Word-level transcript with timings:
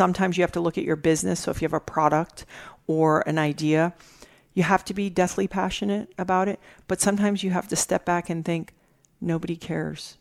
sometimes 0.00 0.38
you 0.38 0.42
have 0.42 0.52
to 0.52 0.60
look 0.60 0.78
at 0.78 0.84
your 0.84 0.96
business. 0.96 1.40
So 1.40 1.50
if 1.50 1.60
you 1.60 1.66
have 1.66 1.74
a 1.74 1.90
product 1.96 2.46
or 2.86 3.20
an 3.28 3.38
idea, 3.38 3.92
you 4.54 4.62
have 4.62 4.82
to 4.86 4.94
be 4.94 5.10
deathly 5.10 5.46
passionate 5.46 6.10
about 6.16 6.48
it. 6.48 6.58
But 6.88 7.02
sometimes 7.02 7.44
you 7.44 7.50
have 7.50 7.68
to 7.68 7.76
step 7.76 8.06
back 8.06 8.30
and 8.30 8.42
think, 8.42 8.72
nobody 9.20 9.56
cares. 9.56 10.16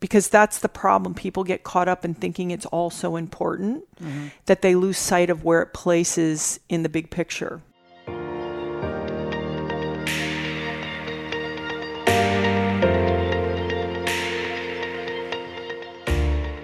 Because 0.00 0.28
that's 0.28 0.58
the 0.60 0.70
problem. 0.70 1.12
People 1.12 1.44
get 1.44 1.64
caught 1.64 1.86
up 1.86 2.02
in 2.02 2.14
thinking 2.14 2.50
it's 2.50 2.64
all 2.64 2.88
so 2.88 3.16
important 3.16 3.84
mm-hmm. 4.02 4.28
that 4.46 4.62
they 4.62 4.74
lose 4.74 4.96
sight 4.96 5.28
of 5.28 5.44
where 5.44 5.60
it 5.60 5.74
places 5.74 6.58
in 6.70 6.82
the 6.82 6.88
big 6.88 7.10
picture. 7.10 7.60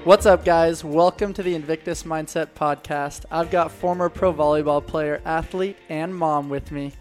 What's 0.07 0.25
up, 0.25 0.45
guys? 0.45 0.84
Welcome 0.84 1.32
to 1.32 1.43
the 1.43 1.57
Invictus 1.57 2.04
Mindset 2.04 2.50
Podcast. 2.54 3.25
I've 3.29 3.50
got 3.50 3.72
former 3.72 4.09
pro 4.09 4.32
volleyball 4.32 4.86
player, 4.86 5.21
athlete, 5.25 5.76
and 5.89 6.14
mom 6.14 6.48
with 6.48 6.71
me, 6.71 6.93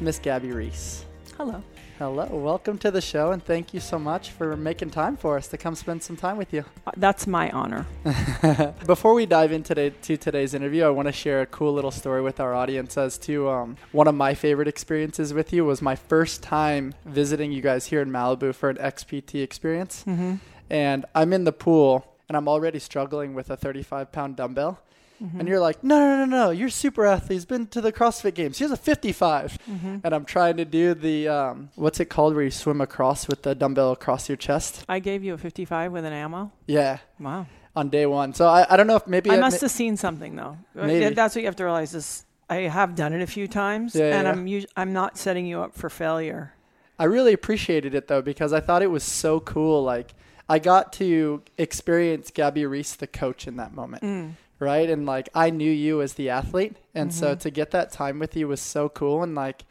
Miss 0.00 0.18
Gabby 0.18 0.50
Reece. 0.50 1.04
Hello. 1.36 1.62
Hello, 1.98 2.24
welcome 2.30 2.78
to 2.78 2.90
the 2.90 3.02
show, 3.02 3.32
and 3.32 3.44
thank 3.44 3.74
you 3.74 3.78
so 3.78 3.98
much 3.98 4.30
for 4.30 4.56
making 4.56 4.88
time 4.88 5.18
for 5.18 5.36
us 5.36 5.48
to 5.48 5.58
come 5.58 5.74
spend 5.74 6.02
some 6.02 6.16
time 6.16 6.38
with 6.38 6.54
you. 6.54 6.64
Uh, 6.86 6.92
That's 6.96 7.26
my 7.26 7.50
honor. 7.50 7.84
Before 8.86 9.12
we 9.12 9.26
dive 9.26 9.52
into 9.52 9.74
today, 9.74 9.90
to 9.90 10.16
today's 10.16 10.54
interview, 10.54 10.84
I 10.84 10.88
want 10.88 11.08
to 11.08 11.12
share 11.12 11.42
a 11.42 11.46
cool 11.46 11.74
little 11.74 11.90
story 11.90 12.22
with 12.22 12.40
our 12.40 12.54
audience 12.54 12.96
as 12.96 13.18
to 13.18 13.50
um, 13.50 13.76
one 13.92 14.08
of 14.08 14.14
my 14.14 14.32
favorite 14.32 14.66
experiences 14.66 15.34
with 15.34 15.52
you 15.52 15.66
was 15.66 15.82
my 15.82 15.94
first 15.94 16.42
time 16.42 16.94
visiting 17.04 17.52
you 17.52 17.60
guys 17.60 17.84
here 17.84 18.00
in 18.00 18.08
Malibu 18.08 18.54
for 18.54 18.70
an 18.70 18.78
XPT 18.78 19.42
experience. 19.42 20.04
Mm-hmm. 20.06 20.36
And 20.70 21.04
I'm 21.14 21.34
in 21.34 21.44
the 21.44 21.52
pool 21.52 22.06
and 22.30 22.36
I'm 22.36 22.46
already 22.46 22.78
struggling 22.78 23.34
with 23.34 23.50
a 23.50 23.56
35 23.56 24.12
pound 24.12 24.36
dumbbell. 24.36 24.78
Mm-hmm. 25.20 25.40
And 25.40 25.48
you're 25.48 25.58
like, 25.58 25.82
no, 25.82 25.98
no, 25.98 26.24
no, 26.24 26.44
no, 26.44 26.50
you're 26.50 26.68
super 26.68 27.04
athlete. 27.04 27.32
He's 27.38 27.44
been 27.44 27.66
to 27.66 27.80
the 27.80 27.92
CrossFit 27.92 28.34
Games. 28.34 28.58
He 28.58 28.62
has 28.64 28.70
a 28.70 28.76
55. 28.76 29.58
Mm-hmm. 29.68 29.96
And 30.04 30.14
I'm 30.14 30.24
trying 30.24 30.56
to 30.58 30.64
do 30.64 30.94
the, 30.94 31.26
um, 31.26 31.70
what's 31.74 31.98
it 31.98 32.04
called 32.04 32.34
where 32.36 32.44
you 32.44 32.52
swim 32.52 32.80
across 32.80 33.26
with 33.26 33.42
the 33.42 33.56
dumbbell 33.56 33.90
across 33.90 34.28
your 34.28 34.36
chest? 34.36 34.84
I 34.88 35.00
gave 35.00 35.24
you 35.24 35.34
a 35.34 35.38
55 35.38 35.90
with 35.90 36.04
an 36.04 36.12
ammo. 36.12 36.52
Yeah, 36.68 36.98
Wow. 37.18 37.48
on 37.74 37.88
day 37.90 38.06
one. 38.06 38.32
So 38.32 38.46
I, 38.46 38.64
I 38.72 38.76
don't 38.76 38.86
know 38.86 38.94
if 38.94 39.08
maybe 39.08 39.28
I 39.32 39.38
must 39.40 39.60
have 39.60 39.72
seen 39.72 39.96
something 39.96 40.36
though. 40.36 40.56
Uh, 40.78 40.86
Maybe. 40.86 41.12
That's 41.16 41.34
what 41.34 41.40
you 41.42 41.48
have 41.48 41.56
to 41.56 41.64
realize 41.64 41.94
is 41.96 42.24
I 42.48 42.58
have 42.58 42.94
done 42.94 43.12
it 43.12 43.20
a 43.22 43.26
few 43.26 43.48
times, 43.48 43.96
Yeah, 43.96 44.16
and 44.16 44.24
yeah. 44.24 44.30
I'm 44.32 44.46
us- 44.46 44.66
I'm 44.76 44.92
not 44.92 45.18
setting 45.18 45.46
you 45.46 45.60
up 45.62 45.74
for 45.74 45.90
failure. 45.90 46.54
I 47.00 47.04
really 47.04 47.32
appreciated 47.32 47.94
it 47.94 48.06
though 48.08 48.22
because 48.22 48.52
I 48.52 48.60
thought 48.60 48.82
it 48.82 48.90
was 48.90 49.02
so 49.04 49.40
cool. 49.40 49.82
Like 49.82 50.14
I 50.50 50.58
got 50.58 50.92
to 50.94 51.42
experience 51.56 52.30
Gabby 52.30 52.66
Reece, 52.66 52.94
the 52.96 53.06
coach, 53.06 53.46
in 53.46 53.56
that 53.56 53.72
moment, 53.72 54.02
Mm. 54.02 54.32
right? 54.58 54.90
And 54.90 55.06
like 55.06 55.28
I 55.34 55.48
knew 55.50 55.70
you 55.70 56.02
as 56.02 56.14
the 56.14 56.28
athlete, 56.28 56.76
and 56.94 57.14
so 57.14 57.34
Mhm. 57.34 57.40
to 57.40 57.50
get 57.50 57.70
that 57.70 57.92
time 57.92 58.18
with 58.18 58.36
you 58.36 58.48
was 58.48 58.60
so 58.60 58.88
cool. 58.88 59.22
And 59.22 59.34
like 59.34 59.64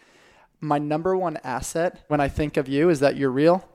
my 0.62 0.78
number 0.80 1.16
one 1.18 1.38
asset 1.44 2.04
when 2.08 2.20
I 2.20 2.28
think 2.30 2.58
of 2.58 2.68
you 2.68 2.90
is 2.90 3.00
that 3.02 3.16
you're 3.18 3.30
real 3.30 3.66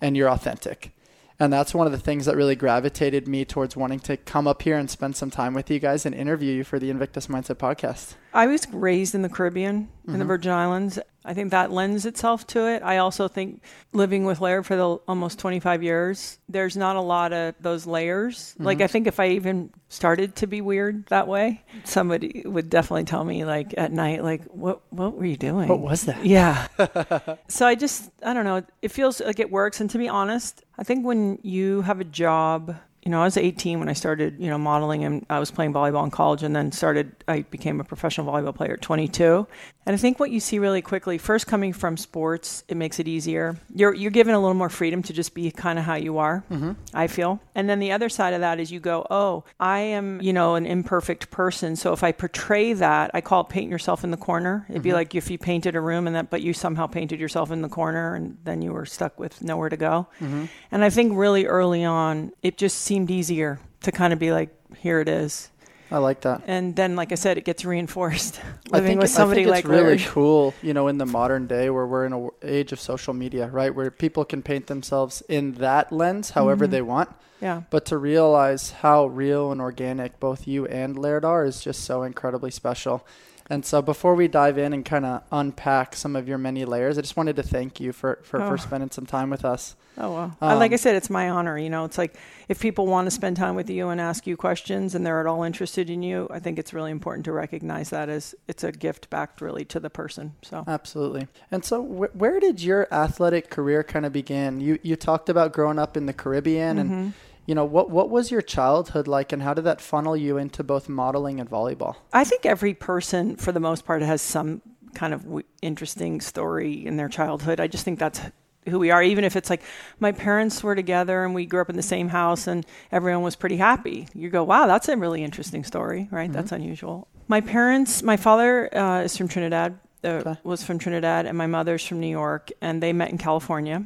and 0.00 0.16
you're 0.16 0.30
authentic. 0.30 0.92
And 1.40 1.52
that's 1.52 1.72
one 1.72 1.86
of 1.86 1.92
the 1.92 1.98
things 2.00 2.24
that 2.26 2.34
really 2.34 2.56
gravitated 2.56 3.28
me 3.28 3.44
towards 3.44 3.76
wanting 3.76 4.00
to 4.00 4.16
come 4.16 4.48
up 4.48 4.62
here 4.62 4.76
and 4.76 4.90
spend 4.90 5.14
some 5.16 5.30
time 5.30 5.54
with 5.54 5.70
you 5.70 5.78
guys 5.78 6.04
and 6.04 6.12
interview 6.14 6.52
you 6.52 6.64
for 6.64 6.78
the 6.80 6.90
Invictus 6.90 7.28
Mindset 7.28 7.56
podcast. 7.58 8.14
I 8.38 8.46
was 8.46 8.68
raised 8.72 9.16
in 9.16 9.22
the 9.22 9.28
Caribbean, 9.28 9.88
in 10.06 10.18
the 10.20 10.24
Mhm. 10.24 10.28
Virgin 10.28 10.52
Islands. 10.52 10.98
I 11.24 11.34
think 11.34 11.50
that 11.50 11.72
lends 11.72 12.06
itself 12.06 12.46
to 12.48 12.66
it. 12.68 12.82
I 12.84 12.98
also 12.98 13.26
think 13.26 13.60
living 13.92 14.24
with 14.24 14.40
Laird 14.40 14.64
for 14.64 14.76
the 14.76 14.88
almost 15.08 15.40
25 15.40 15.82
years, 15.82 16.38
there's 16.48 16.76
not 16.76 16.94
a 16.94 17.00
lot 17.00 17.32
of 17.32 17.56
those 17.60 17.84
layers. 17.84 18.54
Like 18.60 18.78
Mhm. 18.78 18.84
I 18.84 18.86
think 18.86 19.06
if 19.08 19.18
I 19.18 19.30
even 19.30 19.70
started 19.88 20.36
to 20.36 20.46
be 20.46 20.60
weird 20.60 21.06
that 21.06 21.26
way, 21.26 21.64
somebody 21.82 22.44
would 22.46 22.70
definitely 22.70 23.04
tell 23.04 23.24
me 23.24 23.44
like 23.44 23.74
at 23.76 23.90
night 23.92 24.22
like 24.22 24.44
what 24.44 24.82
what 24.90 25.16
were 25.18 25.26
you 25.26 25.36
doing? 25.36 25.68
What 25.68 25.80
was 25.80 26.02
that? 26.04 26.24
Yeah. 26.24 26.68
so 27.48 27.66
I 27.66 27.74
just, 27.74 28.10
I 28.22 28.32
don't 28.34 28.44
know. 28.44 28.62
It 28.82 28.92
feels 28.92 29.20
like 29.20 29.40
it 29.40 29.50
works. 29.50 29.80
And 29.80 29.90
to 29.90 29.98
be 29.98 30.08
honest, 30.08 30.62
I 30.78 30.84
think 30.84 31.04
when 31.04 31.40
you 31.42 31.82
have 31.82 32.00
a 32.00 32.04
job, 32.04 32.76
you 33.08 33.12
know, 33.12 33.22
I 33.22 33.24
was 33.24 33.38
18 33.38 33.78
when 33.78 33.88
I 33.88 33.94
started, 33.94 34.38
you 34.38 34.48
know, 34.50 34.58
modeling 34.58 35.02
and 35.02 35.24
I 35.30 35.38
was 35.38 35.50
playing 35.50 35.72
volleyball 35.72 36.04
in 36.04 36.10
college 36.10 36.42
and 36.42 36.54
then 36.54 36.72
started, 36.72 37.10
I 37.26 37.40
became 37.40 37.80
a 37.80 37.84
professional 37.84 38.30
volleyball 38.30 38.54
player 38.54 38.74
at 38.74 38.82
22. 38.82 39.46
And 39.88 39.94
I 39.94 39.96
think 39.96 40.20
what 40.20 40.30
you 40.30 40.38
see 40.38 40.58
really 40.58 40.82
quickly, 40.82 41.16
first 41.16 41.46
coming 41.46 41.72
from 41.72 41.96
sports, 41.96 42.62
it 42.68 42.76
makes 42.76 43.00
it 43.00 43.08
easier. 43.08 43.56
You're, 43.74 43.94
you're 43.94 44.10
given 44.10 44.34
a 44.34 44.38
little 44.38 44.52
more 44.52 44.68
freedom 44.68 45.02
to 45.04 45.14
just 45.14 45.32
be 45.32 45.50
kind 45.50 45.78
of 45.78 45.86
how 45.86 45.94
you 45.94 46.18
are, 46.18 46.44
Mm-hmm. 46.50 46.72
I 46.92 47.06
feel. 47.06 47.40
And 47.54 47.70
then 47.70 47.78
the 47.78 47.92
other 47.92 48.10
side 48.10 48.34
of 48.34 48.40
that 48.40 48.60
is 48.60 48.70
you 48.70 48.80
go, 48.80 49.06
oh, 49.10 49.44
I 49.58 49.78
am, 49.78 50.20
you 50.20 50.34
know, 50.34 50.56
an 50.56 50.66
imperfect 50.66 51.30
person. 51.30 51.74
So 51.74 51.94
if 51.94 52.04
I 52.04 52.12
portray 52.12 52.74
that, 52.74 53.12
I 53.14 53.22
call 53.22 53.40
it 53.40 53.48
paint 53.48 53.70
yourself 53.70 54.04
in 54.04 54.10
the 54.10 54.18
corner. 54.18 54.66
It'd 54.68 54.82
be 54.82 54.90
Mhm. 54.90 54.92
like 54.92 55.14
if 55.14 55.30
you 55.30 55.38
painted 55.38 55.74
a 55.74 55.80
room 55.80 56.06
and 56.06 56.14
that, 56.16 56.28
but 56.28 56.42
you 56.42 56.52
somehow 56.52 56.86
painted 56.86 57.18
yourself 57.18 57.50
in 57.50 57.62
the 57.62 57.68
corner 57.70 58.14
and 58.14 58.36
then 58.44 58.60
you 58.60 58.74
were 58.74 58.84
stuck 58.84 59.18
with 59.18 59.42
nowhere 59.42 59.70
to 59.70 59.76
go. 59.78 60.06
Mm-hmm. 60.20 60.44
And 60.70 60.84
I 60.84 60.90
think 60.90 61.16
really 61.16 61.46
early 61.46 61.82
on, 61.84 62.32
it 62.42 62.58
just 62.58 62.76
seemed 62.82 63.10
easier 63.10 63.58
to 63.84 63.90
kind 63.90 64.12
of 64.12 64.18
be 64.18 64.32
like, 64.32 64.50
here 64.80 65.00
it 65.00 65.08
is. 65.08 65.48
I 65.90 65.98
like 65.98 66.20
that. 66.22 66.42
And 66.46 66.76
then, 66.76 66.96
like 66.96 67.12
I 67.12 67.14
said, 67.14 67.38
it 67.38 67.44
gets 67.44 67.64
reinforced 67.64 68.40
I 68.72 68.76
living 68.76 68.88
think, 68.88 69.00
with 69.02 69.10
somebody 69.10 69.40
I 69.40 69.44
think 69.44 69.50
like 69.52 69.64
it's 69.64 69.70
really 69.70 69.96
Laird. 69.98 70.08
cool, 70.08 70.54
you 70.62 70.74
know, 70.74 70.88
in 70.88 70.98
the 70.98 71.06
modern 71.06 71.46
day 71.46 71.70
where 71.70 71.86
we're 71.86 72.04
in 72.04 72.12
an 72.12 72.30
age 72.42 72.72
of 72.72 72.80
social 72.80 73.14
media, 73.14 73.46
right? 73.48 73.74
Where 73.74 73.90
people 73.90 74.24
can 74.24 74.42
paint 74.42 74.66
themselves 74.66 75.22
in 75.28 75.54
that 75.54 75.90
lens 75.92 76.30
however 76.30 76.66
Mhm. 76.66 76.70
they 76.70 76.82
want. 76.82 77.08
Yeah. 77.40 77.62
But 77.70 77.84
to 77.86 77.96
realize 77.98 78.70
how 78.72 79.06
real 79.06 79.52
and 79.52 79.60
organic 79.60 80.18
both 80.20 80.46
you 80.46 80.66
and 80.66 80.98
Laird 80.98 81.24
are 81.24 81.44
is 81.44 81.60
just 81.62 81.84
so 81.84 82.02
incredibly 82.02 82.50
special. 82.50 83.06
And 83.50 83.64
so 83.64 83.80
before 83.80 84.14
we 84.14 84.28
dive 84.28 84.58
in 84.58 84.72
and 84.74 84.84
kind 84.84 85.06
of 85.06 85.22
unpack 85.32 85.96
some 85.96 86.16
of 86.16 86.28
your 86.28 86.36
many 86.38 86.64
layers, 86.66 86.98
I 86.98 87.00
just 87.00 87.16
wanted 87.16 87.36
to 87.36 87.42
thank 87.42 87.80
you 87.80 87.92
for, 87.92 88.18
for, 88.22 88.42
Oh. 88.42 88.48
for 88.50 88.58
spending 88.58 88.90
some 88.90 89.06
time 89.06 89.30
with 89.30 89.44
us. 89.44 89.74
Oh 89.96 90.12
well. 90.12 90.36
I 90.40 90.54
like 90.54 90.70
Um, 90.70 90.74
I 90.74 90.76
said, 90.76 90.94
it's 90.96 91.08
my 91.10 91.28
honor. 91.30 91.58
You 91.58 91.70
know, 91.70 91.84
it's 91.84 91.98
like 91.98 92.14
if 92.48 92.60
people 92.60 92.86
want 92.86 93.06
to 93.06 93.10
spend 93.10 93.36
time 93.36 93.56
with 93.56 93.68
you 93.70 93.88
and 93.88 94.00
ask 94.00 94.26
you 94.26 94.36
questions, 94.36 94.94
and 94.94 95.04
they're 95.04 95.18
at 95.18 95.26
all 95.26 95.42
interested 95.42 95.90
in 95.90 96.02
you, 96.02 96.28
I 96.30 96.38
think 96.40 96.58
it's 96.58 96.72
really 96.72 96.90
important 96.92 97.24
to 97.24 97.32
recognize 97.32 97.90
that 97.90 98.08
as 98.08 98.34
it's 98.46 98.62
a 98.62 98.70
gift 98.70 99.10
back 99.10 99.40
really 99.40 99.64
to 99.64 99.80
the 99.80 99.90
person. 99.90 100.34
So 100.42 100.62
Absolutely. 100.68 101.26
And 101.50 101.64
so, 101.64 101.82
wh- 101.82 102.14
where 102.16 102.38
did 102.38 102.62
your 102.62 102.86
athletic 102.92 103.50
career 103.50 103.82
kind 103.82 104.04
of 104.06 104.12
begin? 104.12 104.60
You 104.60 104.78
you 104.82 104.94
talked 104.94 105.28
about 105.28 105.52
growing 105.52 105.78
up 105.80 105.96
in 105.96 106.06
the 106.06 106.12
Caribbean, 106.12 106.78
and 106.78 106.90
Mhm. 106.90 107.12
You 107.48 107.54
know 107.54 107.64
what 107.64 107.88
what 107.90 108.10
was 108.10 108.30
your 108.30 108.42
childhood 108.42 109.08
like, 109.08 109.32
and 109.32 109.42
how 109.42 109.54
did 109.54 109.64
that 109.64 109.80
funnel 109.80 110.16
you 110.16 110.36
into 110.36 110.62
both 110.62 110.88
modeling 110.88 111.40
and 111.40 111.48
volleyball? 111.50 111.96
I 112.12 112.22
think 112.24 112.44
every 112.46 112.74
person, 112.74 113.36
for 113.36 113.52
the 113.52 113.60
most 113.68 113.84
part, 113.86 114.02
has 114.02 114.20
some 114.22 114.60
kind 114.94 115.12
of 115.14 115.22
w- 115.24 115.46
interesting 115.62 116.20
story 116.20 116.86
in 116.86 116.96
their 116.98 117.08
childhood. 117.08 117.58
I 117.58 117.66
just 117.66 117.84
think 117.84 117.98
that's 117.98 118.20
who 118.68 118.78
we 118.78 118.90
are. 118.90 119.02
Even 119.02 119.24
if 119.24 119.34
it's 119.34 119.48
like 119.50 119.62
my 119.98 120.12
parents 120.12 120.62
were 120.62 120.74
together 120.74 121.24
and 121.24 121.34
we 121.34 121.46
grew 121.46 121.60
up 121.62 121.70
in 121.70 121.76
the 121.76 121.82
same 121.82 122.08
house 122.08 122.46
and 122.46 122.66
everyone 122.92 123.22
was 123.22 123.34
pretty 123.36 123.56
happy, 123.56 124.06
you 124.14 124.28
go, 124.28 124.44
"Wow, 124.44 124.66
that's 124.66 124.88
a 124.88 124.96
really 124.96 125.24
interesting 125.24 125.64
story, 125.64 126.06
right? 126.10 126.28
Mhm. 126.30 126.34
That's 126.34 126.52
unusual." 126.52 127.08
My 127.28 127.40
parents, 127.40 128.02
my 128.02 128.16
father 128.18 128.68
uh, 128.76 129.02
is 129.02 129.16
from 129.16 129.28
Trinidad. 129.28 129.78
Uh, 130.04 130.08
Okay. 130.20 130.36
Was 130.44 130.62
from 130.62 130.78
Trinidad, 130.78 131.24
and 131.26 131.36
my 131.36 131.46
mother's 131.46 131.84
from 131.84 131.98
New 131.98 132.06
York, 132.22 132.50
and 132.60 132.80
they 132.82 132.92
met 132.92 133.10
in 133.10 133.18
California, 133.18 133.84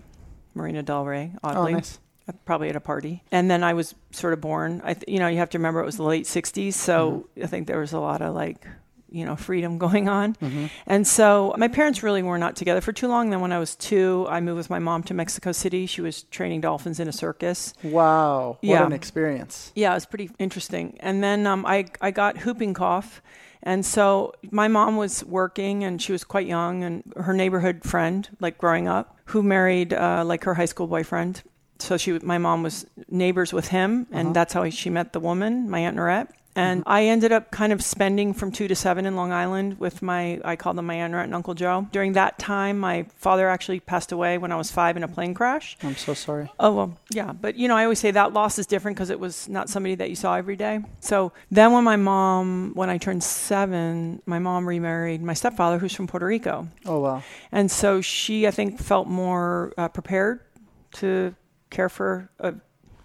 Marina 0.55 0.83
Del 0.83 1.05
Rey. 1.07 1.33
oddly 1.43 1.57
Oh, 1.57 1.61
Oddly, 1.63 1.73
nice. 1.75 1.99
Probably 2.45 2.69
at 2.69 2.77
a 2.77 2.81
party. 2.81 3.23
And 3.33 3.51
then 3.51 3.63
I 3.65 3.75
was 3.75 3.95
sort 4.11 4.33
of 4.33 4.41
born. 4.41 4.81
I, 4.85 4.95
th- 4.95 5.05
you 5.09 5.19
know, 5.19 5.29
you 5.29 5.39
have 5.39 5.51
to 5.51 5.59
remember 5.59 5.81
it 5.81 5.87
was 5.87 5.97
the 5.97 6.03
late 6.05 6.25
'60s, 6.27 6.75
so 6.75 7.29
I 7.43 7.47
think 7.47 7.67
there 7.67 7.79
was 7.81 7.93
a 7.93 7.99
lot 8.01 8.23
of 8.23 8.35
like, 8.35 8.67
you 9.11 9.25
know, 9.25 9.37
freedom 9.37 9.77
going 9.87 10.09
on. 10.09 10.35
hmm 10.35 10.67
And 10.87 11.07
so 11.07 11.55
my 11.59 11.69
parents 11.69 12.03
really 12.03 12.23
were 12.23 12.39
not 12.39 12.57
together 12.57 12.81
for 12.81 12.93
too 12.93 13.09
long. 13.09 13.31
Then 13.31 13.41
when 13.41 13.53
I 13.53 13.59
was 13.59 13.75
two, 13.77 14.27
I 14.29 14.41
moved 14.41 14.57
with 14.59 14.71
my 14.71 14.79
mom 14.79 15.03
to 15.05 15.15
Mexico 15.15 15.53
City. 15.53 15.87
She 15.87 16.01
was 16.01 16.23
training 16.25 16.61
dolphins 16.63 16.99
in 17.01 17.09
a 17.09 17.13
circus. 17.13 17.75
Wow, 17.83 18.59
what 18.61 18.69
Yeah. 18.69 18.87
an 18.87 18.93
experience! 18.93 19.73
Yeah, 19.75 19.91
it 19.93 19.95
was 19.95 20.07
pretty 20.07 20.31
interesting. 20.39 20.97
And 21.01 21.23
then 21.23 21.47
um, 21.47 21.67
I 21.67 21.87
I 22.01 22.11
got 22.11 22.39
whooping 22.45 22.75
cough, 22.75 23.21
and 23.63 23.85
so 23.85 24.33
my 24.51 24.69
mom 24.69 24.97
was 24.97 25.25
working, 25.25 25.85
and 25.85 26.01
she 26.01 26.13
was 26.13 26.25
quite 26.25 26.47
young, 26.47 26.83
and 26.85 27.03
her 27.17 27.35
neighborhood 27.35 27.83
friend, 27.85 28.29
like 28.41 28.57
growing 28.59 28.89
up, 28.89 29.19
who 29.27 29.43
married 29.43 29.93
uh, 29.93 30.23
like 30.25 30.45
her 30.45 30.55
high 30.55 30.67
school 30.67 30.87
boyfriend. 30.87 31.43
So 31.83 31.97
she, 31.97 32.13
my 32.21 32.39
mom 32.39 32.63
was 32.63 32.87
neighbors 33.09 33.53
with 33.53 33.69
him, 33.69 34.07
and 34.13 34.29
Uh-huh. 34.29 34.33
that's 34.35 34.53
how 34.55 34.69
she 34.71 34.91
met 34.91 35.13
the 35.13 35.21
woman, 35.21 35.69
my 35.69 35.81
aunt 35.81 35.97
Norette. 35.97 36.29
And 36.55 36.83
I 36.85 37.07
ended 37.07 37.33
up 37.33 37.51
kind 37.51 37.73
of 37.73 37.83
spending 37.83 38.35
from 38.35 38.53
two 38.53 38.69
to 38.69 38.75
seven 38.77 39.07
in 39.07 39.17
Long 39.17 39.33
Island 39.33 39.81
with 39.81 40.03
my, 40.03 40.39
I 40.45 40.55
call 40.55 40.75
them 40.75 40.85
my 40.85 40.97
Aunt 40.97 41.15
Norette 41.15 41.25
and 41.25 41.35
Uncle 41.35 41.55
Joe. 41.55 41.87
During 41.93 42.13
that 42.13 42.39
time, 42.39 42.79
my 42.79 43.07
father 43.17 43.49
actually 43.49 43.81
passed 43.81 44.13
away 44.13 44.37
when 44.37 44.53
I 44.53 44.57
was 44.57 44.71
five 44.71 44.99
in 44.99 45.03
a 45.03 45.09
plane 45.09 45.33
crash. 45.33 45.79
I'm 45.83 45.97
so 45.97 46.13
sorry. 46.13 46.51
Oh, 46.61 46.73
well, 46.75 46.99
yeah. 47.11 47.33
But, 47.33 47.57
you 47.57 47.69
know, 47.69 47.77
I 47.79 47.85
always 47.85 48.01
say 48.01 48.11
that 48.11 48.35
loss 48.35 48.59
is 48.59 48.67
different 48.67 48.99
because 48.99 49.09
it 49.09 49.19
was 49.19 49.49
not 49.49 49.71
somebody 49.71 49.95
that 49.95 50.11
you 50.11 50.15
saw 50.15 50.35
every 50.37 50.57
day. 50.57 50.81
So 51.01 51.33
then 51.51 51.73
when 51.73 51.85
my 51.85 51.97
mom, 51.97 52.73
when 52.75 52.91
I 52.91 52.99
turned 52.99 53.25
seven, 53.25 54.21
my 54.27 54.39
mom 54.39 54.69
remarried 54.69 55.23
my 55.23 55.33
stepfather, 55.33 55.79
who's 55.79 55.95
from 55.95 56.07
Puerto 56.07 56.27
Rico. 56.27 56.69
Oh 56.85 57.01
wow, 57.01 57.23
And 57.51 57.71
so 57.71 58.03
she, 58.03 58.47
I 58.47 58.51
think, 58.51 58.79
felt 58.79 59.09
more 59.09 59.73
uh, 59.79 59.89
prepared 59.89 60.41
to 60.97 61.35
care 61.73 61.89
for 61.89 62.31
a 62.39 62.55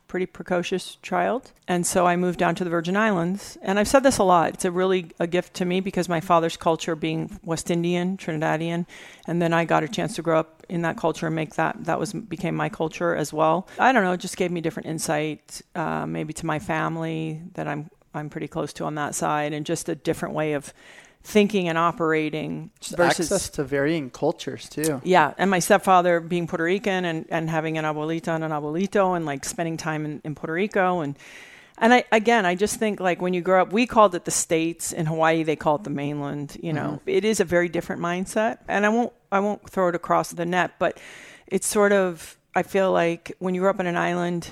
pretty 0.07 0.25
precocious 0.25 0.95
child. 1.01 1.51
And 1.67 1.85
so 1.85 2.05
I 2.05 2.15
moved 2.15 2.39
down 2.39 2.55
to 2.55 2.63
the 2.63 2.69
Virgin 2.69 2.95
Islands. 2.95 3.57
And 3.61 3.77
I've 3.77 3.87
said 3.87 4.03
this 4.03 4.17
a 4.17 4.23
lot. 4.23 4.53
It's 4.53 4.65
a 4.65 4.71
really 4.71 5.11
a 5.19 5.27
gift 5.27 5.55
to 5.55 5.65
me 5.65 5.81
because 5.81 6.07
my 6.07 6.21
father's 6.21 6.57
culture 6.57 6.95
being 6.95 7.39
West 7.43 7.69
Indian, 7.69 8.17
Trinidadian, 8.17 8.85
and 9.27 9.41
then 9.41 9.53
I 9.53 9.65
got 9.65 9.83
a 9.83 9.87
chance 9.87 10.15
to 10.15 10.21
grow 10.21 10.39
up 10.39 10.65
in 10.69 10.81
that 10.83 10.97
culture 10.97 11.27
and 11.27 11.35
make 11.35 11.55
that 11.55 11.85
that 11.85 11.99
was 11.99 12.13
became 12.13 12.55
my 12.55 12.69
culture 12.69 13.15
as 13.15 13.33
well. 13.33 13.67
I 13.77 13.91
don't 13.91 14.03
know, 14.03 14.13
it 14.13 14.19
just 14.19 14.37
gave 14.37 14.51
me 14.51 14.61
different 14.61 14.87
insight 14.87 15.61
uh, 15.75 16.05
maybe 16.05 16.33
to 16.33 16.45
my 16.45 16.59
family 16.59 17.41
that 17.53 17.67
I'm 17.67 17.89
I'm 18.13 18.29
pretty 18.29 18.47
close 18.47 18.73
to 18.73 18.85
on 18.85 18.95
that 18.95 19.15
side 19.15 19.53
and 19.53 19.65
just 19.65 19.89
a 19.89 19.95
different 19.95 20.33
way 20.33 20.53
of 20.53 20.73
thinking 21.27 21.67
and 21.67 21.77
operating 21.77 22.71
Just 22.79 22.95
versus 22.95 23.29
access 23.29 23.49
to 23.49 23.63
varying 23.65 24.09
cultures 24.09 24.69
too. 24.69 25.01
yeah, 25.03 25.33
and 25.37 25.51
my 25.51 25.59
stepfather 25.59 26.21
being 26.21 26.47
Puerto 26.47 26.63
Rican 26.63 27.03
and, 27.03 27.25
and 27.29 27.49
having 27.49 27.77
an 27.77 27.83
abuelita 27.83 28.29
and 28.29 28.45
an 28.45 28.51
abuelito 28.51 29.13
and 29.15 29.25
like 29.25 29.43
spending 29.43 29.75
time 29.75 30.05
in, 30.05 30.21
in 30.23 30.35
Puerto 30.35 30.53
Rico 30.53 31.01
and 31.01 31.17
and 31.79 31.93
I 31.93 32.05
again 32.13 32.45
I 32.45 32.55
just 32.55 32.77
think 32.79 33.01
like 33.01 33.21
when 33.21 33.33
you 33.33 33.41
grow 33.41 33.61
up 33.61 33.73
we 33.73 33.85
called 33.85 34.15
it 34.15 34.23
the 34.23 34.31
states. 34.31 34.93
In 34.93 35.05
Hawaii 35.05 35.43
they 35.43 35.57
call 35.57 35.75
it 35.75 35.83
the 35.83 35.89
mainland 35.89 36.57
you 36.63 36.71
know. 36.71 37.01
Mm-hmm. 37.01 37.09
It 37.09 37.25
is 37.25 37.41
a 37.41 37.45
very 37.45 37.67
different 37.67 38.01
mindset 38.01 38.59
and 38.69 38.85
I 38.85 38.89
won't 38.89 39.11
I 39.29 39.41
won't 39.41 39.69
throw 39.69 39.89
it 39.89 39.95
across 39.95 40.31
the 40.31 40.45
net 40.45 40.71
but 40.79 40.97
it's 41.45 41.67
sort 41.67 41.91
of 41.91 42.37
I 42.55 42.63
feel 42.63 42.93
like 42.93 43.33
when 43.39 43.53
you 43.53 43.61
grow 43.61 43.71
up 43.71 43.81
on 43.81 43.85
an 43.85 43.97
island 43.97 44.49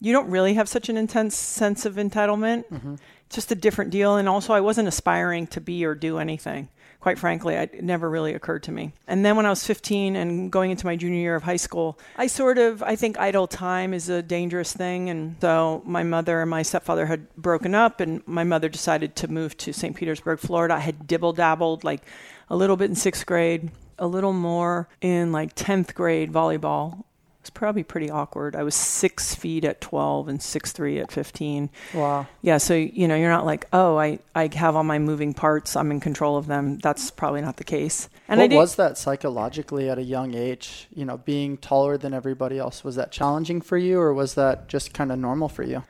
you 0.00 0.12
don't 0.12 0.28
really 0.30 0.54
have 0.54 0.68
such 0.68 0.88
an 0.88 0.96
intense 0.96 1.36
sense 1.36 1.86
of 1.86 1.94
entitlement. 1.94 2.64
It's 2.70 3.00
just 3.30 3.50
a 3.50 3.54
different 3.54 3.90
deal 3.90 4.16
and 4.16 4.28
also 4.28 4.52
I 4.52 4.60
wasn't 4.60 4.88
aspiring 4.88 5.46
to 5.48 5.60
be 5.60 5.84
or 5.84 5.94
do 5.94 6.18
anything 6.18 6.68
quite 7.04 7.18
frankly, 7.18 7.52
it 7.52 7.84
never 7.84 8.08
really 8.08 8.32
occurred 8.32 8.62
to 8.62 8.72
me. 8.72 8.90
And 9.06 9.26
then 9.26 9.36
when 9.36 9.44
I 9.44 9.50
was 9.50 9.62
15 9.66 10.16
and 10.16 10.50
going 10.50 10.70
into 10.70 10.86
my 10.86 10.96
junior 10.96 11.20
year 11.20 11.34
of 11.34 11.42
high 11.42 11.56
school, 11.56 11.98
I 12.16 12.28
sort 12.28 12.56
of, 12.56 12.82
I 12.82 12.96
think 12.96 13.18
idle 13.18 13.46
time 13.46 13.92
is 13.92 14.08
a 14.08 14.22
dangerous 14.22 14.72
thing. 14.72 15.10
And 15.10 15.36
so 15.38 15.82
my 15.84 16.02
mother 16.02 16.40
and 16.40 16.48
my 16.48 16.62
stepfather 16.62 17.04
had 17.04 17.30
broken 17.36 17.74
up, 17.74 18.00
and 18.00 18.26
my 18.26 18.42
mother 18.42 18.70
decided 18.70 19.16
to 19.16 19.28
move 19.28 19.54
to 19.58 19.74
St. 19.74 19.94
Petersburg, 19.94 20.38
Florida. 20.38 20.76
I 20.76 20.78
had 20.78 21.06
dibble 21.06 21.34
dabbled 21.34 21.84
like 21.84 22.00
a 22.48 22.56
little 22.56 22.78
bit 22.78 22.88
in 22.88 22.96
sixth 22.96 23.26
grade, 23.26 23.70
a 23.98 24.06
little 24.06 24.32
more 24.32 24.88
in 25.02 25.30
like 25.30 25.54
10th 25.54 25.92
grade 25.92 26.32
volleyball. 26.32 27.04
Was 27.44 27.50
probably 27.50 27.82
pretty 27.82 28.10
awkward. 28.10 28.56
I 28.56 28.62
was 28.62 28.74
six 28.74 29.34
feet 29.34 29.66
at 29.66 29.82
12 29.82 30.28
and 30.28 30.42
six 30.42 30.72
three 30.72 30.98
at 30.98 31.12
15. 31.12 31.68
Wow. 31.92 32.26
Yeah, 32.40 32.56
so 32.56 32.72
you 32.72 33.06
know, 33.06 33.16
you're 33.16 33.28
not 33.28 33.44
like, 33.44 33.66
oh, 33.70 33.98
I, 33.98 34.18
I 34.34 34.48
have 34.54 34.76
all 34.76 34.82
my 34.82 34.98
moving 34.98 35.34
parts, 35.34 35.76
I'm 35.76 35.90
in 35.90 36.00
control 36.00 36.38
of 36.38 36.46
them. 36.46 36.78
That's 36.78 37.10
probably 37.10 37.42
not 37.42 37.58
the 37.58 37.64
case. 37.64 38.08
And 38.28 38.40
what 38.40 38.50
was 38.50 38.76
that 38.76 38.96
psychologically 38.96 39.90
at 39.90 39.98
a 39.98 40.02
young 40.02 40.32
age? 40.32 40.88
You 40.94 41.04
know, 41.04 41.18
being 41.18 41.58
taller 41.58 41.98
than 41.98 42.14
everybody 42.14 42.58
else. 42.58 42.82
Was 42.82 42.96
that 42.96 43.12
challenging 43.12 43.60
for 43.60 43.76
you, 43.76 44.00
or 44.00 44.14
was 44.14 44.34
that 44.36 44.66
just 44.68 44.94
kind 44.94 45.12
of 45.12 45.18
normal 45.18 45.50
for 45.50 45.64
you? 45.64 45.82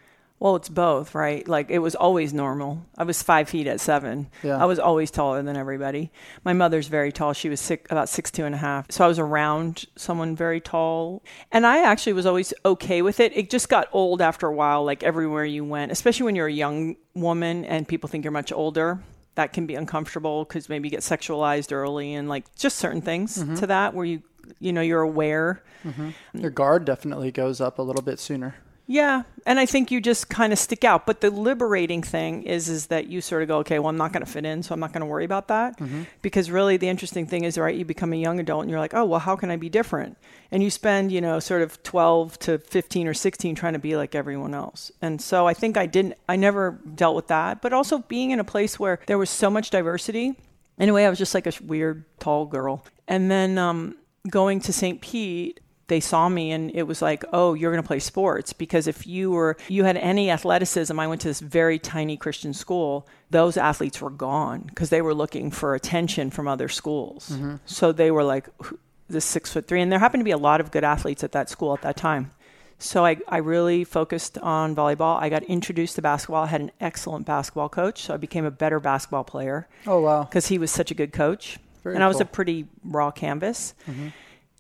Well, 0.45 0.57
it's 0.57 0.69
both, 0.69 1.15
right? 1.15 1.49
Like 1.49 1.71
it 1.71 1.79
was 1.79 1.95
always 1.95 2.35
normal. 2.35 2.85
I 2.99 3.05
was 3.05 3.23
five 3.23 3.49
feet 3.49 3.67
at 3.67 3.81
seven. 3.81 4.29
Yeah. 4.43 4.63
I 4.63 4.67
was 4.67 4.79
always 4.79 5.11
taller 5.11 5.43
than 5.43 5.57
everybody. 5.57 6.13
My 6.45 6.53
mother's 6.53 6.87
very 6.87 7.13
tall. 7.13 7.33
She 7.33 7.49
was 7.49 7.63
six, 7.63 7.91
about 7.91 8.11
six 8.11 8.31
two 8.31 8.45
and 8.45 8.55
a 8.55 8.59
half. 8.59 8.93
So 8.93 9.07
I 9.07 9.09
was 9.09 9.19
around 9.19 9.87
someone 9.97 10.37
very 10.37 10.61
tall, 10.61 11.23
and 11.51 11.67
I 11.67 11.79
actually 11.79 12.13
was 12.13 12.27
always 12.27 12.53
okay 12.63 13.01
with 13.01 13.21
it. 13.21 13.35
It 13.35 13.49
just 13.49 13.71
got 13.71 13.89
old 13.91 14.21
after 14.21 14.47
a 14.47 14.53
while. 14.53 14.85
Like 14.85 15.03
everywhere 15.03 15.47
you 15.47 15.65
went, 15.65 15.91
especially 15.91 16.27
when 16.27 16.37
you're 16.37 16.47
a 16.47 16.53
young 16.53 16.97
woman 17.15 17.65
and 17.65 17.89
people 17.89 18.11
think 18.11 18.23
you're 18.23 18.31
much 18.31 18.53
older. 18.53 19.01
That 19.37 19.55
can 19.55 19.65
be 19.65 19.77
uncomfortable 19.77 20.45
because 20.45 20.69
maybe 20.69 20.89
you 20.89 20.91
get 20.91 21.01
sexualized 21.01 21.73
early 21.73 22.13
and 22.13 22.29
like 22.29 22.55
just 22.55 22.77
certain 22.77 23.01
things 23.01 23.39
mm-hmm. 23.39 23.55
to 23.55 23.69
that 23.69 23.95
where 23.95 24.05
you 24.05 24.23
you 24.61 24.75
know 24.75 24.83
you're 24.83 25.01
aware 25.01 25.63
mm-hmm. 25.83 26.09
mm. 26.09 26.15
Your 26.35 26.51
guard 26.51 26.85
definitely 26.85 27.33
goes 27.33 27.63
up 27.63 27.79
a 27.79 27.83
little 27.83 28.03
bit 28.03 28.21
sooner. 28.21 28.57
Yeah, 28.87 29.23
and 29.47 29.59
I 29.59 29.65
think 29.65 29.91
you 29.91 30.01
just 30.01 30.29
kind 30.29 30.53
of 30.53 30.59
stick 30.59 30.85
out. 30.85 31.07
But 31.07 31.23
the 31.23 31.31
liberating 31.31 32.03
thing 32.03 32.43
is, 32.43 32.69
is 32.69 32.87
that 32.89 33.07
you 33.07 33.23
sort 33.23 33.43
of 33.43 33.49
go, 33.49 33.59
okay, 33.59 33.79
well, 33.79 33.89
I'm 33.89 33.97
not 33.97 34.13
going 34.13 34.25
to 34.25 34.31
fit 34.31 34.45
in, 34.45 34.63
so 34.63 34.75
I'm 34.75 34.81
not 34.81 34.93
going 34.93 35.01
to 35.01 35.07
worry 35.07 35.25
about 35.25 35.49
that. 35.49 35.79
Because 36.21 36.51
really, 36.51 36.77
the 36.77 36.89
interesting 36.89 37.27
thing 37.27 37.45
is, 37.45 37.57
right, 37.57 37.75
you 37.75 37.87
become 37.87 38.13
a 38.13 38.17
young 38.17 38.41
adult, 38.41 38.63
and 38.63 38.71
you're 38.71 38.79
like, 38.81 38.93
oh, 38.93 39.07
well, 39.07 39.21
how 39.21 39.37
can 39.37 39.51
I 39.51 39.57
be 39.57 39.71
different? 39.71 40.19
And 40.51 40.63
you 40.63 40.69
spend, 40.69 41.13
you 41.13 41.23
know, 41.23 41.41
sort 41.41 41.63
of 41.63 41.83
12 41.83 42.39
to 42.41 42.59
15 42.59 43.09
or 43.09 43.15
16 43.15 43.55
trying 43.55 43.73
to 43.73 43.79
be 43.79 43.97
like 43.97 44.15
everyone 44.15 44.55
else. 44.55 44.93
And 45.01 45.21
so 45.21 45.47
I 45.47 45.55
think 45.55 45.79
I 45.79 45.87
didn't, 45.87 46.15
I 46.29 46.37
never 46.37 46.79
dealt 46.95 47.17
with 47.17 47.29
that. 47.29 47.63
But 47.63 47.73
also 47.73 47.99
being 47.99 48.33
in 48.33 48.39
a 48.39 48.45
place 48.45 48.79
where 48.79 49.01
there 49.07 49.19
was 49.19 49.31
so 49.31 49.49
much 49.49 49.71
diversity. 49.71 50.39
Anyway, 50.79 51.05
I 51.05 51.11
was 51.11 51.19
just 51.19 51.35
like 51.35 51.47
a 51.47 51.53
weird 51.63 52.05
tall 52.19 52.45
girl. 52.45 52.85
And 53.09 53.31
then 53.31 53.57
um, 53.57 53.97
going 54.29 54.61
to 54.61 54.73
St. 54.73 55.01
Pete, 55.01 55.61
they 55.87 56.01
saw 56.01 56.29
me 56.29 56.51
and 56.53 56.71
it 56.75 56.85
was 56.85 57.03
like, 57.03 57.25
oh, 57.33 57.55
you're 57.55 57.71
going 57.71 57.83
to 57.83 57.87
play 57.87 57.99
sports 57.99 58.53
because 58.53 58.87
if 58.87 59.07
you 59.07 59.31
were 59.31 59.57
you 59.69 59.85
had 59.85 59.97
any 59.99 60.31
athleticism, 60.31 60.99
I 60.99 61.07
went 61.07 61.21
to 61.23 61.29
this 61.29 61.41
very 61.41 61.79
tiny 61.79 62.17
Christian 62.17 62.55
school. 62.55 63.07
Those 63.31 63.57
athletes 63.57 64.01
were 64.01 64.11
gone 64.11 64.63
because 64.63 64.91
they 64.91 65.03
were 65.03 65.15
looking 65.15 65.51
for 65.51 65.75
attention 65.75 66.31
from 66.31 66.49
other 66.49 66.69
schools. 66.69 67.31
Mm-hmm. 67.31 67.57
So 67.67 67.93
they 67.93 68.11
were 68.11 68.25
like 68.25 68.49
"Who- 68.63 68.79
this 69.09 69.25
six 69.27 69.53
foot 69.53 69.69
three, 69.69 69.83
and 69.83 69.93
there 69.93 69.99
happened 69.99 70.21
to 70.23 70.25
be 70.25 70.31
a 70.31 70.39
lot 70.39 70.61
of 70.63 70.71
good 70.71 70.85
athletes 70.85 71.23
at 71.23 71.33
that 71.33 71.51
school 71.51 71.75
at 71.75 71.83
that 71.83 71.97
time. 71.97 72.33
So 72.79 73.05
I, 73.05 73.19
I 73.29 73.37
really 73.39 73.85
focused 73.85 74.37
on 74.39 74.75
volleyball. 74.75 75.21
I 75.21 75.29
got 75.29 75.43
introduced 75.45 75.95
to 75.97 76.03
basketball. 76.03 76.45
I 76.45 76.49
had 76.49 76.61
an 76.61 76.73
excellent 76.81 77.25
basketball 77.27 77.69
coach, 77.69 78.03
so 78.03 78.15
I 78.15 78.17
became 78.17 78.45
a 78.45 78.51
better 78.51 78.81
basketball 78.81 79.25
player 79.25 79.69
Oh 79.87 80.01
wow. 80.01 80.25
because 80.25 80.47
he 80.49 80.59
was 80.59 80.71
such 80.71 80.91
a 80.91 80.95
good 80.95 81.13
coach. 81.13 81.59
Very 81.83 81.95
and 81.95 82.03
I 82.03 82.09
was 82.09 82.21
a 82.21 82.25
pretty 82.25 82.67
raw 82.83 83.11
canvas. 83.11 83.75
Mm-hmm. 83.89 84.09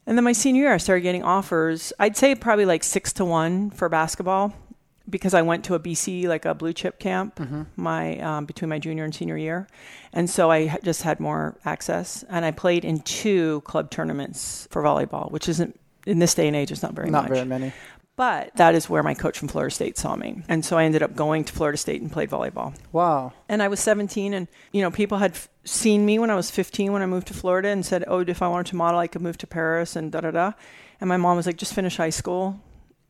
And 0.06 0.18
then 0.18 0.24
my 0.24 0.32
senior 0.32 0.62
year, 0.64 0.72
I 0.74 0.76
started 0.78 1.00
getting 1.02 1.22
offers. 1.22 1.92
I'd 1.98 2.16
say 2.16 2.34
probably 2.34 2.66
like 2.66 2.82
six 2.84 3.12
to 3.14 3.24
one 3.24 3.70
for 3.70 3.88
basketball 3.88 4.52
because 5.08 5.34
I 5.34 5.42
went 5.42 5.64
to 5.66 5.74
a 5.74 5.80
BC, 5.80 6.26
like 6.26 6.44
a 6.44 6.54
blue 6.54 6.72
chip 6.72 6.98
camp, 6.98 7.38
my 7.76 8.18
um, 8.20 8.44
between 8.46 8.68
my 8.68 8.78
junior 8.78 9.04
and 9.04 9.14
senior 9.14 9.36
year, 9.36 9.66
and 10.12 10.28
so 10.30 10.50
I 10.50 10.78
just 10.82 11.02
had 11.02 11.20
more 11.20 11.56
access. 11.64 12.24
And 12.28 12.44
I 12.44 12.50
played 12.50 12.84
in 12.84 13.00
two 13.00 13.60
club 13.62 13.90
tournaments 13.90 14.66
for 14.70 14.82
volleyball, 14.82 15.30
which 15.30 15.48
isn't 15.48 15.78
in 16.06 16.18
this 16.18 16.34
day 16.34 16.46
and 16.48 16.56
age, 16.56 16.70
it's 16.70 16.82
not 16.82 16.92
very 16.94 17.10
Not 17.10 17.24
much. 17.24 17.32
very 17.32 17.46
many. 17.46 17.72
But 18.16 18.54
that 18.56 18.74
is 18.74 18.88
where 18.88 19.02
my 19.02 19.12
coach 19.14 19.38
from 19.38 19.48
Florida 19.48 19.74
State 19.74 19.98
saw 19.98 20.14
me, 20.16 20.42
and 20.48 20.64
so 20.64 20.78
I 20.78 20.84
ended 20.84 21.02
up 21.02 21.16
going 21.16 21.44
to 21.44 21.52
Florida 21.52 21.76
State 21.76 22.00
and 22.00 22.12
played 22.12 22.30
volleyball 22.30 22.74
Wow. 22.92 23.32
and 23.48 23.62
I 23.62 23.68
was 23.68 23.80
17 23.80 24.32
and 24.34 24.46
you 24.72 24.82
know 24.82 24.90
people 24.90 25.18
had 25.18 25.36
seen 25.64 26.04
me 26.04 26.18
when 26.18 26.30
I 26.30 26.34
was 26.34 26.50
15 26.50 26.92
when 26.92 27.02
I 27.02 27.06
moved 27.06 27.26
to 27.28 27.34
Florida 27.34 27.68
and 27.68 27.84
said 27.84 28.04
oh 28.06 28.20
if 28.20 28.42
I 28.42 28.48
wanted 28.48 28.66
to 28.66 28.76
model 28.76 29.00
I 29.00 29.06
could 29.06 29.22
move 29.22 29.38
to 29.38 29.46
Paris 29.46 29.96
and 29.96 30.12
da 30.12 30.20
da 30.20 30.30
da. 30.30 30.52
And 31.00 31.08
my 31.08 31.16
mom 31.16 31.36
was 31.36 31.46
like 31.46 31.56
just 31.56 31.74
finish 31.74 31.96
high 31.96 32.10
school. 32.10 32.60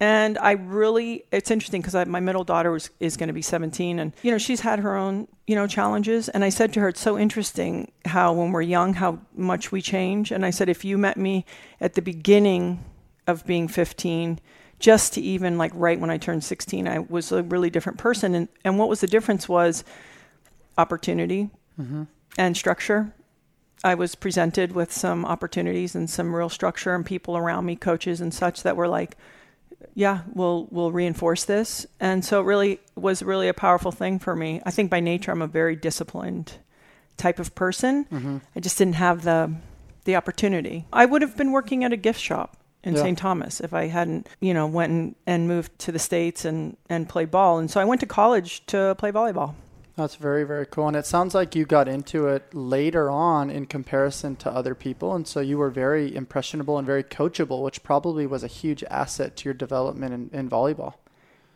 And 0.00 0.38
I 0.38 0.52
really 0.52 1.24
it's 1.30 1.50
interesting 1.50 1.80
because 1.80 2.06
my 2.06 2.20
middle 2.20 2.44
daughter 2.44 2.70
was 2.70 2.90
is 3.00 3.16
going 3.16 3.28
to 3.28 3.32
be 3.32 3.42
17 3.42 3.98
and 3.98 4.12
you 4.22 4.30
know 4.30 4.38
she's 4.38 4.60
had 4.60 4.80
her 4.80 4.96
own 4.96 5.28
you 5.46 5.54
know 5.54 5.66
challenges. 5.66 6.28
And 6.28 6.44
I 6.44 6.48
said 6.48 6.72
to 6.74 6.80
her 6.80 6.88
it's 6.88 7.00
so 7.00 7.18
interesting 7.18 7.90
how 8.04 8.32
when 8.32 8.52
we're 8.52 8.62
young 8.62 8.94
how 8.94 9.18
much 9.34 9.73
we 9.73 9.82
change. 9.82 10.30
And 10.30 10.46
I 10.46 10.50
said 10.50 10.68
if 10.68 10.84
you 10.84 10.99
met 10.99 11.16
me 11.16 11.44
at 11.80 11.94
the 11.94 12.02
beginning 12.02 12.84
of 13.26 13.46
being 13.46 13.68
15 13.68 14.40
just 14.78 15.14
to 15.14 15.20
even 15.20 15.56
like 15.56 15.73
right 15.75 15.99
when 15.99 16.11
I 16.11 16.18
turned 16.18 16.44
16 16.44 16.87
I 16.87 16.99
was 17.00 17.32
a 17.32 17.42
really 17.42 17.70
different 17.70 17.99
person. 17.99 18.34
And 18.34 18.49
and 18.64 18.78
what 18.78 18.88
was 18.88 19.00
the 19.00 19.06
difference 19.06 19.49
was 19.49 19.84
opportunity 20.76 21.50
mm-hmm. 21.80 22.04
And 22.38 22.57
structure. 22.57 23.12
I 23.83 23.95
was 23.95 24.14
presented 24.14 24.73
with 24.73 24.93
some 24.93 25.26
opportunities 25.26 25.95
and 25.95 26.09
some 26.09 26.35
real 26.35 26.49
structure 26.49 26.95
and 26.95 27.05
people 27.05 27.37
around 27.37 27.67
me, 27.67 27.76
coaches 27.76 28.21
and 28.21 28.33
such 28.33 28.62
that 28.62 28.76
were 28.76 28.88
like, 28.88 29.17
yeah, 29.95 30.23
we'll 30.33 30.67
we'll 30.71 30.91
reinforce 30.93 31.45
this. 31.45 31.87
And 32.00 32.25
so 32.25 32.41
it 32.41 32.45
really 32.45 32.81
was 32.97 33.23
really 33.23 33.49
a 33.49 33.55
powerful 33.55 33.93
thing 33.93 34.19
for 34.19 34.35
me. 34.35 34.62
I 34.64 34.71
think 34.71 34.91
by 34.91 35.00
nature 35.00 35.31
I'm 35.31 35.43
a 35.43 35.47
very 35.47 35.76
disciplined 35.76 36.55
type 37.17 37.38
of 37.38 37.55
person. 37.55 38.07
Mm-hmm. 38.07 38.38
I 38.57 38.61
just 38.61 38.79
didn't 38.79 38.95
have 38.95 39.23
the 39.23 39.55
the 40.05 40.17
opportunity. 40.17 40.87
I 40.93 41.05
would 41.05 41.23
have 41.23 41.37
been 41.37 41.53
working 41.53 41.85
at 41.85 41.93
a 41.93 41.97
gift 41.97 42.21
shop 42.21 42.57
in 42.83 42.95
Yeah. 42.95 43.03
St. 43.03 43.19
Thomas 43.19 43.61
if 43.61 43.73
I 43.73 43.87
hadn't, 43.87 44.29
you 44.41 44.53
know, 44.55 44.67
went 44.67 44.93
and, 44.93 45.14
and 45.26 45.49
moved 45.49 45.79
to 45.81 45.93
the 45.93 45.99
States 45.99 46.45
and, 46.45 46.76
and 46.91 47.09
played 47.09 47.31
ball. 47.31 47.59
And 47.59 47.71
so 47.71 47.81
I 47.81 47.85
went 47.85 48.00
to 48.03 48.07
college 48.07 48.64
to 48.67 48.95
play 48.99 49.11
volleyball. 49.11 49.55
That's 49.96 50.16
very, 50.16 50.42
very 50.42 50.66
cool. 50.66 50.88
And 50.88 50.96
it 50.96 51.06
sounds 51.06 51.34
like 51.34 51.54
you 51.54 51.64
got 51.64 51.86
into 51.86 52.26
it 52.26 52.52
later 52.52 53.10
on 53.10 53.48
in 53.48 53.66
comparison 53.66 54.34
to 54.36 54.50
other 54.50 54.74
people. 54.74 55.14
And 55.14 55.26
so 55.26 55.38
you 55.38 55.56
were 55.56 55.70
very 55.70 56.14
impressionable 56.14 56.78
and 56.78 56.86
very 56.86 57.04
coachable, 57.04 57.62
which 57.62 57.84
probably 57.84 58.26
was 58.26 58.42
a 58.42 58.48
huge 58.48 58.82
asset 58.84 59.36
to 59.36 59.44
your 59.44 59.54
development 59.54 60.12
in, 60.12 60.38
in 60.38 60.50
volleyball. 60.50 60.94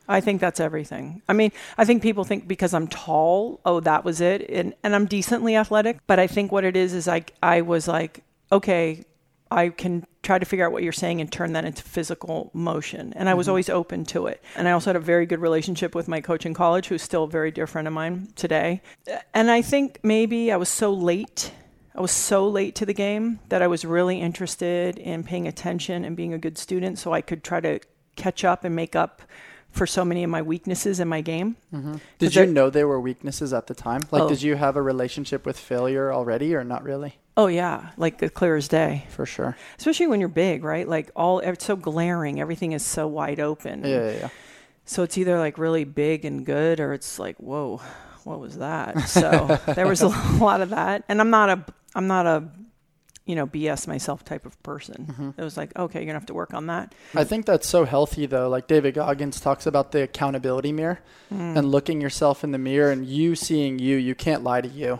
I 0.06 0.20
think 0.20 0.40
that's 0.40 0.60
everything. 0.60 1.20
I 1.28 1.32
mean, 1.32 1.50
I 1.76 1.84
think 1.84 2.00
people 2.00 2.24
think 2.24 2.46
because 2.46 2.72
I'm 2.72 2.86
tall, 2.86 3.60
oh, 3.66 3.80
that 3.80 4.04
was 4.04 4.20
it. 4.20 4.48
And, 4.48 4.72
and 4.84 4.94
I'm 4.94 5.06
decently 5.06 5.56
athletic. 5.56 5.98
But 6.06 6.20
I 6.20 6.28
think 6.28 6.52
what 6.52 6.64
it 6.64 6.76
is 6.76 6.94
is 6.94 7.08
like, 7.08 7.34
I 7.42 7.62
was 7.62 7.88
like, 7.88 8.22
okay, 8.52 9.04
I 9.50 9.70
can 9.70 10.06
try 10.22 10.38
to 10.38 10.44
figure 10.44 10.66
out 10.66 10.72
what 10.72 10.82
you're 10.82 10.92
saying 10.92 11.20
and 11.20 11.30
turn 11.30 11.54
that 11.54 11.64
into 11.64 11.82
physical 11.82 12.50
motion. 12.52 13.12
And 13.14 13.28
I 13.28 13.34
was 13.34 13.44
mm-hmm. 13.44 13.50
always 13.52 13.68
open 13.70 14.04
to 14.06 14.26
it. 14.26 14.42
And 14.56 14.68
I 14.68 14.72
also 14.72 14.90
had 14.90 14.96
a 14.96 15.00
very 15.00 15.26
good 15.26 15.40
relationship 15.40 15.94
with 15.94 16.08
my 16.08 16.20
coach 16.20 16.44
in 16.44 16.54
college, 16.54 16.88
who's 16.88 17.02
still 17.02 17.24
a 17.24 17.28
very 17.28 17.50
dear 17.50 17.66
friend 17.66 17.88
of 17.88 17.94
mine 17.94 18.28
today. 18.36 18.82
And 19.32 19.50
I 19.50 19.62
think 19.62 20.00
maybe 20.02 20.52
I 20.52 20.56
was 20.56 20.68
so 20.68 20.92
late. 20.92 21.52
I 21.94 22.00
was 22.00 22.12
so 22.12 22.46
late 22.48 22.74
to 22.76 22.86
the 22.86 22.94
game 22.94 23.40
that 23.48 23.62
I 23.62 23.66
was 23.66 23.84
really 23.84 24.20
interested 24.20 24.98
in 24.98 25.24
paying 25.24 25.48
attention 25.48 26.04
and 26.04 26.16
being 26.16 26.32
a 26.34 26.38
good 26.38 26.58
student 26.58 26.98
so 26.98 27.12
I 27.12 27.22
could 27.22 27.42
try 27.42 27.60
to 27.60 27.80
catch 28.14 28.44
up 28.44 28.64
and 28.64 28.76
make 28.76 28.94
up 28.94 29.22
for 29.70 29.86
so 29.86 30.04
many 30.04 30.24
of 30.24 30.30
my 30.30 30.42
weaknesses 30.42 31.00
in 31.00 31.08
my 31.08 31.20
game. 31.20 31.56
Mm-hmm. 31.72 31.96
Did 32.18 32.34
you 32.34 32.46
know 32.46 32.70
there 32.70 32.88
were 32.88 33.00
weaknesses 33.00 33.52
at 33.52 33.66
the 33.66 33.74
time? 33.74 34.02
Like, 34.10 34.22
Oh. 34.22 34.28
did 34.28 34.42
you 34.42 34.56
have 34.56 34.76
a 34.76 34.82
relationship 34.82 35.44
with 35.44 35.58
failure 35.58 36.12
already, 36.12 36.54
or 36.54 36.64
not 36.64 36.82
really? 36.82 37.18
Oh 37.38 37.46
yeah, 37.46 37.90
like 37.96 38.18
the 38.18 38.28
clear 38.28 38.56
as 38.56 38.66
day. 38.66 39.06
For 39.10 39.24
sure. 39.24 39.56
Especially 39.78 40.08
when 40.08 40.18
you're 40.18 40.28
big, 40.28 40.64
right? 40.64 40.86
Like 40.88 41.12
all 41.14 41.38
it's 41.38 41.64
so 41.64 41.76
glaring, 41.76 42.40
everything 42.40 42.72
is 42.72 42.84
so 42.84 43.06
wide 43.06 43.38
open. 43.38 43.84
Yeah, 43.84 44.10
yeah, 44.10 44.18
yeah. 44.18 44.28
So 44.84 45.04
it's 45.04 45.16
either 45.16 45.38
like 45.38 45.56
really 45.56 45.84
big 45.84 46.24
and 46.24 46.44
good, 46.44 46.80
or 46.80 46.92
it's 46.92 47.20
like, 47.20 47.36
whoa, 47.36 47.80
what 48.24 48.40
was 48.40 48.58
that? 48.58 48.98
So 49.08 49.56
there 49.76 49.86
was 49.86 50.02
a 50.02 50.08
lot 50.08 50.62
of 50.62 50.70
that, 50.70 51.04
and 51.08 51.20
I'm 51.20 51.30
not 51.30 51.48
a, 51.48 51.64
I'm 51.94 52.08
not 52.08 52.26
a, 52.26 52.48
you 53.24 53.36
know, 53.36 53.46
BS 53.46 53.86
myself 53.86 54.24
type 54.24 54.44
of 54.44 54.60
person. 54.64 55.06
Mm-hmm. 55.08 55.40
It 55.40 55.44
was 55.44 55.56
like, 55.56 55.78
okay, 55.78 56.00
you're 56.00 56.06
gonna 56.06 56.18
have 56.18 56.26
to 56.26 56.34
work 56.34 56.54
on 56.54 56.66
that. 56.66 56.92
I 57.14 57.22
think 57.22 57.46
that's 57.46 57.68
so 57.68 57.84
healthy 57.84 58.26
though. 58.26 58.48
Like 58.48 58.66
David 58.66 58.94
Goggins 58.94 59.40
talks 59.40 59.64
about 59.64 59.92
the 59.92 60.02
accountability 60.02 60.72
mirror 60.72 60.98
mm. 61.32 61.56
and 61.56 61.70
looking 61.70 62.00
yourself 62.00 62.42
in 62.42 62.50
the 62.50 62.58
mirror 62.58 62.90
and 62.90 63.06
you 63.06 63.36
seeing 63.36 63.78
you, 63.78 63.96
you 63.96 64.16
can't 64.16 64.42
lie 64.42 64.60
to 64.60 64.68
you. 64.68 64.98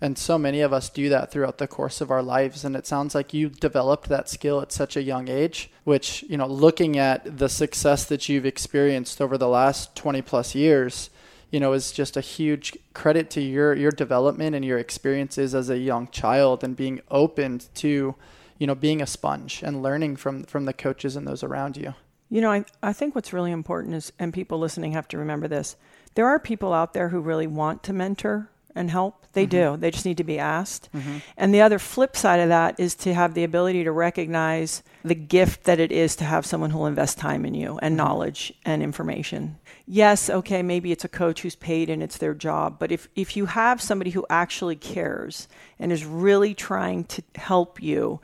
And 0.00 0.18
so 0.18 0.36
many 0.36 0.60
of 0.60 0.72
us 0.72 0.90
do 0.90 1.08
that 1.08 1.30
throughout 1.30 1.58
the 1.58 1.66
course 1.66 2.00
of 2.00 2.10
our 2.10 2.22
lives 2.22 2.64
and 2.64 2.76
it 2.76 2.86
sounds 2.86 3.14
like 3.14 3.32
you 3.32 3.48
developed 3.48 4.08
that 4.08 4.28
skill 4.28 4.60
at 4.60 4.70
such 4.70 4.96
a 4.96 5.02
young 5.02 5.28
age, 5.28 5.70
which, 5.84 6.22
you 6.28 6.36
know, 6.36 6.46
looking 6.46 6.98
at 6.98 7.38
the 7.38 7.48
success 7.48 8.04
that 8.04 8.28
you've 8.28 8.44
experienced 8.44 9.22
over 9.22 9.38
the 9.38 9.48
last 9.48 9.96
20 9.96 10.20
plus 10.22 10.54
years, 10.54 11.08
you 11.50 11.60
know, 11.60 11.72
is 11.72 11.92
just 11.92 12.16
a 12.16 12.20
huge 12.20 12.76
credit 12.92 13.30
to 13.30 13.40
your 13.40 13.74
your 13.74 13.92
development 13.92 14.54
and 14.54 14.64
your 14.64 14.78
experiences 14.78 15.54
as 15.54 15.70
a 15.70 15.78
young 15.78 16.08
child 16.08 16.62
and 16.62 16.76
being 16.76 17.00
open 17.10 17.60
to, 17.76 18.14
you 18.58 18.66
know, 18.66 18.74
being 18.74 19.00
a 19.00 19.06
sponge 19.06 19.62
and 19.62 19.82
learning 19.82 20.16
from 20.16 20.44
from 20.44 20.66
the 20.66 20.74
coaches 20.74 21.16
and 21.16 21.26
those 21.26 21.42
around 21.42 21.76
you. 21.76 21.94
You 22.28 22.40
know, 22.40 22.50
I, 22.50 22.64
I 22.82 22.92
think 22.92 23.14
what's 23.14 23.32
really 23.32 23.52
important 23.52 23.94
is, 23.94 24.12
and 24.18 24.34
people 24.34 24.58
listening 24.58 24.92
have 24.92 25.06
to 25.08 25.18
remember 25.18 25.48
this 25.48 25.76
there 26.16 26.26
are 26.26 26.38
people 26.38 26.72
out 26.72 26.92
there 26.92 27.10
who 27.10 27.20
really 27.20 27.46
want 27.46 27.82
to 27.84 27.92
mentor 27.92 28.50
and 28.76 28.90
help. 28.90 29.26
They 29.32 29.44
mm-hmm. 29.44 29.74
do. 29.74 29.76
They 29.76 29.90
just 29.90 30.06
need 30.06 30.18
to 30.18 30.24
be 30.24 30.38
asked. 30.38 30.88
Mm-hmm. 30.94 31.18
And 31.36 31.54
the 31.54 31.62
other 31.62 31.78
flip 31.78 32.16
side 32.16 32.40
of 32.40 32.48
that 32.48 32.78
is 32.78 32.94
to 32.96 33.14
have 33.14 33.34
the 33.34 33.44
ability 33.44 33.84
to 33.84 33.92
recognize 33.92 34.82
the 35.04 35.14
gift 35.14 35.64
that 35.64 35.80
it 35.80 35.92
is 35.92 36.16
to 36.16 36.24
have 36.24 36.46
someone 36.46 36.70
who'll 36.70 36.86
invest 36.86 37.18
time 37.18 37.44
in 37.44 37.54
you 37.54 37.78
and 37.82 37.92
mm-hmm. 37.92 38.06
knowledge 38.06 38.52
and 38.64 38.82
information. 38.82 39.58
Yes, 39.86 40.28
okay, 40.28 40.62
maybe 40.62 40.90
it's 40.90 41.04
a 41.04 41.08
coach 41.08 41.42
who's 41.42 41.54
paid 41.54 41.88
and 41.90 42.02
it's 42.02 42.18
their 42.18 42.34
job, 42.34 42.78
but 42.78 42.90
if, 42.90 43.08
if 43.14 43.36
you 43.36 43.46
have 43.46 43.80
somebody 43.80 44.10
who 44.10 44.26
actually 44.28 44.74
cares 44.74 45.46
and 45.78 45.92
is 45.92 46.04
really 46.04 46.54
trying 46.54 47.04
to 47.04 47.22
help 47.36 47.80
you, 47.80 48.20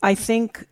I 0.00 0.14
think 0.14 0.66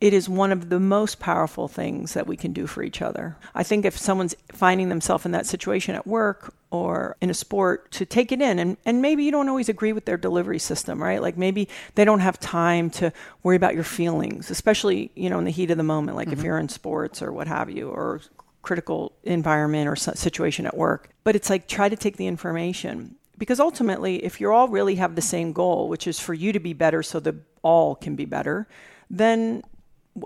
it 0.00 0.14
is 0.14 0.28
one 0.28 0.52
of 0.52 0.70
the 0.70 0.80
most 0.80 1.18
powerful 1.18 1.68
things 1.68 2.14
that 2.14 2.26
we 2.26 2.36
can 2.36 2.52
do 2.52 2.66
for 2.66 2.82
each 2.82 3.02
other. 3.02 3.36
I 3.54 3.62
think 3.62 3.84
if 3.84 3.98
someone's 3.98 4.34
finding 4.52 4.88
themselves 4.88 5.26
in 5.26 5.32
that 5.32 5.46
situation 5.46 5.94
at 5.94 6.06
work 6.06 6.54
or 6.70 7.16
in 7.20 7.30
a 7.30 7.34
sport, 7.34 7.90
to 7.92 8.04
take 8.04 8.30
it 8.32 8.40
in, 8.40 8.58
and, 8.58 8.76
and 8.84 9.00
maybe 9.00 9.24
you 9.24 9.30
don't 9.30 9.48
always 9.48 9.68
agree 9.68 9.92
with 9.92 10.04
their 10.04 10.16
delivery 10.16 10.58
system, 10.58 11.02
right? 11.02 11.22
Like 11.22 11.36
maybe 11.36 11.68
they 11.94 12.04
don't 12.04 12.20
have 12.20 12.38
time 12.38 12.90
to 12.90 13.12
worry 13.42 13.56
about 13.56 13.74
your 13.74 13.84
feelings, 13.84 14.50
especially, 14.50 15.10
you 15.14 15.30
know, 15.30 15.38
in 15.38 15.44
the 15.44 15.50
heat 15.50 15.70
of 15.70 15.78
the 15.78 15.82
moment, 15.82 16.16
like 16.16 16.28
if 16.28 16.38
mm-hmm. 16.38 16.46
you're 16.46 16.58
in 16.58 16.68
sports 16.68 17.22
or 17.22 17.32
what 17.32 17.48
have 17.48 17.70
you, 17.70 17.88
or 17.88 18.20
critical 18.62 19.12
environment 19.22 19.88
or 19.88 19.96
situation 19.96 20.66
at 20.66 20.76
work. 20.76 21.10
But 21.24 21.34
it's 21.36 21.48
like 21.48 21.68
try 21.68 21.88
to 21.88 21.96
take 21.96 22.16
the 22.16 22.26
information 22.26 23.16
because 23.38 23.60
ultimately, 23.60 24.24
if 24.24 24.40
you 24.40 24.52
all 24.52 24.68
really 24.68 24.96
have 24.96 25.14
the 25.14 25.22
same 25.22 25.52
goal, 25.52 25.88
which 25.88 26.06
is 26.06 26.18
for 26.18 26.34
you 26.34 26.52
to 26.52 26.58
be 26.58 26.72
better 26.72 27.02
so 27.02 27.20
the 27.20 27.36
all 27.62 27.94
can 27.94 28.16
be 28.16 28.24
better, 28.24 28.68
then 29.08 29.62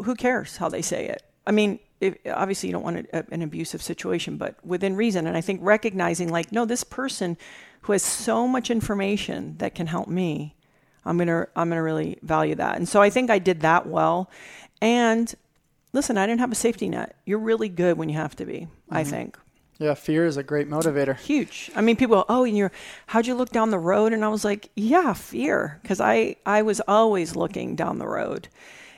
who 0.04 0.14
cares 0.14 0.56
how 0.56 0.68
they 0.68 0.82
say 0.82 1.06
it? 1.06 1.22
I 1.46 1.50
mean, 1.50 1.78
if, 2.02 2.16
obviously 2.26 2.68
you 2.68 2.72
don't 2.72 2.82
want 2.82 3.06
a, 3.12 3.18
uh, 3.18 3.22
an 3.30 3.42
abusive 3.42 3.80
situation, 3.80 4.36
but 4.36 4.56
within 4.64 4.96
reason. 4.96 5.26
And 5.26 5.36
I 5.36 5.40
think 5.40 5.60
recognizing, 5.62 6.28
like, 6.28 6.50
no, 6.50 6.64
this 6.64 6.84
person 6.84 7.36
who 7.82 7.92
has 7.92 8.02
so 8.02 8.48
much 8.48 8.70
information 8.70 9.56
that 9.58 9.74
can 9.74 9.86
help 9.86 10.08
me, 10.08 10.56
I'm 11.04 11.16
gonna 11.18 11.46
I'm 11.56 11.68
gonna 11.68 11.82
really 11.82 12.18
value 12.22 12.54
that. 12.56 12.76
And 12.76 12.88
so 12.88 13.00
I 13.00 13.10
think 13.10 13.30
I 13.30 13.38
did 13.38 13.60
that 13.60 13.86
well. 13.86 14.30
And 14.80 15.32
listen, 15.92 16.18
I 16.18 16.26
didn't 16.26 16.40
have 16.40 16.52
a 16.52 16.56
safety 16.56 16.88
net. 16.88 17.16
You're 17.24 17.38
really 17.38 17.68
good 17.68 17.96
when 17.96 18.08
you 18.08 18.16
have 18.16 18.36
to 18.36 18.44
be. 18.44 18.68
I 18.90 19.02
mm-hmm. 19.02 19.10
think 19.10 19.38
Yeah, 19.78 19.94
fear 19.94 20.26
is 20.26 20.36
a 20.36 20.42
great 20.42 20.68
motivator. 20.68 21.16
huge. 21.16 21.70
I 21.74 21.80
mean, 21.80 21.96
people, 21.96 22.24
oh, 22.28 22.44
and 22.44 22.56
you're, 22.56 22.72
how'd 23.06 23.26
you 23.26 23.34
look 23.34 23.50
down 23.50 23.70
the 23.70 23.78
road? 23.78 24.12
And 24.12 24.24
I 24.24 24.28
was 24.28 24.44
like, 24.44 24.70
yeah, 24.76 25.12
fear, 25.12 25.80
because 25.82 26.00
I, 26.00 26.36
I 26.46 26.62
was 26.62 26.80
always 26.86 27.34
looking 27.36 27.74
down 27.74 27.98
the 27.98 28.06
road. 28.06 28.48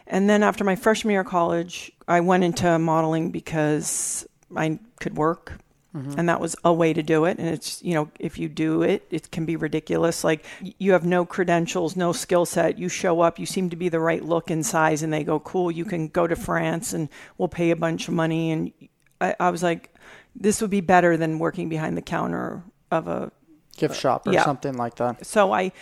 And 0.06 0.28
then 0.28 0.42
after 0.42 0.64
my 0.64 0.76
freshman 0.76 1.12
year 1.12 1.23
of 1.23 1.26
college, 1.26 1.92
I 2.06 2.20
went 2.20 2.44
into 2.44 2.78
modeling 2.78 3.30
because 3.30 4.26
I 4.54 4.78
could 5.00 5.16
work. 5.16 5.58
Mm-hmm. 5.94 6.18
And 6.18 6.28
that 6.28 6.40
was 6.40 6.56
a 6.64 6.73
way 6.73 6.92
to 6.92 7.04
do 7.04 7.25
it. 7.25 7.38
And 7.38 7.49
it's, 7.49 7.80
you 7.82 7.94
know, 7.94 8.11
if 8.18 8.37
you 8.37 8.49
do 8.49 8.82
it, 8.82 9.06
it 9.11 9.30
can 9.30 9.46
be 9.46 9.54
ridiculous. 9.54 10.25
Like 10.25 10.44
you 10.61 10.92
have 10.92 11.04
no 11.04 11.25
credentials, 11.25 11.94
no 11.94 12.12
skill 12.12 12.44
set. 12.46 12.78
You 12.78 12.88
show 12.88 13.20
up, 13.20 13.38
you 13.38 13.46
seem 13.46 13.70
to 13.70 13.76
be 13.76 13.88
the 13.88 14.00
right 14.00 14.23
look 14.23 14.50
and 14.50 14.66
size, 14.66 15.04
and 15.04 15.12
they 15.12 15.23
go, 15.23 15.38
cool, 15.38 15.70
you 15.70 15.84
can 15.84 16.08
go 16.08 16.26
to 16.26 16.34
France 16.34 16.92
and 16.92 17.08
we'll 17.38 17.49
pay 17.49 17.70
a 17.70 17.76
bunch 17.76 18.08
of 18.08 18.14
money. 18.14 18.50
And 18.50 18.73
I, 19.20 19.37
I 19.38 19.50
was 19.50 19.62
like, 19.62 19.94
this 20.34 20.61
would 20.61 20.70
be 20.70 20.80
better 20.80 21.16
than 21.16 21.38
working 21.38 21.68
behind 21.68 21.96
the 21.96 22.02
counter 22.02 22.64
of 22.90 23.06
a 23.06 23.30
Gift 23.76 23.96
shop 23.96 24.26
or 24.26 24.32
yeah. 24.32 24.44
something 24.44 24.76
like 24.76 24.94
that. 24.96 25.26
so 25.26 25.52
I 25.52 25.73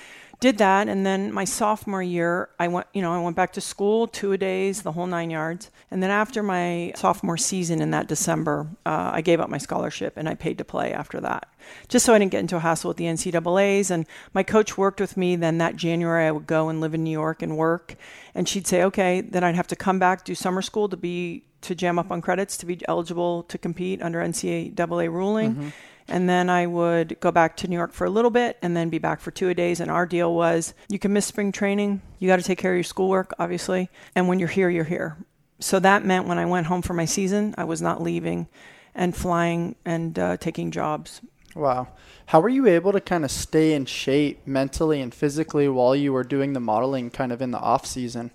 did 0.43 0.59
that 0.59 0.89
and 0.89 1.07
then 1.07 1.33
my 1.33 1.45
sophomore 1.45 2.03
year 2.03 2.49
I 2.59 2.67
went 2.67 2.89
you 2.93 3.01
know 3.01 3.13
I 3.13 3.23
went 3.23 3.37
back 3.37 3.53
to 3.53 3.61
school 3.61 4.09
two 4.09 4.33
a 4.33 4.37
days 4.37 4.83
the 4.83 4.91
whole 4.91 5.07
nine 5.07 5.31
yards. 5.31 5.71
And 5.89 6.03
then 6.03 6.11
after 6.11 6.43
my 6.43 6.93
sophomore 6.97 7.37
season 7.37 7.81
in 7.81 7.93
that 7.93 8.09
December 8.09 8.67
uh, 8.85 9.13
I 9.15 9.21
gave 9.21 9.39
up 9.39 9.49
my 9.49 9.59
scholarship 9.59 10.15
and 10.17 10.29
I 10.29 10.35
paid 10.35 10.59
to 10.59 10.65
play 10.65 10.93
after 10.93 11.21
that. 11.21 11.49
Just 11.87 12.05
so 12.05 12.13
I 12.13 12.19
didn't 12.19 12.33
get 12.33 12.41
into 12.41 12.57
a 12.57 12.59
hassle 12.59 12.89
with 12.89 12.97
the 12.97 13.05
NCAA's 13.05 13.93
and 13.93 14.05
my 14.35 14.43
coach 14.43 14.77
worked 14.77 15.01
with 15.01 15.17
me 15.17 15.37
then 15.37 15.59
that 15.59 15.77
January 15.77 16.27
I 16.27 16.33
would 16.33 16.49
go 16.49 16.69
and 16.69 16.81
live 16.81 16.93
in 16.93 17.05
New 17.05 17.13
York 17.13 17.41
and 17.41 17.57
work. 17.57 17.95
And 18.35 18.49
she'd 18.49 18.67
say 18.67 18.83
okay 18.83 19.21
then 19.21 19.45
I'd 19.45 19.55
have 19.55 19.69
to 19.69 19.77
come 19.77 20.01
back 20.01 20.25
do 20.25 20.35
summer 20.35 20.61
school 20.61 20.89
to 20.89 20.97
be 20.97 21.45
to 21.61 21.77
jam 21.77 22.01
up 22.01 22.11
on 22.11 22.21
credits 22.21 22.57
to 22.57 22.67
be 22.67 22.81
eligible 22.89 23.45
to 23.45 23.59
compete 23.59 24.03
under 24.03 24.19
NCAA 24.19 25.09
ruling 25.09 25.73
and 26.09 26.29
then 26.29 26.51
I 26.51 26.67
would 26.67 27.19
go 27.21 27.31
back 27.31 27.57
to 27.59 27.69
New 27.69 27.77
York 27.77 27.93
for 27.93 28.05
a 28.05 28.11
little 28.11 28.31
bit 28.31 28.59
and 28.63 28.77
then 28.77 28.89
be 28.89 28.99
back 28.99 29.21
for 29.21 29.31
two 29.31 29.49
a 29.49 29.55
days. 29.55 29.81
And 29.81 29.91
our 29.91 30.07
deal 30.07 30.35
was 30.35 30.75
you 30.89 30.99
can 30.99 31.13
miss 31.13 31.27
spring 31.27 31.53
training. 31.53 32.03
You 32.19 32.29
got 32.29 32.37
to 32.37 32.43
take 32.43 32.59
care 32.59 32.73
of 32.73 32.77
your 32.77 32.85
schoolwork, 32.85 33.33
obviously. 33.39 33.91
And 34.15 34.29
when 34.29 34.39
you're 34.39 34.49
here, 34.49 34.69
you're 34.69 34.85
here. 34.85 35.17
So 35.61 35.79
that 35.79 36.05
meant 36.05 36.27
when 36.27 36.39
I 36.39 36.47
went 36.47 36.67
home 36.67 36.83
for 36.83 36.95
my 36.95 37.05
season, 37.05 37.55
I 37.57 37.65
was 37.65 37.81
not 37.81 38.03
leaving 38.03 38.49
and 38.95 39.17
flying 39.17 39.77
and 39.85 40.19
uh, 40.19 40.37
taking 40.37 40.71
jobs. 40.71 41.21
Wow. 41.55 41.89
How 42.27 42.41
were 42.41 42.49
you 42.49 42.67
able 42.67 42.93
to 42.93 43.01
kind 43.01 43.25
of 43.25 43.31
stay 43.31 43.73
in 43.75 43.87
shape 43.87 44.47
mentally 44.47 45.01
and 45.01 45.15
physically 45.15 45.69
while 45.69 45.95
you 45.95 46.13
were 46.13 46.25
doing 46.25 46.53
the 46.53 46.61
modeling 46.61 47.11
kind 47.11 47.31
of 47.31 47.43
in 47.43 47.51
the 47.51 47.59
off 47.59 47.87
season? 47.87 48.31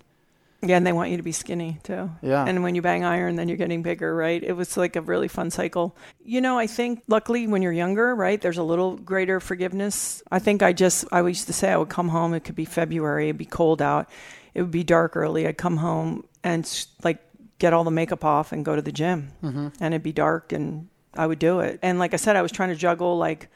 Yeah, 0.60 0.76
and 0.76 0.84
they 0.84 0.92
want 0.92 1.10
you 1.10 1.16
to 1.18 1.22
be 1.22 1.30
skinny 1.30 1.78
too. 1.84 2.10
Yeah. 2.20 2.44
And 2.44 2.64
when 2.64 2.74
you 2.74 2.82
bang 2.82 3.04
iron, 3.04 3.36
then 3.36 3.48
you're 3.48 3.56
getting 3.56 3.82
bigger, 3.82 4.14
right? 4.14 4.42
It 4.42 4.54
was 4.54 4.76
like 4.76 4.96
a 4.96 5.00
really 5.00 5.28
fun 5.28 5.50
cycle. 5.52 5.96
You 6.20 6.40
know, 6.40 6.58
I 6.58 6.66
think 6.66 7.04
luckily 7.06 7.46
when 7.46 7.62
you're 7.62 7.72
younger, 7.72 8.12
right, 8.14 8.40
there's 8.40 8.58
a 8.58 8.64
little 8.64 8.96
greater 8.96 9.38
forgiveness. 9.38 10.20
I 10.32 10.40
think 10.40 10.62
I 10.62 10.72
just, 10.72 11.04
I 11.12 11.20
used 11.20 11.46
to 11.46 11.52
say 11.52 11.70
I 11.70 11.76
would 11.76 11.88
come 11.88 12.08
home, 12.08 12.34
it 12.34 12.40
could 12.40 12.56
be 12.56 12.64
February, 12.64 13.28
it'd 13.28 13.38
be 13.38 13.44
cold 13.44 13.80
out, 13.80 14.10
it 14.52 14.62
would 14.62 14.72
be 14.72 14.82
dark 14.82 15.16
early. 15.16 15.46
I'd 15.46 15.58
come 15.58 15.76
home 15.76 16.24
and 16.42 16.68
like 17.04 17.18
get 17.60 17.72
all 17.72 17.84
the 17.84 17.92
makeup 17.92 18.24
off 18.24 18.50
and 18.50 18.64
go 18.64 18.74
to 18.74 18.82
the 18.82 18.92
gym. 18.92 19.30
Mm-hmm. 19.44 19.68
And 19.80 19.94
it'd 19.94 20.02
be 20.02 20.12
dark 20.12 20.52
and 20.52 20.88
I 21.14 21.26
would 21.26 21.38
do 21.38 21.60
it. 21.60 21.78
And 21.82 22.00
like 22.00 22.14
I 22.14 22.16
said, 22.16 22.34
I 22.34 22.42
was 22.42 22.50
trying 22.50 22.70
to 22.70 22.76
juggle 22.76 23.16
like, 23.16 23.48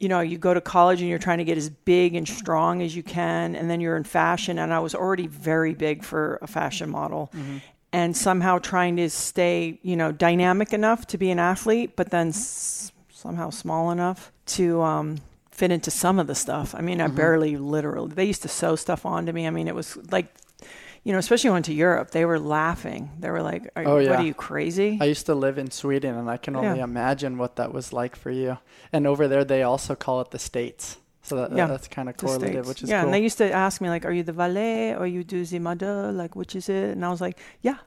you 0.00 0.08
know, 0.08 0.20
you 0.20 0.38
go 0.38 0.54
to 0.54 0.60
college 0.60 1.00
and 1.00 1.10
you're 1.10 1.18
trying 1.18 1.38
to 1.38 1.44
get 1.44 1.58
as 1.58 1.70
big 1.70 2.14
and 2.14 2.26
strong 2.28 2.82
as 2.82 2.94
you 2.94 3.02
can, 3.02 3.56
and 3.56 3.68
then 3.68 3.80
you're 3.80 3.96
in 3.96 4.04
fashion. 4.04 4.58
And 4.58 4.72
I 4.72 4.78
was 4.78 4.94
already 4.94 5.26
very 5.26 5.74
big 5.74 6.04
for 6.04 6.38
a 6.40 6.46
fashion 6.46 6.90
model, 6.90 7.30
mm-hmm. 7.34 7.58
and 7.92 8.16
somehow 8.16 8.58
trying 8.58 8.96
to 8.96 9.10
stay, 9.10 9.78
you 9.82 9.96
know, 9.96 10.12
dynamic 10.12 10.72
enough 10.72 11.06
to 11.08 11.18
be 11.18 11.30
an 11.30 11.38
athlete, 11.38 11.96
but 11.96 12.10
then 12.10 12.28
mm-hmm. 12.28 12.38
s- 12.38 12.92
somehow 13.10 13.50
small 13.50 13.90
enough 13.90 14.30
to 14.46 14.80
um, 14.82 15.18
fit 15.50 15.70
into 15.70 15.90
some 15.90 16.20
of 16.20 16.26
the 16.26 16.34
stuff. 16.34 16.74
I 16.74 16.80
mean, 16.80 17.00
I 17.00 17.06
mm-hmm. 17.06 17.16
barely 17.16 17.56
literally, 17.56 18.14
they 18.14 18.24
used 18.24 18.42
to 18.42 18.48
sew 18.48 18.76
stuff 18.76 19.04
onto 19.04 19.32
me. 19.32 19.46
I 19.46 19.50
mean, 19.50 19.66
it 19.66 19.74
was 19.74 19.98
like, 20.12 20.32
you 21.08 21.12
know, 21.14 21.18
especially 21.18 21.48
when 21.48 21.54
I 21.54 21.60
went 21.60 21.64
to 21.66 21.72
Europe, 21.72 22.10
they 22.10 22.26
were 22.26 22.38
laughing. 22.38 23.10
They 23.18 23.30
were 23.30 23.40
like, 23.40 23.62
are, 23.74 23.82
Oh, 23.86 23.94
What 23.94 24.20
are 24.20 24.22
you 24.22 24.34
crazy? 24.34 24.98
I 25.00 25.06
used 25.06 25.24
to 25.24 25.34
live 25.34 25.56
in 25.56 25.70
Sweden 25.70 26.14
and 26.14 26.28
I 26.28 26.36
can 26.36 26.54
only 26.54 26.76
Yeah. 26.78 26.84
imagine 26.84 27.38
what 27.38 27.56
that 27.56 27.72
was 27.72 27.94
like 27.94 28.14
for 28.14 28.30
you. 28.30 28.58
And 28.92 29.06
over 29.06 29.26
there, 29.26 29.42
they 29.42 29.62
also 29.62 29.94
call 29.94 30.20
it 30.20 30.30
the 30.32 30.38
States. 30.38 30.98
So 31.22 31.36
that, 31.36 31.56
Yeah, 31.56 31.66
that's 31.66 31.88
kind 31.88 32.10
of 32.10 32.16
the 32.18 32.26
correlative, 32.26 32.66
which 32.66 32.82
is 32.82 32.90
yeah, 32.90 32.98
cool. 33.00 33.06
and 33.06 33.14
they 33.14 33.22
used 33.22 33.38
to 33.38 33.50
ask 33.50 33.80
me 33.80 33.88
like, 33.88 34.04
"Are 34.04 34.12
you 34.12 34.22
the 34.22 34.32
valet 34.34 34.94
or 34.94 35.06
you 35.06 35.24
do 35.24 35.44
the 35.46 35.58
mother? 35.58 36.12
Like, 36.12 36.36
which 36.36 36.54
is 36.54 36.68
it?" 36.68 36.90
And 36.94 37.02
I 37.04 37.08
was 37.10 37.22
like, 37.22 37.38
"Yeah." 37.62 37.78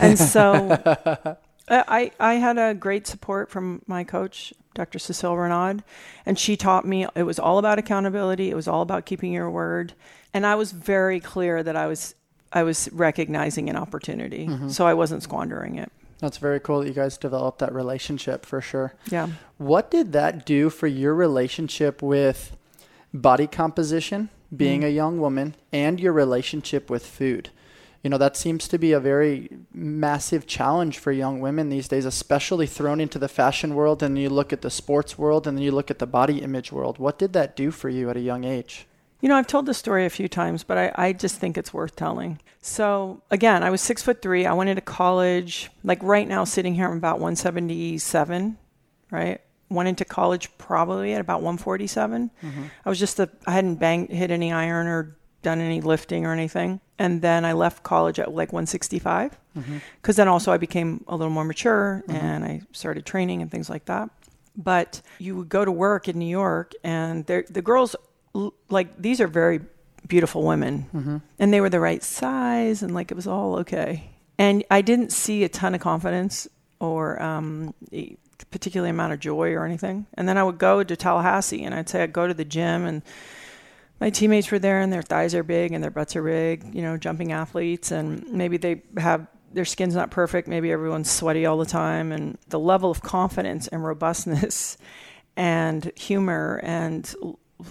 And 0.00 0.16
so 0.18 0.46
I 1.68 2.10
I 2.18 2.34
had 2.34 2.58
a 2.58 2.74
great 2.74 3.06
support 3.06 3.50
from 3.50 3.82
my 3.86 4.04
coach, 4.04 4.52
Dr. 4.74 4.98
Cecile 4.98 5.36
Reynaud, 5.36 5.82
and 6.26 6.38
she 6.38 6.56
taught 6.56 6.84
me 6.84 7.06
it 7.14 7.22
was 7.24 7.38
all 7.38 7.58
about 7.58 7.78
accountability. 7.78 8.50
It 8.50 8.56
was 8.56 8.68
all 8.68 8.82
about 8.82 9.06
keeping 9.06 9.32
your 9.32 9.50
word, 9.50 9.94
and 10.32 10.44
I 10.46 10.54
was 10.56 10.72
very 10.72 11.20
clear 11.20 11.62
that 11.62 11.76
I 11.76 11.86
was 11.86 12.14
I 12.54 12.62
was 12.62 12.88
recognizing 12.92 13.68
an 13.68 13.76
opportunity, 13.76 14.46
Mm-hmm. 14.46 14.68
so 14.70 14.86
I 14.86 14.94
wasn't 14.94 15.22
squandering 15.22 15.74
it. 15.76 15.90
That's 16.20 16.38
very 16.38 16.60
cool 16.60 16.80
that 16.80 16.86
you 16.88 16.94
guys 16.94 17.18
developed 17.18 17.58
that 17.58 17.74
relationship 17.74 18.46
for 18.46 18.60
sure. 18.60 18.94
Yeah. 19.10 19.28
What 19.58 19.90
did 19.90 20.12
that 20.12 20.46
do 20.46 20.70
for 20.70 20.86
your 20.86 21.14
relationship 21.14 22.00
with 22.02 22.56
body 23.12 23.46
composition, 23.46 24.28
being 24.56 24.80
Mm. 24.82 24.86
a 24.86 24.90
young 24.90 25.20
woman, 25.20 25.54
and 25.72 25.98
your 26.00 26.12
relationship 26.12 26.88
with 26.88 27.04
food? 27.04 27.50
You 28.02 28.10
know, 28.10 28.18
that 28.18 28.36
seems 28.36 28.68
to 28.68 28.78
be 28.78 28.92
a 28.92 29.00
very 29.00 29.48
massive 29.72 30.46
challenge 30.46 30.98
for 30.98 31.10
young 31.10 31.40
women 31.40 31.70
these 31.70 31.88
days, 31.88 32.04
especially 32.04 32.66
thrown 32.66 33.00
into 33.00 33.18
the 33.18 33.28
fashion 33.28 33.74
world. 33.74 34.02
And 34.02 34.18
you 34.18 34.28
look 34.30 34.52
at 34.52 34.60
the 34.62 34.70
sports 34.70 35.18
world 35.18 35.46
and 35.46 35.56
then 35.56 35.64
you 35.64 35.72
look 35.72 35.90
at 35.90 35.98
the 35.98 36.06
body 36.06 36.42
image 36.42 36.70
world. 36.70 36.98
What 36.98 37.18
did 37.18 37.32
that 37.32 37.56
do 37.56 37.70
for 37.70 37.88
you 37.88 38.10
at 38.10 38.16
a 38.16 38.20
young 38.20 38.44
age? 38.44 38.86
You 39.24 39.30
know, 39.30 39.36
I've 39.36 39.46
told 39.46 39.64
this 39.64 39.78
story 39.78 40.04
a 40.04 40.10
few 40.10 40.28
times, 40.28 40.64
but 40.64 40.76
I, 40.76 40.92
I 40.96 41.12
just 41.14 41.36
think 41.36 41.56
it's 41.56 41.72
worth 41.72 41.96
telling. 41.96 42.42
So 42.60 43.22
again, 43.30 43.62
I 43.62 43.70
was 43.70 43.80
six 43.80 44.02
foot 44.02 44.20
three. 44.20 44.44
I 44.44 44.52
went 44.52 44.68
into 44.68 44.82
college. 44.82 45.70
Like 45.82 46.02
right 46.02 46.28
now, 46.28 46.44
sitting 46.44 46.74
here, 46.74 46.84
I'm 46.90 46.98
about 46.98 47.20
177, 47.20 48.58
right? 49.10 49.40
Went 49.70 49.88
into 49.88 50.04
college 50.04 50.50
probably 50.58 51.14
at 51.14 51.22
about 51.22 51.40
147. 51.40 52.30
Mm-hmm. 52.42 52.64
I 52.84 52.88
was 52.90 52.98
just 52.98 53.18
a, 53.18 53.30
I 53.46 53.52
hadn't 53.52 53.76
banged, 53.76 54.10
hit 54.10 54.30
any 54.30 54.52
iron 54.52 54.88
or 54.88 55.16
done 55.40 55.58
any 55.58 55.80
lifting 55.80 56.26
or 56.26 56.34
anything. 56.34 56.82
And 56.98 57.22
then 57.22 57.46
I 57.46 57.54
left 57.54 57.82
college 57.82 58.18
at 58.18 58.34
like 58.34 58.52
165 58.52 59.38
because 59.54 59.66
mm-hmm. 59.66 60.12
then 60.12 60.28
also 60.28 60.52
I 60.52 60.58
became 60.58 61.02
a 61.08 61.16
little 61.16 61.32
more 61.32 61.44
mature 61.44 62.04
mm-hmm. 62.06 62.14
and 62.14 62.44
I 62.44 62.60
started 62.72 63.06
training 63.06 63.40
and 63.40 63.50
things 63.50 63.70
like 63.70 63.86
that. 63.86 64.10
But 64.54 65.00
you 65.18 65.34
would 65.36 65.48
go 65.48 65.64
to 65.64 65.72
work 65.72 66.08
in 66.08 66.18
New 66.18 66.28
York 66.28 66.74
and 66.84 67.24
the 67.24 67.62
girls, 67.62 67.96
like, 68.68 68.96
these 69.00 69.20
are 69.20 69.28
very 69.28 69.60
beautiful 70.06 70.42
women. 70.42 70.86
And 71.38 71.52
they 71.52 71.60
were 71.60 71.70
the 71.70 71.80
right 71.80 72.02
size 72.02 72.82
and 72.82 72.94
like 72.94 73.10
it 73.10 73.14
was 73.14 73.26
all 73.26 73.56
okay. 73.60 74.10
And 74.38 74.64
I 74.70 74.82
didn't 74.82 75.12
see 75.12 75.44
a 75.44 75.48
ton 75.48 75.74
of 75.74 75.80
confidence 75.80 76.48
or 76.80 77.22
um, 77.22 77.74
a 77.92 78.16
particularly 78.50 78.90
amount 78.90 79.12
of 79.12 79.20
joy 79.20 79.52
or 79.52 79.64
anything. 79.64 80.06
And 80.14 80.28
then 80.28 80.36
I 80.36 80.42
would 80.42 80.58
go 80.58 80.82
to 80.82 80.96
Tallahassee 80.96 81.64
and 81.64 81.74
I'd 81.74 81.88
say 81.88 82.02
I'd 82.02 82.12
go 82.12 82.26
to 82.26 82.34
the 82.34 82.44
gym 82.44 82.84
and 82.84 83.02
my 84.00 84.10
teammates 84.10 84.50
were 84.50 84.58
there 84.58 84.80
and 84.80 84.92
their 84.92 85.02
thighs 85.02 85.34
are 85.34 85.44
big 85.44 85.72
and 85.72 85.82
their 85.82 85.90
butts 85.90 86.16
are 86.16 86.22
big, 86.22 86.74
you 86.74 86.82
know, 86.82 86.96
jumping 86.96 87.32
athletes. 87.32 87.90
And 87.90 88.28
maybe 88.32 88.56
they 88.56 88.82
have 88.98 89.26
their 89.52 89.64
skin's 89.64 89.94
not 89.94 90.10
perfect, 90.10 90.48
maybe 90.48 90.72
everyone's 90.72 91.10
sweaty 91.10 91.46
all 91.46 91.58
the 91.58 91.64
time. 91.64 92.10
And 92.10 92.36
the 92.48 92.58
level 92.58 92.90
of 92.90 93.02
confidence 93.02 93.68
and 93.68 93.84
robustness 93.84 94.76
and 95.36 95.90
humor 95.96 96.60
and 96.62 97.12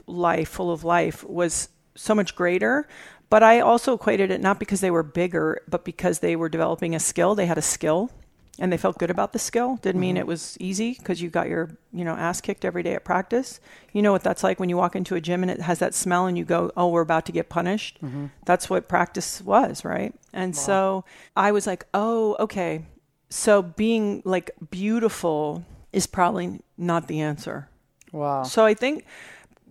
life 0.08 0.50
full 0.50 0.72
of 0.72 0.84
life 0.84 1.24
was 1.24 1.70
so 1.96 2.16
much 2.16 2.36
greater 2.36 2.88
but 3.34 3.42
I 3.42 3.62
also 3.62 3.96
equated 3.96 4.30
it 4.30 4.42
not 4.42 4.60
because 4.60 4.80
they 4.80 4.92
were 4.92 5.02
bigger 5.02 5.64
but 5.68 5.84
because 5.84 6.20
they 6.20 6.36
were 6.36 6.50
developing 6.50 6.94
a 6.94 7.00
skill, 7.00 7.34
they 7.34 7.48
had 7.48 7.58
a 7.58 7.64
skill 7.64 8.12
and 8.60 8.72
they 8.72 8.78
felt 8.78 9.00
good 9.00 9.10
about 9.10 9.34
the 9.34 9.40
skill. 9.40 9.78
Didn't 9.82 10.00
mean 10.00 10.18
mm-hmm. 10.18 10.20
it 10.22 10.28
was 10.28 10.56
easy 10.60 10.94
because 10.94 11.20
you 11.20 11.32
got 11.32 11.50
your, 11.50 11.76
you 11.92 12.06
know, 12.06 12.14
ass 12.14 12.42
kicked 12.42 12.64
every 12.64 12.84
day 12.84 12.94
at 12.94 13.04
practice. 13.04 13.60
You 13.92 14.04
know 14.04 14.12
what 14.12 14.22
that's 14.22 14.44
like 14.44 14.60
when 14.60 14.70
you 14.70 14.78
walk 14.78 14.96
into 14.96 15.16
a 15.16 15.22
gym 15.22 15.42
and 15.42 15.50
it 15.50 15.62
has 15.62 15.80
that 15.80 15.96
smell 15.96 16.28
and 16.28 16.38
you 16.38 16.46
go, 16.46 16.72
"Oh, 16.78 16.90
we're 16.90 17.02
about 17.02 17.26
to 17.26 17.32
get 17.32 17.50
punished." 17.50 17.98
Mm-hmm. 18.04 18.28
That's 18.46 18.70
what 18.70 18.88
practice 18.88 19.42
was, 19.42 19.84
right? 19.84 20.14
And 20.32 20.56
so 20.56 21.04
I 21.36 21.52
was 21.52 21.66
like, 21.66 21.88
"Oh, 21.96 22.36
okay. 22.40 22.86
So 23.32 23.64
being 23.64 24.22
like 24.26 24.52
beautiful 24.70 25.66
is 25.92 26.06
probably 26.06 26.62
not 26.78 27.08
the 27.08 27.22
answer." 27.22 27.68
Wow. 28.12 28.44
So 28.44 28.64
I 28.64 28.76
think 28.76 29.06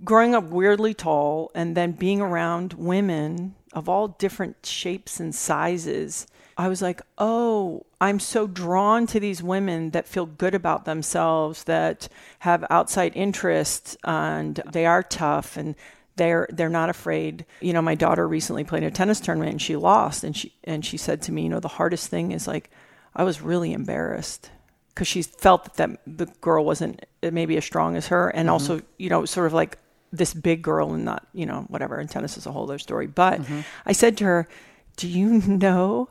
growing 0.04 0.34
up 0.34 0.44
weirdly 0.44 0.94
tall 0.94 1.50
and 1.54 1.76
then 1.76 1.92
being 1.92 2.20
around 2.20 2.74
women 2.74 3.54
of 3.72 3.88
all 3.88 4.08
different 4.08 4.66
shapes 4.66 5.20
and 5.20 5.34
sizes, 5.34 6.26
I 6.56 6.68
was 6.68 6.82
like, 6.82 7.00
oh, 7.18 7.86
I'm 8.00 8.20
so 8.20 8.46
drawn 8.46 9.06
to 9.08 9.20
these 9.20 9.42
women 9.42 9.90
that 9.90 10.06
feel 10.06 10.26
good 10.26 10.54
about 10.54 10.84
themselves, 10.84 11.64
that 11.64 12.08
have 12.40 12.64
outside 12.68 13.12
interests, 13.14 13.96
and 14.04 14.60
they 14.70 14.86
are 14.86 15.02
tough 15.02 15.56
and 15.56 15.74
they're 16.16 16.46
they're 16.52 16.68
not 16.68 16.90
afraid. 16.90 17.46
You 17.60 17.72
know, 17.72 17.80
my 17.80 17.94
daughter 17.94 18.28
recently 18.28 18.64
played 18.64 18.82
a 18.82 18.90
tennis 18.90 19.20
tournament 19.20 19.52
and 19.52 19.62
she 19.62 19.76
lost, 19.76 20.24
and 20.24 20.36
she 20.36 20.52
and 20.64 20.84
she 20.84 20.96
said 20.96 21.22
to 21.22 21.32
me, 21.32 21.44
you 21.44 21.48
know, 21.48 21.60
the 21.60 21.68
hardest 21.68 22.08
thing 22.08 22.32
is 22.32 22.46
like, 22.46 22.70
I 23.16 23.24
was 23.24 23.40
really 23.40 23.72
embarrassed 23.72 24.50
because 24.88 25.08
she 25.08 25.22
felt 25.22 25.64
that, 25.64 25.76
that 25.76 26.00
the 26.06 26.26
girl 26.42 26.66
wasn't 26.66 27.06
maybe 27.22 27.56
as 27.56 27.64
strong 27.64 27.96
as 27.96 28.08
her, 28.08 28.28
and 28.28 28.46
mm-hmm. 28.46 28.52
also 28.52 28.82
you 28.98 29.08
know 29.08 29.24
sort 29.24 29.46
of 29.46 29.54
like 29.54 29.78
this 30.12 30.34
big 30.34 30.62
girl 30.62 30.92
and 30.92 31.04
not 31.04 31.26
you 31.32 31.46
know 31.46 31.64
whatever. 31.68 31.96
And 31.98 32.08
tennis 32.08 32.36
is 32.36 32.46
a 32.46 32.52
whole 32.52 32.64
other 32.64 32.78
story. 32.78 33.06
But 33.06 33.42
mm-hmm. 33.42 33.60
I 33.86 33.92
said 33.92 34.16
to 34.18 34.24
her, 34.24 34.48
"Do 34.96 35.08
you 35.08 35.28
know 35.46 36.10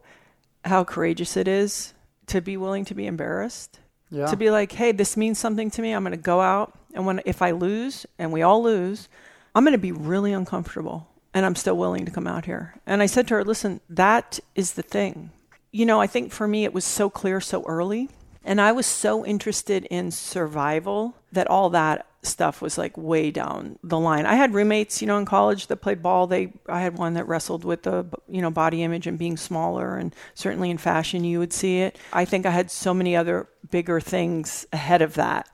how 0.66 0.84
courageous 0.84 1.38
it 1.38 1.48
is 1.48 1.94
to 2.28 2.42
be 2.42 2.58
willing 2.58 2.86
to 2.86 2.94
be 2.94 3.08
embarrassed? 3.08 3.80
Yeah. 4.10 4.28
To 4.28 4.36
be 4.36 4.52
like, 4.52 4.74
hey, 4.74 4.92
this 4.92 5.16
means 5.16 5.40
something 5.40 5.72
to 5.72 5.82
me. 5.82 5.94
I'm 5.94 6.04
going 6.04 6.12
to 6.12 6.18
go 6.18 6.42
out, 6.42 6.78
and 6.94 7.06
when 7.06 7.22
if 7.26 7.42
I 7.42 7.52
lose, 7.52 8.06
and 8.20 8.32
we 8.32 8.42
all 8.42 8.62
lose, 8.62 9.08
I'm 9.56 9.64
going 9.64 9.74
to 9.74 9.78
be 9.78 9.92
really 9.92 10.34
uncomfortable." 10.34 11.08
And 11.34 11.46
I'm 11.46 11.56
still 11.56 11.78
willing 11.78 12.04
to 12.04 12.12
come 12.12 12.28
out 12.28 12.44
here. 12.44 12.76
And 12.86 13.02
I 13.02 13.06
said 13.06 13.26
to 13.30 13.36
her, 13.36 13.46
listen, 13.46 13.80
that 13.88 14.42
is 14.54 14.74
the 14.74 14.82
thing 14.82 15.32
you 15.72 15.86
know, 15.86 16.02
I 16.02 16.08
think 16.08 16.32
for 16.32 16.48
me 16.48 16.66
it 16.66 16.74
was 16.74 16.86
so 16.86 17.10
clear 17.10 17.40
so 17.42 17.64
early. 17.64 18.10
And 18.44 18.60
I 18.60 18.72
was 18.72 18.86
so 18.86 19.26
interested 19.26 19.86
in 19.86 20.12
survival 20.12 21.16
that 21.32 21.48
all 21.48 21.70
that 21.72 22.06
stuff 22.23 22.62
was 22.62 22.77
like 22.77 22.97
way 22.97 23.31
down 23.31 23.79
the 23.84 23.99
line. 23.99 24.25
I 24.25 24.36
had 24.36 24.53
roommates, 24.53 25.01
you 25.01 25.07
know, 25.07 25.17
in 25.17 25.25
college 25.25 25.67
that 25.67 25.77
played 25.77 26.03
ball. 26.03 26.27
They 26.27 26.53
I 26.67 26.81
had 26.81 26.97
one 26.97 27.15
that 27.15 27.27
wrestled 27.27 27.65
with 27.65 27.84
the 27.84 28.05
you 28.27 28.41
know 28.41 28.51
body 28.51 28.84
image 28.84 29.07
and 29.07 29.17
being 29.17 29.38
smaller 29.38 29.97
and 29.97 30.15
certainly 30.34 30.69
in 30.69 30.77
fashion 30.77 31.23
you 31.23 31.39
would 31.39 31.53
see 31.53 31.79
it. 31.79 31.97
I 32.13 32.25
think 32.25 32.45
I 32.45 32.51
had 32.51 32.69
so 32.69 32.93
many 32.93 33.15
other 33.15 33.47
bigger 33.69 34.00
things 34.00 34.65
ahead 34.74 35.02
of 35.02 35.13
that. 35.15 35.47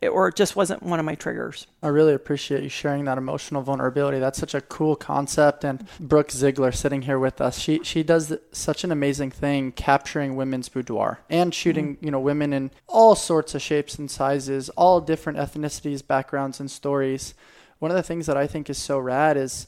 It- 0.00 0.08
or 0.08 0.28
it 0.28 0.36
just 0.36 0.56
wasn't 0.56 0.82
one 0.82 1.00
of 1.00 1.06
my 1.06 1.14
triggers. 1.14 1.66
I 1.82 1.88
really 1.88 2.12
appreciate 2.12 2.62
you 2.62 2.68
sharing 2.68 3.04
that 3.06 3.16
emotional 3.16 3.62
vulnerability. 3.62 4.18
That's 4.18 4.38
such 4.38 4.54
a 4.54 4.60
cool 4.60 4.94
concept. 4.94 5.64
And 5.64 5.86
Brooke 5.98 6.30
Ziegler 6.30 6.72
sitting 6.72 7.02
here 7.02 7.18
with 7.18 7.40
us, 7.40 7.58
she 7.58 7.80
she 7.82 8.02
does 8.02 8.36
such 8.52 8.84
an 8.84 8.92
amazing 8.92 9.30
thing 9.30 9.72
capturing 9.72 10.36
women's 10.36 10.68
boudoir 10.68 11.20
and 11.30 11.54
shooting, 11.54 11.96
mm-hmm. 11.96 12.04
you 12.04 12.10
know, 12.10 12.20
women 12.20 12.52
in 12.52 12.70
all 12.86 13.14
sorts 13.14 13.54
of 13.54 13.62
shapes 13.62 13.96
and 13.98 14.10
sizes, 14.10 14.68
all 14.70 15.00
different 15.00 15.38
ethnicities, 15.38 16.06
backgrounds, 16.06 16.60
and 16.60 16.70
stories. 16.70 17.34
One 17.78 17.90
of 17.90 17.96
the 17.96 18.02
things 18.02 18.26
that 18.26 18.36
I 18.36 18.46
think 18.46 18.68
is 18.68 18.78
so 18.78 18.98
rad 18.98 19.36
is 19.36 19.66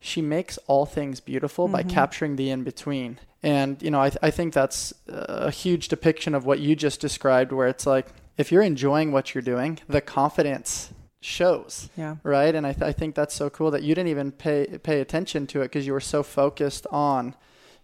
she 0.00 0.22
makes 0.22 0.58
all 0.66 0.86
things 0.86 1.20
beautiful 1.20 1.68
by 1.68 1.80
mm-hmm. 1.80 1.90
capturing 1.90 2.36
the 2.36 2.50
in 2.50 2.62
between. 2.64 3.18
And, 3.42 3.80
you 3.82 3.90
know, 3.90 4.00
I, 4.00 4.10
th- 4.10 4.18
I 4.22 4.30
think 4.30 4.52
that's 4.54 4.92
uh, 5.08 5.24
a 5.28 5.50
huge 5.50 5.88
depiction 5.88 6.34
of 6.34 6.44
what 6.44 6.58
you 6.58 6.74
just 6.76 7.00
described, 7.00 7.52
where 7.52 7.68
it's 7.68 7.86
like, 7.86 8.08
if 8.36 8.52
you're 8.52 8.62
enjoying 8.62 9.12
what 9.12 9.34
you're 9.34 9.42
doing, 9.42 9.78
the 9.88 10.00
confidence 10.00 10.92
shows 11.20 11.90
Yeah. 11.96 12.16
right? 12.22 12.54
And 12.54 12.66
I, 12.66 12.72
th- 12.72 12.82
I 12.82 12.92
think 12.92 13.14
that's 13.14 13.34
so 13.34 13.50
cool 13.50 13.70
that 13.72 13.82
you 13.82 13.94
didn't 13.94 14.08
even 14.08 14.32
pay 14.32 14.78
pay 14.82 15.00
attention 15.00 15.46
to 15.48 15.60
it 15.60 15.64
because 15.64 15.86
you 15.86 15.92
were 15.92 16.00
so 16.00 16.22
focused 16.22 16.86
on, 16.90 17.34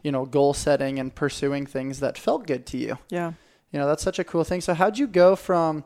you 0.02 0.12
know, 0.12 0.26
goal 0.26 0.54
setting 0.54 0.98
and 0.98 1.14
pursuing 1.14 1.66
things 1.66 2.00
that 2.00 2.16
felt 2.18 2.46
good 2.46 2.66
to 2.66 2.76
you. 2.78 2.98
Yeah. 3.08 3.32
You 3.72 3.78
know, 3.78 3.86
that's 3.86 4.02
such 4.02 4.18
a 4.18 4.24
cool 4.24 4.44
thing. 4.44 4.60
So 4.60 4.74
how'd 4.74 4.98
you 4.98 5.06
go 5.06 5.34
from 5.34 5.84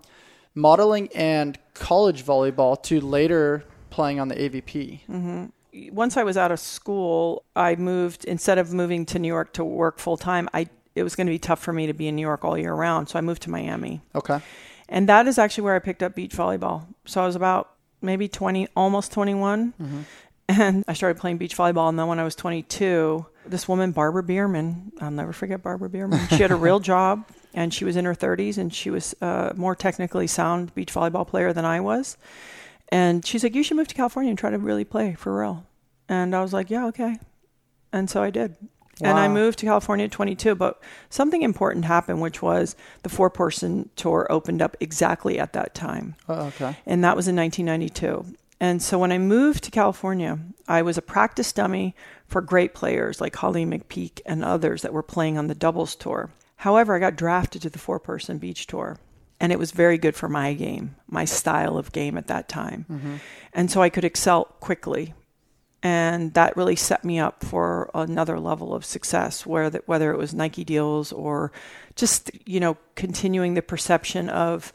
modeling 0.55 1.09
and 1.15 1.59
college 1.75 2.25
volleyball 2.25 2.83
to 2.85 3.01
later 3.01 3.65
playing 3.91 4.21
on 4.21 4.29
the 4.29 4.35
AVP? 4.35 5.01
Mm-hmm. 5.09 5.47
Once 5.93 6.17
I 6.17 6.25
was 6.25 6.37
out 6.37 6.53
of 6.53 6.61
school, 6.61 7.45
I 7.55 7.77
moved 7.77 8.25
instead 8.25 8.59
of 8.59 8.73
moving 8.73 9.07
to 9.07 9.19
New 9.19 9.29
York 9.29 9.53
to 9.55 9.65
work 9.65 9.99
full 9.99 10.17
time, 10.17 10.49
I 10.55 10.69
it 10.95 11.03
was 11.03 11.15
going 11.15 11.27
to 11.27 11.31
be 11.31 11.39
tough 11.39 11.61
for 11.61 11.73
me 11.73 11.87
to 11.87 11.93
be 11.93 12.09
in 12.09 12.17
New 12.17 12.23
York 12.23 12.45
all 12.45 12.57
year 12.57 12.73
round, 12.73 13.09
so 13.09 13.19
I 13.19 13.23
moved 13.23 13.43
to 13.43 13.51
Miami. 13.51 14.01
Okay. 14.15 14.41
And 14.89 15.09
that 15.09 15.27
is 15.27 15.39
actually 15.39 15.65
where 15.65 15.75
I 15.75 15.79
picked 15.79 16.03
up 16.03 16.15
beach 16.15 16.35
volleyball. 16.35 16.87
So 17.05 17.23
I 17.23 17.27
was 17.27 17.37
about 17.37 17.71
maybe 18.01 18.29
20, 18.29 18.69
almost 18.75 19.13
21. 19.13 19.75
Mm-hmm. 19.81 20.01
And 20.49 20.85
I 20.87 20.93
started 20.93 21.21
playing 21.21 21.39
beach 21.39 21.57
volleyball. 21.57 21.89
And 21.89 21.99
then 21.99 22.07
when 22.07 22.21
I 22.21 22.25
was 22.25 22.37
22, 22.37 23.27
this 23.47 23.67
woman, 23.69 23.91
Barbara 23.91 24.23
Bierman, 24.23 24.93
I'll 25.01 25.11
never 25.11 25.33
forget 25.33 25.63
Barbara 25.63 25.91
Bierman. 25.91 26.27
She 26.29 26.37
had 26.37 26.53
a 26.53 26.57
real 26.57 26.79
job 26.95 27.27
and 27.53 27.75
she 27.75 27.85
was 27.85 27.97
in 27.97 28.05
her 28.05 28.15
30s 28.15 28.57
and 28.57 28.73
she 28.73 28.89
was 28.89 29.15
a 29.21 29.55
more 29.57 29.75
technically 29.75 30.29
sound 30.29 30.73
beach 30.75 30.95
volleyball 30.95 31.27
player 31.27 31.53
than 31.53 31.65
I 31.65 31.81
was. 31.81 32.17
And 32.91 33.25
she's 33.25 33.43
like, 33.43 33.55
You 33.55 33.63
should 33.63 33.77
move 33.77 33.89
to 33.89 33.95
California 33.95 34.31
and 34.31 34.39
try 34.39 34.51
to 34.51 34.59
really 34.59 34.85
play 34.85 35.15
for 35.15 35.39
real. 35.39 35.67
And 36.09 36.35
I 36.35 36.43
was 36.43 36.53
like, 36.53 36.71
Yeah, 36.71 36.87
okay. 36.87 37.19
And 37.93 38.09
so 38.09 38.23
I 38.23 38.31
did. 38.31 38.57
And 39.03 39.19
I 39.19 39.29
moved 39.29 39.59
to 39.59 39.67
California 39.67 40.07
at 40.07 40.11
22, 40.11 40.55
but 40.55 40.83
something 41.11 41.43
important 41.43 41.85
happened, 41.85 42.23
which 42.23 42.41
was 42.41 42.77
the 43.03 43.11
four 43.11 43.29
person 43.29 43.91
tour 43.95 44.27
opened 44.31 44.63
up 44.63 44.75
exactly 44.81 45.39
at 45.39 45.53
that 45.53 45.75
time. 45.75 46.15
Oh, 46.29 46.47
okay. 46.47 46.77
And 46.87 47.05
that 47.05 47.15
was 47.15 47.29
in 47.29 47.37
1992. 47.37 48.37
And 48.59 48.83
so 48.83 48.99
when 48.99 49.13
I 49.13 49.19
moved 49.19 49.65
to 49.65 49.71
California, 49.71 50.39
I 50.67 50.81
was 50.81 50.97
a 50.97 51.03
practice 51.03 51.53
dummy 51.53 51.95
for 52.27 52.41
great 52.41 52.73
players 52.73 53.21
like 53.21 53.37
Holly 53.37 53.67
McPeak 53.67 54.21
and 54.25 54.43
others 54.43 54.81
that 54.81 54.95
were 54.95 55.03
playing 55.03 55.37
on 55.37 55.49
the 55.49 55.55
doubles 55.55 55.95
tour. 55.95 56.31
However, 56.57 56.97
I 56.97 56.99
got 56.99 57.17
drafted 57.17 57.61
to 57.63 57.71
the 57.71 57.79
four 57.79 58.01
person 58.01 58.39
beach 58.39 58.67
tour. 58.67 58.99
And 59.39 59.53
it 59.53 59.59
was 59.59 59.71
very 59.71 59.99
good 59.99 60.17
for 60.17 60.29
my 60.29 60.55
game, 60.55 60.97
my 61.09 61.25
style 61.25 61.77
of 61.77 61.93
game 61.93 62.17
at 62.17 62.29
that 62.29 62.49
time. 62.49 62.87
Mm-hmm. 62.91 63.17
And 63.53 63.71
so 63.71 63.83
I 63.83 63.91
could 63.91 64.05
excel 64.05 64.47
quickly. 64.61 65.15
And 65.83 66.33
that 66.35 66.57
really 66.57 66.75
set 66.75 67.05
me 67.05 67.19
up 67.19 67.45
for 67.45 67.91
another 67.95 68.41
level 68.41 68.75
of 68.75 68.85
success 68.85 69.45
where 69.45 69.69
that 69.71 69.87
whether 69.87 70.11
it 70.11 70.17
was 70.17 70.35
Nike 70.35 70.65
deals 70.65 71.13
or 71.13 71.53
just 71.95 72.31
you 72.47 72.61
know 72.61 72.77
continuing 72.95 73.55
the 73.55 73.63
perception 73.63 74.29
of 74.29 74.73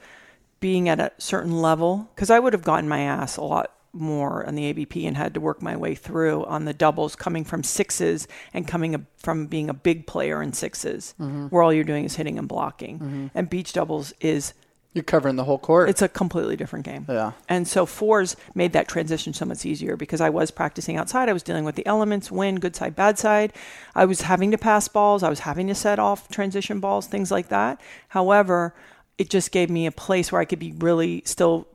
being 0.59 0.87
at 0.87 0.99
a 0.99 1.11
certain 1.17 1.59
level. 1.61 2.09
Because 2.15 2.29
I 2.29 2.39
would 2.39 2.53
have 2.53 2.63
gotten 2.63 2.87
my 2.87 3.01
ass 3.01 3.37
a 3.37 3.41
lot 3.41 3.71
more 3.93 4.45
on 4.47 4.55
the 4.55 4.73
AVP 4.73 5.05
and 5.05 5.17
had 5.17 5.33
to 5.33 5.41
work 5.41 5.61
my 5.61 5.75
way 5.75 5.95
through 5.95 6.45
on 6.45 6.65
the 6.65 6.73
doubles 6.73 7.15
coming 7.15 7.43
from 7.43 7.63
sixes 7.63 8.27
and 8.53 8.67
coming 8.67 8.95
a, 8.95 9.01
from 9.17 9.47
being 9.47 9.69
a 9.69 9.73
big 9.73 10.07
player 10.07 10.41
in 10.41 10.51
6s 10.51 11.13
Mm-hmm. 11.15 11.47
where 11.47 11.61
all 11.61 11.73
you're 11.73 11.83
doing 11.83 12.05
is 12.05 12.15
hitting 12.15 12.37
and 12.39 12.47
blocking 12.47 13.29
and 13.35 13.49
beach 13.49 13.73
doubles 13.73 14.13
is 14.21 14.53
You're 14.93 15.03
covering 15.03 15.35
the 15.35 15.43
whole 15.43 15.57
court. 15.59 15.89
it's 15.89 16.01
a 16.01 16.07
completely 16.07 16.55
different 16.55 16.85
game 16.85 17.05
yeah. 17.09 17.31
and 17.49 17.67
so 17.67 17.85
fours 17.85 18.37
made 18.55 18.71
that 18.73 18.87
transition 18.87 19.33
so 19.33 19.45
much 19.45 19.65
easier 19.65 19.97
because 19.97 20.21
I 20.21 20.29
was 20.29 20.51
practicing 20.51 20.95
outside. 20.97 21.27
I 21.27 21.33
was 21.33 21.43
dealing 21.43 21.65
with 21.65 21.75
the 21.75 21.85
elements, 21.85 22.31
wind, 22.31 22.61
good 22.61 22.75
side, 22.77 22.95
bad 22.95 23.19
side. 23.19 23.51
I 23.95 24.05
was 24.05 24.21
having 24.21 24.51
to 24.51 24.57
pass 24.57 24.87
balls. 24.87 25.21
I 25.23 25.29
was 25.29 25.39
having 25.41 25.67
to 25.67 25.75
set 25.75 25.99
off 25.99 26.29
transition 26.29 26.79
balls, 26.79 27.07
things 27.07 27.29
like 27.31 27.49
that. 27.49 27.81
However, 28.09 28.73
it 29.17 29.29
just 29.29 29.51
gave 29.51 29.69
me 29.69 29.85
a 29.85 29.91
place 29.91 30.31
where 30.31 30.41
I 30.41 30.45
could 30.45 30.59
be 30.59 30.73
really 30.79 31.23
still 31.25 31.67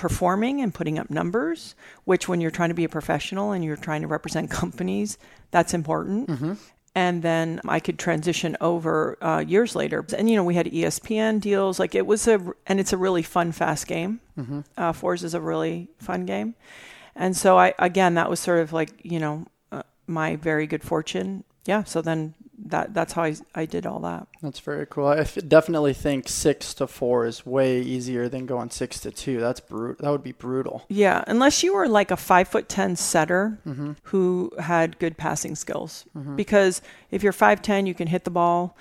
performing 0.00 0.62
and 0.62 0.72
putting 0.72 0.98
up 0.98 1.10
numbers, 1.10 1.74
which 2.04 2.26
when 2.26 2.40
you're 2.40 2.50
trying 2.50 2.70
to 2.70 2.74
be 2.74 2.84
a 2.84 2.88
professional 2.88 3.52
and 3.52 3.62
you're 3.62 3.76
trying 3.76 4.00
to 4.00 4.06
represent 4.06 4.50
companies, 4.62 5.18
that's 5.50 5.74
important. 5.74 6.30
And 6.94 7.22
then 7.22 7.60
I 7.68 7.80
could 7.80 7.98
transition 7.98 8.56
over 8.62 9.22
uh, 9.22 9.44
years 9.46 9.76
later. 9.76 10.04
And, 10.16 10.28
you 10.30 10.36
know, 10.36 10.42
we 10.42 10.54
had 10.54 10.66
ESPN 10.66 11.38
deals. 11.42 11.78
Like 11.78 11.94
it 11.94 12.06
was 12.06 12.26
a, 12.26 12.40
and 12.66 12.80
it's 12.80 12.94
a 12.94 12.96
really 12.96 13.22
fun, 13.22 13.52
fast 13.52 13.86
game. 13.86 14.20
Uh, 14.78 14.92
Fours 14.92 15.22
is 15.22 15.34
a 15.34 15.40
really 15.40 15.88
fun 15.98 16.24
game. 16.24 16.54
And 17.14 17.36
so 17.36 17.58
I, 17.58 17.74
again, 17.78 18.14
that 18.14 18.30
was 18.30 18.40
sort 18.40 18.60
of 18.60 18.72
like, 18.72 18.90
you 19.02 19.20
know, 19.20 19.46
uh, 19.70 19.82
my 20.06 20.36
very 20.36 20.66
good 20.66 20.82
fortune. 20.82 21.44
Yeah. 21.66 21.84
So 21.84 22.00
then 22.00 22.34
that, 22.66 22.94
that's 22.94 23.12
how 23.12 23.24
I, 23.24 23.36
I 23.54 23.64
did 23.66 23.86
all 23.86 24.00
that. 24.00 24.26
That's 24.42 24.60
very 24.60 24.86
cool. 24.86 25.06
I 25.06 25.18
f- 25.18 25.38
definitely 25.46 25.94
think 25.94 26.28
six 26.28 26.74
to 26.74 26.86
four 26.86 27.26
is 27.26 27.46
way 27.46 27.80
easier 27.80 28.28
than 28.28 28.46
going 28.46 28.70
six 28.70 29.00
to 29.00 29.10
two. 29.10 29.40
That's 29.40 29.60
brut. 29.60 29.98
That 29.98 30.10
would 30.10 30.22
be 30.22 30.32
brutal. 30.32 30.84
Yeah, 30.88 31.24
unless 31.26 31.62
you 31.62 31.74
were 31.74 31.88
like 31.88 32.10
a 32.10 32.16
five 32.16 32.48
foot 32.48 32.68
ten 32.68 32.96
setter 32.96 33.58
mm-hmm. 33.66 33.92
who 34.04 34.52
had 34.58 34.98
good 34.98 35.16
passing 35.16 35.54
skills. 35.54 36.04
Mm-hmm. 36.16 36.36
Because 36.36 36.82
if 37.10 37.22
you're 37.22 37.32
five 37.32 37.62
ten, 37.62 37.86
you 37.86 37.94
can 37.94 38.08
hit 38.08 38.24
the 38.24 38.30
ball 38.30 38.76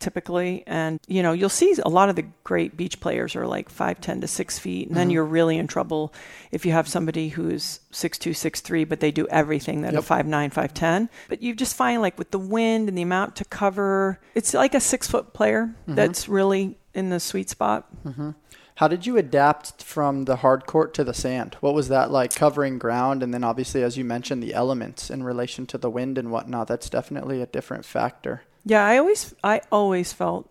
typically, 0.00 0.64
and 0.66 1.00
you 1.06 1.22
know 1.22 1.32
you'll 1.32 1.48
see 1.48 1.74
a 1.84 1.88
lot 1.88 2.08
of 2.08 2.16
the 2.16 2.26
great 2.44 2.76
beach 2.76 3.00
players 3.00 3.36
are 3.36 3.46
like 3.46 3.68
five 3.68 4.00
ten 4.00 4.20
to 4.20 4.26
six 4.26 4.58
feet, 4.58 4.88
and 4.88 4.96
then 4.96 5.08
mm-hmm. 5.08 5.14
you're 5.14 5.24
really 5.24 5.58
in 5.58 5.66
trouble 5.66 6.12
if 6.50 6.64
you 6.64 6.72
have 6.72 6.88
somebody 6.88 7.28
who's 7.28 7.80
six 7.90 8.18
two 8.18 8.34
six 8.34 8.60
three, 8.60 8.84
but 8.84 9.00
they 9.00 9.10
do 9.10 9.26
everything 9.28 9.82
that 9.82 9.94
a 9.94 9.96
Yep. 9.96 10.04
five 10.04 10.26
nine 10.26 10.50
five 10.50 10.74
ten. 10.74 11.08
But 11.28 11.42
you 11.42 11.54
just 11.54 11.76
find 11.76 12.02
like 12.02 12.18
with 12.18 12.30
the 12.30 12.38
wind 12.38 12.88
and 12.88 12.96
the 12.96 13.02
amount 13.02 13.36
to 13.36 13.44
cover, 13.44 14.20
it's 14.34 14.54
like 14.54 14.74
a 14.74 14.80
six 14.80 15.08
foot 15.08 15.32
player 15.32 15.74
mm-hmm. 15.82 15.94
that's 15.94 16.28
really 16.28 16.76
in 16.94 17.10
the 17.10 17.20
sweet 17.20 17.50
spot. 17.50 17.86
Mm-hmm. 18.04 18.30
How 18.78 18.88
did 18.88 19.06
you 19.06 19.16
adapt 19.16 19.84
from 19.84 20.24
the 20.24 20.36
hard 20.36 20.66
court 20.66 20.94
to 20.94 21.04
the 21.04 21.14
sand? 21.14 21.56
What 21.60 21.74
was 21.74 21.88
that 21.88 22.10
like 22.10 22.34
covering 22.34 22.78
ground? 22.78 23.22
And 23.22 23.32
then 23.32 23.44
obviously, 23.44 23.84
as 23.84 23.96
you 23.96 24.04
mentioned, 24.04 24.42
the 24.42 24.52
elements 24.52 25.10
in 25.10 25.22
relation 25.22 25.64
to 25.66 25.78
the 25.78 25.90
wind 25.90 26.18
and 26.18 26.32
whatnot. 26.32 26.66
That's 26.66 26.90
definitely 26.90 27.40
a 27.40 27.46
different 27.46 27.84
factor. 27.84 28.42
Yeah, 28.64 28.84
I 28.84 28.98
always 28.98 29.34
I 29.44 29.60
always 29.70 30.12
felt 30.12 30.50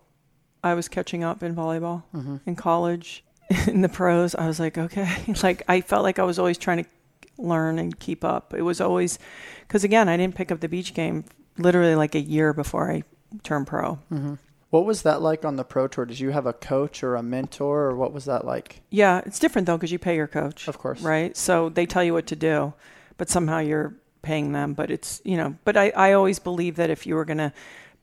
I 0.62 0.74
was 0.74 0.88
catching 0.88 1.24
up 1.24 1.42
in 1.42 1.54
volleyball 1.54 2.04
mm-hmm. 2.14 2.36
in 2.46 2.56
college, 2.56 3.24
in 3.66 3.82
the 3.82 3.88
pros. 3.88 4.34
I 4.34 4.46
was 4.46 4.60
like, 4.60 4.78
okay, 4.78 5.34
like 5.42 5.62
I 5.68 5.80
felt 5.80 6.02
like 6.04 6.18
I 6.18 6.24
was 6.24 6.38
always 6.38 6.58
trying 6.58 6.84
to 6.84 6.90
learn 7.38 7.78
and 7.78 7.98
keep 7.98 8.24
up. 8.24 8.54
It 8.54 8.62
was 8.62 8.80
always 8.80 9.18
because 9.66 9.84
again, 9.84 10.08
I 10.08 10.16
didn't 10.16 10.34
pick 10.34 10.52
up 10.52 10.60
the 10.60 10.68
beach 10.68 10.94
game 10.94 11.24
literally 11.58 11.94
like 11.94 12.14
a 12.14 12.20
year 12.20 12.52
before 12.52 12.90
I 12.90 13.02
turned 13.42 13.66
pro. 13.66 13.98
Mm-hmm. 14.12 14.34
What 14.70 14.86
was 14.86 15.02
that 15.02 15.22
like 15.22 15.44
on 15.44 15.54
the 15.54 15.62
pro 15.62 15.86
tour? 15.86 16.04
Did 16.04 16.18
you 16.18 16.30
have 16.30 16.46
a 16.46 16.52
coach 16.52 17.04
or 17.04 17.14
a 17.14 17.22
mentor, 17.22 17.82
or 17.82 17.96
what 17.96 18.12
was 18.12 18.24
that 18.24 18.44
like? 18.44 18.82
Yeah, 18.90 19.20
it's 19.24 19.38
different 19.38 19.66
though 19.66 19.76
because 19.76 19.92
you 19.92 20.00
pay 20.00 20.16
your 20.16 20.26
coach, 20.26 20.66
Of 20.66 20.78
course. 20.78 21.00
right? 21.00 21.36
So 21.36 21.68
they 21.68 21.86
tell 21.86 22.02
you 22.02 22.12
what 22.12 22.26
to 22.26 22.36
do, 22.36 22.74
but 23.16 23.30
somehow 23.30 23.58
you're 23.58 23.94
paying 24.22 24.50
them. 24.50 24.74
But 24.74 24.90
it's 24.90 25.20
you 25.24 25.36
know, 25.36 25.56
but 25.64 25.76
I 25.76 25.90
I 25.90 26.12
always 26.12 26.40
believe 26.40 26.74
that 26.76 26.90
if 26.90 27.06
you 27.06 27.14
were 27.14 27.24
gonna 27.24 27.52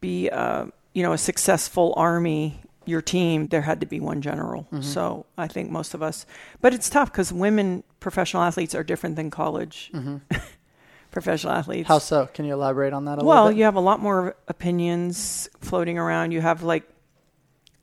be 0.01 0.29
uh, 0.29 0.65
you 0.93 1.03
know 1.03 1.13
a 1.13 1.17
successful 1.17 1.93
army, 1.95 2.61
your 2.85 3.01
team 3.01 3.47
there 3.47 3.61
had 3.61 3.79
to 3.79 3.85
be 3.85 3.99
one 3.99 4.21
general. 4.21 4.63
Mm-hmm. 4.63 4.81
So 4.81 5.25
I 5.37 5.47
think 5.47 5.71
most 5.71 5.93
of 5.93 6.01
us, 6.01 6.25
but 6.59 6.73
it's 6.73 6.89
tough 6.89 7.11
because 7.11 7.31
women 7.31 7.83
professional 7.99 8.43
athletes 8.43 8.75
are 8.75 8.83
different 8.83 9.15
than 9.15 9.29
college 9.29 9.91
professional 11.11 11.53
athletes. 11.53 11.85
Mm-hmm. 11.85 11.93
How 11.93 11.99
so? 11.99 12.25
Can 12.33 12.45
you 12.45 12.53
elaborate 12.53 12.93
on 12.93 13.05
that 13.05 13.21
a 13.21 13.23
Well, 13.23 13.43
little? 13.43 13.43
Well 13.45 13.51
you 13.53 13.63
have 13.63 13.75
a 13.75 13.79
lot 13.81 13.99
more 13.99 14.35
opinions 14.47 15.49
floating 15.59 15.97
around. 15.97 16.31
You 16.31 16.41
have 16.41 16.63
like 16.63 16.83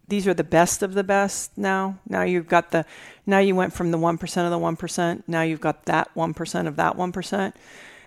these 0.08 0.26
are 0.26 0.34
the 0.34 0.44
best 0.44 0.82
of 0.82 0.94
the 0.94 1.04
best 1.04 1.56
now. 1.56 1.98
Now 2.08 2.22
you've 2.22 2.48
got 2.48 2.70
the 2.70 2.84
now 3.26 3.38
you 3.38 3.54
went 3.54 3.72
from 3.74 3.90
the 3.90 3.98
1% 3.98 4.22
of 4.44 4.50
the 4.50 4.58
1%, 4.58 5.22
now 5.26 5.42
you've 5.42 5.60
got 5.60 5.84
that 5.84 6.10
1% 6.16 6.66
of 6.66 6.76
that 6.76 6.96
1%. 6.96 7.52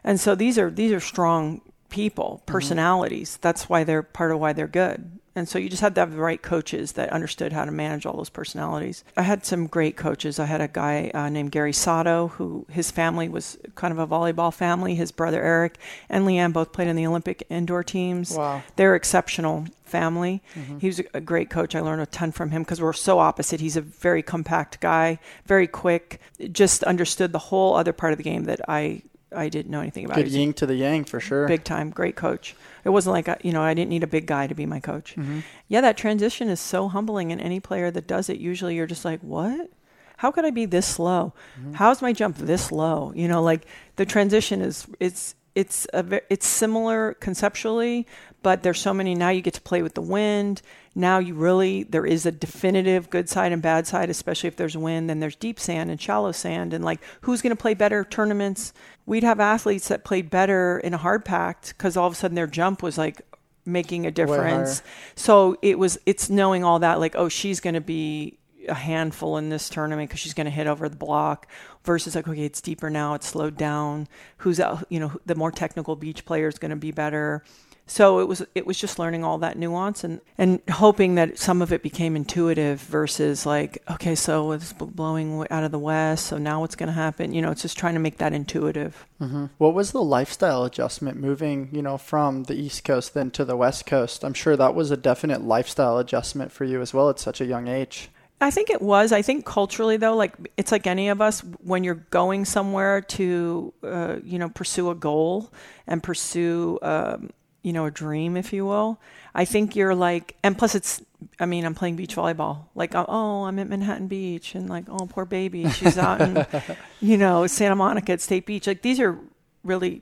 And 0.04 0.20
so 0.20 0.34
these 0.34 0.58
are 0.58 0.72
these 0.72 0.92
are 0.92 1.00
strong 1.00 1.62
people, 1.92 2.42
personalities. 2.48 3.38
That's 3.42 3.70
why 3.70 3.84
they're 3.84 4.02
part 4.02 4.32
of 4.32 4.40
why 4.40 4.54
they're 4.54 4.68
good. 4.68 5.20
And 5.34 5.48
so 5.48 5.58
you 5.58 5.70
just 5.70 5.82
had 5.82 5.96
to 5.96 6.02
have 6.02 6.12
the 6.12 6.18
right 6.18 6.42
coaches 6.42 6.94
that 6.94 7.10
understood 7.10 7.54
how 7.54 7.64
to 7.64 7.72
manage 7.72 8.06
all 8.06 8.18
those 8.18 8.30
personalities. 8.30 9.06
I 9.16 9.22
had 9.22 9.46
some 9.46 9.68
great 9.68 9.96
coaches. 9.96 10.40
I 10.40 10.46
had 10.46 10.60
a 10.60 10.68
guy 10.68 11.10
uh, 11.14 11.30
named 11.30 11.52
Gary 11.52 11.72
Sato, 11.72 12.30
who 12.30 12.66
his 12.70 12.92
family 12.92 13.30
was 13.30 13.58
kind 13.76 13.94
of 13.94 14.00
a 14.00 14.08
volleyball 14.08 14.54
family. 14.54 14.96
His 14.96 15.14
brother 15.14 15.42
Eric 15.42 15.78
and 16.10 16.26
Liane 16.26 16.52
both 16.52 16.74
played 16.74 16.90
in 16.90 16.98
the 16.98 17.08
Olympic 17.08 17.44
indoor 17.50 17.82
teams. 17.82 18.36
Wow. 18.36 18.62
They're 18.76 18.96
exceptional 18.96 19.68
family. 19.86 20.42
He 20.80 20.88
was 20.88 21.02
a 21.14 21.22
great 21.22 21.50
coach. 21.50 21.76
I 21.76 21.80
learned 21.80 22.02
a 22.02 22.08
ton 22.08 22.32
from 22.34 22.52
him 22.52 22.64
because 22.64 22.82
we're 22.82 22.92
so 22.92 23.20
opposite. 23.20 23.62
He's 23.62 23.78
a 23.78 23.82
very 23.82 24.24
compact 24.24 24.82
guy, 24.82 25.20
very 25.46 25.68
quick, 25.68 26.20
just 26.52 26.84
understood 26.84 27.32
the 27.32 27.40
whole 27.40 27.76
other 27.76 27.94
part 27.94 28.12
of 28.12 28.18
the 28.18 28.24
game 28.24 28.46
that 28.46 28.62
I 28.70 29.04
I 29.34 29.50
didn't 29.50 29.72
know 29.72 29.82
anything 29.82 30.06
about. 30.06 30.16
Good 30.18 30.28
yin 30.30 30.54
to 30.54 30.66
the 30.66 30.76
yang 30.76 31.04
for 31.06 31.20
sure. 31.20 31.48
big 31.48 31.64
time, 31.64 31.90
great 31.90 32.16
coach. 32.16 32.56
It 32.84 32.90
wasn't 32.90 33.14
like, 33.14 33.30
I- 33.30 33.38
you 33.44 33.52
know, 33.54 33.62
I 33.62 33.74
didn't 33.74 33.90
need 33.90 34.04
a 34.04 34.08
big 34.08 34.26
guy 34.26 34.48
to 34.48 34.56
be 34.56 34.66
my 34.66 34.80
coach. 34.80 35.16
Mm-hmm. 35.16 35.40
Yeah, 35.68 35.82
that 35.82 35.98
transition 35.98 36.50
is 36.50 36.60
so 36.60 36.88
humbling. 36.88 37.32
And 37.32 37.40
any 37.42 37.60
player 37.60 37.92
that 37.92 38.08
does 38.08 38.30
it, 38.30 38.38
usually 38.38 38.76
you're 38.76 38.88
just 38.88 39.06
like, 39.06 39.22
what? 39.22 39.70
How 40.18 40.32
could 40.32 40.46
I 40.46 40.52
be 40.52 40.66
this 40.66 40.86
slow? 40.86 41.34
Mm-hmm. 41.60 41.74
How's 41.74 42.02
my 42.02 42.14
jump 42.14 42.38
this 42.38 42.72
low? 42.72 43.12
You 43.16 43.28
know, 43.28 43.42
like 43.42 43.66
the 43.96 44.06
transition 44.06 44.62
is, 44.62 44.86
it's, 45.00 45.36
it's 45.56 45.86
a 45.94 46.22
it's 46.30 46.48
similar 46.48 47.16
conceptually, 47.16 48.08
but 48.42 48.64
there's 48.64 48.80
so 48.80 48.94
many 48.94 49.16
now 49.16 49.30
you 49.30 49.42
get 49.42 49.54
to 49.56 49.62
play 49.62 49.82
with 49.82 49.96
the 49.96 50.02
wind. 50.02 50.62
Now 50.94 51.20
you 51.20 51.36
really 51.36 51.84
there 51.84 52.06
is 52.06 52.26
a 52.26 52.32
definitive 52.32 53.10
good 53.10 53.30
side 53.30 53.52
and 53.52 53.62
bad 53.62 53.88
side, 53.88 54.10
especially 54.10 54.48
if 54.48 54.58
there's 54.58 54.76
wind. 54.76 55.10
Then 55.10 55.20
there's 55.20 55.36
deep 55.36 55.60
sand 55.60 55.90
and 55.90 56.02
shallow 56.02 56.32
sand, 56.32 56.74
and 56.74 56.84
like 56.84 57.00
who's 57.22 57.42
going 57.42 57.56
to 57.56 57.62
play 57.62 57.74
better 57.74 58.04
tournaments? 58.04 58.74
We'd 59.06 59.24
have 59.24 59.40
athletes 59.40 59.88
that 59.88 60.04
played 60.04 60.30
better 60.30 60.80
in 60.80 60.94
a 60.94 60.98
hard 60.98 61.24
packed 61.24 61.70
because 61.70 61.96
all 61.96 62.08
of 62.08 62.14
a 62.14 62.16
sudden 62.16 62.36
their 62.36 62.48
jump 62.48 62.84
was 62.84 62.98
like 62.98 63.22
making 63.66 64.06
a 64.06 64.12
difference. 64.12 64.82
So 65.16 65.58
it 65.62 65.80
was 65.80 65.98
it's 66.06 66.30
knowing 66.30 66.64
all 66.64 66.80
that 66.80 67.00
like 67.00 67.16
oh 67.16 67.30
she's 67.30 67.60
going 67.60 67.76
to 67.76 67.82
be 67.82 68.38
a 68.68 68.74
handful 68.74 69.38
in 69.38 69.50
this 69.50 69.70
tournament 69.70 70.10
because 70.10 70.20
she's 70.20 70.34
going 70.34 70.46
to 70.46 70.52
hit 70.52 70.68
over 70.68 70.88
the 70.88 70.96
block 70.96 71.48
versus 71.84 72.16
like 72.16 72.28
okay 72.28 72.44
it's 72.44 72.62
deeper 72.62 72.90
now 72.90 73.14
it's 73.14 73.28
slowed 73.28 73.58
down 73.58 74.08
who's 74.38 74.60
out 74.60 74.86
you 74.90 75.00
know 75.00 75.12
the 75.26 75.34
more 75.34 75.52
technical 75.52 75.96
beach 75.96 76.26
player 76.26 76.48
is 76.48 76.60
going 76.60 76.70
to 76.70 76.76
be 76.76 76.92
better 76.92 77.44
so 77.88 78.20
it 78.20 78.28
was 78.28 78.46
it 78.56 78.66
was 78.66 78.80
just 78.80 79.00
learning 79.00 79.24
all 79.24 79.38
that 79.38 79.58
nuance 79.58 80.04
and 80.04 80.22
and 80.38 80.62
hoping 80.70 81.16
that 81.16 81.38
some 81.38 81.62
of 81.62 81.74
it 81.74 81.84
became 81.84 82.16
intuitive 82.16 82.80
versus 82.82 83.46
like 83.46 83.82
okay 83.90 84.16
so 84.16 84.52
it's 84.52 84.74
blowing 84.74 85.46
out 85.50 85.64
of 85.64 85.72
the 85.72 85.80
west 85.80 86.26
so 86.28 86.38
now 86.38 86.62
what's 86.62 86.76
going 86.76 86.88
to 86.88 86.94
happen 86.94 87.34
you 87.34 87.42
know 87.42 87.52
it's 87.52 87.62
just 87.62 87.78
trying 87.78 87.94
to 87.94 88.00
make 88.00 88.18
that 88.18 88.34
intuitive 88.34 89.06
hmm 89.20 89.46
What 89.58 89.74
was 89.74 89.92
the 89.92 90.02
lifestyle 90.02 90.64
adjustment 90.64 91.20
moving, 91.20 91.70
you 91.72 91.82
know, 91.82 91.98
from 91.98 92.44
the 92.44 92.56
East 92.56 92.84
Coast 92.84 93.14
then 93.14 93.30
to 93.32 93.46
the 93.46 93.56
West 93.56 93.86
Coast? 93.86 94.24
I'm 94.24 94.34
sure 94.34 94.56
that 94.58 94.74
was 94.74 94.90
a 94.92 94.98
definite 94.98 95.42
lifestyle 95.44 95.98
adjustment 96.00 96.52
for 96.52 96.66
you 96.66 96.82
as 96.82 96.94
well 96.94 97.10
at 97.10 97.20
such 97.20 97.40
a 97.42 97.46
young 97.46 97.68
age. 97.68 98.10
I 98.40 98.50
think 98.50 98.72
it 98.72 98.82
was. 98.82 99.12
I 99.12 99.22
think 99.22 99.46
culturally, 99.46 99.98
though, 99.98 100.16
like 100.16 100.34
it's 100.58 100.72
like 100.72 100.88
any 100.88 101.10
of 101.10 101.22
us, 101.22 101.42
when 101.64 101.84
you're 101.84 102.04
going 102.10 102.46
somewhere 102.46 103.02
to, 103.02 103.74
uh, 103.84 104.16
you 104.24 104.40
know, 104.40 104.50
pursue 104.50 104.90
a 104.90 104.96
goal 104.96 105.52
and 105.86 106.02
pursue, 106.02 106.80
um, 106.82 107.30
you 107.62 107.74
know, 107.74 107.86
a 107.86 107.92
dream, 107.92 108.36
if 108.38 108.54
you 108.54 108.66
will. 108.66 109.00
I 109.34 109.46
think 109.46 109.76
you're 109.76 109.96
like, 109.96 110.36
and 110.44 110.58
plus, 110.58 110.76
it's. 110.76 111.02
I 111.40 111.46
mean, 111.46 111.66
I'm 111.66 111.76
playing 111.76 111.98
beach 111.98 112.16
volleyball. 112.16 112.66
Like, 112.74 112.94
oh, 112.96 113.44
I'm 113.44 113.60
at 113.60 113.70
Manhattan 113.70 114.08
Beach, 114.08 114.56
and 114.56 114.68
like, 114.68 114.86
oh, 114.90 115.06
poor 115.08 115.26
baby, 115.26 115.70
she's 115.70 115.98
out 115.98 116.20
in, 116.20 116.46
you 117.00 117.16
know, 117.16 117.46
Santa 117.46 117.76
Monica 117.76 118.14
at 118.14 118.22
State 118.22 118.48
Beach. 118.48 118.66
Like, 118.66 118.82
these 118.82 119.00
are 119.00 119.20
really 119.64 120.02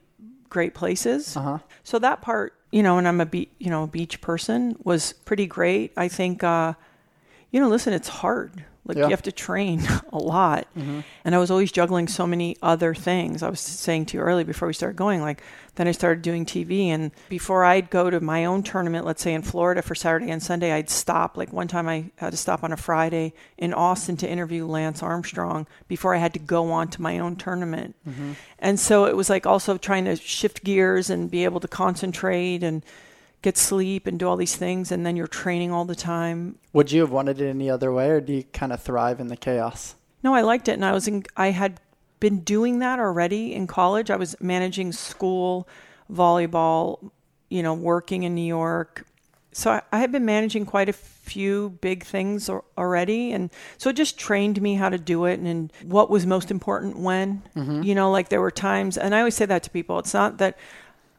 great 0.50 0.74
places. 0.74 1.36
Uh 1.36 1.42
huh. 1.42 1.58
So 1.84 2.00
that 2.00 2.22
part, 2.22 2.54
you 2.72 2.84
know, 2.84 2.98
and 2.98 3.08
I'm 3.08 3.20
a 3.20 3.26
be- 3.26 3.50
you 3.60 3.70
know, 3.70 3.84
a 3.84 3.88
beach 3.88 4.22
person 4.22 4.78
was 4.84 5.14
pretty 5.14 5.46
great. 5.46 5.92
I 5.98 6.08
think 6.08 6.44
uh 6.44 6.74
you 7.52 7.60
know, 7.60 7.68
listen, 7.68 7.94
it's 7.94 8.08
hard. 8.08 8.64
Like 8.86 8.98
Yeah. 8.98 9.04
you 9.06 9.10
have 9.12 9.22
to 9.24 9.32
train 9.32 9.82
a 10.12 10.18
lot. 10.18 10.68
Mm-hmm. 10.78 11.02
And 11.26 11.36
I 11.36 11.38
was 11.38 11.52
always 11.52 11.72
juggling 11.72 12.08
so 12.08 12.26
many 12.26 12.58
other 12.62 12.94
things. 12.96 13.44
I 13.44 13.50
was 13.50 13.60
saying 13.60 14.08
to 14.08 14.18
you 14.18 14.24
earlier 14.24 14.46
before 14.46 14.68
we 14.68 14.74
started 14.74 14.96
going, 14.98 15.22
like 15.22 15.44
then 15.76 15.88
I 15.88 15.92
started 15.92 16.22
doing 16.24 16.46
TV 16.46 16.88
and 16.88 17.12
before 17.30 17.64
I'd 17.64 17.90
go 17.90 18.10
to 18.10 18.20
my 18.20 18.46
own 18.46 18.64
tournament, 18.64 19.06
let's 19.06 19.22
say 19.22 19.34
in 19.34 19.44
Florida 19.44 19.82
for 19.82 19.96
Saturday 19.96 20.30
and 20.32 20.42
Sunday, 20.44 20.72
I'd 20.74 20.90
stop. 20.90 21.38
Like 21.38 21.54
one 21.54 21.68
time 21.68 21.88
I 21.88 22.06
had 22.18 22.32
to 22.32 22.38
stop 22.38 22.64
on 22.64 22.72
a 22.74 22.78
Friday 22.78 23.34
in 23.58 23.74
Austin 23.74 24.18
to 24.18 24.30
interview 24.30 24.66
Lance 24.66 25.02
Armstrong 25.04 25.68
before 25.88 26.14
I 26.16 26.18
had 26.18 26.34
to 26.34 26.40
go 26.40 26.72
on 26.72 26.88
to 26.90 27.02
my 27.02 27.20
own 27.20 27.36
tournament. 27.36 27.96
Mm-hmm. 28.08 28.34
And 28.60 28.80
so 28.80 29.06
it 29.06 29.16
was 29.16 29.30
like 29.30 29.46
also 29.46 29.78
trying 29.78 30.06
to 30.06 30.16
shift 30.16 30.64
gears 30.64 31.10
and 31.10 31.30
be 31.32 31.44
able 31.46 31.60
to 31.62 31.68
concentrate 31.68 32.64
and 32.64 32.84
get 33.42 33.58
sleep 33.58 34.06
and 34.06 34.20
do 34.20 34.28
all 34.28 34.36
these 34.36 34.56
things 34.56 34.92
and 34.92 35.06
then 35.06 35.16
you're 35.16 35.28
training 35.28 35.72
all 35.72 35.86
the 35.86 35.96
time 35.96 36.58
Would 36.74 36.92
you 36.92 37.02
have 37.02 37.12
wanted 37.12 37.40
it 37.42 37.50
any 37.50 37.70
other 37.70 37.92
way, 37.92 38.10
or 38.10 38.22
do 38.22 38.34
you 38.34 38.44
kind 38.44 38.72
of 38.72 38.82
thrive 38.82 39.20
in 39.20 39.28
the 39.28 39.38
chaos? 39.38 39.96
No, 40.24 40.34
I 40.34 40.42
liked 40.42 40.68
it, 40.68 40.74
and 40.74 40.86
I 40.86 40.92
was 40.92 41.08
in. 41.08 41.24
I 41.38 41.52
had 41.52 41.80
been 42.20 42.42
doing 42.42 42.80
that 42.80 43.00
already 43.00 43.54
in 43.54 43.68
college. 43.68 44.12
I 44.12 44.18
was 44.18 44.36
managing 44.42 44.92
school 44.92 45.68
volleyball, 46.12 47.12
you 47.50 47.64
know, 47.64 47.74
working 47.74 48.24
in 48.24 48.36
New 48.36 48.46
York. 48.46 49.06
So 49.52 49.72
I, 49.72 49.82
I 49.92 50.00
had 50.00 50.12
been 50.12 50.26
managing 50.26 50.66
quite 50.66 50.90
a 50.90 50.94
few 50.94 51.72
big 51.82 52.04
things 52.04 52.50
al- 52.50 52.66
already, 52.78 53.32
and 53.32 53.50
so 53.78 53.90
it 53.90 53.96
just 53.96 54.20
trained 54.20 54.62
me 54.62 54.76
how 54.76 54.90
to 54.90 54.98
do 54.98 55.26
it 55.26 55.40
and, 55.40 55.48
and 55.48 55.74
what 55.84 56.10
was 56.10 56.26
most 56.26 56.52
important 56.52 57.00
when. 57.00 57.42
Mm-hmm. 57.56 57.84
You 57.84 57.96
know, 57.96 58.12
like 58.12 58.30
there 58.30 58.42
were 58.42 58.52
times, 58.52 58.98
and 58.98 59.16
I 59.16 59.20
always 59.20 59.36
say 59.36 59.46
that 59.46 59.64
to 59.64 59.70
people. 59.70 59.98
It's 60.00 60.14
not 60.14 60.38
that 60.38 60.58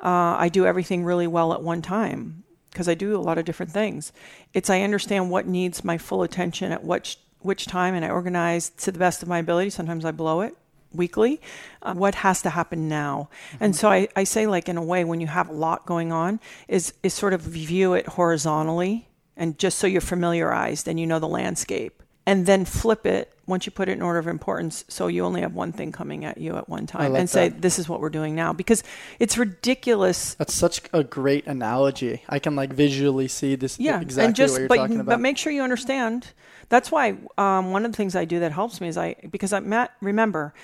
uh, 0.02 0.36
I 0.38 0.48
do 0.48 0.66
everything 0.66 1.04
really 1.04 1.26
well 1.26 1.52
at 1.52 1.62
one 1.62 1.82
time 1.82 2.44
because 2.70 2.88
I 2.88 2.94
do 2.94 3.16
a 3.16 3.20
lot 3.20 3.38
of 3.38 3.44
different 3.44 3.72
things. 3.72 4.12
It's 4.54 4.70
I 4.70 4.80
understand 4.80 5.30
what 5.30 5.46
needs 5.46 5.84
my 5.84 5.98
full 5.98 6.22
attention 6.22 6.72
at 6.72 6.84
which 6.84 7.18
which 7.40 7.66
time, 7.66 7.94
and 7.94 8.04
I 8.04 8.10
organize 8.10 8.68
to 8.70 8.92
the 8.92 8.98
best 8.98 9.22
of 9.22 9.28
my 9.28 9.38
ability. 9.38 9.70
Sometimes 9.70 10.04
I 10.04 10.10
blow 10.10 10.42
it 10.42 10.54
weekly. 10.92 11.40
Uh, 11.82 11.94
what 11.94 12.16
has 12.16 12.42
to 12.42 12.50
happen 12.50 12.88
now? 12.88 13.30
And 13.60 13.74
so 13.74 13.88
I, 13.88 14.08
I 14.14 14.24
say, 14.24 14.46
like 14.46 14.68
in 14.68 14.76
a 14.76 14.84
way, 14.84 15.04
when 15.04 15.20
you 15.20 15.26
have 15.26 15.48
a 15.48 15.52
lot 15.52 15.86
going 15.86 16.12
on, 16.12 16.40
is 16.68 16.92
is 17.02 17.14
sort 17.14 17.32
of 17.32 17.40
view 17.40 17.94
it 17.94 18.06
horizontally, 18.06 19.08
and 19.36 19.58
just 19.58 19.78
so 19.78 19.86
you're 19.86 20.00
familiarized 20.00 20.88
and 20.88 21.00
you 21.00 21.06
know 21.06 21.18
the 21.18 21.28
landscape, 21.28 22.02
and 22.26 22.46
then 22.46 22.64
flip 22.64 23.06
it 23.06 23.32
once 23.46 23.66
you 23.66 23.72
put 23.72 23.88
it 23.88 23.92
in 23.92 24.02
order 24.02 24.18
of 24.18 24.28
importance, 24.28 24.84
so 24.88 25.08
you 25.08 25.24
only 25.24 25.40
have 25.40 25.54
one 25.54 25.72
thing 25.72 25.90
coming 25.90 26.24
at 26.24 26.38
you 26.38 26.56
at 26.56 26.68
one 26.68 26.86
time, 26.86 27.12
like 27.12 27.20
and 27.20 27.28
say, 27.28 27.48
this 27.48 27.78
is 27.78 27.88
what 27.88 28.00
we're 28.00 28.08
doing 28.08 28.34
now, 28.34 28.52
because 28.52 28.84
it's 29.18 29.36
ridiculous 29.36 30.34
That's 30.34 30.54
such 30.54 30.82
a 30.92 31.02
great 31.02 31.46
analogy. 31.46 32.22
I 32.28 32.38
can 32.38 32.54
like 32.54 32.72
visually 32.72 33.26
see 33.28 33.56
this 33.56 33.78
yeah, 33.78 34.00
exactly 34.00 34.26
and 34.26 34.36
just 34.36 34.68
but 34.68 35.04
but 35.04 35.20
make 35.20 35.36
sure 35.36 35.52
you 35.52 35.62
understand. 35.62 36.28
That's 36.68 36.92
why 36.92 37.16
um, 37.36 37.72
one 37.72 37.84
of 37.84 37.90
the 37.90 37.96
things 37.96 38.14
I 38.14 38.24
do 38.24 38.38
that 38.40 38.52
helps 38.52 38.80
me 38.80 38.86
is 38.86 38.96
I 38.96 39.16
because 39.28 39.52
I 39.52 39.60
Matt 39.60 39.90
remember 40.00 40.54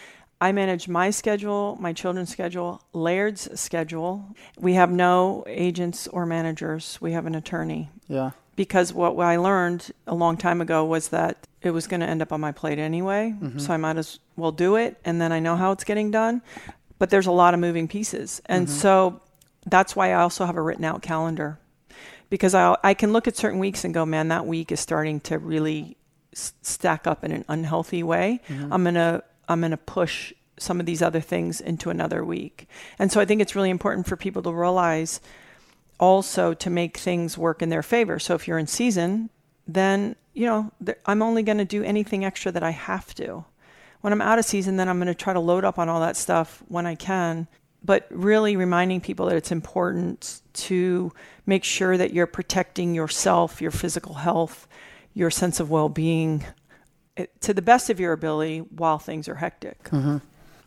I 0.40 0.52
manage 0.52 0.86
my 0.86 1.10
schedule, 1.10 1.76
my 1.80 1.92
children's 1.92 2.30
schedule, 2.30 2.82
Laird's 2.92 3.58
schedule. 3.58 4.36
We 4.58 4.74
have 4.74 4.92
no 4.92 5.42
agents 5.48 6.06
or 6.06 6.26
managers. 6.26 6.98
We 7.00 7.12
have 7.12 7.26
an 7.26 7.34
attorney 7.34 7.90
yeah. 8.06 8.30
Because 8.56 8.92
what 8.92 9.18
I 9.18 9.36
learned 9.36 9.92
a 10.06 10.14
long 10.14 10.36
time 10.36 10.60
ago 10.60 10.84
was 10.84 11.08
that 11.08 11.46
it 11.60 11.70
was 11.70 11.86
going 11.86 12.00
to 12.00 12.06
end 12.06 12.22
up 12.22 12.32
on 12.32 12.40
my 12.40 12.52
plate 12.52 12.78
anyway. 12.78 13.34
Mm-hmm. 13.38 13.58
So 13.58 13.72
I 13.72 13.76
might 13.76 13.98
as 13.98 14.18
well 14.36 14.52
do 14.52 14.76
it, 14.76 14.98
and 15.04 15.20
then 15.20 15.30
I 15.32 15.38
know 15.38 15.56
how 15.56 15.72
it's 15.72 15.84
getting 15.84 16.10
done. 16.10 16.42
But 16.98 17.10
there's 17.10 17.26
a 17.26 17.32
lot 17.32 17.52
of 17.52 17.60
moving 17.60 17.88
pieces, 17.88 18.40
and 18.46 18.66
mm-hmm. 18.66 18.76
so 18.76 19.20
that's 19.66 19.94
why 19.94 20.12
I 20.12 20.22
also 20.22 20.46
have 20.46 20.56
a 20.56 20.62
written 20.62 20.84
out 20.84 21.02
calendar 21.02 21.58
because 22.30 22.54
I 22.54 22.76
I 22.82 22.94
can 22.94 23.12
look 23.12 23.28
at 23.28 23.36
certain 23.36 23.58
weeks 23.58 23.84
and 23.84 23.92
go, 23.92 24.06
man, 24.06 24.28
that 24.28 24.46
week 24.46 24.72
is 24.72 24.80
starting 24.80 25.20
to 25.20 25.38
really 25.38 25.96
s- 26.32 26.54
stack 26.62 27.06
up 27.06 27.24
in 27.24 27.32
an 27.32 27.44
unhealthy 27.48 28.02
way. 28.02 28.40
Mm-hmm. 28.48 28.72
I'm 28.72 28.84
gonna 28.84 29.22
I'm 29.48 29.60
gonna 29.60 29.76
push 29.76 30.32
some 30.58 30.80
of 30.80 30.86
these 30.86 31.02
other 31.02 31.20
things 31.20 31.60
into 31.60 31.90
another 31.90 32.24
week, 32.24 32.68
and 32.98 33.12
so 33.12 33.20
I 33.20 33.26
think 33.26 33.42
it's 33.42 33.54
really 33.54 33.70
important 33.70 34.06
for 34.06 34.16
people 34.16 34.42
to 34.42 34.52
realize 34.52 35.20
also 35.98 36.54
to 36.54 36.70
make 36.70 36.96
things 36.96 37.38
work 37.38 37.62
in 37.62 37.68
their 37.68 37.82
favor. 37.82 38.18
So 38.18 38.34
if 38.34 38.46
you're 38.46 38.58
in 38.58 38.66
season, 38.66 39.30
then 39.66 40.16
you 40.34 40.46
know 40.46 40.72
I'm 41.06 41.22
only 41.22 41.42
going 41.42 41.58
to 41.58 41.64
do 41.64 41.82
anything 41.82 42.24
extra 42.24 42.52
that 42.52 42.62
I 42.62 42.70
have 42.70 43.14
to. 43.14 43.44
When 44.00 44.12
I'm 44.12 44.20
out 44.20 44.38
of 44.38 44.44
season, 44.44 44.76
then 44.76 44.88
I'm 44.88 44.98
going 44.98 45.08
to 45.08 45.14
try 45.14 45.32
to 45.32 45.40
load 45.40 45.64
up 45.64 45.78
on 45.78 45.88
all 45.88 46.00
that 46.00 46.16
stuff 46.16 46.62
when 46.68 46.86
I 46.86 46.94
can. 46.94 47.48
But 47.82 48.06
really 48.10 48.56
reminding 48.56 49.00
people 49.00 49.26
that 49.26 49.36
it's 49.36 49.52
important 49.52 50.42
to 50.54 51.12
make 51.44 51.64
sure 51.64 51.96
that 51.96 52.12
you're 52.12 52.26
protecting 52.26 52.94
yourself, 52.94 53.60
your 53.62 53.70
physical 53.70 54.14
health, 54.14 54.66
your 55.14 55.30
sense 55.30 55.60
of 55.60 55.70
well-being 55.70 56.44
eh, 57.16 57.26
to 57.40 57.54
the 57.54 57.62
best 57.62 57.88
of 57.88 58.00
your 58.00 58.12
ability 58.12 58.58
while 58.58 58.98
things 58.98 59.28
are 59.28 59.36
hectic. 59.36 59.88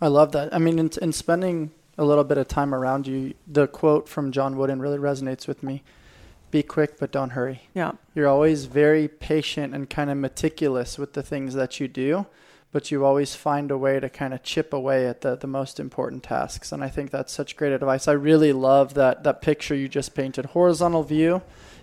I 0.02 0.08
love 0.08 0.32
that. 0.32 0.54
I 0.54 0.60
mean, 0.60 0.80
in 0.80 1.12
spending 1.12 1.72
a 2.00 2.06
little 2.06 2.24
bit 2.24 2.38
of 2.38 2.48
time 2.48 2.74
around 2.74 3.06
you, 3.06 3.34
the 3.46 3.68
quote 3.68 4.08
from 4.08 4.32
John 4.32 4.58
Wooden 4.58 4.82
really 4.82 4.98
resonates 4.98 5.48
with 5.48 5.62
me. 5.62 5.84
Be 6.50 6.64
quick, 6.64 6.98
but 6.98 7.12
don't 7.12 7.32
hurry. 7.32 7.64
Yeah. 7.74 7.92
You're 8.16 8.30
always 8.30 8.66
very 8.66 9.10
patient 9.10 9.76
and 9.76 9.90
kind 9.90 10.10
of 10.10 10.18
meticulous 10.18 10.98
with 10.98 11.12
the 11.12 11.22
things 11.22 11.56
that 11.56 11.82
you 11.82 11.90
do, 11.90 12.26
but 12.72 12.90
you 12.90 13.04
always 13.04 13.36
find 13.36 13.70
a 13.70 13.78
way 13.78 14.00
to 14.00 14.10
kind 14.10 14.34
of 14.34 14.44
chip 14.44 14.74
away 14.74 15.08
at 15.08 15.22
the, 15.22 15.36
the 15.36 15.46
most 15.46 15.78
important 15.78 16.24
tasks. 16.24 16.72
And 16.72 16.86
I 16.86 16.88
think 16.88 17.12
that's 17.12 17.34
such 17.34 17.58
great 17.58 17.74
advice. 17.74 18.08
I 18.08 18.14
really 18.14 18.54
love 18.54 18.94
that, 18.94 19.24
that 19.26 19.42
picture 19.42 19.76
you 19.76 19.90
just 19.90 20.16
painted 20.16 20.46
horizontal 20.46 21.04
view 21.04 21.42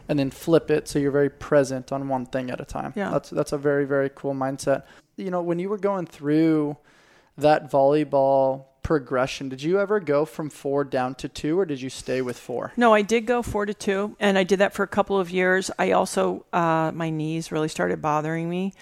and 0.09 0.19
then 0.19 0.31
flip 0.31 0.71
it 0.71 0.89
so 0.89 0.99
you're 0.99 1.11
very 1.11 1.31
present 1.31 1.93
on 1.93 2.09
one 2.09 2.25
thing 2.25 2.51
at 2.51 2.59
a 2.59 2.65
time. 2.65 2.95
Yeah. 2.97 3.11
That's, 3.11 3.29
that's 3.29 3.53
a 3.53 3.59
very, 3.59 3.85
very 3.85 4.11
cool 4.15 4.35
mindset. 4.35 4.85
You 5.17 5.31
know, 5.31 5.43
when 5.43 5.59
you 5.59 5.69
were 5.69 5.79
going 5.79 6.07
through 6.07 6.79
that 7.37 7.71
volleyball 7.71 8.65
progression, 8.87 9.49
did 9.49 9.61
you 9.61 9.81
ever 9.81 9.99
go 9.99 10.25
from 10.25 10.49
four 10.49 10.85
down 10.85 11.13
to 11.13 11.29
two 11.29 11.59
or 11.59 11.67
did 11.67 11.83
you 11.83 11.91
stay 11.91 12.23
with 12.23 12.39
four? 12.39 12.73
No, 12.77 12.95
I 12.95 13.03
did 13.03 13.27
go 13.27 13.43
four 13.43 13.67
to 13.67 13.75
two, 13.75 14.15
and 14.21 14.39
I 14.39 14.45
did 14.45 14.61
that 14.61 14.75
for 14.75 14.85
a 14.85 14.87
couple 14.87 15.19
of 15.19 15.29
years. 15.29 15.73
I 15.77 15.91
also, 15.91 16.47
uh, 16.53 16.93
my 16.95 17.11
knees 17.11 17.51
really 17.51 17.67
started 17.67 18.01
bothering 18.01 18.49
me. 18.49 18.73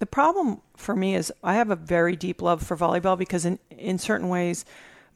The 0.00 0.06
problem 0.06 0.60
for 0.76 0.96
me 0.96 1.14
is 1.14 1.32
I 1.44 1.54
have 1.54 1.70
a 1.70 1.76
very 1.76 2.16
deep 2.16 2.42
love 2.42 2.64
for 2.64 2.76
volleyball 2.76 3.16
because, 3.16 3.44
in, 3.44 3.60
in 3.70 3.98
certain 3.98 4.28
ways, 4.28 4.64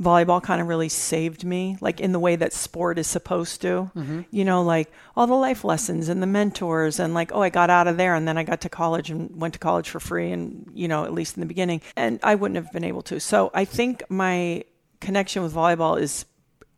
volleyball 0.01 0.43
kind 0.43 0.61
of 0.61 0.69
really 0.69 0.89
saved 0.89 1.45
me, 1.45 1.77
like 1.81 2.01
in 2.01 2.13
the 2.13 2.21
way 2.21 2.37
that 2.37 2.53
sport 2.53 2.99
is 2.99 3.07
supposed 3.07 3.61
to. 3.63 3.91
Mm-hmm. 3.97 4.21
You 4.31 4.45
know, 4.45 4.63
like 4.63 4.93
all 5.17 5.27
the 5.27 5.35
life 5.35 5.65
lessons 5.65 6.09
and 6.09 6.23
the 6.23 6.27
mentors, 6.27 7.01
and 7.01 7.15
like, 7.15 7.33
oh, 7.33 7.43
I 7.43 7.51
got 7.51 7.71
out 7.71 7.89
of 7.89 7.97
there, 7.97 8.15
and 8.15 8.27
then 8.29 8.39
I 8.39 8.45
got 8.45 8.61
to 8.63 8.69
college 8.69 9.11
and 9.11 9.41
went 9.41 9.55
to 9.55 9.61
college 9.61 9.89
for 9.91 10.01
free, 10.01 10.31
and, 10.31 10.71
you 10.75 10.87
know, 10.89 11.05
at 11.05 11.13
least 11.13 11.37
in 11.37 11.41
the 11.41 11.47
beginning. 11.47 11.81
And 11.97 12.21
I 12.23 12.37
wouldn't 12.37 12.57
have 12.57 12.73
been 12.73 12.85
able 12.85 13.03
to. 13.03 13.19
So 13.19 13.51
I 13.55 13.65
think 13.65 14.03
my 14.09 14.65
connection 15.01 15.43
with 15.43 15.55
volleyball 15.55 16.01
is 16.01 16.25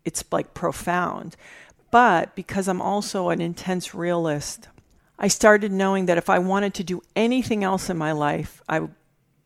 it's 0.05 0.25
like 0.33 0.55
profound. 0.55 1.37
But 1.91 2.35
because 2.35 2.69
I'm 2.69 2.81
also 2.81 3.31
an 3.31 3.41
intense 3.41 3.95
realist, 3.95 4.69
I 5.19 5.29
started 5.29 5.73
knowing 5.73 6.07
that 6.07 6.17
if 6.19 6.31
I 6.31 6.39
wanted 6.39 6.73
to 6.75 6.85
do 6.85 7.03
anything 7.15 7.65
else 7.65 7.91
in 7.91 7.99
my 7.99 8.13
life, 8.13 8.63
I 8.69 8.89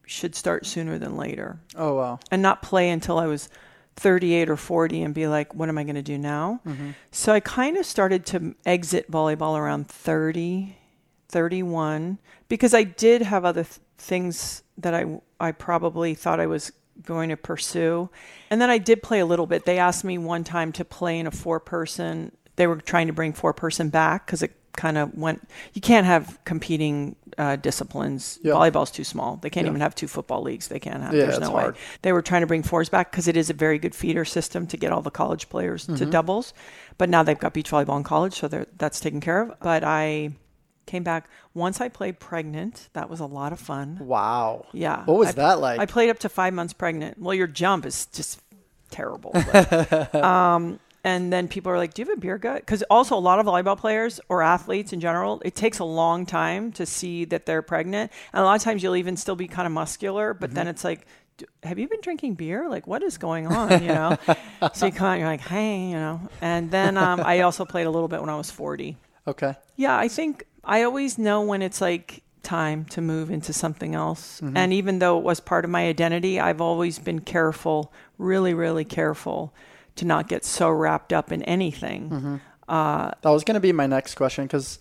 should 0.07 0.35
start 0.35 0.67
sooner 0.67 0.99
than 0.99 1.17
later 1.17 1.59
Oh, 1.75 1.95
wow. 1.95 2.21
and 2.31 2.43
not 2.43 2.61
play 2.61 2.91
until 2.91 3.19
I 3.19 3.27
was 3.27 3.49
38 3.97 4.51
or 4.51 4.57
40 4.57 5.03
and 5.03 5.15
be 5.15 5.27
like, 5.27 5.55
what 5.55 5.69
am 5.69 5.79
I 5.79 5.85
going 5.85 5.95
to 5.95 6.03
do 6.03 6.19
now? 6.19 6.61
Mm-hmm. 6.67 6.91
So 7.11 7.33
I 7.33 7.41
kind 7.41 7.77
of 7.77 7.87
started 7.87 8.27
to 8.27 8.55
exit 8.67 9.11
volleyball 9.11 9.59
around 9.59 9.89
30, 9.89 10.77
31, 11.29 12.19
because 12.49 12.75
I 12.75 12.83
did 12.85 13.23
have 13.23 13.45
other 13.45 13.65
th- 13.65 13.79
things 13.99 14.63
that 14.79 14.95
I, 14.95 15.21
I 15.39 15.53
probably 15.53 16.15
thought 16.15 16.41
I 16.41 16.47
was 16.47 16.73
going 17.03 17.29
to 17.31 17.37
pursue. 17.37 18.11
And 18.51 18.61
then 18.61 18.71
I 18.71 18.79
did 18.79 19.03
play 19.03 19.21
a 19.21 19.27
little 19.27 19.47
bit. 19.47 19.65
They 19.65 19.79
asked 19.79 20.05
me 20.05 20.19
one 20.19 20.45
time 20.45 20.73
to 20.73 20.85
play 20.85 21.19
in 21.19 21.27
a 21.27 21.31
four 21.31 21.61
person, 21.61 22.33
they 22.57 22.67
were 22.67 22.77
trying 22.77 23.09
to 23.09 23.13
bring 23.13 23.33
four 23.33 23.53
person 23.53 23.89
back 23.89 24.27
because 24.27 24.43
it 24.43 24.53
kind 24.77 24.99
of 24.99 25.15
went, 25.17 25.47
you 25.73 25.81
can't 25.81 26.07
have 26.07 26.39
competing 26.45 27.17
uh, 27.39 27.57
disciplines. 27.57 28.39
Yeah. 28.43 28.53
Volleyball's 28.55 28.91
too 28.91 29.05
small. 29.05 29.37
They 29.37 29.51
can't 29.51 29.65
Yeah. 29.67 29.71
even 29.71 29.81
have 29.81 29.95
two 29.95 30.07
football 30.07 30.43
leagues. 30.43 30.69
They 30.69 30.79
can't 30.79 31.03
have, 31.03 31.13
Yeah, 31.15 31.27
there's 31.27 31.41
no 31.41 31.51
way 31.51 31.63
hard. 31.63 31.77
they 32.03 32.13
were 32.13 32.23
trying 32.23 32.43
to 32.43 32.47
bring 32.47 32.63
fours 32.63 32.89
back 32.89 33.11
because 33.11 33.27
it 33.29 33.37
is 33.37 33.51
a 33.51 33.55
very 33.55 33.79
good 33.79 33.95
feeder 33.95 34.25
system 34.25 34.67
to 34.69 34.77
get 34.77 34.93
all 34.93 35.03
the 35.03 35.11
college 35.11 35.49
players 35.49 35.87
Mm-hmm. 35.87 35.97
to 35.97 36.07
doubles. 36.07 36.55
But 36.99 37.09
now 37.09 37.23
they've 37.23 37.39
got 37.39 37.53
beach 37.55 37.71
volleyball 37.71 37.97
in 37.97 38.05
college, 38.05 38.35
so 38.39 38.47
they're- 38.49 38.67
that's 38.79 39.01
taken 39.01 39.21
care 39.21 39.43
of. 39.43 39.59
But 39.61 39.83
I 39.85 40.31
came 40.87 41.03
back 41.03 41.29
once 41.55 41.81
I 41.81 41.89
played 41.89 42.21
pregnant. 42.21 42.89
That 42.93 43.09
was 43.11 43.19
a 43.21 43.27
lot 43.27 43.53
of 43.53 43.59
fun. 43.59 43.99
Wow. 44.01 44.67
Yeah. 44.73 45.05
What 45.07 45.19
was 45.19 45.29
I, 45.31 45.33
that 45.33 45.61
like? 45.61 45.81
I 45.81 45.87
played 45.87 46.11
up 46.11 46.19
to 46.21 46.29
five 46.29 46.53
months 46.55 46.73
pregnant. 46.73 47.19
Well, 47.19 47.35
your 47.35 47.47
jump 47.47 47.87
is 47.87 48.07
just 48.07 48.41
terrible. 48.91 49.33
but, 49.53 50.15
um, 50.15 50.79
and 51.05 51.33
then 51.33 51.47
people 51.47 51.71
are 51.71 51.79
like, 51.79 51.95
"Do 51.95 52.03
you 52.03 52.09
have 52.09 52.19
a 52.19 52.21
beer 52.21 52.39
gut?" 52.39 52.57
Because 52.63 52.83
also 52.91 53.17
a 53.17 53.21
lot 53.21 53.39
of 53.39 53.47
volleyball 53.47 53.79
players 53.79 54.21
or 54.29 54.43
athletes 54.43 54.93
in 54.93 55.01
general, 55.01 55.41
it 55.45 55.55
takes 55.55 55.79
a 55.79 55.85
long 55.85 56.27
time 56.27 56.73
to 56.73 56.87
see 56.87 57.25
that 57.27 57.47
they're 57.47 57.63
pregnant, 57.63 58.11
and 58.33 58.41
a 58.43 58.45
lot 58.45 58.57
of 58.57 58.63
times 58.63 58.83
you'll 58.83 58.97
even 58.97 59.17
still 59.17 59.37
be 59.37 59.47
kind 59.47 59.67
of 59.67 59.73
muscular, 59.73 60.35
but 60.35 60.51
Mm-hmm. 60.51 60.55
then 60.57 60.69
it's 60.69 60.83
like. 60.85 61.07
"D- 61.37 61.47
Have 61.65 61.79
you 61.81 61.89
been 61.89 62.01
drinking 62.01 62.35
beer? 62.35 62.69
Like, 62.69 62.87
what 62.87 63.03
is 63.03 63.19
going 63.19 63.47
on? 63.49 63.83
You 63.83 63.89
know, 63.89 64.17
so 64.73 64.87
you 64.87 64.93
kind 64.93 65.15
of 65.15 65.21
you're 65.21 65.29
like, 65.29 65.41
hey, 65.41 65.89
you 65.91 65.95
know. 65.97 66.21
And 66.41 66.71
then 66.71 66.97
um, 66.97 67.21
I 67.25 67.41
also 67.41 67.65
played 67.65 67.87
a 67.87 67.91
little 67.91 68.07
bit 68.09 68.21
when 68.21 68.31
I 68.31 68.37
was 68.37 68.51
forty. 68.53 68.97
okay. 69.27 69.55
Yeah, 69.77 69.97
I 69.99 70.07
think 70.09 70.45
I 70.63 70.85
always 70.85 71.19
know 71.19 71.43
when 71.43 71.61
it's 71.61 71.81
like 71.81 72.23
time 72.45 72.85
to 72.95 73.01
move 73.01 73.31
into 73.33 73.53
something 73.53 73.95
else. 73.97 74.41
Mm-hmm. 74.41 74.57
And 74.57 74.73
even 74.73 74.99
though 75.01 75.19
it 75.19 75.25
was 75.25 75.41
part 75.41 75.65
of 75.65 75.71
my 75.73 75.89
identity, 75.89 76.39
I've 76.39 76.61
always 76.61 76.99
been 77.01 77.21
careful, 77.21 77.93
really, 78.19 78.55
really 78.55 78.85
careful 78.85 79.53
to 79.97 80.05
not 80.05 80.29
get 80.29 80.45
so 80.45 80.71
wrapped 80.71 81.13
up 81.13 81.33
in 81.33 81.43
anything. 81.43 82.11
Mm-hmm. 82.11 82.37
Uh, 82.69 83.11
that 83.23 83.31
was 83.31 83.45
going 83.45 83.55
to 83.55 83.61
be 83.61 83.73
my 83.73 83.87
next 83.87 84.15
question 84.15 84.45
because 84.45 84.79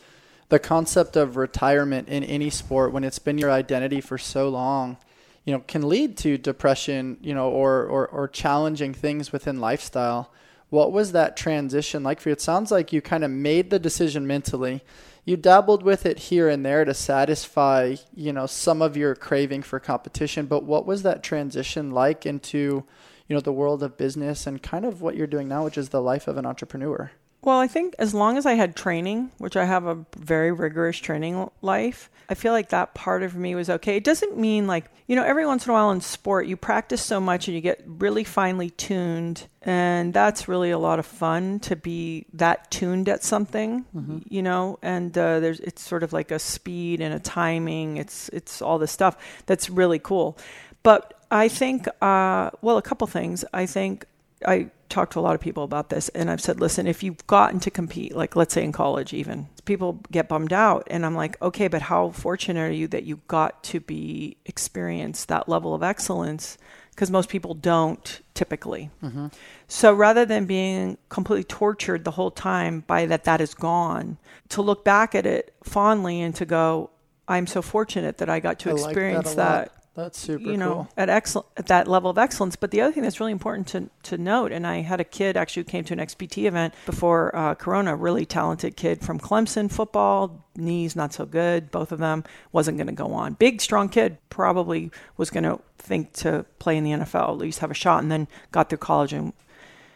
the 0.49 0.59
concept 0.59 1.15
of 1.15 1.35
retirement 1.35 2.07
in 2.07 2.23
any 2.23 2.49
sport, 2.49 2.91
when 2.93 3.03
it's 3.03 3.19
been 3.19 3.37
your 3.37 3.51
identity 3.51 4.01
for 4.01 4.17
so 4.17 4.49
long, 4.49 4.97
you 5.45 5.53
know, 5.53 5.63
can 5.67 5.87
lead 5.89 6.17
to 6.17 6.37
depression, 6.37 7.17
you 7.21 7.33
know, 7.33 7.49
or, 7.49 7.85
or, 7.85 8.07
or 8.07 8.27
challenging 8.27 8.93
things 8.93 9.31
within 9.31 9.59
lifestyle. 9.59 10.31
What 10.69 10.91
was 10.91 11.11
that 11.11 11.35
transition 11.35 12.01
like 12.01 12.19
for 12.19 12.29
you? 12.29 12.33
It 12.33 12.41
sounds 12.41 12.71
like 12.71 12.93
you 12.93 13.01
kind 13.01 13.23
of 13.23 13.31
made 13.31 13.69
the 13.69 13.79
decision 13.79 14.25
mentally. 14.25 14.81
You 15.25 15.37
dabbled 15.37 15.83
with 15.83 16.05
it 16.05 16.19
here 16.19 16.49
and 16.49 16.65
there 16.65 16.83
to 16.83 16.93
satisfy, 16.93 17.95
you 18.15 18.33
know, 18.33 18.45
some 18.45 18.81
of 18.81 18.97
your 18.97 19.15
craving 19.15 19.63
for 19.63 19.79
competition. 19.79 20.45
But 20.47 20.63
what 20.63 20.85
was 20.85 21.03
that 21.03 21.23
transition 21.23 21.91
like 21.91 22.25
into, 22.25 22.85
you 23.33 23.37
know, 23.37 23.41
the 23.41 23.51
world 23.51 23.81
of 23.81 23.97
business 23.97 24.45
and 24.45 24.61
kind 24.61 24.85
of 24.85 25.01
what 25.01 25.15
you're 25.15 25.25
doing 25.25 25.47
now, 25.47 25.63
which 25.63 25.75
is 25.75 25.89
the 25.89 25.99
life 25.99 26.27
of 26.27 26.37
an 26.37 26.45
entrepreneur? 26.45 27.09
Well, 27.41 27.57
I 27.57 27.65
think 27.65 27.95
as 27.97 28.13
long 28.13 28.37
as 28.37 28.45
I 28.45 28.53
had 28.53 28.75
training, 28.75 29.31
which 29.39 29.57
I 29.57 29.65
have 29.65 29.87
a 29.87 30.05
very 30.15 30.51
rigorous 30.51 30.99
training 30.99 31.49
life, 31.63 32.11
I 32.29 32.35
feel 32.35 32.53
like 32.53 32.69
that 32.69 32.93
part 32.93 33.23
of 33.23 33.35
me 33.35 33.55
was 33.55 33.71
okay. 33.71 33.97
It 33.97 34.03
doesn't 34.03 34.37
mean 34.37 34.67
like, 34.67 34.85
you 35.07 35.15
know, 35.15 35.23
every 35.23 35.47
once 35.47 35.65
in 35.65 35.71
a 35.71 35.73
while 35.73 35.89
in 35.89 35.99
sport, 36.01 36.45
you 36.45 36.55
practice 36.55 37.01
so 37.01 37.19
much 37.19 37.47
and 37.47 37.55
you 37.55 37.61
get 37.61 37.83
really 37.87 38.23
finely 38.23 38.69
tuned. 38.69 39.47
And 39.63 40.13
that's 40.13 40.47
really 40.47 40.69
a 40.69 40.77
lot 40.77 40.99
of 40.99 41.07
fun 41.07 41.59
to 41.61 41.75
be 41.75 42.27
that 42.33 42.69
tuned 42.69 43.09
at 43.09 43.23
something, 43.23 43.83
mm-hmm. 43.95 44.19
you 44.29 44.43
know, 44.43 44.77
and 44.83 45.17
uh, 45.17 45.39
there's, 45.39 45.59
it's 45.59 45.81
sort 45.81 46.03
of 46.03 46.13
like 46.13 46.29
a 46.29 46.37
speed 46.37 47.01
and 47.01 47.15
a 47.15 47.19
timing. 47.19 47.97
It's, 47.97 48.29
it's 48.29 48.61
all 48.61 48.77
this 48.77 48.91
stuff 48.91 49.17
that's 49.47 49.71
really 49.71 49.97
cool. 49.97 50.37
But 50.83 51.22
I 51.33 51.47
think, 51.47 51.87
uh, 51.99 52.51
well, 52.61 52.77
a 52.77 52.81
couple 52.83 53.07
things. 53.07 53.43
I 53.53 53.65
think 53.65 54.05
I 54.45 54.69
talked 54.89 55.13
to 55.13 55.19
a 55.19 55.21
lot 55.21 55.33
of 55.33 55.41
people 55.41 55.63
about 55.63 55.89
this, 55.89 56.09
and 56.09 56.29
I've 56.29 56.39
said, 56.39 56.59
listen, 56.59 56.85
if 56.85 57.01
you've 57.01 57.25
gotten 57.25 57.59
to 57.61 57.71
compete, 57.71 58.15
like 58.15 58.35
let's 58.35 58.53
say 58.53 58.63
in 58.63 58.71
college, 58.71 59.13
even 59.13 59.47
people 59.65 59.99
get 60.11 60.29
bummed 60.29 60.53
out, 60.53 60.87
and 60.91 61.03
I'm 61.03 61.15
like, 61.15 61.41
okay, 61.41 61.67
but 61.67 61.81
how 61.81 62.11
fortunate 62.11 62.59
are 62.59 62.71
you 62.71 62.87
that 62.89 63.03
you 63.03 63.19
got 63.27 63.63
to 63.63 63.79
be 63.79 64.37
experience 64.45 65.25
that 65.25 65.49
level 65.49 65.73
of 65.73 65.81
excellence? 65.81 66.59
Because 66.91 67.09
most 67.09 67.29
people 67.29 67.55
don't 67.55 68.21
typically. 68.35 68.91
Mm-hmm. 69.01 69.27
So 69.67 69.91
rather 69.91 70.27
than 70.27 70.45
being 70.45 70.99
completely 71.09 71.45
tortured 71.45 72.03
the 72.03 72.11
whole 72.11 72.29
time 72.29 72.81
by 72.85 73.07
that 73.07 73.23
that 73.23 73.41
is 73.41 73.55
gone, 73.55 74.19
to 74.49 74.61
look 74.61 74.85
back 74.85 75.15
at 75.15 75.25
it 75.25 75.55
fondly 75.63 76.21
and 76.21 76.35
to 76.35 76.45
go, 76.45 76.91
I'm 77.27 77.47
so 77.47 77.63
fortunate 77.63 78.19
that 78.19 78.29
I 78.29 78.39
got 78.39 78.59
to 78.59 78.69
I 78.69 78.73
experience 78.73 79.29
like 79.29 79.37
that 79.37 79.82
that's 79.95 80.17
super 80.17 80.49
you 80.49 80.57
know, 80.57 80.73
cool. 80.73 80.89
At 80.97 81.09
excel 81.09 81.45
at 81.55 81.67
that 81.67 81.87
level 81.87 82.09
of 82.09 82.17
excellence. 82.17 82.55
But 82.55 82.71
the 82.71 82.81
other 82.81 82.91
thing 82.91 83.03
that's 83.03 83.19
really 83.19 83.31
important 83.31 83.67
to, 83.67 83.89
to 84.09 84.17
note, 84.17 84.51
and 84.51 84.65
I 84.65 84.77
had 84.81 84.99
a 84.99 85.03
kid 85.03 85.37
actually 85.37 85.61
who 85.61 85.69
came 85.69 85.83
to 85.85 85.93
an 85.93 85.99
XPT 85.99 86.45
event 86.45 86.73
before 86.87 87.35
uh, 87.35 87.53
Corona, 87.53 87.95
really 87.95 88.25
talented 88.25 88.75
kid 88.75 89.01
from 89.01 89.19
Clemson 89.19 89.71
football, 89.71 90.43
knees 90.55 90.95
not 90.95 91.13
so 91.13 91.25
good, 91.25 91.69
both 91.69 91.91
of 91.91 91.99
them, 91.99 92.23
wasn't 92.51 92.77
going 92.77 92.87
to 92.87 92.93
go 92.93 93.13
on. 93.13 93.33
Big, 93.33 93.61
strong 93.61 93.87
kid, 93.87 94.17
probably 94.29 94.89
was 95.17 95.29
going 95.29 95.43
to 95.43 95.59
think 95.77 96.11
to 96.13 96.43
play 96.57 96.75
in 96.75 96.83
the 96.83 96.91
NFL, 96.91 97.29
at 97.29 97.37
least 97.37 97.59
have 97.59 97.71
a 97.71 97.75
shot, 97.75 98.01
and 98.01 98.11
then 98.11 98.27
got 98.51 98.69
through 98.69 98.79
college. 98.79 99.13
And 99.13 99.31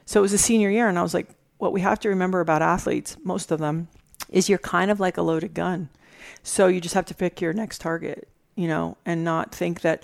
so 0.06 0.20
it 0.20 0.22
was 0.22 0.34
a 0.34 0.38
senior 0.38 0.70
year, 0.70 0.88
and 0.88 1.00
I 1.00 1.02
was 1.02 1.16
like, 1.16 1.28
what 1.58 1.74
we 1.74 1.82
have 1.82 2.00
to 2.02 2.10
remember 2.10 2.40
about 2.40 2.62
athletes, 2.62 3.18
most 3.24 3.52
of 3.52 3.58
them, 3.60 3.88
is 4.30 4.48
you're 4.48 4.60
kind 4.60 4.92
of 4.92 5.00
like 5.00 5.18
a 5.18 5.24
loaded 5.24 5.56
gun. 5.56 5.90
So 6.44 6.68
you 6.68 6.82
just 6.82 6.94
have 6.94 7.06
to 7.08 7.16
pick 7.16 7.42
your 7.42 7.54
next 7.54 7.82
target 7.82 8.28
you 8.58 8.68
know, 8.68 8.98
and 9.06 9.24
not 9.24 9.56
think 9.56 9.82
that, 9.82 10.04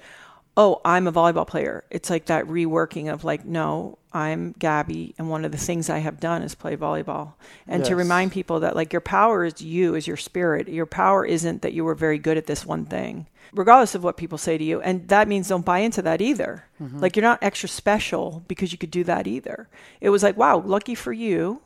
oh, 0.55 0.79
I'm 0.85 1.07
a 1.07 1.11
volleyball 1.11 1.47
player. 1.47 1.83
It's 1.89 2.09
like 2.09 2.27
that 2.27 2.45
reworking 2.45 3.11
of 3.11 3.25
like, 3.25 3.43
no, 3.43 3.97
I'm 4.13 4.53
Gabby, 4.59 5.15
and 5.17 5.27
one 5.27 5.43
of 5.43 5.51
the 5.51 5.57
things 5.57 5.89
I 5.89 5.97
have 5.97 6.19
done 6.19 6.43
is 6.43 6.53
play 6.53 6.77
volleyball. 6.77 7.33
And 7.67 7.81
yes. 7.81 7.87
to 7.89 7.95
remind 7.95 8.31
people 8.31 8.59
that 8.59 8.75
like 8.75 8.93
your 8.93 9.01
power 9.01 9.43
is 9.43 9.59
you, 9.59 9.95
is 9.95 10.05
your 10.05 10.17
spirit. 10.17 10.69
Your 10.69 10.85
power 10.85 11.25
isn't 11.25 11.63
that 11.63 11.73
you 11.73 11.83
were 11.83 11.95
very 11.95 12.19
good 12.19 12.37
at 12.37 12.45
this 12.45 12.63
one 12.63 12.85
thing, 12.85 13.25
regardless 13.53 13.95
of 13.95 14.03
what 14.03 14.15
people 14.15 14.37
say 14.37 14.55
to 14.55 14.63
you. 14.63 14.79
And 14.81 15.07
that 15.07 15.27
means 15.27 15.47
don't 15.47 15.65
buy 15.65 15.79
into 15.79 16.03
that 16.03 16.21
either. 16.21 16.65
Mm-hmm. 16.79 16.99
Like 16.99 17.15
you're 17.15 17.23
not 17.23 17.39
extra 17.41 17.67
special 17.67 18.43
because 18.47 18.71
you 18.71 18.77
could 18.77 18.91
do 18.91 19.03
that 19.05 19.25
either. 19.25 19.67
It 19.99 20.11
was 20.11 20.21
like, 20.21 20.37
wow, 20.37 20.59
lucky 20.59 20.93
for 20.93 21.11
you 21.11 21.61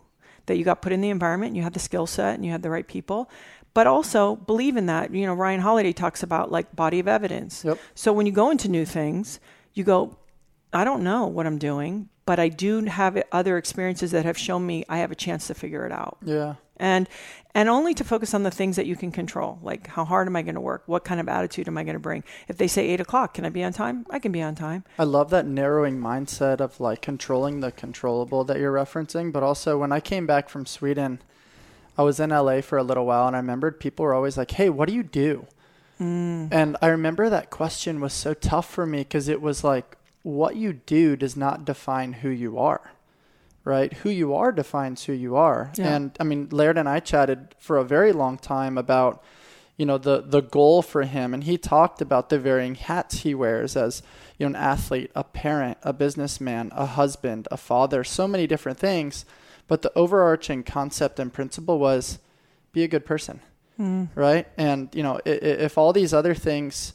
that 0.45 0.55
you 0.55 0.63
got 0.63 0.81
put 0.81 0.93
in 0.93 1.01
the 1.01 1.09
environment, 1.09 1.49
and 1.49 1.57
you 1.57 1.63
had 1.63 1.73
the 1.73 1.79
skill 1.79 2.07
set, 2.07 2.35
and 2.35 2.45
you 2.45 2.51
had 2.51 2.63
the 2.63 2.69
right 2.69 2.87
people 2.87 3.29
but 3.77 3.85
also 3.85 4.37
believe 4.37 4.75
in 4.75 4.87
that. 4.87 5.13
You 5.13 5.27
know, 5.27 5.35
Ryan 5.35 5.59
Holiday 5.59 5.93
talks 5.93 6.23
about 6.23 6.51
like 6.51 6.75
body 6.75 6.97
of 6.97 7.07
evidence. 7.07 7.63
Yep. 7.63 7.77
So 7.93 8.11
when 8.11 8.25
you 8.25 8.31
go 8.31 8.49
into 8.49 8.67
new 8.69 8.85
things, 8.85 9.39
you 9.75 9.83
go, 9.83 10.17
I 10.73 10.83
don't 10.83 11.03
know 11.03 11.27
what 11.27 11.45
I'm 11.45 11.59
doing, 11.59 12.09
but 12.25 12.39
I 12.39 12.49
do 12.49 12.85
have 12.85 13.21
other 13.31 13.55
experiences 13.55 14.09
that 14.13 14.25
have 14.25 14.35
shown 14.35 14.65
me 14.65 14.83
I 14.89 14.97
have 14.97 15.11
a 15.11 15.15
chance 15.15 15.45
to 15.45 15.53
figure 15.53 15.85
it 15.85 15.91
out. 15.91 16.17
Yeah. 16.25 16.55
And 16.77 17.07
and 17.53 17.69
only 17.69 17.93
to 17.93 18.03
focus 18.03 18.33
on 18.33 18.41
the 18.41 18.49
things 18.49 18.77
that 18.77 18.87
you 18.87 18.95
can 18.95 19.11
control, 19.11 19.59
like 19.61 19.85
how 19.85 20.05
hard 20.05 20.25
am 20.25 20.35
I 20.35 20.41
going 20.41 20.55
to 20.55 20.61
work? 20.61 20.81
What 20.87 21.05
kind 21.05 21.19
of 21.19 21.29
attitude 21.29 21.67
am 21.67 21.77
I 21.77 21.83
going 21.83 21.93
to 21.93 21.99
bring? 21.99 22.23
If 22.47 22.57
they 22.57 22.67
say 22.67 22.87
eight 22.87 22.99
o'clock, 22.99 23.35
can 23.35 23.45
I 23.45 23.49
be 23.49 23.63
on 23.63 23.73
time? 23.73 24.07
I 24.09 24.17
can 24.17 24.31
be 24.31 24.41
on 24.41 24.55
time. 24.55 24.85
I 24.97 25.03
love 25.03 25.29
that 25.29 25.45
narrowing 25.45 25.99
mindset 25.99 26.61
of 26.61 26.79
like 26.79 27.03
controlling 27.03 27.59
the 27.59 27.71
controllable 27.71 28.43
that 28.45 28.57
you're 28.57 28.73
referencing. 28.73 29.31
But 29.31 29.43
also, 29.43 29.77
when 29.77 29.91
I 29.91 29.99
came 29.99 30.25
back 30.25 30.49
from 30.49 30.65
Sweden, 30.65 31.21
I 31.97 32.03
was 32.03 32.19
in 32.19 32.29
LA 32.29 32.61
for 32.61 32.77
a 32.77 32.83
little 32.83 33.05
while 33.05 33.27
and 33.27 33.35
I 33.35 33.39
remembered 33.39 33.79
people 33.79 34.05
were 34.05 34.13
always 34.13 34.37
like, 34.37 34.51
"Hey, 34.51 34.69
what 34.69 34.87
do 34.87 34.95
you 34.95 35.03
do?" 35.03 35.47
Mm. 35.99 36.49
And 36.51 36.77
I 36.81 36.87
remember 36.87 37.29
that 37.29 37.49
question 37.49 37.99
was 37.99 38.13
so 38.13 38.33
tough 38.33 38.69
for 38.69 38.85
me 38.85 38.99
because 38.99 39.27
it 39.27 39.41
was 39.41 39.63
like, 39.63 39.97
what 40.27 40.57
you 40.57 40.73
do 40.73 41.15
does 41.15 41.37
not 41.37 41.63
define 41.63 42.13
who 42.13 42.29
you 42.29 42.57
are, 42.57 42.91
right? 43.63 43.93
Who 43.93 44.09
you 44.09 44.35
are 44.35 44.51
defines 44.51 45.05
who 45.05 45.13
you 45.13 45.35
are. 45.37 45.71
Yeah. 45.75 45.95
And 45.95 46.17
I 46.19 46.23
mean, 46.23 46.49
Laird 46.51 46.77
and 46.77 46.89
I 46.89 46.99
chatted 46.99 47.55
for 47.57 47.77
a 47.77 47.85
very 47.85 48.11
long 48.11 48.37
time 48.37 48.77
about, 48.77 49.23
you 49.77 49.85
know, 49.85 49.97
the 49.97 50.21
the 50.21 50.41
goal 50.41 50.81
for 50.81 51.03
him, 51.03 51.33
and 51.33 51.45
he 51.45 51.57
talked 51.57 52.01
about 52.01 52.29
the 52.29 52.39
varying 52.39 52.75
hats 52.75 53.19
he 53.19 53.33
wears 53.33 53.77
as 53.77 54.03
you 54.37 54.45
know 54.45 54.57
an 54.57 54.61
athlete, 54.61 55.11
a 55.15 55.23
parent, 55.23 55.77
a 55.81 55.93
businessman, 55.93 56.71
a 56.73 56.87
husband, 56.87 57.47
a 57.51 57.57
father, 57.57 58.03
so 58.03 58.27
many 58.27 58.47
different 58.47 58.79
things 58.79 59.23
but 59.67 59.81
the 59.81 59.91
overarching 59.95 60.63
concept 60.63 61.19
and 61.19 61.33
principle 61.33 61.79
was 61.79 62.19
be 62.71 62.83
a 62.83 62.87
good 62.87 63.05
person, 63.05 63.41
mm. 63.79 64.07
right? 64.15 64.47
And 64.57 64.89
you 64.93 65.03
know, 65.03 65.19
if, 65.25 65.41
if 65.41 65.77
all 65.77 65.93
these 65.93 66.13
other 66.13 66.33
things 66.33 66.93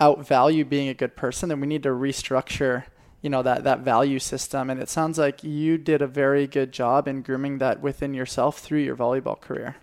outvalue 0.00 0.68
being 0.68 0.88
a 0.88 0.94
good 0.94 1.16
person, 1.16 1.48
then 1.48 1.60
we 1.60 1.66
need 1.66 1.82
to 1.82 1.90
restructure 1.90 2.84
you 3.20 3.30
know 3.30 3.42
that 3.42 3.64
that 3.64 3.80
value 3.80 4.18
system 4.18 4.70
and 4.70 4.80
it 4.80 4.88
sounds 4.88 5.18
like 5.18 5.42
you 5.42 5.76
did 5.76 6.02
a 6.02 6.06
very 6.06 6.46
good 6.46 6.72
job 6.72 7.08
in 7.08 7.22
grooming 7.22 7.58
that 7.58 7.80
within 7.80 8.14
yourself 8.14 8.58
through 8.58 8.78
your 8.78 8.96
volleyball 8.96 9.40
career 9.40 9.76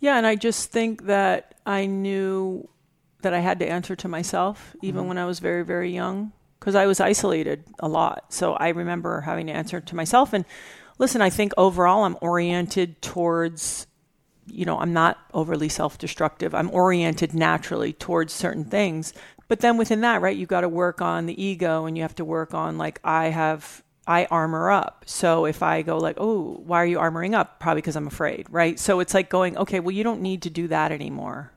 yeah 0.00 0.16
and 0.16 0.26
i 0.26 0.34
just 0.34 0.70
think 0.70 1.04
that 1.04 1.54
i 1.66 1.86
knew 1.86 2.66
that 3.22 3.34
i 3.34 3.40
had 3.40 3.58
to 3.58 3.66
answer 3.66 3.94
to 3.94 4.08
myself 4.08 4.74
even 4.82 5.00
mm-hmm. 5.00 5.08
when 5.08 5.18
i 5.18 5.24
was 5.24 5.38
very 5.38 5.64
very 5.64 5.92
young 5.92 6.32
because 6.58 6.74
i 6.74 6.86
was 6.86 7.00
isolated 7.00 7.64
a 7.80 7.88
lot 7.88 8.32
so 8.32 8.54
i 8.54 8.68
remember 8.68 9.20
having 9.20 9.46
to 9.46 9.52
answer 9.52 9.80
to 9.80 9.94
myself 9.94 10.32
and 10.32 10.44
listen, 10.98 11.22
I 11.22 11.30
think 11.30 11.52
overall 11.56 12.04
I'm 12.04 12.16
oriented 12.20 13.00
towards, 13.02 13.86
you 14.46 14.64
know, 14.64 14.78
I'm 14.78 14.92
not 14.92 15.18
overly 15.34 15.68
self 15.68 15.98
destructive. 15.98 16.54
I'm 16.54 16.70
oriented 16.70 17.34
naturally 17.34 17.92
towards 17.92 18.32
certain 18.32 18.64
things. 18.64 19.12
But 19.48 19.60
then 19.60 19.76
within 19.76 20.00
that, 20.00 20.22
right, 20.22 20.36
you've 20.36 20.48
got 20.48 20.62
to 20.62 20.68
work 20.68 21.00
on 21.00 21.26
the 21.26 21.42
ego 21.42 21.86
and 21.86 21.96
you 21.96 22.02
have 22.02 22.16
to 22.16 22.24
work 22.24 22.52
on, 22.52 22.78
like, 22.78 23.00
I 23.04 23.26
have, 23.26 23.84
I 24.06 24.24
armor 24.26 24.70
up. 24.70 25.04
So 25.06 25.46
if 25.46 25.62
I 25.62 25.82
go, 25.82 25.98
like, 25.98 26.16
oh, 26.18 26.60
why 26.64 26.82
are 26.82 26.86
you 26.86 26.98
armoring 26.98 27.34
up? 27.34 27.60
Probably 27.60 27.80
because 27.80 27.94
I'm 27.94 28.08
afraid, 28.08 28.46
right? 28.50 28.78
So 28.78 28.98
it's 28.98 29.14
like 29.14 29.30
going, 29.30 29.56
okay, 29.56 29.78
well, 29.78 29.92
you 29.92 30.02
don't 30.02 30.20
need 30.20 30.42
to 30.42 30.50
do 30.50 30.66
that 30.68 30.90
anymore. 30.90 31.52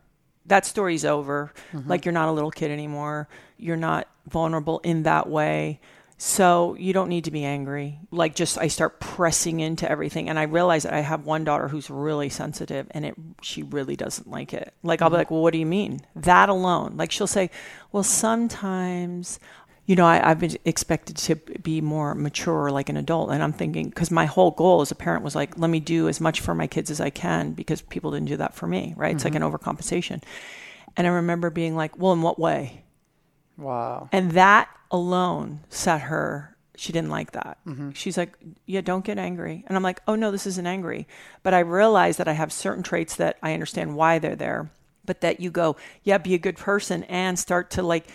That 0.46 0.68
story's 0.68 1.04
over. 1.04 1.52
Mm-hmm. 1.74 1.90
Like, 1.90 2.06
you're 2.06 2.12
not 2.12 2.30
a 2.30 2.32
little 2.32 2.52
kid 2.52 2.70
anymore. 2.70 3.28
You're 3.58 3.76
not 3.76 4.08
vulnerable 4.28 4.80
in 4.84 5.04
that 5.04 5.28
way 5.28 5.80
so 6.22 6.76
you 6.78 6.92
don't 6.92 7.08
need 7.08 7.24
to 7.24 7.32
be 7.32 7.46
angry. 7.46 7.98
Like 8.12 8.36
just 8.36 8.58
I 8.58 8.68
start 8.68 9.00
pressing 9.00 9.62
into 9.62 9.90
everything 9.90 10.28
and 10.28 10.38
I 10.38 10.44
realize 10.44 10.84
that 10.84 10.92
I 10.92 11.00
have 11.00 11.26
one 11.26 11.46
daughter 11.46 11.70
who's 11.70 11.90
really 11.90 12.28
sensitive 12.28 12.88
and 12.92 13.06
it 13.06 13.16
she 13.42 13.64
really 13.64 13.96
doesn't 13.96 14.30
like 14.30 14.54
it. 14.54 14.74
Like 14.84 15.02
I'll 15.02 15.10
be 15.10 15.14
mm-hmm. 15.14 15.20
like, 15.20 15.32
"Well, 15.32 15.42
what 15.42 15.54
do 15.54 15.60
you 15.60 15.66
mean?" 15.66 16.02
That 16.18 16.50
alone. 16.50 16.98
Like 16.98 17.14
she'll 17.14 17.26
say, 17.26 17.50
"Well, 17.94 18.04
sometimes 18.04 19.40
you 19.86 19.96
know, 19.96 20.06
I, 20.06 20.18
have 20.18 20.40
been 20.40 20.58
expected 20.66 21.16
to 21.18 21.36
be 21.36 21.80
more 21.80 22.14
mature, 22.14 22.70
like 22.70 22.90
an 22.90 22.98
adult. 22.98 23.32
And 23.32 23.42
I'm 23.42 23.54
thinking, 23.54 23.90
because 23.90 24.12
my 24.12 24.26
whole 24.26 24.52
goal 24.52 24.82
as 24.82 24.92
a 24.92 24.96
parent 24.96 25.24
was 25.24 25.34
like, 25.34 25.58
let 25.58 25.72
me 25.72 25.80
do 25.80 26.08
as 26.08 26.22
much 26.22 26.42
for 26.42 26.54
my 26.54 26.68
kids 26.68 26.92
as 26.92 27.02
I 27.02 27.10
can 27.10 27.54
because 27.54 27.82
people 27.82 28.12
didn't 28.12 28.28
do 28.28 28.38
that 28.38 28.54
for 28.54 28.68
me, 28.68 28.94
right? 28.96 29.08
Mm-hmm. 29.08 29.16
It's 29.16 29.24
like 29.24 29.34
an 29.34 29.42
mm-hmm. 29.42 29.56
overcompensation. 29.56 30.22
And 30.96 31.08
I 31.08 31.10
remember 31.10 31.50
being 31.50 31.76
like, 31.76 31.98
well, 31.98 32.14
in 32.14 32.22
what 32.22 32.38
way? 32.38 32.84
Wow. 33.60 34.10
And 34.12 34.32
that 34.32 34.70
alone 34.92 35.62
set 35.70 36.02
her 36.02 36.56
she 36.76 36.94
didn't 36.94 37.10
like 37.10 37.34
that. 37.34 37.58
Mm-hmm. 37.68 37.92
She's 37.92 38.18
like, 38.18 38.38
"Yeah, 38.66 38.80
don't 38.80 39.04
get 39.04 39.18
angry." 39.18 39.66
And 39.68 39.76
I'm 39.76 39.84
like, 39.84 40.02
"Oh 40.08 40.16
no, 40.16 40.32
this 40.32 40.48
isn't 40.48 40.66
angry." 40.66 41.10
But 41.44 41.54
I 41.54 41.60
realize 41.60 42.16
that 42.18 42.30
I 42.30 42.32
have 42.32 42.54
certain 42.54 42.84
traits 42.84 43.18
that 43.18 43.38
I 43.44 43.52
understand 43.54 43.98
why 43.98 44.18
they're 44.18 44.38
there 44.38 44.72
but 45.10 45.22
that 45.22 45.40
you 45.40 45.50
go, 45.50 45.76
yeah, 46.04 46.20
be 46.20 46.36
a 46.36 46.38
good 46.38 46.56
person 46.56 47.04
and 47.06 47.40
start 47.40 47.72
to 47.72 47.82
like 47.82 48.06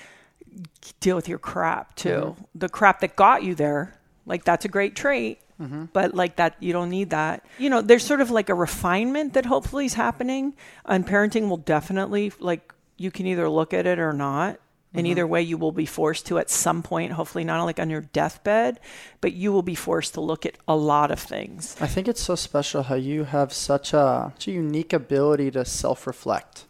deal 1.01 1.17
with 1.17 1.29
your 1.29 1.41
crap 1.41 1.97
too. 1.97 2.09
Mm-hmm. 2.09 2.43
The 2.55 2.69
crap 2.69 3.01
that 3.01 3.17
got 3.17 3.43
you 3.43 3.57
there, 3.57 3.99
like 4.27 4.45
that's 4.45 4.65
a 4.65 4.69
great 4.69 4.95
trait. 4.95 5.41
Mm-hmm. 5.61 5.87
But 5.93 6.15
like 6.15 6.37
that, 6.37 6.55
you 6.61 6.73
don't 6.73 6.91
need 6.91 7.11
that. 7.11 7.45
You 7.59 7.69
know, 7.69 7.81
there's 7.81 8.05
sort 8.05 8.21
of 8.21 8.31
like 8.31 8.49
a 8.49 8.55
refinement 8.55 9.35
that 9.35 9.45
hopefully 9.45 9.87
is 9.87 9.95
happening, 9.95 10.55
and 10.85 11.05
parenting 11.05 11.49
will 11.49 11.57
definitely 11.57 12.33
like 12.39 12.73
you 12.97 13.11
can 13.11 13.27
either 13.27 13.49
look 13.49 13.75
at 13.75 13.89
it 13.89 13.99
or 13.99 14.13
not. 14.13 14.61
And 14.95 15.05
mm-hmm. 15.05 15.11
either 15.11 15.27
way, 15.27 15.43
you 15.43 15.59
will 15.59 15.73
be 15.73 15.87
forced 15.87 16.27
to 16.27 16.39
at 16.39 16.49
some 16.49 16.83
point, 16.83 17.13
hopefully 17.13 17.45
not 17.45 17.65
like 17.65 17.81
on 17.81 17.91
your 17.91 18.03
deathbed, 18.03 18.79
but 19.21 19.33
you 19.33 19.53
will 19.53 19.63
be 19.63 19.75
forced 19.75 20.15
to 20.15 20.21
look 20.21 20.47
at 20.47 20.57
a 20.69 20.77
lot 20.77 21.11
of 21.11 21.19
things. 21.19 21.77
I 21.81 21.89
think 21.89 22.07
it's 22.07 22.23
so 22.23 22.37
special 22.37 22.85
how 22.85 22.95
you 22.95 23.25
have 23.25 23.53
such 23.53 23.93
a, 23.93 24.33
such 24.37 24.49
a 24.49 24.53
unique 24.53 24.93
ability 24.93 25.51
to 25.53 25.65
self 25.65 26.07
reflect 26.07 26.64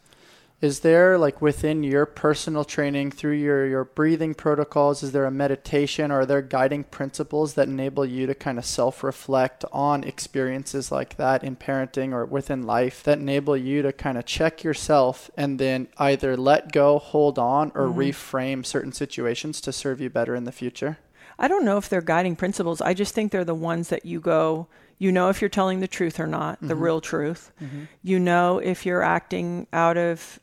is 0.65 0.81
there 0.81 1.19
like 1.19 1.43
within 1.43 1.83
your 1.83 2.07
personal 2.07 2.65
training 2.65 3.11
through 3.11 3.37
your 3.37 3.67
your 3.67 3.85
breathing 3.85 4.33
protocols 4.33 5.03
is 5.03 5.13
there 5.13 5.27
a 5.27 5.31
meditation 5.31 6.11
or 6.11 6.21
are 6.21 6.27
there 6.27 6.41
guiding 6.41 6.83
principles 6.83 7.53
that 7.53 7.69
enable 7.69 8.07
you 8.07 8.27
to 8.27 8.35
kind 8.35 8.57
of 8.57 8.65
self-reflect 8.65 9.63
on 9.73 10.03
experiences 10.05 10.91
like 10.91 11.19
that 11.19 11.45
in 11.45 11.55
parenting 11.55 12.13
or 12.13 12.25
within 12.25 12.63
life 12.63 13.03
that 13.03 13.19
enable 13.19 13.55
you 13.55 13.83
to 13.83 13.93
kind 13.93 14.17
of 14.17 14.25
check 14.25 14.65
yourself 14.65 15.31
and 15.37 15.59
then 15.59 15.87
either 15.99 16.35
let 16.35 16.73
go 16.73 16.99
hold 16.99 17.39
on 17.39 17.71
or 17.75 17.87
mm-hmm. 17.87 17.99
reframe 17.99 18.65
certain 18.65 18.93
situations 18.93 19.61
to 19.61 19.71
serve 19.71 20.01
you 20.01 20.09
better 20.09 20.35
in 20.35 20.45
the 20.45 20.53
future 20.53 20.97
i 21.39 21.47
don't 21.47 21.67
know 21.67 21.77
if 21.77 21.91
they're 21.91 22.01
guiding 22.01 22.35
principles 22.35 22.81
i 22.81 22.95
just 22.95 23.13
think 23.13 23.31
they're 23.31 23.45
the 23.45 23.55
ones 23.55 23.91
that 23.91 24.07
you 24.07 24.19
go 24.19 24.67
you 24.99 25.13
know 25.13 25.29
if 25.29 25.41
you're 25.41 25.49
telling 25.49 25.81
the 25.81 25.89
truth 25.89 26.21
or 26.21 26.27
not, 26.27 26.61
the 26.61 26.69
mm-hmm. 26.69 26.83
real 26.83 27.01
truth. 27.01 27.53
Mm-hmm. 27.61 27.85
You 28.03 28.21
know 28.21 28.59
if 28.59 28.87
you're 28.87 29.03
acting 29.03 29.67
out 29.73 29.97
of 29.97 30.39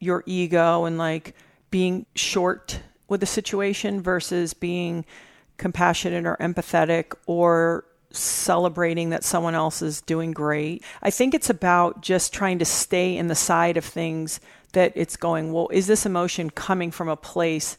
your 0.00 0.24
ego 0.26 0.84
and 0.84 0.98
like 0.98 1.34
being 1.70 2.06
short 2.16 2.80
with 3.08 3.22
a 3.22 3.26
situation 3.26 4.00
versus 4.00 4.54
being 4.54 5.04
compassionate 5.58 6.26
or 6.26 6.36
empathetic 6.40 7.12
or 7.26 7.84
celebrating 8.10 9.10
that 9.10 9.22
someone 9.22 9.54
else 9.54 9.82
is 9.82 10.00
doing 10.00 10.32
great. 10.32 10.82
I 11.02 11.10
think 11.10 11.34
it's 11.34 11.50
about 11.50 12.00
just 12.00 12.32
trying 12.32 12.58
to 12.58 12.64
stay 12.64 13.16
in 13.16 13.28
the 13.28 13.34
side 13.34 13.76
of 13.76 13.84
things 13.84 14.40
that 14.72 14.92
it's 14.96 15.16
going, 15.16 15.52
well, 15.52 15.68
is 15.72 15.86
this 15.86 16.06
emotion 16.06 16.50
coming 16.50 16.90
from 16.90 17.08
a 17.08 17.16
place 17.16 17.78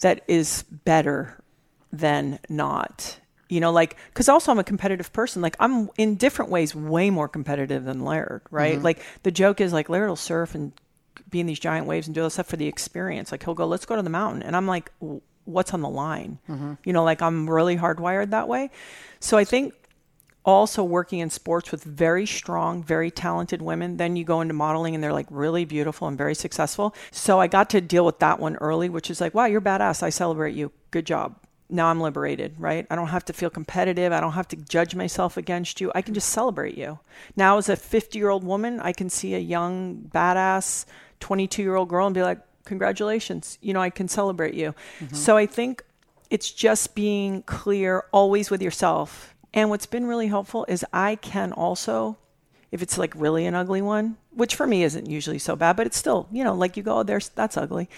that 0.00 0.22
is 0.28 0.62
better 0.62 1.36
than 1.92 2.38
not? 2.48 3.18
You 3.48 3.60
know, 3.60 3.70
like, 3.70 3.96
because 4.08 4.28
also 4.28 4.50
I'm 4.50 4.58
a 4.58 4.64
competitive 4.64 5.12
person. 5.12 5.40
Like, 5.40 5.56
I'm 5.60 5.88
in 5.96 6.16
different 6.16 6.50
ways 6.50 6.74
way 6.74 7.10
more 7.10 7.28
competitive 7.28 7.84
than 7.84 8.04
Laird, 8.04 8.42
right? 8.50 8.74
Mm-hmm. 8.74 8.84
Like, 8.84 9.02
the 9.22 9.30
joke 9.30 9.60
is 9.60 9.72
like 9.72 9.88
Laird 9.88 10.08
will 10.08 10.16
surf 10.16 10.54
and 10.54 10.72
be 11.28 11.40
in 11.40 11.46
these 11.46 11.58
giant 11.58 11.86
waves 11.86 12.06
and 12.06 12.14
do 12.14 12.22
all 12.22 12.26
this 12.26 12.34
stuff 12.34 12.46
for 12.46 12.56
the 12.56 12.66
experience. 12.66 13.32
Like 13.32 13.44
he'll 13.44 13.54
go, 13.54 13.66
let's 13.66 13.86
go 13.86 13.96
to 13.96 14.02
the 14.02 14.10
mountain. 14.10 14.42
And 14.42 14.56
I'm 14.56 14.66
like, 14.66 14.90
what's 15.44 15.72
on 15.72 15.80
the 15.80 15.88
line? 15.88 16.38
Mm-hmm. 16.48 16.74
You 16.84 16.92
know, 16.92 17.04
like 17.04 17.22
I'm 17.22 17.48
really 17.48 17.76
hardwired 17.76 18.30
that 18.30 18.48
way. 18.48 18.70
So 19.20 19.36
I 19.36 19.44
think 19.44 19.74
also 20.44 20.84
working 20.84 21.18
in 21.18 21.28
sports 21.28 21.72
with 21.72 21.82
very 21.82 22.24
strong, 22.24 22.82
very 22.82 23.10
talented 23.10 23.60
women, 23.60 23.96
then 23.96 24.14
you 24.14 24.24
go 24.24 24.40
into 24.40 24.54
modeling 24.54 24.94
and 24.94 25.02
they're 25.02 25.12
like 25.12 25.26
really 25.30 25.64
beautiful 25.64 26.06
and 26.06 26.16
very 26.16 26.34
successful. 26.34 26.94
So 27.10 27.40
I 27.40 27.48
got 27.48 27.70
to 27.70 27.80
deal 27.80 28.06
with 28.06 28.20
that 28.20 28.38
one 28.38 28.56
early, 28.56 28.88
which 28.88 29.10
is 29.10 29.20
like, 29.20 29.34
wow, 29.34 29.46
you're 29.46 29.60
badass. 29.60 30.02
I 30.02 30.10
celebrate 30.10 30.54
you. 30.54 30.70
Good 30.90 31.06
job 31.06 31.36
now 31.68 31.88
I'm 31.88 32.00
liberated, 32.00 32.54
right? 32.58 32.86
I 32.90 32.94
don't 32.94 33.08
have 33.08 33.24
to 33.26 33.32
feel 33.32 33.50
competitive. 33.50 34.12
I 34.12 34.20
don't 34.20 34.32
have 34.32 34.48
to 34.48 34.56
judge 34.56 34.94
myself 34.94 35.36
against 35.36 35.80
you. 35.80 35.90
I 35.94 36.02
can 36.02 36.14
just 36.14 36.28
celebrate 36.28 36.78
you. 36.78 36.98
Now, 37.34 37.58
as 37.58 37.68
a 37.68 37.76
50 37.76 38.18
year 38.18 38.30
old 38.30 38.44
woman, 38.44 38.80
I 38.80 38.92
can 38.92 39.10
see 39.10 39.34
a 39.34 39.38
young, 39.38 40.10
badass 40.14 40.86
22 41.20 41.62
year 41.62 41.74
old 41.74 41.88
girl 41.88 42.06
and 42.06 42.14
be 42.14 42.22
like, 42.22 42.38
congratulations, 42.64 43.58
you 43.62 43.72
know, 43.72 43.80
I 43.80 43.90
can 43.90 44.08
celebrate 44.08 44.54
you. 44.54 44.74
Mm-hmm. 45.00 45.14
So 45.14 45.36
I 45.36 45.46
think 45.46 45.82
it's 46.30 46.50
just 46.50 46.94
being 46.94 47.42
clear 47.42 48.04
always 48.12 48.50
with 48.50 48.60
yourself. 48.60 49.34
And 49.54 49.70
what's 49.70 49.86
been 49.86 50.06
really 50.06 50.26
helpful 50.26 50.66
is 50.68 50.84
I 50.92 51.16
can 51.16 51.52
also, 51.52 52.18
if 52.70 52.82
it's 52.82 52.98
like 52.98 53.14
really 53.16 53.46
an 53.46 53.54
ugly 53.54 53.80
one, 53.80 54.18
which 54.32 54.54
for 54.54 54.66
me 54.66 54.82
isn't 54.82 55.08
usually 55.08 55.38
so 55.38 55.56
bad, 55.56 55.76
but 55.76 55.86
it's 55.86 55.96
still, 55.96 56.28
you 56.30 56.44
know, 56.44 56.54
like 56.54 56.76
you 56.76 56.82
go, 56.82 56.98
oh, 56.98 57.02
there's 57.02 57.30
that's 57.30 57.56
ugly, 57.56 57.88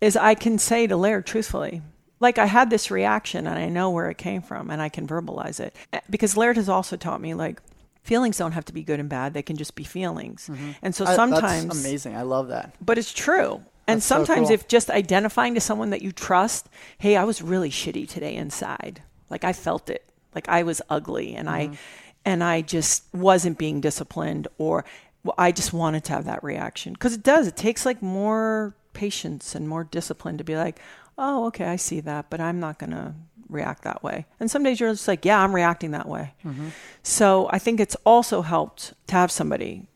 is 0.00 0.16
I 0.16 0.34
can 0.34 0.58
say 0.58 0.86
to 0.86 0.96
Laird 0.96 1.26
truthfully, 1.26 1.82
like 2.20 2.38
I 2.38 2.46
had 2.46 2.70
this 2.70 2.90
reaction 2.90 3.46
and 3.46 3.58
I 3.58 3.68
know 3.68 3.90
where 3.90 4.10
it 4.10 4.18
came 4.18 4.42
from 4.42 4.70
and 4.70 4.80
I 4.80 4.88
can 4.88 5.06
verbalize 5.06 5.60
it. 5.60 5.76
Eh, 5.92 6.00
because 6.08 6.36
Laird 6.36 6.56
has 6.56 6.68
also 6.68 6.96
taught 6.96 7.20
me 7.20 7.34
like 7.34 7.60
feelings 8.02 8.38
don't 8.38 8.52
have 8.52 8.64
to 8.66 8.72
be 8.72 8.82
good 8.82 9.00
and 9.00 9.08
bad; 9.08 9.34
they 9.34 9.42
can 9.42 9.56
just 9.56 9.74
be 9.74 9.84
feelings. 9.84 10.48
Mm-hmm. 10.50 10.70
And 10.82 10.94
so 10.94 11.04
sometimes 11.04 11.76
I, 11.76 11.80
amazing. 11.80 12.16
I 12.16 12.22
love 12.22 12.48
that. 12.48 12.74
But 12.80 12.98
it's 12.98 13.12
true. 13.12 13.62
And 13.88 13.98
that's 13.98 14.06
sometimes 14.06 14.48
so 14.48 14.48
cool. 14.48 14.54
if 14.54 14.68
just 14.68 14.90
identifying 14.90 15.54
to 15.54 15.60
someone 15.60 15.90
that 15.90 16.02
you 16.02 16.10
trust, 16.10 16.68
hey, 16.98 17.16
I 17.16 17.24
was 17.24 17.40
really 17.40 17.70
shitty 17.70 18.08
today 18.08 18.34
inside. 18.34 19.02
Like 19.30 19.44
I 19.44 19.52
felt 19.52 19.90
it. 19.90 20.08
Like 20.34 20.48
I 20.48 20.62
was 20.62 20.82
ugly 20.90 21.34
and 21.34 21.48
mm-hmm. 21.48 21.72
I 21.72 21.78
and 22.24 22.42
I 22.42 22.62
just 22.62 23.04
wasn't 23.14 23.58
being 23.58 23.80
disciplined 23.80 24.48
or 24.58 24.84
well, 25.22 25.34
I 25.38 25.52
just 25.52 25.72
wanted 25.72 26.04
to 26.04 26.12
have 26.12 26.24
that 26.24 26.42
reaction 26.42 26.92
because 26.92 27.14
it 27.14 27.22
does. 27.22 27.46
It 27.46 27.56
takes 27.56 27.86
like 27.86 28.02
more 28.02 28.74
patience 28.92 29.54
and 29.54 29.68
more 29.68 29.84
discipline 29.84 30.38
to 30.38 30.44
be 30.44 30.56
like, 30.56 30.80
oh, 31.18 31.46
okay, 31.46 31.66
I 31.66 31.76
see 31.76 32.00
that, 32.00 32.30
but 32.30 32.40
I'm 32.40 32.60
not 32.60 32.78
going 32.78 32.90
to 32.90 33.14
react 33.48 33.82
that 33.82 34.02
way. 34.02 34.26
And 34.40 34.50
some 34.50 34.62
days 34.62 34.80
you're 34.80 34.92
just 34.92 35.08
like, 35.08 35.24
yeah, 35.24 35.40
I'm 35.40 35.54
reacting 35.54 35.92
that 35.92 36.08
way. 36.08 36.34
Mm-hmm. 36.44 36.68
So 37.02 37.48
I 37.50 37.58
think 37.58 37.80
it's 37.80 37.96
also 38.04 38.42
helped 38.42 38.92
to 39.06 39.14
have 39.14 39.30
somebody. 39.30 39.86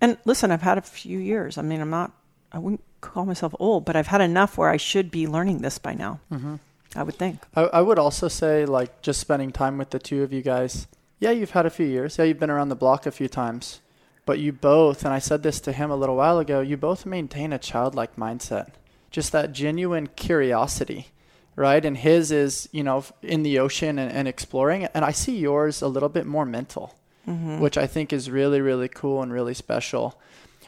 And 0.00 0.18
listen, 0.24 0.50
I've 0.50 0.62
had 0.62 0.78
a 0.78 0.82
few 0.82 1.18
years. 1.18 1.56
I 1.56 1.62
mean, 1.62 1.80
I'm 1.80 1.90
not, 1.90 2.12
I 2.52 2.58
wouldn't 2.58 2.82
call 3.00 3.24
myself 3.24 3.54
old, 3.58 3.84
but 3.84 3.96
I've 3.96 4.08
had 4.08 4.20
enough 4.20 4.58
where 4.58 4.68
I 4.68 4.76
should 4.76 5.10
be 5.10 5.26
learning 5.26 5.58
this 5.58 5.78
by 5.78 5.94
now. 5.94 6.20
Mm-hmm. 6.32 6.56
I 6.94 7.02
would 7.02 7.14
think. 7.14 7.40
I, 7.54 7.62
I 7.64 7.80
would 7.82 7.98
also 7.98 8.28
say, 8.28 8.64
like, 8.64 9.02
just 9.02 9.20
spending 9.20 9.52
time 9.52 9.76
with 9.78 9.90
the 9.90 9.98
two 9.98 10.22
of 10.22 10.32
you 10.32 10.42
guys. 10.42 10.86
Yeah, 11.18 11.30
you've 11.30 11.50
had 11.50 11.66
a 11.66 11.70
few 11.70 11.86
years. 11.86 12.18
Yeah, 12.18 12.24
you've 12.24 12.38
been 12.38 12.50
around 12.50 12.70
the 12.70 12.76
block 12.76 13.06
a 13.06 13.10
few 13.10 13.28
times. 13.28 13.80
But 14.24 14.38
you 14.38 14.52
both, 14.52 15.04
and 15.04 15.14
I 15.14 15.18
said 15.18 15.42
this 15.42 15.60
to 15.60 15.72
him 15.72 15.90
a 15.90 15.96
little 15.96 16.16
while 16.16 16.38
ago, 16.38 16.60
you 16.60 16.76
both 16.76 17.06
maintain 17.06 17.52
a 17.52 17.58
childlike 17.58 18.16
mindset. 18.16 18.70
Just 19.10 19.32
that 19.32 19.52
genuine 19.52 20.08
curiosity 20.08 21.08
right? 21.56 21.84
And 21.84 21.96
his 21.96 22.30
is, 22.30 22.68
you 22.70 22.84
know, 22.84 23.04
in 23.22 23.42
the 23.42 23.58
ocean 23.58 23.98
and, 23.98 24.12
and 24.12 24.28
exploring. 24.28 24.84
And 24.84 25.04
I 25.04 25.10
see 25.10 25.36
yours 25.36 25.82
a 25.82 25.88
little 25.88 26.10
bit 26.10 26.26
more 26.26 26.44
mental, 26.44 26.94
mm-hmm. 27.26 27.58
which 27.58 27.78
I 27.78 27.86
think 27.86 28.12
is 28.12 28.30
really, 28.30 28.60
really 28.60 28.88
cool 28.88 29.22
and 29.22 29.32
really 29.32 29.54
special. 29.54 30.20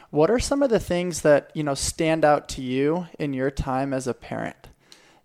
What 0.09 0.31
are 0.31 0.39
some 0.39 0.63
of 0.63 0.71
the 0.71 0.79
things 0.79 1.21
that, 1.21 1.51
you 1.53 1.63
know, 1.63 1.75
stand 1.75 2.25
out 2.25 2.49
to 2.49 2.61
you 2.63 3.07
in 3.19 3.33
your 3.33 3.51
time 3.51 3.93
as 3.93 4.07
a 4.07 4.15
parent? 4.15 4.55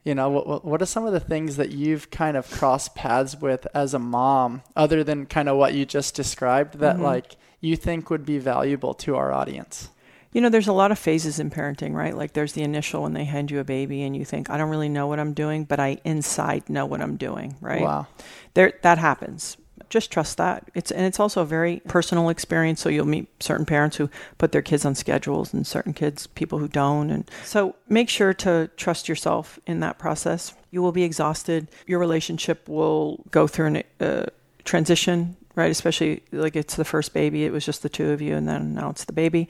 You 0.04 0.14
know, 0.14 0.28
what, 0.28 0.66
what 0.66 0.82
are 0.82 0.86
some 0.86 1.06
of 1.06 1.14
the 1.14 1.20
things 1.20 1.56
that 1.56 1.70
you've 1.70 2.10
kind 2.10 2.36
of 2.36 2.50
crossed 2.50 2.94
paths 2.94 3.34
with 3.40 3.66
as 3.72 3.94
a 3.94 3.98
mom, 3.98 4.62
other 4.76 5.02
than 5.02 5.24
kind 5.24 5.48
of 5.48 5.56
what 5.56 5.72
you 5.72 5.86
just 5.86 6.14
described, 6.14 6.78
that 6.80 6.96
mm-hmm. 6.96 7.04
like 7.04 7.36
you 7.62 7.74
think 7.74 8.10
would 8.10 8.26
be 8.26 8.36
valuable 8.36 8.92
to 8.92 9.16
our 9.16 9.32
audience? 9.32 9.88
You 10.34 10.40
know, 10.40 10.48
there's 10.48 10.68
a 10.68 10.72
lot 10.72 10.90
of 10.90 10.98
phases 10.98 11.38
in 11.38 11.48
parenting, 11.48 11.94
right? 11.94 12.14
Like 12.14 12.32
there's 12.32 12.52
the 12.52 12.62
initial 12.62 13.04
when 13.04 13.14
they 13.14 13.24
hand 13.24 13.52
you 13.52 13.60
a 13.60 13.64
baby 13.64 14.02
and 14.02 14.16
you 14.16 14.24
think, 14.24 14.50
I 14.50 14.58
don't 14.58 14.68
really 14.68 14.88
know 14.88 15.06
what 15.06 15.20
I'm 15.20 15.32
doing, 15.32 15.64
but 15.64 15.78
I 15.78 15.98
inside 16.04 16.68
know 16.68 16.84
what 16.84 17.00
I'm 17.00 17.16
doing, 17.16 17.56
right? 17.60 17.80
Wow. 17.80 18.08
There 18.54 18.72
that 18.82 18.98
happens. 18.98 19.56
Just 19.90 20.10
trust 20.10 20.36
that. 20.38 20.68
It's 20.74 20.90
and 20.90 21.06
it's 21.06 21.20
also 21.20 21.42
a 21.42 21.46
very 21.46 21.80
personal 21.86 22.28
experience. 22.30 22.80
So 22.80 22.88
you'll 22.88 23.06
meet 23.06 23.28
certain 23.40 23.64
parents 23.64 23.96
who 23.96 24.10
put 24.36 24.50
their 24.50 24.60
kids 24.60 24.84
on 24.84 24.96
schedules 24.96 25.54
and 25.54 25.64
certain 25.64 25.92
kids 25.92 26.26
people 26.26 26.58
who 26.58 26.66
don't. 26.66 27.10
And 27.10 27.30
so 27.44 27.76
make 27.88 28.08
sure 28.08 28.34
to 28.34 28.68
trust 28.76 29.08
yourself 29.08 29.60
in 29.68 29.78
that 29.80 29.98
process. 29.98 30.52
You 30.72 30.82
will 30.82 30.92
be 30.92 31.04
exhausted. 31.04 31.68
Your 31.86 32.00
relationship 32.00 32.68
will 32.68 33.24
go 33.30 33.46
through 33.46 33.82
a 34.00 34.04
uh, 34.04 34.26
transition, 34.64 35.36
right? 35.54 35.70
Especially 35.70 36.24
like 36.32 36.56
it's 36.56 36.74
the 36.74 36.84
first 36.84 37.14
baby. 37.14 37.44
It 37.44 37.52
was 37.52 37.64
just 37.64 37.84
the 37.84 37.88
two 37.88 38.10
of 38.10 38.20
you, 38.20 38.34
and 38.34 38.48
then 38.48 38.74
now 38.74 38.90
it's 38.90 39.04
the 39.04 39.12
baby 39.12 39.48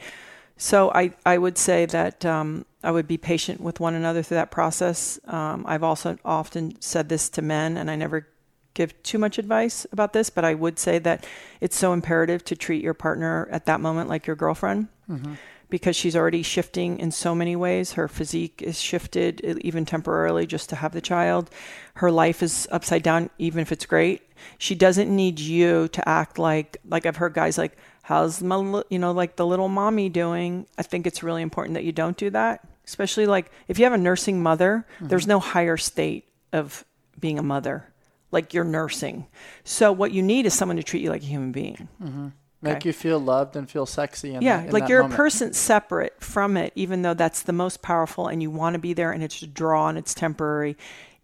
so 0.56 0.90
I, 0.94 1.12
I 1.26 1.38
would 1.38 1.58
say 1.58 1.86
that 1.86 2.24
um, 2.24 2.64
I 2.82 2.90
would 2.90 3.08
be 3.08 3.18
patient 3.18 3.60
with 3.60 3.80
one 3.80 3.94
another 3.94 4.22
through 4.22 4.36
that 4.36 4.50
process. 4.50 5.18
Um, 5.26 5.64
I've 5.66 5.82
also 5.82 6.16
often 6.24 6.80
said 6.80 7.08
this 7.08 7.28
to 7.30 7.42
men, 7.42 7.76
and 7.76 7.90
I 7.90 7.96
never 7.96 8.28
give 8.74 9.00
too 9.02 9.18
much 9.18 9.38
advice 9.38 9.86
about 9.92 10.12
this, 10.12 10.30
but 10.30 10.44
I 10.44 10.54
would 10.54 10.78
say 10.78 10.98
that 10.98 11.26
it's 11.60 11.76
so 11.76 11.92
imperative 11.92 12.44
to 12.44 12.56
treat 12.56 12.82
your 12.82 12.94
partner 12.94 13.48
at 13.50 13.66
that 13.66 13.80
moment 13.80 14.08
like 14.08 14.26
your 14.26 14.36
girlfriend. 14.36 14.88
Mm-hmm. 15.08 15.34
Because 15.70 15.96
she's 15.96 16.14
already 16.14 16.42
shifting 16.42 17.00
in 17.00 17.10
so 17.10 17.34
many 17.34 17.56
ways. 17.56 17.94
Her 17.94 18.06
physique 18.06 18.62
is 18.62 18.78
shifted, 18.78 19.40
even 19.40 19.84
temporarily, 19.84 20.46
just 20.46 20.68
to 20.68 20.76
have 20.76 20.92
the 20.92 21.00
child. 21.00 21.50
Her 21.94 22.12
life 22.12 22.44
is 22.44 22.68
upside 22.70 23.02
down, 23.02 23.30
even 23.38 23.60
if 23.60 23.72
it's 23.72 23.86
great. 23.86 24.22
She 24.58 24.76
doesn't 24.76 25.14
need 25.14 25.40
you 25.40 25.88
to 25.88 26.08
act 26.08 26.38
like, 26.38 26.76
like 26.88 27.06
I've 27.06 27.16
heard 27.16 27.34
guys 27.34 27.58
like, 27.58 27.76
how's 28.04 28.42
my 28.42 28.82
you 28.90 28.98
know 28.98 29.12
like 29.12 29.36
the 29.36 29.46
little 29.46 29.68
mommy 29.68 30.08
doing 30.08 30.66
i 30.78 30.82
think 30.82 31.06
it's 31.06 31.22
really 31.22 31.42
important 31.42 31.74
that 31.74 31.84
you 31.84 31.92
don't 31.92 32.16
do 32.16 32.28
that 32.30 32.60
especially 32.86 33.26
like 33.26 33.50
if 33.66 33.78
you 33.78 33.84
have 33.84 33.94
a 33.94 33.98
nursing 33.98 34.42
mother 34.42 34.86
mm-hmm. 34.96 35.08
there's 35.08 35.26
no 35.26 35.40
higher 35.40 35.76
state 35.76 36.28
of 36.52 36.84
being 37.18 37.38
a 37.38 37.42
mother 37.42 37.92
like 38.30 38.52
you're 38.52 38.62
nursing 38.62 39.26
so 39.64 39.90
what 39.90 40.12
you 40.12 40.22
need 40.22 40.44
is 40.44 40.52
someone 40.52 40.76
to 40.76 40.82
treat 40.82 41.02
you 41.02 41.08
like 41.08 41.22
a 41.22 41.26
human 41.26 41.50
being 41.50 41.88
mm-hmm. 42.02 42.28
Make 42.64 42.76
Okay. 42.76 42.88
you 42.88 42.92
feel 42.94 43.18
loved 43.18 43.56
and 43.56 43.70
feel 43.70 43.84
sexy. 43.84 44.34
In 44.34 44.40
yeah, 44.40 44.62
that, 44.62 44.72
like 44.72 44.88
you're 44.88 45.02
moment. 45.02 45.14
a 45.14 45.16
person 45.18 45.52
separate 45.52 46.18
from 46.22 46.56
it, 46.56 46.72
even 46.74 47.02
though 47.02 47.12
that's 47.12 47.42
the 47.42 47.52
most 47.52 47.82
powerful 47.82 48.26
and 48.26 48.40
you 48.40 48.50
want 48.50 48.72
to 48.72 48.78
be 48.78 48.94
there 48.94 49.12
and 49.12 49.22
it's 49.22 49.42
a 49.42 49.46
draw 49.46 49.88
and 49.88 49.98
it's 49.98 50.14
temporary. 50.14 50.78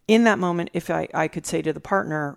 In 0.07 0.25
that 0.25 0.39
moment, 0.39 0.69
if 0.75 0.91
I, 0.91 1.09
I 1.15 1.29
could 1.29 1.47
say 1.47 1.63
to 1.63 1.73
the 1.73 1.81
partner, 1.81 2.37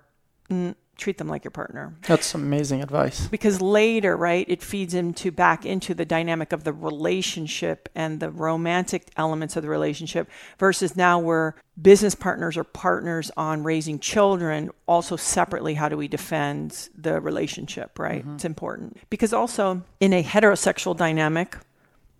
mm, 0.49 0.73
treat 0.97 1.17
them 1.17 1.27
like 1.27 1.43
your 1.43 1.51
partner. 1.51 1.95
That's 2.07 2.33
amazing 2.35 2.81
advice. 2.81 3.27
Because 3.27 3.61
later, 3.61 4.15
right, 4.15 4.45
it 4.47 4.61
feeds 4.61 4.93
into 4.93 5.31
back 5.31 5.65
into 5.65 5.93
the 5.93 6.05
dynamic 6.05 6.51
of 6.51 6.63
the 6.63 6.73
relationship 6.73 7.89
and 7.95 8.19
the 8.19 8.29
romantic 8.29 9.09
elements 9.17 9.55
of 9.55 9.63
the 9.63 9.69
relationship 9.69 10.29
versus 10.59 10.95
now 10.95 11.19
we're 11.19 11.53
business 11.81 12.15
partners 12.15 12.55
or 12.57 12.63
partners 12.63 13.31
on 13.35 13.63
raising 13.63 13.99
children. 13.99 14.69
Also, 14.87 15.15
separately, 15.15 15.73
how 15.73 15.89
do 15.89 15.97
we 15.97 16.07
defend 16.07 16.89
the 16.95 17.19
relationship, 17.19 17.97
right? 17.97 18.21
Mm-hmm. 18.21 18.35
It's 18.35 18.45
important. 18.45 18.97
Because 19.09 19.33
also, 19.33 19.83
in 19.99 20.13
a 20.13 20.23
heterosexual 20.23 20.95
dynamic, 20.95 21.57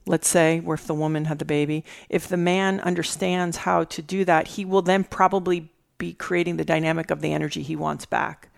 let's 0.06 0.28
say 0.28 0.60
where 0.60 0.76
if 0.76 0.86
the 0.86 0.94
woman 0.94 1.26
had 1.26 1.40
the 1.40 1.46
baby 1.46 1.84
if 2.10 2.28
the 2.28 2.38
man 2.38 2.80
understands 2.82 3.58
how 3.58 3.84
to 3.86 4.02
do 4.02 4.26
that 4.26 4.50
he 4.50 4.66
will 4.66 4.82
then 4.82 5.04
probably 5.04 5.72
be 6.06 6.14
creating 6.28 6.58
the 6.58 6.68
dynamic 6.74 7.08
of 7.12 7.20
the 7.22 7.32
energy 7.34 7.62
he 7.64 7.76
wants 7.76 8.06
back 8.06 8.50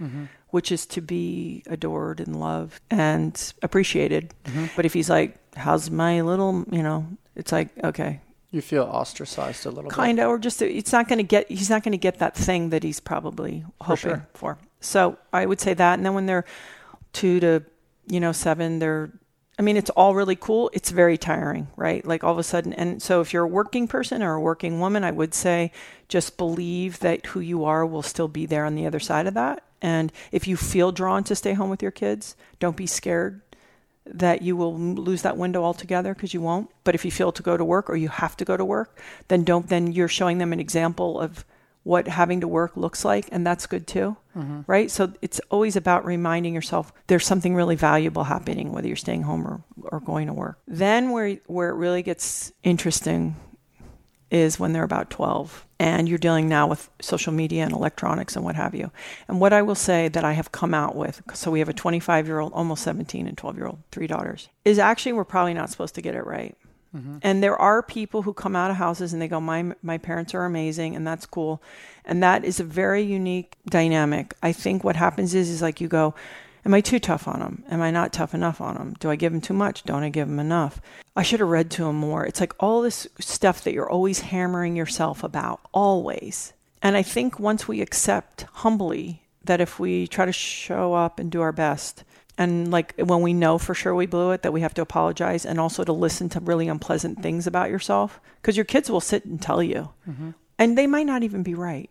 which 0.56 0.72
is 0.72 0.86
to 0.86 1.02
be 1.02 1.64
adored 1.68 2.22
and 2.22 2.40
loved 2.40 2.82
and 2.90 3.54
appreciated. 3.62 4.34
But 4.78 4.86
if 4.86 4.94
he's 4.94 5.10
like 5.10 5.38
how's 5.58 5.90
my 5.90 6.22
little 6.22 6.64
you 6.72 6.82
know 6.82 7.06
it's 7.36 7.52
like 7.52 7.70
okay. 7.84 8.22
You 8.52 8.62
feel 8.62 8.84
ostracized 8.84 9.66
a 9.66 9.70
little 9.70 9.92
kind 9.92 10.18
of 10.18 10.30
or 10.30 10.38
just 10.40 10.62
it's 10.62 10.94
not 10.94 11.10
going 11.10 11.18
to 11.18 11.24
get 11.36 11.52
he's 11.52 11.70
not 11.70 11.84
going 11.84 11.92
to 11.92 12.06
get 12.08 12.20
that 12.20 12.36
thing 12.38 12.70
that 12.70 12.84
he's 12.84 13.02
probably 13.02 13.66
hoping 13.82 14.12
sure. 14.12 14.28
for. 14.34 14.58
So 14.80 15.18
i 15.34 15.46
would 15.46 15.60
say 15.60 15.74
that. 15.74 15.96
And 15.96 16.06
then 16.06 16.14
when 16.14 16.26
they're 16.26 16.46
two 17.12 17.42
to 17.42 17.64
you 18.08 18.22
know 18.22 18.32
seven 18.32 18.80
they're 18.80 19.12
i 19.58 19.62
mean 19.62 19.78
it's 19.78 19.90
all 19.92 20.16
really 20.16 20.36
cool 20.36 20.70
it's 20.74 20.92
very 20.92 21.18
tiring 21.18 21.68
right 21.76 22.06
like 22.06 22.24
all 22.24 22.32
of 22.32 22.38
a 22.38 22.44
sudden 22.44 22.74
and 22.74 23.02
so 23.02 23.22
if 23.22 23.34
you're 23.34 23.44
a 23.44 23.48
working 23.48 23.88
person 23.88 24.22
or 24.22 24.36
a 24.36 24.42
working 24.42 24.80
woman 24.80 25.04
i 25.04 25.12
would 25.12 25.34
say 25.34 25.72
just 26.08 26.38
believe 26.38 27.00
that 27.00 27.26
who 27.28 27.40
you 27.40 27.64
are 27.64 27.86
will 27.86 28.04
still 28.04 28.28
be 28.28 28.46
there 28.46 28.66
on 28.66 28.76
the 28.76 28.86
other 28.86 29.00
side 29.00 29.28
of 29.28 29.34
that 29.34 29.64
and 29.82 30.12
if 30.32 30.48
you 30.48 30.56
feel 30.56 30.92
drawn 30.92 31.24
to 31.24 31.36
stay 31.36 31.54
home 31.54 31.70
with 31.70 31.82
your 31.82 31.92
kids 31.92 32.36
don't 32.60 32.78
be 32.78 32.88
scared 32.88 33.42
that 34.06 34.42
you 34.42 34.56
will 34.56 34.78
lose 34.78 35.24
that 35.24 35.38
window 35.38 35.64
altogether 35.64 36.14
because 36.14 36.34
you 36.34 36.42
won't. 36.42 36.70
But 36.84 36.96
if 36.96 37.04
you 37.04 37.12
feel 37.12 37.32
to 37.32 37.44
go 37.44 37.58
to 37.58 37.66
work 37.66 37.90
or 37.90 37.96
you 37.96 38.10
have 38.10 38.38
to 38.38 38.46
go 38.46 38.56
to 38.56 38.64
work, 38.64 39.00
then 39.28 39.44
don't. 39.44 39.68
Then 39.68 39.92
you're 39.92 40.08
showing 40.08 40.38
them 40.38 40.54
an 40.54 40.60
example 40.60 41.20
of 41.20 41.44
what 41.86 42.08
having 42.08 42.42
to 42.42 42.48
work 42.48 42.76
looks 42.76 43.06
like, 43.06 43.30
and 43.32 43.46
that's 43.46 43.68
good 43.68 43.86
too, 43.86 44.18
mm-hmm. 44.36 44.62
right? 44.66 44.90
So 44.90 45.14
it's 45.22 45.40
always 45.52 45.76
about 45.76 46.04
reminding 46.04 46.56
yourself 46.56 46.92
there's 47.06 47.28
something 47.28 47.54
really 47.54 47.76
valuable 47.76 48.24
happening, 48.24 48.72
whether 48.72 48.88
you're 48.88 48.96
staying 48.96 49.22
home 49.22 49.46
or, 49.46 49.64
or 49.84 50.00
going 50.00 50.26
to 50.26 50.34
work. 50.34 50.58
Then 50.68 51.12
where 51.12 51.36
where 51.46 51.70
it 51.70 51.76
really 51.76 52.02
gets 52.02 52.52
interesting 52.64 53.36
is 54.32 54.60
when 54.60 54.74
they're 54.74 54.84
about 54.84 55.12
12 55.12 55.68
and 55.80 56.10
you're 56.10 56.18
dealing 56.18 56.50
now 56.50 56.66
with 56.66 56.90
social 57.00 57.32
media 57.32 57.64
and 57.64 57.72
electronics 57.72 58.36
and 58.36 58.44
what 58.44 58.56
have 58.56 58.74
you. 58.74 58.90
And 59.28 59.40
what 59.40 59.54
I 59.54 59.62
will 59.62 59.76
say 59.76 60.08
that 60.08 60.26
I 60.26 60.34
have 60.34 60.52
come 60.52 60.74
out 60.74 60.96
with, 60.96 61.22
so 61.36 61.52
we 61.52 61.60
have 61.60 61.70
a 61.70 61.74
25 61.74 62.26
year 62.26 62.40
old, 62.40 62.52
almost 62.54 62.82
17, 62.84 63.28
and 63.28 63.38
12 63.38 63.58
year 63.58 63.68
old, 63.68 63.84
three 63.92 64.08
daughters, 64.08 64.50
is 64.66 64.80
actually 64.80 65.14
we're 65.14 65.24
probably 65.24 65.54
not 65.54 65.70
supposed 65.70 65.94
to 65.96 66.02
get 66.02 66.16
it 66.16 66.26
right. 66.26 66.58
Mm-hmm. 66.96 67.18
And 67.22 67.44
there 67.44 67.60
are 67.60 67.84
people 67.84 68.22
who 68.22 68.34
come 68.34 68.56
out 68.56 68.72
of 68.72 68.78
houses 68.78 69.12
and 69.12 69.22
they 69.22 69.28
go, 69.28 69.42
my, 69.42 69.74
my 69.84 69.98
parents 69.98 70.34
are 70.34 70.46
amazing, 70.46 70.96
and 70.96 71.06
that's 71.06 71.26
cool. 71.26 71.62
And 72.06 72.24
that 72.24 72.46
is 72.46 72.60
a 72.60 72.64
very 72.64 73.02
unique 73.02 73.58
dynamic. 73.70 74.34
I 74.42 74.52
think 74.54 74.84
what 74.84 74.96
happens 74.96 75.36
is, 75.36 75.50
is 75.50 75.62
like 75.62 75.82
you 75.82 75.88
go, 75.88 76.14
Am 76.66 76.74
I 76.74 76.82
too 76.82 76.98
tough 76.98 77.28
on 77.28 77.42
them? 77.42 77.64
Am 77.70 77.80
I 77.80 77.92
not 77.92 78.12
tough 78.12 78.34
enough 78.34 78.60
on 78.60 78.74
them? 78.74 78.96
Do 79.00 79.12
I 79.12 79.16
give 79.16 79.32
them 79.32 79.42
too 79.42 79.54
much? 79.54 79.84
Don't 79.84 80.02
I 80.02 80.10
give 80.10 80.28
them 80.28 80.40
enough? 80.40 80.82
I 81.16 81.22
should 81.22 81.40
have 81.40 81.50
read 81.50 81.70
to 81.72 81.84
them 81.84 81.98
more. 81.98 82.26
It's 82.26 82.40
like 82.40 82.54
all 82.60 82.82
this 82.82 83.08
stuff 83.20 83.64
that 83.64 83.74
you're 83.74 83.90
always 83.90 84.22
hammering 84.22 84.76
yourself 84.76 85.24
about, 85.24 85.60
always. 85.74 86.54
And 86.82 86.98
I 86.98 87.04
think 87.04 87.40
once 87.40 87.68
we 87.68 87.82
accept 87.82 88.48
humbly 88.52 89.22
that 89.44 89.62
if 89.62 89.80
we 89.80 90.08
try 90.08 90.26
to 90.26 90.32
show 90.32 90.96
up 90.96 91.20
and 91.20 91.32
do 91.32 91.42
our 91.42 91.52
best, 91.52 92.04
and 92.38 92.72
like 92.72 92.94
when 92.98 93.22
we 93.22 93.34
know 93.34 93.58
for 93.58 93.74
sure 93.74 93.96
we 93.96 94.06
blew 94.06 94.32
it, 94.32 94.42
that 94.42 94.54
we 94.54 94.62
have 94.62 94.74
to 94.76 94.82
apologize 94.82 95.46
and 95.46 95.60
also 95.60 95.84
to 95.84 95.94
listen 95.94 96.30
to 96.30 96.40
really 96.40 96.68
unpleasant 96.68 97.22
things 97.22 97.48
about 97.48 97.70
yourself, 97.70 98.20
because 98.42 98.58
your 98.58 98.66
kids 98.66 98.90
will 98.90 99.02
sit 99.02 99.26
and 99.26 99.42
tell 99.42 99.64
you, 99.64 99.90
mm-hmm. 100.08 100.32
and 100.60 100.78
they 100.78 100.88
might 100.88 101.06
not 101.06 101.24
even 101.24 101.44
be 101.44 101.54
right 101.54 101.90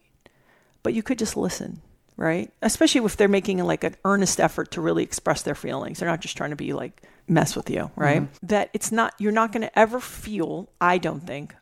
but 0.85 0.95
you 0.95 1.03
could 1.03 1.19
just 1.19 1.37
listen, 1.37 1.81
right? 2.17 2.53
Especially 2.63 3.05
if 3.05 3.17
they're 3.17 3.27
making 3.27 3.59
like 3.59 3.83
an 3.83 3.97
earnest 4.05 4.39
effort 4.39 4.71
to 4.73 4.81
really 4.81 5.03
express 5.03 5.43
their 5.43 5.57
feelings. 5.57 5.99
They're 5.99 6.09
not 6.09 6.21
just 6.21 6.37
trying 6.37 6.51
to 6.51 6.57
be 6.57 6.73
like 6.73 7.03
mess 7.27 7.57
with 7.57 7.69
you, 7.69 7.91
right? 7.97 8.23
Mm-hmm. 8.23 8.47
That 8.47 8.71
it's 8.73 8.93
not 8.93 9.15
you're 9.19 9.33
not 9.33 9.51
going 9.51 9.63
to 9.63 9.77
ever 9.77 9.99
feel, 9.99 10.69
I 10.81 10.99
don't 10.99 11.27
think, 11.27 11.57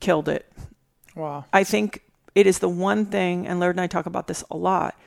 killed 0.00 0.28
it. 0.28 0.52
Wow. 1.14 1.46
I 1.52 1.64
think 1.64 2.02
it 2.34 2.46
is 2.46 2.58
the 2.58 2.68
one 2.68 3.06
thing 3.06 3.46
and 3.46 3.60
Laird 3.60 3.76
and 3.76 3.80
I 3.80 3.86
talk 3.86 4.04
about 4.04 4.26
this 4.26 4.44
a 4.50 4.56
lot. 4.56 4.98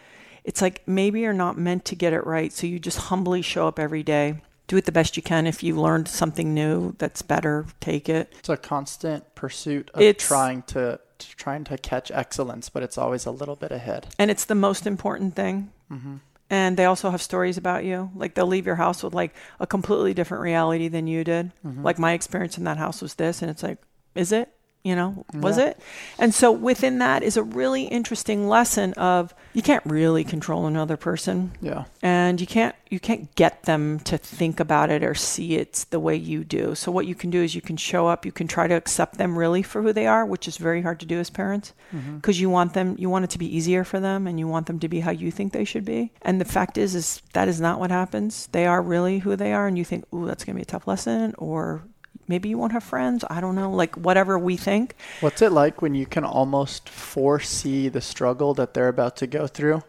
It's 0.48 0.62
like 0.62 0.82
maybe 0.88 1.20
you're 1.20 1.34
not 1.34 1.58
meant 1.58 1.84
to 1.86 1.95
get 1.95 2.14
it 2.14 2.26
right, 2.26 2.52
so 2.54 2.66
you 2.66 2.80
just 2.80 2.98
humbly 2.98 3.41
show 3.41 3.68
up 3.68 3.78
every 3.78 4.02
day. 4.02 4.41
Do 4.68 4.78
it 4.78 4.86
the 4.86 4.91
best 4.93 5.16
you 5.18 5.22
can. 5.24 5.45
If 5.45 5.62
you 5.62 5.76
learned 5.76 6.08
something 6.08 6.54
new 6.54 6.95
that's 6.98 7.22
better, 7.22 7.66
take 7.82 8.08
it. 8.10 8.34
It's 8.39 8.50
a 8.50 8.58
constant 8.58 9.36
pursuit 9.36 9.91
of 9.93 10.02
It's- 10.02 10.26
trying 10.26 10.62
to, 10.74 11.00
to 11.20 11.36
trying 11.36 11.64
to 11.66 11.78
catch 11.78 12.12
excellence, 12.12 12.70
but 12.70 12.82
it's 12.82 12.98
always 12.98 13.26
a 13.26 13.32
little 13.32 13.56
bit 13.56 13.72
ahead. 13.72 14.08
and 14.18 14.32
it's 14.32 14.45
the 14.45 14.56
most 14.56 14.88
important 14.88 15.36
thing. 15.36 15.72
Mm-hmm. 15.91 16.16
And 16.50 16.78
they 16.78 16.86
also 16.86 17.10
have 17.10 17.22
stories 17.22 17.58
about 17.58 17.84
you. 17.84 18.10
Like 18.16 18.34
they'll 18.36 18.48
leave 18.48 18.66
your 18.66 18.76
house 18.76 19.04
with 19.04 19.14
like 19.14 19.36
a 19.60 19.68
completely 19.68 20.14
different 20.14 20.43
reality 20.43 20.88
than 20.88 21.06
you 21.08 21.26
did. 21.26 21.52
Mm-hmm. 21.66 21.84
Like 21.84 22.00
my 22.00 22.14
experience 22.14 22.58
in 22.58 22.64
that 22.64 22.78
house 22.78 23.02
was 23.02 23.16
this, 23.16 23.41
and 23.41 23.52
it's 23.52 23.64
like, 23.64 23.80
is 24.16 24.32
it? 24.32 24.48
You 24.88 24.96
know, 24.96 25.26
was 25.34 25.58
Yeah. 25.58 25.66
it? 25.68 25.80
And 26.18 26.34
so 26.34 26.50
within 26.50 27.00
that 27.00 27.22
is 27.22 27.36
a 27.36 27.44
really 27.44 27.84
interesting 27.84 28.48
lesson 28.48 28.94
of 28.94 29.34
you 29.54 29.62
can't 29.62 29.84
really 29.86 30.24
control 30.24 30.66
another 30.66 30.96
person 30.96 31.52
Yeah. 31.62 31.84
and 32.02 32.40
you 32.40 32.48
can't 32.48 32.74
you 32.90 33.02
can't 33.02 33.36
get 33.36 33.64
them 33.64 34.00
to 34.00 34.18
think 34.18 34.62
about 34.62 34.90
it 34.90 35.04
or 35.04 35.14
see 35.14 35.56
it 35.56 35.86
the 35.90 36.00
way 36.00 36.16
you 36.16 36.46
do. 36.46 36.74
So 36.74 36.90
what 36.90 37.06
you 37.06 37.16
can 37.16 37.30
do 37.30 37.44
is 37.44 37.54
you 37.54 37.60
can 37.62 37.76
show 37.76 38.08
up, 38.08 38.26
you 38.26 38.32
can 38.32 38.48
try 38.48 38.66
to 38.68 38.76
accept 38.76 39.18
them 39.18 39.38
really 39.38 39.62
for 39.62 39.82
who 39.82 39.92
they 39.92 40.08
are, 40.08 40.26
which 40.26 40.48
is 40.48 40.56
very 40.56 40.82
hard 40.82 41.02
to 41.02 41.06
do 41.06 41.20
as 41.20 41.30
parents 41.30 41.74
mm-hmm. 41.94 42.16
because 42.16 42.40
you 42.40 42.50
want 42.50 42.74
them 42.74 42.96
you 42.98 43.10
want 43.10 43.26
it 43.26 43.32
to 43.32 43.40
be 43.40 43.58
easier 43.58 43.84
for 43.84 44.00
them 44.00 44.26
and 44.26 44.40
you 44.40 44.48
want 44.48 44.68
them 44.68 44.80
to 44.80 44.88
be 44.88 45.02
how 45.02 45.12
you 45.12 45.32
think 45.32 45.52
they 45.52 45.66
should 45.66 45.84
be. 45.84 46.14
And 46.22 46.40
the 46.40 46.46
fact 46.46 46.78
is 46.78 46.96
is 46.96 47.22
that 47.34 47.50
is 47.50 47.60
not 47.60 47.78
what 47.82 47.92
happens. 47.92 48.48
They 48.54 48.66
are 48.66 48.82
really 48.82 49.20
who 49.20 49.36
they 49.36 49.52
are 49.52 49.68
and 49.68 49.78
you 49.78 49.84
think, 49.84 50.06
"Ooh, 50.14 50.26
that's 50.26 50.46
going 50.46 50.56
to 50.56 50.60
be 50.60 50.70
a 50.70 50.74
tough 50.74 50.88
lesson," 50.88 51.34
or 51.38 51.84
maybe 52.28 52.49
you 52.49 52.57
won't 52.57 52.73
have 52.73 52.84
friends, 52.84 53.23
I 53.30 53.41
don't 53.41 53.55
know, 53.55 53.71
like 53.71 53.95
whatever 53.95 54.38
we 54.38 54.57
think. 54.57 54.95
What's 55.19 55.41
it 55.41 55.51
like 55.51 55.82
when 55.82 55.95
you 55.95 56.05
can 56.05 56.23
almost 56.23 56.89
foresee 56.89 57.89
the 57.89 58.01
struggle 58.01 58.53
that 58.55 58.73
they're 58.73 58.88
about 58.88 59.15
to 59.17 59.28
go 59.28 59.47
through? 59.47 59.84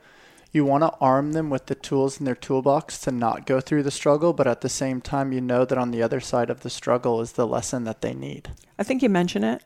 You 0.51 0.65
want 0.65 0.83
to 0.83 0.95
arm 0.99 1.33
them 1.33 1.51
with 1.51 1.67
the 1.67 1.75
tools 1.75 2.19
in 2.19 2.25
their 2.25 2.35
toolbox 2.35 2.99
to 3.01 3.11
not 3.11 3.45
go 3.45 3.61
through 3.61 3.83
the 3.83 3.91
struggle, 3.91 4.33
but 4.33 4.47
at 4.47 4.63
the 4.63 4.69
same 4.69 5.03
time, 5.03 5.31
you 5.31 5.43
know 5.43 5.67
that 5.67 5.77
on 5.77 5.91
the 5.91 6.03
other 6.03 6.21
side 6.21 6.49
of 6.49 6.61
the 6.61 6.71
struggle 6.71 7.21
is 7.21 7.33
the 7.33 7.47
lesson 7.47 7.85
that 7.85 8.01
they 8.01 8.15
need. 8.15 8.51
I 8.79 8.83
think 8.83 9.03
you 9.03 9.11
mention 9.11 9.45
it 9.45 9.63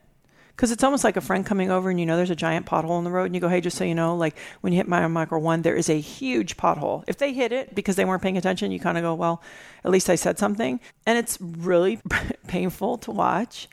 because 0.55 0.71
it's 0.71 0.83
almost 0.83 1.03
like 1.03 1.17
a 1.17 1.21
friend 1.21 1.45
coming 1.45 1.71
over 1.71 1.89
and 1.89 1.99
you 1.99 2.05
know 2.05 2.15
there's 2.15 2.29
a 2.29 2.35
giant 2.35 2.65
pothole 2.65 2.97
in 2.99 3.03
the 3.03 3.11
road 3.11 3.25
and 3.25 3.35
you 3.35 3.41
go, 3.41 3.49
hey, 3.49 3.61
just 3.61 3.77
so 3.77 3.83
you 3.83 3.95
know, 3.95 4.15
like 4.15 4.37
when 4.61 4.71
you 4.71 4.77
hit 4.77 4.87
mile 4.87 5.09
micro 5.09 5.39
one, 5.39 5.63
there 5.63 5.75
is 5.75 5.89
a 5.89 5.99
huge 5.99 6.57
pothole. 6.57 7.03
If 7.07 7.17
they 7.17 7.33
hit 7.33 7.51
it 7.51 7.73
because 7.73 7.95
they 7.95 8.05
weren't 8.05 8.21
paying 8.21 8.37
attention, 8.37 8.71
you 8.71 8.79
kind 8.79 8.97
of 8.97 9.01
go, 9.01 9.15
well, 9.15 9.41
at 9.83 9.91
least 9.91 10.09
I 10.09 10.15
said 10.15 10.37
something. 10.37 10.79
And 11.05 11.17
it's 11.17 11.39
really 11.41 11.99
painful 12.47 12.99
to 12.99 13.11
watch. 13.11 13.67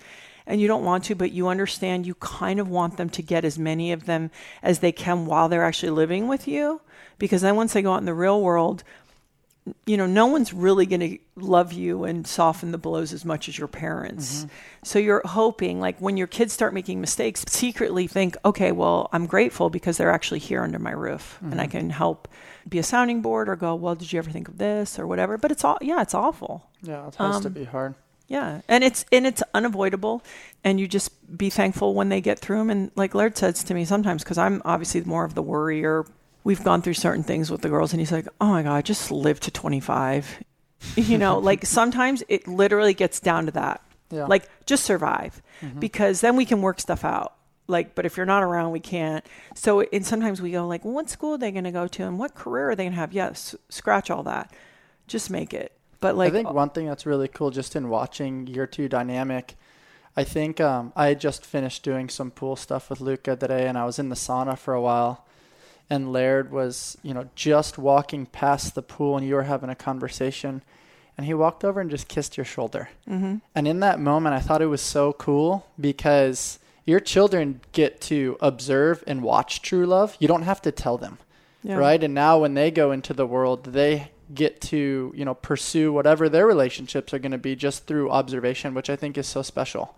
And 0.46 0.60
you 0.60 0.66
don't 0.66 0.84
want 0.84 1.04
to, 1.04 1.14
but 1.14 1.32
you 1.32 1.48
understand 1.48 2.06
you 2.06 2.14
kind 2.14 2.58
of 2.58 2.68
want 2.68 2.96
them 2.96 3.10
to 3.10 3.22
get 3.22 3.44
as 3.44 3.58
many 3.58 3.92
of 3.92 4.06
them 4.06 4.30
as 4.62 4.78
they 4.78 4.90
can 4.90 5.26
while 5.26 5.48
they're 5.48 5.64
actually 5.64 5.90
living 5.90 6.28
with 6.28 6.48
you. 6.48 6.80
Because 7.18 7.42
then 7.42 7.56
once 7.56 7.74
they 7.74 7.82
go 7.82 7.92
out 7.92 7.98
in 7.98 8.06
the 8.06 8.14
real 8.14 8.40
world, 8.40 8.82
you 9.86 9.96
know, 9.96 10.06
no 10.06 10.26
one's 10.26 10.52
really 10.54 10.86
going 10.86 11.00
to 11.00 11.18
love 11.36 11.72
you 11.72 12.04
and 12.04 12.26
soften 12.26 12.72
the 12.72 12.78
blows 12.78 13.12
as 13.12 13.24
much 13.24 13.48
as 13.48 13.58
your 13.58 13.68
parents. 13.68 14.46
So 14.82 14.98
you're 14.98 15.22
hoping, 15.24 15.80
like, 15.80 15.98
when 16.00 16.16
your 16.16 16.26
kids 16.26 16.52
start 16.52 16.72
making 16.72 17.00
mistakes, 17.00 17.44
secretly 17.46 18.06
think, 18.06 18.36
okay, 18.44 18.72
well, 18.72 19.08
I'm 19.12 19.26
grateful 19.26 19.68
because 19.68 19.98
they're 19.98 20.10
actually 20.10 20.38
here 20.40 20.62
under 20.62 20.78
my 20.78 20.92
roof 20.92 21.38
and 21.42 21.60
I 21.60 21.66
can 21.66 21.90
help 21.90 22.26
be 22.68 22.78
a 22.78 22.82
sounding 22.82 23.20
board 23.20 23.48
or 23.48 23.56
go, 23.56 23.74
well, 23.74 23.94
did 23.94 24.12
you 24.12 24.18
ever 24.18 24.30
think 24.30 24.48
of 24.48 24.58
this 24.58 24.98
or 24.98 25.06
whatever? 25.06 25.36
But 25.36 25.50
it's 25.50 25.64
all, 25.64 25.78
yeah, 25.82 26.00
it's 26.00 26.14
awful. 26.14 26.68
Yeah, 26.82 27.08
it 27.08 27.16
has 27.16 27.40
to 27.40 27.48
Um, 27.48 27.52
be 27.52 27.64
hard. 27.64 27.94
Yeah, 28.28 28.60
and 28.68 28.84
it's 28.84 29.04
and 29.10 29.26
it's 29.26 29.42
unavoidable, 29.54 30.22
and 30.62 30.78
you 30.78 30.86
just 30.86 31.10
be 31.36 31.50
thankful 31.50 31.94
when 31.94 32.10
they 32.10 32.20
get 32.20 32.38
through 32.38 32.58
them. 32.58 32.70
And 32.70 32.92
like 32.94 33.12
Laird 33.12 33.36
says 33.36 33.64
to 33.64 33.74
me 33.74 33.84
sometimes, 33.84 34.22
because 34.22 34.38
I'm 34.38 34.62
obviously 34.64 35.02
more 35.02 35.24
of 35.24 35.34
the 35.34 35.42
worrier. 35.42 36.06
We've 36.50 36.64
gone 36.64 36.82
through 36.82 36.94
certain 36.94 37.22
things 37.22 37.48
with 37.48 37.60
the 37.60 37.68
girls, 37.68 37.92
and 37.92 38.00
he's 38.00 38.10
like, 38.10 38.26
"Oh 38.40 38.48
my 38.48 38.64
god, 38.64 38.84
just 38.84 39.12
live 39.12 39.38
to 39.40 39.50
25." 39.50 40.42
You 40.96 41.18
know, 41.18 41.38
like 41.38 41.66
sometimes 41.66 42.24
it 42.26 42.48
literally 42.48 42.94
gets 42.94 43.20
down 43.20 43.44
to 43.44 43.52
that. 43.52 43.82
Yeah. 44.10 44.24
Like 44.24 44.48
just 44.64 44.82
survive, 44.82 45.42
because 45.78 46.22
then 46.22 46.36
we 46.36 46.46
can 46.46 46.62
work 46.62 46.80
stuff 46.80 47.04
out. 47.04 47.34
Like, 47.66 47.94
but 47.94 48.06
if 48.06 48.16
you're 48.16 48.24
not 48.24 48.42
around, 48.42 48.72
we 48.72 48.80
can't. 48.80 49.22
So, 49.54 49.82
and 49.82 50.06
sometimes 50.06 50.40
we 50.40 50.52
go 50.52 50.66
like, 50.66 50.82
well, 50.82 50.94
what 50.94 51.10
school 51.10 51.34
are 51.34 51.38
they 51.38 51.52
going 51.52 51.64
to 51.64 51.70
go 51.70 51.86
to, 51.86 52.04
and 52.04 52.18
what 52.18 52.34
career 52.34 52.70
are 52.70 52.74
they 52.74 52.84
going 52.84 52.94
to 52.94 52.98
have? 52.98 53.12
Yes, 53.12 53.54
scratch 53.68 54.10
all 54.10 54.22
that 54.22 54.50
just 55.10 55.28
make 55.28 55.52
it. 55.52 55.72
But 56.00 56.16
like, 56.16 56.32
I 56.32 56.32
think 56.32 56.50
one 56.50 56.70
thing 56.70 56.86
that's 56.86 57.04
really 57.04 57.28
cool 57.28 57.50
just 57.50 57.76
in 57.76 57.90
watching 57.90 58.46
year 58.46 58.66
two 58.66 58.88
dynamic, 58.88 59.56
I 60.16 60.24
think 60.24 60.58
um, 60.58 60.94
I 60.96 61.08
had 61.08 61.20
just 61.20 61.44
finished 61.44 61.82
doing 61.82 62.08
some 62.08 62.30
pool 62.30 62.56
stuff 62.56 62.88
with 62.88 63.02
Luca 63.02 63.36
today, 63.36 63.66
and 63.66 63.76
I 63.76 63.84
was 63.84 63.98
in 63.98 64.08
the 64.08 64.14
sauna 64.14 64.56
for 64.56 64.72
a 64.72 64.80
while, 64.80 65.26
and 65.90 66.12
Laird 66.12 66.52
was, 66.52 66.96
you 67.02 67.12
know, 67.12 67.28
just 67.34 67.76
walking 67.76 68.24
past 68.24 68.74
the 68.74 68.82
pool, 68.82 69.16
and 69.16 69.26
you 69.26 69.34
were 69.34 69.42
having 69.42 69.68
a 69.68 69.74
conversation, 69.74 70.62
and 71.16 71.26
he 71.26 71.34
walked 71.34 71.64
over 71.64 71.80
and 71.80 71.90
just 71.90 72.08
kissed 72.08 72.36
your 72.36 72.44
shoulder. 72.44 72.88
mm-hmm. 73.08 73.36
And 73.54 73.68
in 73.68 73.80
that 73.80 73.98
moment, 73.98 74.34
I 74.34 74.40
thought 74.40 74.62
it 74.62 74.66
was 74.66 74.80
so 74.80 75.12
cool 75.12 75.66
because 75.78 76.60
your 76.86 77.00
children 77.00 77.60
get 77.72 78.00
to 78.02 78.38
observe 78.40 79.04
and 79.06 79.22
watch 79.22 79.60
true 79.62 79.84
love. 79.84 80.16
You 80.18 80.28
don't 80.28 80.42
have 80.42 80.62
to 80.62 80.72
tell 80.72 80.96
them, 80.96 81.18
yeah. 81.62 81.76
right? 81.76 82.02
And 82.02 82.14
now 82.14 82.38
when 82.38 82.54
they 82.54 82.70
go 82.70 82.92
into 82.92 83.12
the 83.12 83.26
world, 83.26 83.64
they 83.64 84.12
get 84.32 84.60
to, 84.60 85.12
you 85.14 85.24
know, 85.24 85.34
pursue 85.34 85.92
whatever 85.92 86.28
their 86.28 86.46
relationships 86.46 87.12
are 87.12 87.18
going 87.18 87.32
to 87.32 87.38
be 87.38 87.56
just 87.56 87.86
through 87.86 88.10
observation, 88.10 88.74
which 88.74 88.88
I 88.88 88.96
think 88.96 89.18
is 89.18 89.26
so 89.26 89.42
special. 89.42 89.94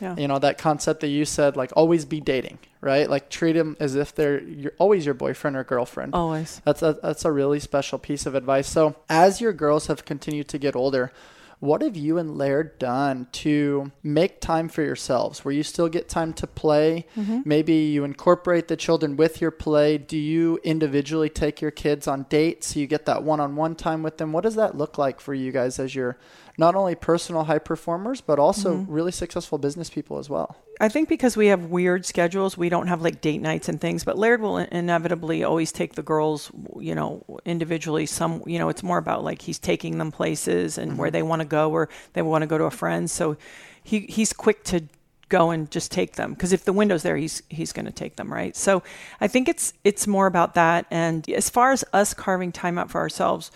Yeah. 0.00 0.16
You 0.16 0.28
know, 0.28 0.38
that 0.38 0.58
concept 0.58 1.00
that 1.00 1.08
you 1.08 1.24
said, 1.24 1.56
like 1.56 1.72
always 1.74 2.04
be 2.04 2.20
dating, 2.20 2.58
right? 2.80 3.08
Like 3.08 3.30
treat 3.30 3.52
them 3.52 3.76
as 3.80 3.94
if 3.94 4.14
they're 4.14 4.42
you're 4.42 4.72
always 4.78 5.04
your 5.04 5.14
boyfriend 5.14 5.56
or 5.56 5.64
girlfriend. 5.64 6.14
Always. 6.14 6.60
That's 6.64 6.82
a, 6.82 6.98
that's 7.02 7.24
a 7.24 7.32
really 7.32 7.60
special 7.60 7.98
piece 7.98 8.26
of 8.26 8.34
advice. 8.34 8.68
So, 8.68 8.96
as 9.08 9.40
your 9.40 9.52
girls 9.52 9.86
have 9.86 10.04
continued 10.04 10.48
to 10.48 10.58
get 10.58 10.76
older, 10.76 11.12
what 11.58 11.80
have 11.80 11.96
you 11.96 12.18
and 12.18 12.36
Laird 12.36 12.78
done 12.78 13.28
to 13.32 13.90
make 14.02 14.40
time 14.40 14.68
for 14.68 14.82
yourselves 14.82 15.44
where 15.44 15.54
you 15.54 15.62
still 15.62 15.88
get 15.88 16.08
time 16.08 16.34
to 16.34 16.46
play? 16.46 17.06
Mm-hmm. 17.16 17.40
Maybe 17.46 17.74
you 17.74 18.04
incorporate 18.04 18.68
the 18.68 18.76
children 18.76 19.16
with 19.16 19.40
your 19.40 19.50
play. 19.50 19.96
Do 19.96 20.18
you 20.18 20.58
individually 20.64 21.30
take 21.30 21.62
your 21.62 21.70
kids 21.70 22.06
on 22.06 22.26
dates 22.28 22.74
so 22.74 22.80
you 22.80 22.86
get 22.86 23.06
that 23.06 23.22
one 23.22 23.40
on 23.40 23.56
one 23.56 23.74
time 23.74 24.02
with 24.02 24.18
them? 24.18 24.32
What 24.32 24.44
does 24.44 24.56
that 24.56 24.76
look 24.76 24.98
like 24.98 25.18
for 25.18 25.32
you 25.32 25.50
guys 25.50 25.78
as 25.78 25.94
you're 25.94 26.18
not 26.58 26.74
only 26.74 26.94
personal 26.94 27.44
high 27.44 27.58
performers, 27.58 28.20
but 28.20 28.38
also 28.38 28.78
Mhm. 28.78 28.86
really 28.88 29.12
successful 29.12 29.58
business 29.58 29.90
people 29.90 30.18
as 30.18 30.30
well? 30.30 30.56
I 30.80 30.88
think 30.88 31.08
because 31.08 31.36
we 31.36 31.46
have 31.46 31.66
weird 31.66 32.04
schedules, 32.04 32.56
we 32.58 32.68
don't 32.68 32.88
have 32.88 33.00
like 33.02 33.20
date 33.20 33.40
nights 33.40 33.68
and 33.68 33.80
things. 33.80 34.04
But 34.04 34.18
Laird 34.18 34.40
will 34.42 34.58
inevitably 34.58 35.42
always 35.44 35.72
take 35.72 35.94
the 35.94 36.02
girls, 36.02 36.50
you 36.78 36.94
know, 36.94 37.22
individually. 37.44 38.04
Some, 38.06 38.42
you 38.46 38.58
know, 38.58 38.68
it's 38.68 38.82
more 38.82 38.98
about 38.98 39.24
like 39.24 39.42
he's 39.42 39.58
taking 39.58 39.98
them 39.98 40.12
places 40.12 40.76
and 40.78 40.98
where 40.98 41.08
Mhm. 41.08 41.12
they 41.12 41.22
want 41.22 41.40
to 41.40 41.46
go, 41.48 41.70
or 41.70 41.88
they 42.12 42.22
want 42.22 42.42
to 42.42 42.46
go 42.46 42.58
to 42.58 42.64
a 42.64 42.70
friend. 42.70 43.10
So 43.10 43.36
he 43.82 44.00
he's 44.00 44.32
quick 44.32 44.64
to 44.64 44.82
go 45.28 45.50
and 45.50 45.68
just 45.72 45.90
take 45.90 46.12
them 46.14 46.34
because 46.34 46.52
if 46.52 46.64
the 46.64 46.72
window's 46.72 47.02
there, 47.02 47.16
he's 47.16 47.42
he's 47.48 47.72
going 47.72 47.86
to 47.86 47.90
take 47.92 48.16
them, 48.16 48.32
right? 48.32 48.54
So 48.54 48.82
I 49.20 49.28
think 49.28 49.48
it's 49.48 49.72
it's 49.82 50.06
more 50.06 50.26
about 50.26 50.54
that. 50.54 50.86
And 50.90 51.28
as 51.30 51.48
far 51.50 51.72
as 51.72 51.84
us 51.92 52.14
carving 52.14 52.52
time 52.52 52.78
out 52.78 52.90
for 52.90 53.00
ourselves, 53.00 53.50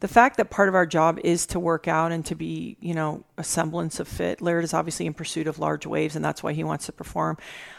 the 0.00 0.08
fact 0.08 0.36
that 0.36 0.48
part 0.48 0.68
of 0.68 0.76
our 0.76 0.86
job 0.86 1.18
is 1.24 1.46
to 1.46 1.58
work 1.58 1.88
out 1.88 2.12
and 2.12 2.24
to 2.26 2.36
be, 2.36 2.76
you 2.80 2.94
know, 2.94 3.24
a 3.36 3.42
semblance 3.42 3.98
of 3.98 4.06
fit. 4.06 4.40
Laird 4.40 4.62
is 4.62 4.72
obviously 4.72 5.06
in 5.06 5.14
pursuit 5.14 5.48
of 5.48 5.58
large 5.58 5.86
waves, 5.86 6.14
and 6.14 6.24
that's 6.24 6.40
why 6.42 6.52
he 6.52 6.62
wants 6.62 6.86
to 6.86 6.92
perform. 6.92 7.36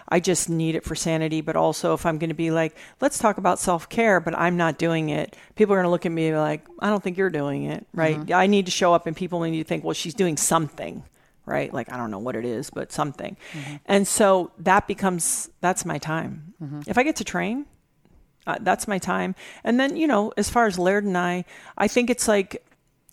I 0.10 0.20
just 0.20 0.50
need 0.50 0.76
it 0.76 0.84
for 0.84 0.96
sanity, 0.96 1.40
but 1.40 1.56
also 1.56 1.94
if 1.94 2.06
I'm 2.06 2.18
going 2.18 2.30
to 2.30 2.36
be 2.36 2.52
like, 2.52 2.76
let's 3.00 3.20
talk 3.20 3.38
about 3.38 3.58
self 3.58 3.88
care, 3.88 4.20
but 4.20 4.38
I'm 4.38 4.58
not 4.58 4.78
doing 4.78 5.10
it, 5.10 5.38
people 5.56 5.74
are 5.74 5.78
going 5.78 5.86
to 5.86 5.92
look 5.92 6.06
at 6.06 6.12
me 6.12 6.36
like, 6.36 6.68
I 6.80 6.90
don't 6.90 7.02
think 7.02 7.18
you're 7.18 7.30
doing 7.30 7.64
it, 7.66 7.88
right? 7.94 8.18
Mm-hmm. 8.18 8.34
I 8.34 8.48
need 8.48 8.66
to 8.66 8.72
show 8.72 8.94
up, 8.94 9.08
and 9.08 9.16
people 9.16 9.40
need 9.40 9.58
to 9.58 9.64
think, 9.64 9.86
well, 9.86 9.94
she's 9.94 10.14
doing 10.14 10.38
something. 10.38 11.04
Right, 11.46 11.74
like 11.74 11.92
I 11.92 11.98
don't 11.98 12.12
know 12.12 12.20
what 12.20 12.36
it 12.36 12.46
is, 12.46 12.70
but 12.70 12.92
something, 12.92 13.36
mm-hmm. 13.54 13.78
and 13.88 14.08
so 14.08 14.52
that 14.60 14.86
becomes 14.86 15.50
that's 15.62 15.84
my 15.84 15.98
time. 15.98 16.54
Mm-hmm. 16.62 16.82
If 16.86 17.00
I 17.00 17.02
get 17.02 17.16
to 17.16 17.24
train, 17.24 17.66
uh, 18.48 18.58
that's 18.62 18.88
my 18.88 18.98
time. 18.98 19.36
And 19.64 19.80
then, 19.80 19.96
you 19.96 20.08
know, 20.08 20.34
as 20.38 20.50
far 20.50 20.66
as 20.66 20.80
Laird 20.80 21.04
and 21.04 21.18
I, 21.18 21.46
I 21.78 21.88
think 21.88 22.10
it's 22.10 22.28
like, 22.28 22.64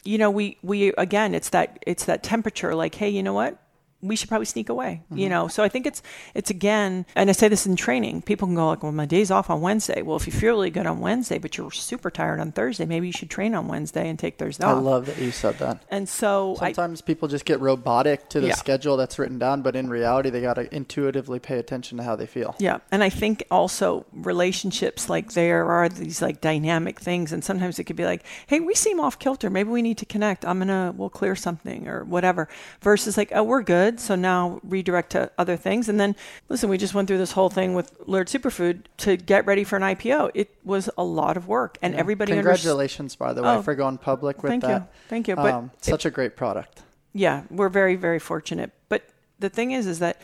you 0.05 0.18
know, 0.18 0.31
we 0.31 0.57
we 0.62 0.89
again, 0.99 1.35
it's 1.35 1.51
that 1.51 1.79
it's 1.87 2.05
that 2.05 2.22
temperature. 2.22 2.74
Like, 2.74 2.95
hey, 2.95 3.09
you 3.09 3.22
know 3.22 3.33
what? 3.35 3.59
We 4.03 4.15
should 4.17 4.29
probably 4.29 4.47
sneak 4.47 4.69
away. 4.69 5.03
You 5.11 5.17
mm-hmm. 5.17 5.31
know, 5.31 5.49
so 5.49 5.63
I 5.65 5.69
think 5.69 5.87
it's 5.87 6.03
it's 6.35 6.51
again, 6.51 7.07
and 7.15 7.31
I 7.31 7.33
say 7.33 7.49
this 7.49 7.67
in 7.67 7.77
training. 7.77 8.23
People 8.23 8.47
can 8.47 8.55
go 8.55 8.69
like, 8.69 8.83
well, 8.83 8.93
my 8.93 9.07
day's 9.07 9.31
off 9.31 9.51
on 9.51 9.61
Wednesday. 9.61 10.03
Well, 10.03 10.17
if 10.17 10.27
you 10.27 10.33
feel 10.33 10.53
really 10.53 10.71
good 10.71 10.87
on 10.87 11.01
Wednesday, 11.01 11.39
but 11.39 11.57
you're 11.57 11.71
super 11.71 12.11
tired 12.11 12.39
on 12.41 12.53
Thursday, 12.53 12.87
maybe 12.87 13.07
you 13.07 13.13
should 13.13 13.31
train 13.31 13.55
on 13.55 13.69
Wednesday 13.69 14.09
and 14.09 14.19
take 14.19 14.39
Thursday 14.39 14.65
off 14.65 14.77
I 14.77 14.81
love 14.81 15.07
that 15.07 15.19
you 15.19 15.31
said 15.31 15.59
that. 15.59 15.83
and 15.91 16.09
so 16.09 16.57
I, 16.61 16.73
Sometimes 16.73 17.01
people 17.01 17.27
just 17.29 17.45
get 17.45 17.61
robotic 17.61 18.29
to 18.31 18.41
the 18.41 18.49
Yeah. 18.49 18.55
schedule 18.55 18.97
that's 18.97 19.19
written 19.19 19.39
down, 19.39 19.63
but 19.63 19.75
in 19.75 19.89
reality, 19.89 20.31
they 20.31 20.41
got 20.41 20.55
to 20.55 20.75
intuitively 20.75 21.39
pay 21.39 21.59
attention 21.59 21.99
to 21.99 22.05
how 22.05 22.17
they 22.17 22.27
feel. 22.27 22.55
Yeah, 22.59 22.79
and 22.93 23.03
I 23.03 23.09
think 23.09 23.45
also 23.51 24.07
relationships 24.13 25.09
like 25.09 25.33
there 25.33 25.67
are 25.67 25.89
these 25.89 26.23
like 26.23 26.41
dynamic 26.41 27.01
things, 27.01 27.33
and 27.33 27.43
sometimes 27.43 27.79
it 27.79 27.85
could 27.85 27.97
be 27.97 28.05
like, 28.05 28.23
"Hey, 28.47 28.61
we 28.61 28.75
seem 28.75 29.01
off 29.01 29.19
kilter. 29.19 29.51
Maybe 29.51 29.71
we 29.71 29.83
need 29.83 29.99
to 29.99 30.07
connect. 30.07 30.45
I'm 30.45 30.59
gonna 30.59 30.93
we'll 30.97 31.11
clear 31.11 31.35
something 31.35 31.89
or 31.89 32.05
whatever." 32.05 32.49
Versus 32.81 33.17
like, 33.17 33.33
"Oh, 33.35 33.43
we're 33.43 33.63
good, 33.63 33.96
so 34.01 34.15
now 34.15 34.61
redirect 34.63 35.11
to 35.13 35.31
other 35.39 35.57
things." 35.57 35.89
And 35.89 35.99
then 36.01 36.15
listen, 36.49 36.69
we 36.69 36.79
just 36.79 36.95
went 36.95 37.09
through 37.09 37.19
this 37.19 37.33
whole 37.33 37.51
thing 37.51 37.75
with 37.75 37.97
Laird 38.07 38.29
Superfood 38.29 38.83
to 38.99 39.17
get 39.17 39.47
ready 39.47 39.65
for 39.65 39.77
an 39.77 39.83
IPO. 39.83 40.31
It 40.35 40.55
was 40.65 40.89
a 40.99 41.05
lot 41.05 41.37
of 41.37 41.49
work, 41.49 41.79
and 41.83 41.95
Yeah. 41.95 42.01
everybody. 42.01 42.33
Congratulations, 42.33 43.17
by 43.17 43.33
the 43.33 43.43
way, 43.43 43.49
Oh, 43.57 43.63
for 43.63 43.75
going 43.75 43.99
public 43.99 44.43
with 44.43 44.51
Thank 44.51 44.63
that. 44.65 44.83
you, 44.83 44.87
thank 45.09 45.29
you. 45.29 45.37
But 45.37 45.55
um, 45.55 45.71
such 45.81 46.05
a 46.07 46.11
great 46.11 46.37
product. 46.37 46.83
yeah, 47.13 47.43
we're 47.51 47.69
very, 47.69 47.97
very 47.97 48.19
fortunate. 48.19 48.73
But 48.89 49.05
the 49.39 49.49
thing 49.49 49.73
is, 49.73 49.87
is 49.87 49.99
that 50.01 50.21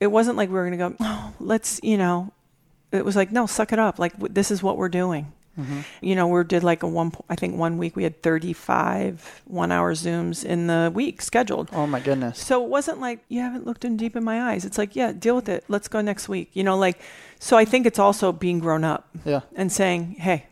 it 0.00 0.08
wasn't 0.08 0.36
like 0.36 0.48
we 0.48 0.54
were 0.54 0.66
going 0.68 0.78
to 0.78 0.88
go, 0.90 0.96
oh, 1.00 1.32
let's, 1.38 1.78
you 1.82 1.96
know, 1.96 2.32
it 2.90 3.04
was 3.04 3.14
like, 3.16 3.30
no, 3.32 3.46
suck 3.46 3.72
it 3.72 3.78
up. 3.78 3.98
Like, 3.98 4.12
w- 4.14 4.32
this 4.32 4.50
is 4.50 4.62
what 4.62 4.76
we're 4.76 4.88
doing. 4.88 5.32
Mm-hmm. 5.58 5.80
You 6.00 6.14
know, 6.16 6.26
we 6.28 6.42
did 6.44 6.64
like 6.64 6.82
a 6.82 6.88
one, 6.88 7.12
I 7.28 7.36
think 7.36 7.56
one 7.58 7.76
week 7.78 7.94
we 7.94 8.04
had 8.04 8.22
35 8.22 9.42
one 9.44 9.70
hour 9.70 9.92
Zooms 9.94 10.44
in 10.44 10.66
the 10.66 10.90
week 10.94 11.20
scheduled. 11.20 11.68
Oh 11.72 11.86
my 11.86 12.00
goodness. 12.00 12.38
So 12.38 12.64
it 12.64 12.70
wasn't 12.70 13.00
like, 13.00 13.20
you 13.28 13.40
haven't 13.40 13.66
looked 13.66 13.84
in 13.84 13.96
deep 13.96 14.16
in 14.16 14.24
my 14.24 14.50
eyes. 14.50 14.64
It's 14.64 14.78
like, 14.78 14.96
yeah, 14.96 15.12
deal 15.12 15.34
with 15.36 15.48
it. 15.48 15.64
Let's 15.68 15.88
go 15.88 16.00
next 16.00 16.28
week. 16.28 16.50
You 16.54 16.64
know, 16.64 16.78
like, 16.78 17.00
so 17.38 17.56
I 17.58 17.64
think 17.66 17.84
it's 17.86 17.98
also 17.98 18.32
being 18.32 18.60
grown 18.60 18.82
up 18.84 19.08
Yeah. 19.24 19.40
and 19.54 19.70
saying, 19.70 20.12
hey, 20.18 20.46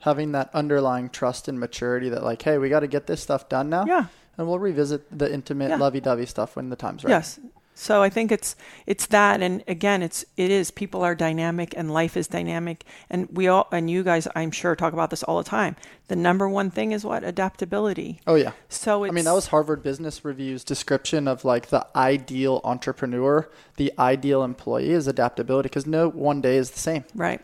Having 0.00 0.32
that 0.32 0.50
underlying 0.52 1.08
trust 1.10 1.46
and 1.46 1.60
maturity 1.60 2.08
that, 2.08 2.24
like, 2.24 2.42
hey, 2.42 2.58
we 2.58 2.68
got 2.68 2.80
to 2.80 2.88
get 2.88 3.06
this 3.06 3.22
stuff 3.22 3.48
done 3.48 3.70
now. 3.70 3.84
yeah, 3.86 4.06
And 4.36 4.48
we'll 4.48 4.58
revisit 4.58 5.16
the 5.16 5.32
intimate, 5.32 5.70
Yeah. 5.70 5.76
lovey 5.76 6.00
dovey 6.00 6.26
stuff 6.26 6.56
when 6.56 6.70
the 6.70 6.76
time's 6.76 7.04
right. 7.04 7.10
Yes. 7.10 7.38
So 7.74 8.02
I 8.02 8.10
think 8.10 8.30
it's 8.30 8.54
it's 8.86 9.06
that 9.06 9.40
and 9.40 9.64
again 9.66 10.02
it's 10.02 10.24
it 10.36 10.50
is 10.50 10.70
people 10.70 11.02
are 11.02 11.14
dynamic 11.14 11.72
and 11.76 11.90
life 11.90 12.16
is 12.18 12.28
dynamic 12.28 12.84
and 13.08 13.28
we 13.32 13.48
all 13.48 13.66
and 13.72 13.90
you 13.90 14.02
guys 14.02 14.28
I'm 14.36 14.50
sure 14.50 14.76
talk 14.76 14.92
about 14.92 15.08
this 15.10 15.22
all 15.22 15.38
the 15.38 15.48
time. 15.48 15.76
The 16.08 16.16
number 16.16 16.46
one 16.48 16.70
thing 16.70 16.92
is 16.92 17.02
what 17.04 17.24
adaptability. 17.24 18.20
Oh, 18.26 18.34
yeah. 18.34 18.52
So 18.68 19.04
it's 19.04 19.12
I 19.12 19.14
mean, 19.14 19.24
that 19.24 19.32
was 19.32 19.46
Harvard 19.46 19.82
Business 19.82 20.22
Review's 20.24 20.64
description 20.64 21.26
of 21.26 21.44
like 21.44 21.68
the 21.68 21.86
ideal 21.96 22.60
entrepreneur, 22.64 23.48
the 23.76 23.92
ideal 23.98 24.42
employee 24.44 24.90
is 24.90 25.06
adaptability 25.06 25.68
because 25.70 25.86
no 25.86 26.08
one 26.10 26.42
day 26.42 26.56
is 26.58 26.70
the 26.70 26.78
same. 26.78 27.04
right. 27.14 27.40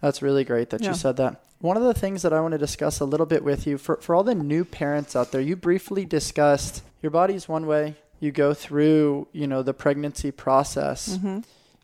That's 0.00 0.22
really 0.22 0.44
great 0.44 0.70
that 0.70 0.80
Yeah. 0.80 0.88
you 0.90 0.94
said 0.94 1.16
that. 1.18 1.42
One 1.60 1.76
of 1.76 1.82
the 1.82 1.92
things 1.92 2.22
that 2.22 2.32
I 2.32 2.40
want 2.40 2.52
to 2.52 2.58
discuss 2.58 3.00
a 3.00 3.04
little 3.04 3.26
bit 3.26 3.42
with 3.42 3.66
you 3.66 3.78
for, 3.78 3.96
for 3.96 4.14
all 4.14 4.22
the 4.22 4.34
new 4.34 4.64
parents 4.64 5.16
out 5.16 5.32
there, 5.32 5.40
you 5.40 5.56
briefly 5.56 6.04
discussed 6.04 6.82
your 7.02 7.10
body's 7.10 7.48
one 7.48 7.66
way. 7.66 7.96
You 8.20 8.32
go 8.32 8.52
through, 8.54 9.28
you 9.32 9.46
know, 9.46 9.62
the 9.62 9.74
pregnancy 9.74 10.30
process. 10.30 11.16
hmm 11.18 11.38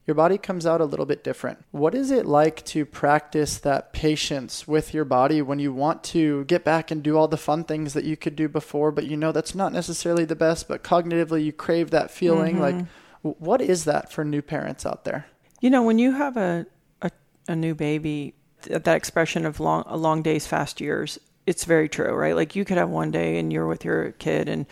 Your 0.07 0.15
body 0.15 0.37
comes 0.37 0.67
out 0.67 0.81
a 0.83 0.85
little 0.85 1.07
bit 1.07 1.25
different. 1.25 1.65
What 1.71 1.95
is 1.95 2.11
it 2.11 2.27
like 2.27 2.63
to 2.67 2.85
practice 2.85 3.57
that 3.59 3.93
patience 3.95 4.69
with 4.69 4.93
your 4.93 5.05
body 5.07 5.41
when 5.41 5.59
you 5.59 5.73
want 5.73 6.05
to 6.05 6.45
get 6.45 6.63
back 6.65 6.91
and 6.91 7.03
do 7.03 7.17
all 7.17 7.29
the 7.29 7.39
fun 7.39 7.65
things 7.65 7.95
that 7.95 8.05
you 8.05 8.17
could 8.17 8.37
do 8.37 8.47
before, 8.49 8.91
but 8.93 9.07
you 9.07 9.17
know 9.17 9.33
that's 9.33 9.55
not 9.55 9.73
necessarily 9.73 10.25
the 10.27 10.37
best, 10.37 10.69
but 10.69 10.83
cognitively 10.85 11.43
you 11.45 11.53
crave 11.53 11.91
that 11.91 12.11
feeling? 12.11 12.59
Like, 12.61 12.75
Mhm. 12.77 12.87
w- 13.23 13.37
what 13.39 13.61
is 13.63 13.85
that 13.85 14.13
for 14.13 14.25
new 14.25 14.43
parents 14.43 14.85
out 14.85 15.05
there? 15.05 15.25
You 15.61 15.71
know, 15.71 15.83
when 15.83 15.99
you 15.99 16.13
have 16.13 16.37
a 16.37 16.67
a, 17.01 17.11
a 17.49 17.57
new 17.57 17.75
baby, 17.75 18.35
th- 18.63 18.83
that 18.83 18.97
expression 18.97 19.47
of 19.47 19.59
long 19.61 19.85
a 19.87 19.97
long 19.97 20.21
days, 20.23 20.47
fast 20.47 20.81
years, 20.81 21.19
it's 21.47 21.65
very 21.65 21.89
true, 21.89 22.13
right? 22.15 22.35
Like 22.37 22.55
you 22.57 22.65
could 22.67 22.77
have 22.79 22.91
one 22.91 23.11
day 23.11 23.39
and 23.39 23.51
you're 23.53 23.67
with 23.67 23.85
your 23.85 24.13
kid 24.13 24.49
and 24.51 24.67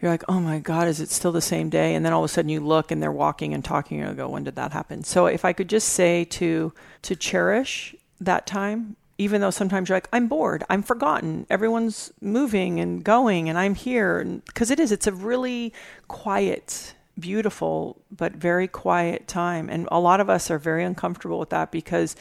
you're 0.00 0.10
like, 0.10 0.24
oh 0.28 0.40
my 0.40 0.58
God, 0.58 0.88
is 0.88 1.00
it 1.00 1.10
still 1.10 1.32
the 1.32 1.42
same 1.42 1.68
day? 1.68 1.94
And 1.94 2.04
then 2.04 2.12
all 2.12 2.24
of 2.24 2.30
a 2.30 2.32
sudden 2.32 2.48
you 2.48 2.60
look 2.60 2.90
and 2.90 3.02
they're 3.02 3.12
walking 3.12 3.52
and 3.52 3.64
talking 3.64 4.00
and 4.00 4.10
you 4.10 4.16
go, 4.16 4.28
when 4.28 4.44
did 4.44 4.56
that 4.56 4.72
happen? 4.72 5.04
So 5.04 5.26
if 5.26 5.44
I 5.44 5.52
could 5.52 5.68
just 5.68 5.90
say 5.90 6.24
to 6.24 6.72
to 7.02 7.16
cherish 7.16 7.94
that 8.20 8.46
time, 8.46 8.96
even 9.18 9.42
though 9.42 9.50
sometimes 9.50 9.88
you're 9.88 9.96
like, 9.96 10.08
I'm 10.12 10.28
bored, 10.28 10.64
I'm 10.70 10.82
forgotten, 10.82 11.46
everyone's 11.50 12.10
moving 12.22 12.80
and 12.80 13.04
going 13.04 13.50
and 13.50 13.58
I'm 13.58 13.74
here. 13.74 14.24
Because 14.46 14.70
it 14.70 14.80
is, 14.80 14.90
it's 14.92 15.06
a 15.06 15.12
really 15.12 15.74
quiet, 16.08 16.94
beautiful, 17.18 18.00
but 18.10 18.32
very 18.32 18.66
quiet 18.66 19.28
time. 19.28 19.68
And 19.68 19.86
a 19.92 20.00
lot 20.00 20.20
of 20.20 20.30
us 20.30 20.50
are 20.50 20.58
very 20.58 20.84
uncomfortable 20.84 21.38
with 21.38 21.50
that 21.50 21.70
because 21.70 22.16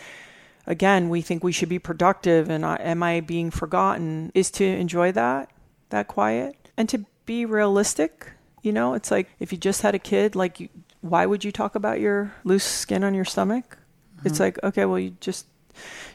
again, 0.68 1.08
we 1.08 1.22
think 1.22 1.42
we 1.42 1.54
should 1.54 1.70
be 1.70 1.80
productive 1.80 2.50
and 2.50 2.66
am 2.66 3.02
I 3.02 3.22
being 3.22 3.50
forgotten 3.50 4.34
is 4.36 4.52
to 4.52 4.66
enjoy 4.66 5.14
that, 5.14 5.50
that 5.92 6.10
quiet 6.10 6.72
and 6.76 6.90
to 6.90 7.06
be 7.30 7.46
realistic. 7.46 8.32
You 8.64 8.74
know, 8.74 8.96
it's 8.96 9.12
like 9.12 9.30
if 9.40 9.52
you 9.52 9.58
just 9.60 9.84
had 9.84 9.94
a 9.94 10.00
kid, 10.00 10.36
like, 10.36 10.60
you, 10.60 10.68
why 11.02 11.28
would 11.28 11.44
you 11.44 11.52
talk 11.52 11.76
about 11.76 12.00
your 12.00 12.34
loose 12.44 12.64
skin 12.64 13.04
on 13.04 13.14
your 13.14 13.24
stomach? 13.24 13.78
It's 14.26 14.34
mm-hmm. 14.34 14.44
like, 14.44 14.64
okay, 14.64 14.86
well, 14.86 14.98
you 14.98 15.16
just, 15.22 15.46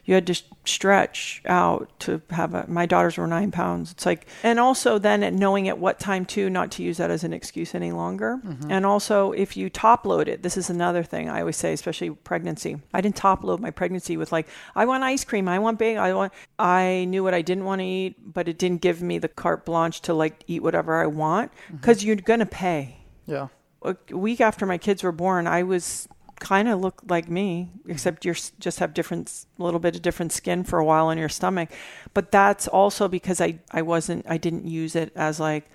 You 0.04 0.14
had 0.14 0.26
to 0.26 0.42
stretch 0.64 1.42
out 1.46 1.90
to 2.00 2.20
have 2.30 2.54
a. 2.54 2.66
My 2.68 2.84
daughters 2.84 3.16
were 3.16 3.26
nine 3.26 3.50
pounds. 3.50 3.92
It's 3.92 4.04
like, 4.04 4.26
and 4.42 4.60
also 4.60 4.98
then 4.98 5.36
knowing 5.36 5.68
at 5.68 5.78
what 5.78 5.98
time 5.98 6.26
too, 6.26 6.50
not 6.50 6.70
to 6.72 6.82
use 6.82 6.98
that 6.98 7.10
as 7.10 7.24
an 7.24 7.32
excuse 7.32 7.74
any 7.74 7.92
longer. 7.92 8.40
Mm-hmm. 8.44 8.70
And 8.70 8.84
also, 8.84 9.32
if 9.32 9.56
you 9.56 9.70
top 9.70 10.04
load 10.04 10.28
it, 10.28 10.42
this 10.42 10.56
is 10.56 10.68
another 10.68 11.02
thing 11.02 11.28
I 11.28 11.40
always 11.40 11.56
say, 11.56 11.72
especially 11.72 12.10
pregnancy. 12.10 12.80
I 12.92 13.00
didn't 13.00 13.16
top 13.16 13.44
load 13.44 13.60
my 13.60 13.70
pregnancy 13.70 14.16
with 14.16 14.30
like, 14.30 14.46
I 14.74 14.84
want 14.84 15.04
ice 15.04 15.24
cream, 15.24 15.48
I 15.48 15.58
want 15.58 15.78
big, 15.78 15.96
I 15.96 16.12
want. 16.12 16.32
I 16.58 17.06
knew 17.08 17.24
what 17.24 17.34
I 17.34 17.42
didn't 17.42 17.64
want 17.64 17.80
to 17.80 17.86
eat, 17.86 18.16
but 18.34 18.48
it 18.48 18.58
didn't 18.58 18.82
give 18.82 19.02
me 19.02 19.18
the 19.18 19.28
carte 19.28 19.64
blanche 19.64 20.00
to 20.02 20.14
like 20.14 20.44
eat 20.46 20.62
whatever 20.62 21.02
I 21.02 21.06
want 21.06 21.50
because 21.70 21.98
mm-hmm. 21.98 22.08
you're 22.08 22.16
gonna 22.16 22.46
pay. 22.46 22.98
Yeah. 23.26 23.48
A 23.82 23.96
week 24.10 24.40
after 24.40 24.64
my 24.64 24.78
kids 24.78 25.02
were 25.02 25.12
born, 25.12 25.46
I 25.46 25.62
was 25.62 26.08
kind 26.40 26.68
of 26.68 26.80
look 26.80 27.02
like 27.08 27.28
me, 27.28 27.70
except 27.88 28.24
you 28.24 28.34
just 28.58 28.78
have 28.78 28.94
different, 28.94 29.46
a 29.58 29.62
little 29.62 29.80
bit 29.80 29.96
of 29.96 30.02
different 30.02 30.32
skin 30.32 30.64
for 30.64 30.78
a 30.78 30.84
while 30.84 31.06
on 31.06 31.18
your 31.18 31.28
stomach. 31.28 31.70
But 32.12 32.30
that's 32.30 32.68
also 32.68 33.08
because 33.08 33.40
I, 33.40 33.58
I 33.70 33.82
wasn't, 33.82 34.26
I 34.28 34.36
didn't 34.36 34.66
use 34.66 34.96
it 34.96 35.12
as 35.14 35.40
like, 35.40 35.70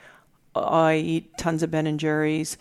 oh, 0.55 0.61
I 0.61 0.95
eat 0.95 1.37
tons 1.37 1.63
of 1.63 1.71
Ben 1.71 1.87
and 1.87 1.99
Jerry's. 1.99 2.57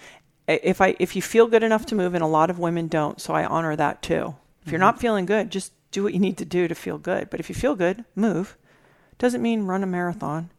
If 0.47 0.81
I, 0.81 0.97
if 0.99 1.15
you 1.15 1.23
feel 1.23 1.47
good 1.47 1.63
enough 1.63 1.87
to 1.87 1.95
move, 1.95 2.15
and 2.15 2.25
a 2.25 2.29
lot 2.29 2.51
of 2.51 2.59
women 2.59 2.89
don't, 2.89 3.21
so 3.21 3.35
I 3.35 3.45
honor 3.45 3.77
that 3.77 4.03
too. 4.03 4.15
If 4.15 4.21
mm-hmm. 4.23 4.71
you're 4.71 4.81
not 4.81 5.01
feeling 5.01 5.27
good, 5.27 5.51
just 5.51 5.73
do 5.91 6.03
what 6.03 6.15
you 6.15 6.21
need 6.21 6.39
to 6.39 6.45
do 6.45 6.69
to 6.69 6.75
feel 6.75 6.99
good. 6.99 7.31
But 7.31 7.41
if 7.41 7.49
you 7.49 7.55
feel 7.55 7.77
good, 7.77 8.05
move. 8.15 8.57
Doesn't 9.19 9.43
mean 9.43 9.65
run 9.65 9.83
a 9.83 9.87
marathon. 9.87 10.51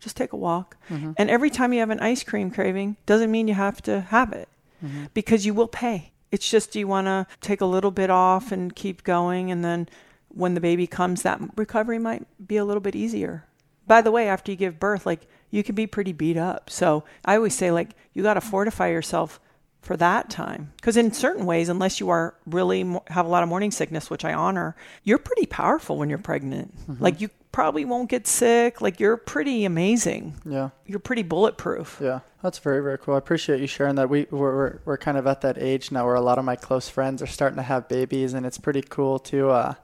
Just 0.00 0.16
take 0.16 0.32
a 0.32 0.36
walk. 0.36 0.76
Mm-hmm. 0.90 1.12
And 1.16 1.30
every 1.30 1.50
time 1.50 1.72
you 1.72 1.80
have 1.80 1.90
an 1.90 2.00
ice 2.00 2.22
cream 2.22 2.50
craving, 2.50 2.96
doesn't 3.06 3.30
mean 3.30 3.48
you 3.48 3.54
have 3.54 3.82
to 3.82 4.02
have 4.02 4.32
it 4.32 4.48
mm-hmm. 4.84 5.06
because 5.14 5.46
you 5.46 5.54
will 5.54 5.68
pay. 5.68 6.12
It's 6.30 6.50
just 6.50 6.76
you 6.76 6.86
want 6.86 7.06
to 7.06 7.26
take 7.40 7.60
a 7.60 7.66
little 7.66 7.90
bit 7.90 8.10
off 8.10 8.52
and 8.52 8.74
keep 8.74 9.04
going. 9.04 9.50
And 9.50 9.64
then 9.64 9.88
when 10.28 10.54
the 10.54 10.60
baby 10.60 10.86
comes, 10.86 11.22
that 11.22 11.40
recovery 11.56 11.98
might 11.98 12.26
be 12.46 12.56
a 12.56 12.64
little 12.64 12.80
bit 12.80 12.94
easier. 12.94 13.44
By 13.86 14.02
the 14.02 14.10
way, 14.10 14.28
after 14.28 14.52
you 14.52 14.56
give 14.56 14.78
birth, 14.78 15.06
like 15.06 15.26
you 15.50 15.62
can 15.62 15.74
be 15.74 15.86
pretty 15.86 16.12
beat 16.12 16.36
up. 16.36 16.68
So 16.70 17.04
I 17.24 17.36
always 17.36 17.54
say, 17.54 17.70
like, 17.70 17.90
you 18.12 18.22
got 18.22 18.34
to 18.34 18.40
fortify 18.40 18.88
yourself 18.88 19.40
for 19.80 19.96
that 19.96 20.28
time. 20.28 20.72
Because 20.76 20.96
in 20.96 21.12
certain 21.12 21.46
ways, 21.46 21.68
unless 21.68 22.00
you 22.00 22.10
are 22.10 22.34
really 22.46 22.82
have 23.08 23.24
a 23.24 23.28
lot 23.28 23.42
of 23.42 23.48
morning 23.48 23.70
sickness, 23.70 24.10
which 24.10 24.24
I 24.24 24.34
honor, 24.34 24.76
you're 25.04 25.18
pretty 25.18 25.46
powerful 25.46 25.96
when 25.96 26.10
you're 26.10 26.18
pregnant. 26.18 26.76
Mm-hmm. 26.76 27.02
Like 27.02 27.20
you 27.20 27.30
probably 27.52 27.84
won't 27.84 28.08
get 28.08 28.26
sick. 28.26 28.80
Like 28.80 29.00
you're 29.00 29.16
pretty 29.16 29.64
amazing. 29.64 30.36
Yeah. 30.44 30.70
You're 30.86 30.98
pretty 30.98 31.22
bulletproof. 31.22 31.98
Yeah. 32.02 32.20
That's 32.42 32.58
very, 32.58 32.82
very 32.82 32.98
cool. 32.98 33.14
I 33.14 33.18
appreciate 33.18 33.60
you 33.60 33.66
sharing 33.66 33.96
that. 33.96 34.08
We, 34.08 34.26
we're, 34.30 34.56
we're, 34.56 34.78
we're 34.84 34.96
kind 34.98 35.18
of 35.18 35.26
at 35.26 35.40
that 35.40 35.58
age 35.58 35.90
now 35.90 36.04
where 36.04 36.14
a 36.14 36.20
lot 36.20 36.38
of 36.38 36.44
my 36.44 36.56
close 36.56 36.88
friends 36.88 37.20
are 37.20 37.26
starting 37.26 37.56
to 37.56 37.62
have 37.62 37.88
babies, 37.88 38.32
and 38.32 38.46
it's 38.46 38.58
pretty 38.58 38.82
cool 38.82 39.18
to 39.20 39.50
uh, 39.50 39.74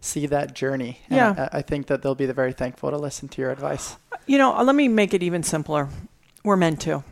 see 0.00 0.26
that 0.26 0.54
journey. 0.54 1.00
And 1.10 1.16
yeah. 1.16 1.48
I, 1.52 1.58
I 1.58 1.62
think 1.62 1.86
that 1.88 2.02
they'll 2.02 2.14
be 2.14 2.26
very 2.26 2.52
thankful 2.52 2.90
to 2.90 2.96
listen 2.96 3.28
to 3.28 3.42
your 3.42 3.50
advice. 3.50 3.96
You 4.26 4.38
know, 4.38 4.62
let 4.62 4.76
me 4.76 4.86
make 4.88 5.14
it 5.14 5.22
even 5.22 5.42
simpler. 5.42 5.88
We're 6.44 6.56
meant 6.56 6.80
to. 6.82 7.02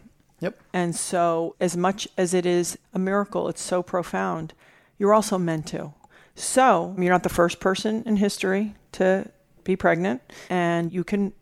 Yep. 0.41 0.61
And 0.73 0.95
so, 0.95 1.57
as 1.59 1.77
much 1.77 2.07
as 2.17 2.35
it 2.35 2.45
is 2.47 2.79
a 2.93 2.99
miracle, 2.99 3.49
it's 3.49 3.63
so 3.63 3.83
profound, 3.83 4.53
you're 4.99 5.15
also 5.15 5.39
meant 5.39 5.67
to. 5.69 5.95
So, 6.35 6.95
you're 6.99 7.13
not 7.13 7.23
the 7.23 7.29
first 7.29 7.61
person 7.61 8.03
in 8.05 8.17
history 8.17 8.75
to 8.93 9.31
be 9.65 9.77
pregnant, 9.77 10.23
and 10.51 10.93
you 10.93 11.05
can, 11.05 11.33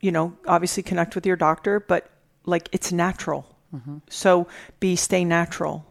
you 0.00 0.12
know, 0.12 0.36
obviously 0.46 0.82
connect 0.82 1.14
with 1.14 1.26
your 1.26 1.36
doctor, 1.36 1.80
but 1.80 2.08
like 2.46 2.68
it's 2.72 2.92
natural. 2.92 3.56
Mm-hmm. 3.74 3.98
So 4.08 4.46
be 4.80 4.96
stay 4.96 5.24
natural. 5.24 5.86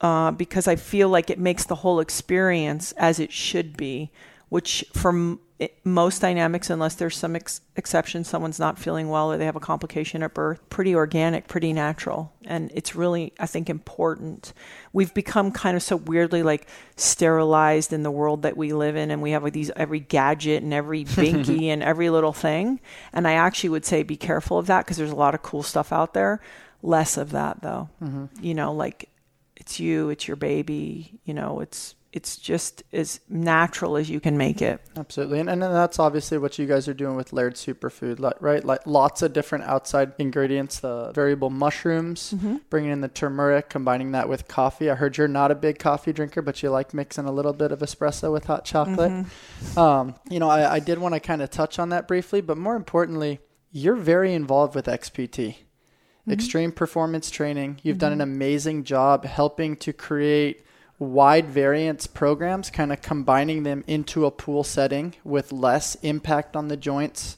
Uh, 0.00 0.30
because 0.30 0.68
I 0.68 0.76
feel 0.76 1.08
like 1.08 1.28
it 1.28 1.40
makes 1.40 1.64
the 1.64 1.74
whole 1.74 1.98
experience 1.98 2.92
as 2.92 3.18
it 3.18 3.32
should 3.32 3.76
be, 3.76 4.12
which 4.48 4.84
from 4.92 5.40
most 5.82 6.20
dynamics, 6.20 6.70
unless 6.70 6.94
there's 6.94 7.16
some 7.16 7.34
ex- 7.34 7.60
exception, 7.74 8.22
someone's 8.22 8.60
not 8.60 8.78
feeling 8.78 9.08
well 9.08 9.32
or 9.32 9.36
they 9.36 9.44
have 9.44 9.56
a 9.56 9.60
complication 9.60 10.22
at 10.22 10.32
birth, 10.32 10.60
pretty 10.70 10.94
organic, 10.94 11.48
pretty 11.48 11.72
natural. 11.72 12.32
And 12.44 12.70
it's 12.74 12.94
really, 12.94 13.32
I 13.40 13.46
think, 13.46 13.68
important. 13.68 14.52
We've 14.92 15.12
become 15.12 15.50
kind 15.50 15.76
of 15.76 15.82
so 15.82 15.96
weirdly 15.96 16.44
like 16.44 16.68
sterilized 16.94 17.92
in 17.92 18.04
the 18.04 18.10
world 18.10 18.42
that 18.42 18.56
we 18.56 18.72
live 18.72 18.94
in, 18.94 19.10
and 19.10 19.20
we 19.20 19.32
have 19.32 19.50
these 19.52 19.70
every 19.74 20.00
gadget 20.00 20.62
and 20.62 20.72
every 20.72 21.04
binky 21.06 21.64
and 21.64 21.82
every 21.82 22.08
little 22.08 22.32
thing. 22.32 22.78
And 23.12 23.26
I 23.26 23.32
actually 23.32 23.70
would 23.70 23.84
say 23.84 24.04
be 24.04 24.16
careful 24.16 24.58
of 24.58 24.66
that 24.66 24.84
because 24.84 24.96
there's 24.96 25.10
a 25.10 25.16
lot 25.16 25.34
of 25.34 25.42
cool 25.42 25.64
stuff 25.64 25.92
out 25.92 26.14
there. 26.14 26.40
Less 26.82 27.16
of 27.16 27.32
that, 27.32 27.62
though. 27.62 27.88
Mm-hmm. 28.00 28.26
You 28.40 28.54
know, 28.54 28.72
like 28.72 29.08
it's 29.56 29.80
you, 29.80 30.10
it's 30.10 30.28
your 30.28 30.36
baby, 30.36 31.18
you 31.24 31.34
know, 31.34 31.58
it's 31.58 31.96
it's 32.12 32.36
just 32.36 32.82
as 32.92 33.20
natural 33.28 33.96
as 33.96 34.08
you 34.08 34.18
can 34.18 34.38
make 34.38 34.62
it. 34.62 34.80
Absolutely. 34.96 35.40
And, 35.40 35.50
and 35.50 35.60
that's 35.60 35.98
obviously 35.98 36.38
what 36.38 36.58
you 36.58 36.66
guys 36.66 36.88
are 36.88 36.94
doing 36.94 37.16
with 37.16 37.34
Laird 37.34 37.54
Superfood, 37.54 38.32
right? 38.40 38.64
Like 38.64 38.86
lots 38.86 39.20
of 39.20 39.34
different 39.34 39.64
outside 39.64 40.12
ingredients, 40.18 40.80
the 40.80 41.12
variable 41.12 41.50
mushrooms, 41.50 42.32
mm-hmm. 42.34 42.56
bringing 42.70 42.92
in 42.92 43.02
the 43.02 43.08
turmeric, 43.08 43.68
combining 43.68 44.12
that 44.12 44.28
with 44.28 44.48
coffee. 44.48 44.90
I 44.90 44.94
heard 44.94 45.18
you're 45.18 45.28
not 45.28 45.50
a 45.50 45.54
big 45.54 45.78
coffee 45.78 46.14
drinker, 46.14 46.40
but 46.40 46.62
you 46.62 46.70
like 46.70 46.94
mixing 46.94 47.26
a 47.26 47.32
little 47.32 47.52
bit 47.52 47.72
of 47.72 47.80
espresso 47.80 48.32
with 48.32 48.44
hot 48.44 48.64
chocolate. 48.64 49.12
Mm-hmm. 49.12 49.78
Um, 49.78 50.14
you 50.30 50.38
know, 50.38 50.48
I, 50.48 50.74
I 50.74 50.78
did 50.80 50.98
want 50.98 51.14
to 51.14 51.20
kind 51.20 51.42
of 51.42 51.50
touch 51.50 51.78
on 51.78 51.90
that 51.90 52.08
briefly, 52.08 52.40
but 52.40 52.56
more 52.56 52.76
importantly, 52.76 53.40
you're 53.70 53.96
very 53.96 54.32
involved 54.32 54.74
with 54.74 54.86
XPT. 54.86 55.56
Mm-hmm. 55.56 56.32
Extreme 56.32 56.72
performance 56.72 57.30
training. 57.30 57.80
You've 57.82 57.98
done 57.98 58.12
an 58.12 58.18
mm-hmm. 58.20 58.32
amazing 58.32 58.84
job 58.84 59.26
helping 59.26 59.76
to 59.76 59.92
create 59.92 60.64
wide 60.98 61.46
variance 61.46 62.06
programs, 62.06 62.70
kind 62.70 62.92
of 62.92 63.00
combining 63.02 63.62
them 63.62 63.84
into 63.86 64.26
a 64.26 64.30
pool 64.30 64.64
setting 64.64 65.14
with 65.24 65.52
less 65.52 65.94
impact 65.96 66.56
on 66.56 66.68
the 66.68 66.76
joints. 66.76 67.36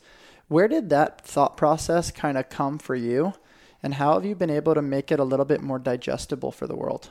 Where 0.49 0.69
did 0.69 0.91
that 0.91 1.21
thought 1.21 1.57
process 1.57 2.11
kind 2.11 2.39
of 2.39 2.49
come 2.49 2.79
for 2.79 2.95
you? 2.95 3.35
And 3.83 3.95
how 3.95 4.15
have 4.15 4.25
you 4.25 4.35
been 4.35 4.51
able 4.51 4.75
to 4.75 4.83
make 4.83 5.11
it 5.13 5.21
a 5.21 5.25
little 5.25 5.45
bit 5.45 5.63
more 5.63 5.79
digestible 5.79 6.53
for 6.53 6.67
the 6.67 6.77
world? 6.77 7.11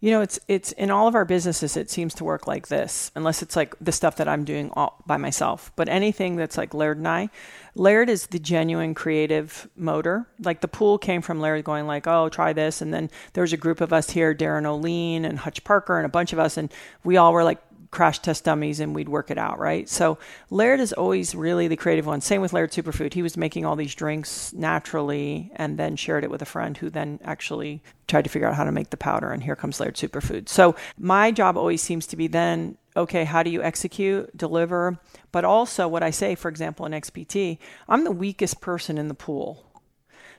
You 0.00 0.10
know, 0.12 0.22
it's 0.22 0.40
it's 0.48 0.72
in 0.72 0.90
all 0.90 1.08
of 1.08 1.14
our 1.14 1.26
businesses. 1.26 1.76
It 1.76 1.90
seems 1.90 2.14
to 2.14 2.24
work 2.24 2.46
like 2.46 2.68
this, 2.68 3.10
unless 3.14 3.42
it's 3.42 3.54
like 3.54 3.74
the 3.82 3.92
stuff 3.92 4.16
that 4.16 4.28
I'm 4.28 4.44
doing 4.44 4.70
all 4.72 5.02
by 5.06 5.18
myself. 5.18 5.70
But 5.76 5.90
anything 5.90 6.36
that's 6.36 6.56
like 6.56 6.72
Laird 6.72 6.96
and 6.96 7.06
I, 7.06 7.28
Laird 7.74 8.08
is 8.08 8.28
the 8.28 8.38
genuine 8.38 8.94
creative 8.94 9.68
motor. 9.76 10.26
Like 10.42 10.62
the 10.62 10.68
pool 10.68 10.96
came 10.96 11.20
from 11.20 11.38
Laird 11.38 11.64
going 11.64 11.86
like, 11.86 12.06
"Oh, 12.06 12.30
try 12.30 12.54
this," 12.54 12.80
and 12.80 12.94
then 12.94 13.10
there 13.34 13.42
was 13.42 13.52
a 13.52 13.58
group 13.58 13.82
of 13.82 13.92
us 13.92 14.08
here, 14.10 14.34
Darren 14.34 14.64
O'Lean 14.64 15.26
and 15.26 15.38
Hutch 15.38 15.62
Parker, 15.64 15.98
and 15.98 16.06
a 16.06 16.10
bunch 16.10 16.32
of 16.32 16.38
us, 16.38 16.56
and 16.56 16.72
we 17.04 17.18
all 17.18 17.34
were 17.34 17.44
like 17.44 17.60
crash 17.90 18.20
test 18.20 18.44
dummies 18.44 18.78
and 18.78 18.94
we'd 18.94 19.08
work 19.08 19.30
it 19.30 19.38
out, 19.38 19.58
right? 19.58 19.88
So 19.88 20.18
Laird 20.48 20.80
is 20.80 20.92
always 20.92 21.34
really 21.34 21.66
the 21.66 21.76
creative 21.76 22.06
one. 22.06 22.20
Same 22.20 22.40
with 22.40 22.52
Laird 22.52 22.70
Superfood. 22.70 23.14
He 23.14 23.22
was 23.22 23.36
making 23.36 23.64
all 23.64 23.76
these 23.76 23.94
drinks 23.94 24.52
naturally 24.52 25.50
and 25.56 25.78
then 25.78 25.96
shared 25.96 26.22
it 26.22 26.30
with 26.30 26.42
a 26.42 26.46
friend 26.46 26.76
who 26.76 26.88
then 26.88 27.18
actually 27.24 27.82
tried 28.06 28.24
to 28.24 28.30
figure 28.30 28.48
out 28.48 28.54
how 28.54 28.64
to 28.64 28.72
make 28.72 28.90
the 28.90 28.96
powder. 28.96 29.30
And 29.30 29.42
here 29.42 29.56
comes 29.56 29.80
Laird 29.80 29.96
Superfood. 29.96 30.48
So 30.48 30.76
my 30.98 31.32
job 31.32 31.56
always 31.56 31.82
seems 31.82 32.06
to 32.08 32.16
be 32.16 32.28
then, 32.28 32.76
okay, 32.96 33.24
how 33.24 33.42
do 33.42 33.50
you 33.50 33.62
execute, 33.62 34.36
deliver? 34.36 35.00
But 35.32 35.44
also 35.44 35.88
what 35.88 36.04
I 36.04 36.10
say, 36.10 36.36
for 36.36 36.48
example, 36.48 36.86
in 36.86 36.92
XPT, 36.92 37.58
I'm 37.88 38.04
the 38.04 38.12
weakest 38.12 38.60
person 38.60 38.98
in 38.98 39.08
the 39.08 39.14
pool. 39.14 39.66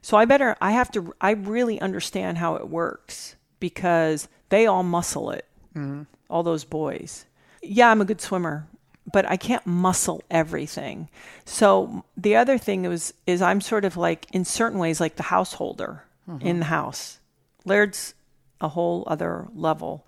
So 0.02 0.16
I 0.16 0.26
better, 0.26 0.56
I 0.62 0.72
have 0.72 0.90
to, 0.92 1.14
I 1.20 1.32
really 1.32 1.80
understand 1.82 2.38
how 2.38 2.56
it 2.56 2.70
works 2.70 3.36
because 3.60 4.30
they 4.50 4.66
all 4.68 4.84
muscle 4.84 5.32
it. 5.32 5.46
Mm-hmm. 5.76 6.04
All 6.30 6.44
those 6.44 6.64
boys 6.64 7.26
yeah, 7.62 7.90
I'm 7.90 8.02
a 8.02 8.06
good 8.06 8.22
swimmer, 8.22 8.68
but 9.12 9.30
I 9.30 9.38
can't 9.38 9.66
muscle 9.66 10.24
everything. 10.30 11.10
So 11.46 12.06
the 12.18 12.36
other 12.36 12.58
thing 12.58 12.86
is 12.86 13.14
is 13.28 13.42
I'm 13.42 13.62
sort 13.62 13.86
of 13.86 13.98
like 13.98 14.26
in 14.32 14.46
certain 14.46 14.80
ways 14.80 15.00
like 15.00 15.16
the 15.16 15.24
householder 15.24 16.04
mm-hmm. 16.28 16.46
in 16.46 16.60
the 16.60 16.66
house. 16.66 17.20
Laird's 17.66 18.14
a 18.60 18.70
whole 18.70 19.04
other 19.08 19.48
level. 19.54 20.06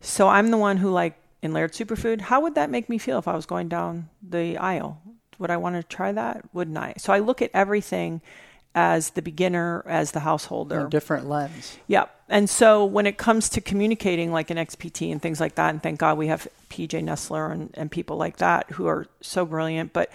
So 0.00 0.28
I'm 0.28 0.50
the 0.50 0.58
one 0.58 0.78
who 0.78 0.90
like 0.90 1.16
in 1.42 1.52
Laird 1.52 1.72
Superfood, 1.72 2.20
how 2.20 2.40
would 2.40 2.54
that 2.54 2.70
make 2.70 2.88
me 2.88 2.98
feel 2.98 3.18
if 3.18 3.26
I 3.26 3.34
was 3.34 3.46
going 3.46 3.68
down 3.68 4.08
the 4.22 4.56
aisle? 4.58 5.00
Would 5.38 5.50
I 5.50 5.56
want 5.56 5.76
to 5.76 5.82
try 5.82 6.12
that? 6.12 6.44
Wouldn't 6.52 6.76
I? 6.76 6.94
So 6.98 7.12
I 7.12 7.18
look 7.18 7.42
at 7.42 7.50
everything 7.52 8.20
as 8.74 9.10
the 9.10 9.22
beginner, 9.22 9.82
as 9.86 10.12
the 10.12 10.20
householder. 10.20 10.86
Different 10.88 11.28
lens. 11.28 11.78
Yeah. 11.86 12.06
And 12.32 12.48
so 12.48 12.86
when 12.86 13.04
it 13.06 13.18
comes 13.18 13.50
to 13.50 13.60
communicating 13.60 14.32
like 14.32 14.48
an 14.48 14.56
XPT 14.56 15.12
and 15.12 15.20
things 15.20 15.38
like 15.38 15.56
that, 15.56 15.68
and 15.68 15.82
thank 15.82 16.00
God 16.00 16.16
we 16.16 16.28
have 16.28 16.48
PJ 16.70 17.04
Nestler 17.04 17.52
and, 17.52 17.70
and 17.74 17.90
people 17.90 18.16
like 18.16 18.38
that 18.38 18.70
who 18.70 18.86
are 18.86 19.06
so 19.20 19.44
brilliant, 19.44 19.92
but 19.92 20.10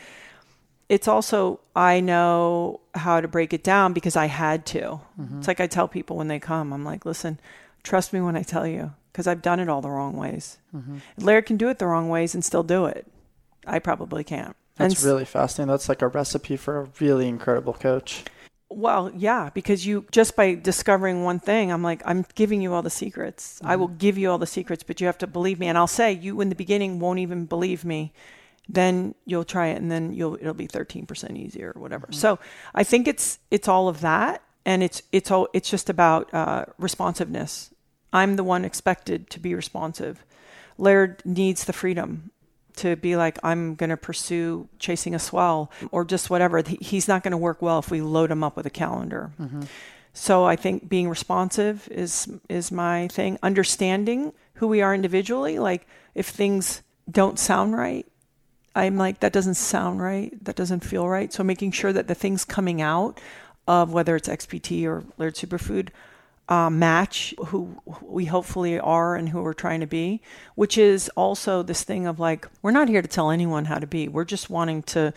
it's 0.90 1.08
also 1.08 1.60
I 1.76 2.00
know 2.00 2.80
how 2.96 3.22
to 3.22 3.28
break 3.28 3.54
it 3.54 3.64
down 3.64 3.94
because 3.94 4.16
I 4.16 4.26
had 4.26 4.66
to. 4.68 5.00
Mm-hmm. 5.22 5.38
It's 5.38 5.48
like 5.48 5.60
I 5.60 5.68
tell 5.68 5.88
people 5.88 6.18
when 6.18 6.28
they 6.28 6.40
come, 6.40 6.74
I'm 6.74 6.84
like, 6.84 7.06
listen, 7.06 7.40
trust 7.84 8.12
me 8.14 8.20
when 8.20 8.36
I 8.36 8.42
tell 8.42 8.66
you, 8.66 8.94
because 9.12 9.28
I've 9.28 9.44
done 9.44 9.60
it 9.60 9.70
all 9.70 9.82
the 9.82 9.92
wrong 9.92 10.18
ways. 10.18 10.58
Mm-hmm. 10.76 10.98
Laird 11.20 11.46
can 11.46 11.58
do 11.58 11.70
it 11.70 11.78
the 11.78 11.86
wrong 11.86 12.10
ways 12.10 12.34
and 12.34 12.44
still 12.44 12.64
do 12.64 12.88
it. 12.88 13.06
I 13.68 13.78
probably 13.78 14.24
can't. 14.24 14.56
That's 14.78 14.96
and 14.96 15.04
really 15.04 15.26
fascinating. 15.26 15.70
That's 15.70 15.88
like 15.88 16.02
a 16.02 16.08
recipe 16.08 16.58
for 16.58 16.82
a 16.82 16.88
really 17.00 17.28
incredible 17.28 17.74
coach. 17.74 18.24
Well, 18.70 19.12
yeah, 19.16 19.50
because 19.54 19.86
you 19.86 20.06
just 20.12 20.36
by 20.36 20.56
discovering 20.56 21.24
one 21.24 21.40
thing, 21.40 21.72
I'm 21.72 21.84
like, 21.84 22.02
I'm 22.06 22.26
giving 22.36 22.62
you 22.62 22.74
all 22.74 22.82
the 22.82 22.90
secrets. 22.90 23.62
I 23.64 23.78
will 23.78 23.88
give 23.88 24.18
you 24.18 24.30
all 24.30 24.38
the 24.38 24.46
secrets, 24.46 24.84
but 24.84 25.00
you 25.00 25.08
have 25.08 25.18
to 25.20 25.28
believe 25.28 25.60
me. 25.60 25.68
And 25.68 25.78
I'll 25.78 25.88
say 25.88 26.12
you 26.12 26.42
in 26.42 26.50
the 26.50 26.56
beginning 26.56 27.00
won't 27.00 27.20
even 27.20 27.46
believe 27.46 27.86
me. 27.86 28.12
Then 28.68 29.16
you'll 29.26 29.46
try 29.46 29.68
it, 29.68 29.78
and 29.78 29.90
then 29.90 30.12
you'll 30.12 30.36
it'll 30.36 30.54
be 30.54 30.68
13% 30.68 31.38
easier 31.38 31.72
or 31.74 31.82
whatever. 31.82 32.08
So 32.12 32.40
I 32.76 32.84
think 32.84 33.08
it's 33.08 33.40
it's 33.50 33.70
all 33.70 33.88
of 33.88 34.02
that, 34.02 34.42
and 34.66 34.84
it's 34.84 35.02
it's 35.14 35.32
all 35.32 35.48
it's 35.54 35.70
just 35.70 35.90
about 35.90 36.34
uh, 36.34 36.66
responsiveness. 36.78 37.74
I'm 38.12 38.36
the 38.36 38.44
one 38.44 38.66
expected 38.66 39.30
to 39.30 39.40
be 39.40 39.56
responsive. 39.56 40.26
Laird 40.78 41.22
needs 41.26 41.64
the 41.64 41.74
freedom 41.74 42.32
to 42.78 42.96
be 42.96 43.16
like, 43.16 43.38
I'm 43.44 43.76
going 43.76 43.90
to 43.90 43.98
pursue 43.98 44.68
chasing 44.80 45.14
a 45.16 45.20
swell 45.20 45.72
or 45.92 46.06
just 46.06 46.30
whatever. 46.30 46.62
He's 46.62 47.08
not 47.08 47.24
going 47.24 47.32
to 47.32 47.38
work 47.38 47.62
well 47.62 47.80
if 47.80 47.92
we 47.92 48.02
load 48.02 48.32
him 48.32 48.44
up 48.44 48.56
with 48.56 48.66
a 48.66 48.72
calendar. 48.72 49.32
Mm-hmm. 49.40 49.64
So 50.14 50.46
I 50.46 50.56
think 50.56 50.90
being 50.90 51.10
responsive 51.10 51.88
is 51.92 52.28
is 52.50 52.72
my 52.72 53.08
thing. 53.10 53.38
Understanding 53.44 54.34
who 54.56 54.68
we 54.68 54.82
are 54.82 54.96
individually, 54.96 55.60
like 55.60 55.86
if 56.16 56.28
things 56.28 56.82
don't 57.10 57.38
sound 57.38 57.76
right, 57.76 58.06
I'm 58.76 58.98
like 58.98 59.20
that 59.20 59.32
doesn't 59.32 59.56
sound 59.56 60.02
right, 60.02 60.34
that 60.44 60.56
doesn't 60.56 60.84
feel 60.84 61.08
right. 61.08 61.32
So 61.32 61.44
making 61.44 61.72
sure 61.72 61.94
that 61.94 62.08
the 62.08 62.16
things 62.16 62.46
coming 62.46 62.82
out 62.82 63.20
of 63.68 63.94
whether 63.94 64.16
it's 64.16 64.28
XPT 64.28 64.86
or 64.86 65.04
Laird 65.18 65.36
Superfood 65.36 65.90
uh, 66.50 66.70
match 66.70 67.34
who 67.48 67.76
we 68.02 68.26
hopefully 68.26 68.80
are 68.80 69.16
and 69.16 69.30
who 69.30 69.42
we're 69.42 69.54
trying 69.54 69.82
to 69.82 69.88
be, 69.88 70.22
which 70.56 70.78
is 70.78 71.10
also 71.10 71.62
this 71.62 71.84
thing 71.84 72.08
of 72.08 72.20
like 72.20 72.48
we're 72.62 72.72
not 72.72 72.88
here 72.88 73.02
to 73.02 73.08
tell 73.08 73.32
anyone 73.32 73.66
how 73.66 73.78
to 73.78 73.88
be. 73.88 74.08
We're 74.08 74.26
just 74.26 74.50
wanting 74.50 74.84
to 74.84 75.14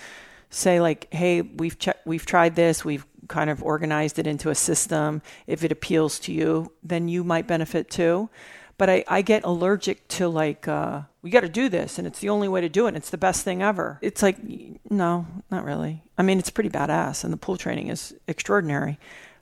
say 0.51 0.81
like, 0.81 1.07
hey, 1.13 1.43
we've 1.43 1.79
che- 1.79 1.95
we've 2.05 2.27
tried 2.27 2.57
this, 2.57 2.85
we've 2.85 3.07
kind 3.29 3.49
of 3.49 3.63
organized 3.63 4.19
it 4.19 4.27
into 4.27 4.51
a 4.51 4.55
system. 4.55 5.23
If 5.47 5.63
it 5.63 5.71
appeals 5.71 6.19
to 6.21 6.33
you, 6.33 6.73
then 6.83 7.09
you 7.09 7.23
might 7.23 7.47
benefit 7.47 7.89
too. 7.89 8.29
But 8.77 8.91
I, 8.91 9.05
I 9.07 9.23
get 9.23 9.45
allergic 9.45 10.09
to 10.09 10.29
like 10.29 10.67
uh, 10.67 11.03
we 11.23 11.31
got 11.31 11.43
to 11.43 11.49
do 11.49 11.69
this, 11.69 11.99
and 11.99 12.07
it's 12.07 12.19
the 12.19 12.31
only 12.31 12.49
way 12.49 12.61
to 12.61 12.69
do 12.69 12.87
it. 12.87 12.89
And 12.89 12.97
it's 12.97 13.11
the 13.11 13.19
best 13.19 13.45
thing 13.45 13.63
ever. 13.63 13.99
It's 14.03 14.23
like 14.23 14.39
no, 14.91 15.27
not 15.51 15.65
really. 15.65 16.03
I 16.19 16.23
mean, 16.23 16.39
it's 16.39 16.51
pretty 16.51 16.71
badass, 16.71 17.23
and 17.23 17.33
the 17.33 17.37
pool 17.37 17.57
training 17.57 17.89
is 17.89 18.15
extraordinary. 18.27 18.99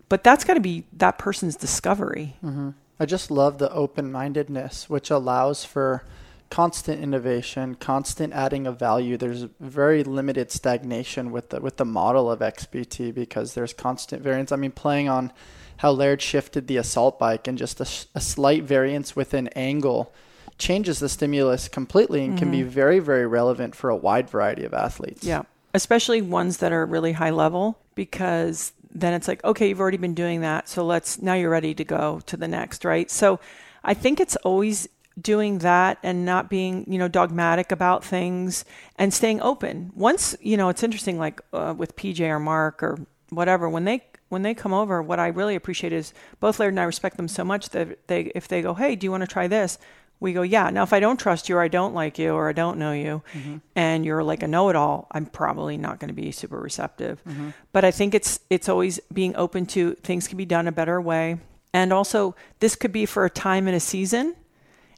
But 0.08 0.24
that's 0.24 0.44
got 0.44 0.54
to 0.54 0.60
be 0.60 0.84
that 0.94 1.18
person's 1.18 1.56
discovery. 1.56 2.36
Mm-hmm. 2.44 2.70
I 3.00 3.06
just 3.06 3.30
love 3.30 3.58
the 3.58 3.72
open 3.72 4.10
mindedness, 4.10 4.88
which 4.90 5.10
allows 5.10 5.64
for 5.64 6.02
constant 6.50 7.02
innovation, 7.02 7.74
constant 7.74 8.32
adding 8.32 8.66
of 8.66 8.78
value. 8.78 9.16
There's 9.16 9.46
very 9.60 10.02
limited 10.02 10.50
stagnation 10.50 11.30
with 11.30 11.50
the 11.50 11.60
with 11.60 11.76
the 11.76 11.84
model 11.84 12.30
of 12.30 12.40
XPT 12.40 13.14
because 13.14 13.54
there's 13.54 13.72
constant 13.72 14.22
variance. 14.22 14.50
I 14.50 14.56
mean, 14.56 14.72
playing 14.72 15.08
on 15.08 15.32
how 15.78 15.90
Laird 15.92 16.20
shifted 16.22 16.66
the 16.66 16.76
assault 16.76 17.18
bike 17.18 17.46
and 17.46 17.56
just 17.56 17.80
a 17.80 17.84
slight 18.20 18.64
variance 18.64 19.14
within 19.14 19.48
angle 19.48 20.12
changes 20.56 20.98
the 20.98 21.08
stimulus 21.08 21.68
completely 21.68 22.24
and 22.24 22.36
can 22.36 22.50
be 22.50 22.60
mm-hmm. 22.60 22.68
very 22.68 22.98
very 22.98 23.26
relevant 23.26 23.76
for 23.76 23.90
a 23.90 23.96
wide 23.96 24.28
variety 24.28 24.64
of 24.64 24.74
athletes. 24.74 25.24
Yeah. 25.24 25.42
Especially 25.74 26.22
ones 26.22 26.56
that 26.56 26.72
are 26.72 26.84
really 26.86 27.12
high 27.12 27.30
level 27.30 27.78
because 27.94 28.72
then 29.00 29.14
it's 29.14 29.28
like, 29.28 29.42
okay, 29.44 29.68
you've 29.68 29.80
already 29.80 29.96
been 29.96 30.14
doing 30.14 30.40
that. 30.42 30.68
So 30.68 30.84
let's, 30.84 31.20
now 31.20 31.34
you're 31.34 31.50
ready 31.50 31.74
to 31.74 31.84
go 31.84 32.20
to 32.26 32.36
the 32.36 32.48
next, 32.48 32.84
right? 32.84 33.10
So 33.10 33.40
I 33.84 33.94
think 33.94 34.20
it's 34.20 34.36
always 34.36 34.88
doing 35.20 35.58
that 35.58 35.98
and 36.02 36.24
not 36.24 36.48
being, 36.48 36.84
you 36.90 36.98
know, 36.98 37.08
dogmatic 37.08 37.72
about 37.72 38.04
things 38.04 38.64
and 38.96 39.12
staying 39.12 39.40
open. 39.40 39.92
Once, 39.94 40.36
you 40.40 40.56
know, 40.56 40.68
it's 40.68 40.82
interesting, 40.82 41.18
like 41.18 41.40
uh, 41.52 41.74
with 41.76 41.96
PJ 41.96 42.20
or 42.20 42.38
Mark 42.38 42.82
or 42.82 42.98
whatever, 43.30 43.68
when 43.68 43.84
they, 43.84 44.04
when 44.28 44.42
they 44.42 44.54
come 44.54 44.72
over, 44.72 45.02
what 45.02 45.18
I 45.18 45.28
really 45.28 45.54
appreciate 45.54 45.92
is 45.92 46.12
both 46.40 46.58
Laird 46.58 46.72
and 46.72 46.80
I 46.80 46.84
respect 46.84 47.16
them 47.16 47.28
so 47.28 47.44
much 47.44 47.70
that 47.70 48.06
they, 48.08 48.30
if 48.34 48.46
they 48.46 48.62
go, 48.62 48.74
hey, 48.74 48.94
do 48.94 49.06
you 49.06 49.10
want 49.10 49.22
to 49.22 49.26
try 49.26 49.48
this? 49.48 49.78
We 50.20 50.32
go, 50.32 50.42
yeah. 50.42 50.70
Now, 50.70 50.82
if 50.82 50.92
I 50.92 51.00
don't 51.00 51.18
trust 51.18 51.48
you 51.48 51.56
or 51.56 51.62
I 51.62 51.68
don't 51.68 51.94
like 51.94 52.18
you 52.18 52.32
or 52.32 52.48
I 52.48 52.52
don't 52.52 52.78
know 52.78 52.92
you 52.92 53.22
mm-hmm. 53.32 53.58
and 53.76 54.04
you're 54.04 54.22
like 54.22 54.42
a 54.42 54.48
know 54.48 54.68
it 54.68 54.76
all, 54.76 55.06
I'm 55.12 55.26
probably 55.26 55.76
not 55.76 56.00
going 56.00 56.08
to 56.08 56.14
be 56.14 56.32
super 56.32 56.58
receptive. 56.58 57.22
Mm-hmm. 57.24 57.50
But 57.72 57.84
I 57.84 57.90
think 57.90 58.14
it's 58.14 58.40
it's 58.50 58.68
always 58.68 58.98
being 59.12 59.36
open 59.36 59.66
to 59.66 59.94
things 59.94 60.26
can 60.26 60.36
be 60.36 60.44
done 60.44 60.66
a 60.66 60.72
better 60.72 61.00
way. 61.00 61.38
And 61.72 61.92
also 61.92 62.34
this 62.60 62.74
could 62.74 62.92
be 62.92 63.06
for 63.06 63.24
a 63.24 63.30
time 63.30 63.68
in 63.68 63.74
a 63.74 63.80
season 63.80 64.34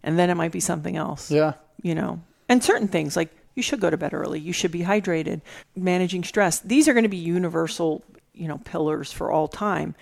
and 0.02 0.18
then 0.18 0.30
it 0.30 0.36
might 0.36 0.52
be 0.52 0.60
something 0.60 0.96
else. 0.96 1.30
Yeah. 1.30 1.54
You 1.82 1.94
know. 1.94 2.20
And 2.48 2.64
certain 2.64 2.88
things 2.88 3.16
like 3.16 3.30
you 3.54 3.62
should 3.62 3.80
go 3.80 3.90
to 3.90 3.96
bed 3.96 4.14
early, 4.14 4.40
you 4.40 4.52
should 4.52 4.72
be 4.72 4.80
hydrated, 4.80 5.42
managing 5.76 6.24
stress. 6.24 6.60
These 6.60 6.88
are 6.88 6.94
going 6.94 7.04
to 7.04 7.08
be 7.08 7.16
universal, 7.16 8.02
you 8.32 8.48
know, 8.48 8.58
pillars 8.58 9.12
for 9.12 9.30
all 9.30 9.48
time. 9.48 9.94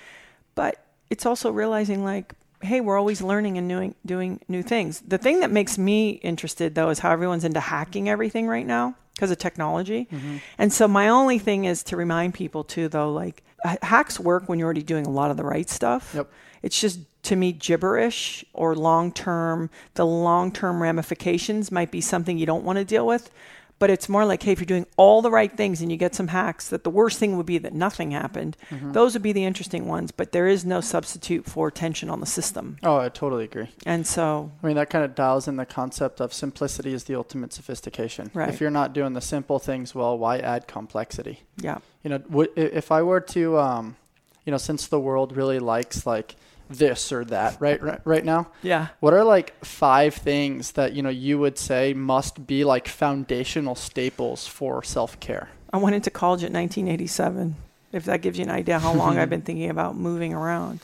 But 0.55 0.85
it's 1.11 1.27
also 1.27 1.51
realizing 1.51 2.05
like 2.05 2.35
hey, 2.61 2.81
we're 2.81 2.99
always 2.99 3.23
learning 3.23 3.59
and 3.59 3.69
doing 3.69 3.95
doing 4.05 4.41
new 4.49 4.63
things. 4.63 5.01
The 5.07 5.19
thing 5.19 5.41
that 5.41 5.51
makes 5.51 5.79
me 5.79 6.11
interested 6.11 6.75
though 6.75 6.91
is 6.91 6.99
how 6.99 7.11
everyone's 7.11 7.45
into 7.45 7.61
hacking 7.61 8.09
everything 8.09 8.47
right 8.47 8.67
now 8.67 8.97
because 9.15 9.31
of 9.31 9.39
technology. 9.39 10.09
Mm-hmm. 10.11 10.37
And 10.59 10.73
so 10.73 10.89
my 10.89 11.09
only 11.09 11.39
thing 11.39 11.65
is 11.65 11.83
to 11.85 11.97
remind 11.97 12.35
people 12.35 12.65
too 12.65 12.89
though 12.89 13.13
like 13.13 13.43
hacks 13.83 14.19
work 14.21 14.49
when 14.49 14.59
you're 14.59 14.67
already 14.67 14.83
doing 14.83 15.07
a 15.07 15.11
lot 15.11 15.31
of 15.31 15.37
the 15.37 15.45
right 15.45 15.69
stuff. 15.69 16.13
Yep. 16.15 16.31
It's 16.63 16.81
just 16.81 17.01
to 17.25 17.37
me 17.37 17.53
gibberish 17.53 18.45
or 18.53 18.75
long 18.75 19.13
term 19.13 19.71
the 19.95 20.07
long 20.07 20.53
term 20.53 20.83
ramifications 20.83 21.71
might 21.71 21.91
be 21.91 22.01
something 22.01 22.39
you 22.39 22.47
don't 22.47 22.65
want 22.65 22.79
to 22.79 22.85
deal 22.85 23.07
with. 23.07 23.31
But 23.79 23.91
it's 23.91 24.09
more 24.09 24.25
like, 24.25 24.43
hey, 24.43 24.53
if 24.53 24.59
you're 24.59 24.67
doing 24.67 24.87
all 24.97 25.23
the 25.23 25.31
right 25.31 25.57
things 25.57 25.81
and 25.81 25.91
you 25.91 25.97
get 25.97 26.15
some 26.15 26.29
hacks, 26.29 26.69
that 26.69 26.83
the 26.83 26.91
worst 26.91 27.19
thing 27.19 27.37
would 27.37 27.47
be 27.47 27.59
that 27.59 27.73
nothing 27.73 28.11
happened. 28.11 28.57
Those 28.71 29.15
would 29.15 29.23
be 29.23 29.33
the 29.33 29.45
interesting 29.45 29.87
ones, 29.87 30.11
but 30.11 30.33
there 30.33 30.49
is 30.49 30.65
no 30.65 30.81
substitute 30.81 31.47
for 31.47 31.71
tension 31.71 32.11
on 32.11 32.19
the 32.19 32.27
system. 32.27 32.79
Oh, 32.83 32.97
I 32.97 33.09
totally 33.09 33.45
agree. 33.45 33.69
And 33.87 34.05
so, 34.07 34.51
I 34.63 34.67
mean, 34.67 34.75
that 34.77 34.91
kind 34.91 35.05
of 35.05 35.15
dials 35.15 35.47
in 35.47 35.57
the 35.57 35.67
concept 35.67 36.21
of 36.21 36.33
simplicity 36.35 36.93
is 36.93 37.05
the 37.05 37.15
ultimate 37.15 37.53
sophistication. 37.53 38.31
Right. 38.35 38.49
If 38.49 38.61
you're 38.61 38.71
not 38.71 38.93
doing 38.95 39.13
the 39.13 39.21
simple 39.21 39.59
things 39.61 39.95
well, 39.95 40.19
why 40.19 40.39
add 40.39 40.67
complexity? 40.67 41.41
yeah, 41.57 41.79
You 42.03 42.11
know, 42.11 42.47
if 42.57 42.91
I 42.91 43.03
were 43.03 43.21
to, 43.21 43.59
um, 43.59 43.97
you 44.45 44.51
know, 44.51 44.59
since 44.59 44.89
the 44.89 44.99
world 44.99 45.37
really 45.37 45.59
likes 45.61 46.05
like 46.07 46.35
this 46.69 47.13
or 47.13 47.25
that, 47.27 47.57
right, 47.61 47.83
right, 47.83 48.01
right 48.05 48.25
now, 48.25 48.51
yeah. 48.63 48.89
what 49.01 49.15
are 49.15 49.25
like 49.25 49.65
five 49.65 50.15
things 50.15 50.73
that 50.73 50.93
you 50.93 51.03
know 51.03 51.09
you 51.09 51.39
would 51.39 51.59
say 51.59 51.95
must 51.95 52.47
be 52.47 52.65
like 52.65 52.89
foundational 52.89 53.75
staples 53.75 54.47
for 54.47 54.83
self 54.83 55.19
care? 55.21 55.51
I 55.73 55.79
went 55.79 55.97
into 55.97 56.11
college 56.11 56.45
at 56.45 56.53
1987. 56.53 57.57
If 57.91 58.05
that 58.05 58.21
gives 58.21 58.39
you 58.39 58.45
an 58.45 58.51
idea 58.51 58.79
how 58.79 58.93
long 58.93 59.19
I've 59.19 59.31
been 59.37 59.43
thinking 59.43 59.71
about 59.71 59.97
moving 59.97 60.35
around. 60.35 60.81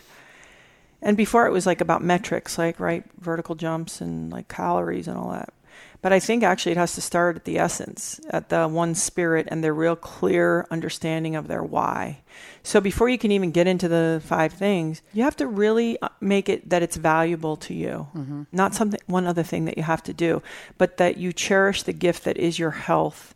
And 1.02 1.18
before 1.18 1.46
it 1.46 1.52
was 1.52 1.66
like 1.66 1.82
about 1.82 2.02
metrics, 2.02 2.56
like 2.56 2.80
right 2.80 3.04
vertical 3.20 3.54
jumps 3.54 4.00
and 4.00 4.32
like 4.32 4.48
calories 4.48 5.06
and 5.06 5.18
all 5.18 5.30
that. 5.32 5.52
But 6.02 6.12
I 6.12 6.20
think 6.20 6.42
actually 6.42 6.72
it 6.72 6.78
has 6.78 6.94
to 6.96 7.00
start 7.00 7.36
at 7.36 7.44
the 7.44 7.58
essence, 7.58 8.20
at 8.30 8.50
the 8.50 8.68
one 8.68 8.94
spirit 8.94 9.48
and 9.50 9.64
their 9.64 9.72
real 9.72 9.96
clear 9.96 10.66
understanding 10.70 11.34
of 11.34 11.48
their 11.48 11.62
why. 11.62 12.20
So 12.62 12.80
before 12.80 13.08
you 13.08 13.16
can 13.16 13.30
even 13.30 13.52
get 13.52 13.66
into 13.66 13.88
the 13.88 14.20
five 14.24 14.52
things, 14.52 15.00
you 15.14 15.22
have 15.22 15.36
to 15.36 15.46
really 15.46 15.98
uh, 16.00 16.08
make 16.20 16.48
it 16.48 16.68
that 16.68 16.82
it's 16.82 16.96
valuable 16.96 17.56
to 17.56 17.72
you. 17.72 18.06
Not 18.52 18.74
something 18.74 19.00
one 19.06 19.26
other 19.26 19.42
thing 19.42 19.64
that 19.64 19.78
you 19.78 19.82
have 19.82 20.02
to 20.02 20.12
do, 20.12 20.42
but 20.76 20.98
that 20.98 21.16
you 21.16 21.32
cherish 21.32 21.84
the 21.84 21.92
gift 21.94 22.24
that 22.24 22.36
is 22.36 22.58
your 22.58 22.72
health 22.72 23.34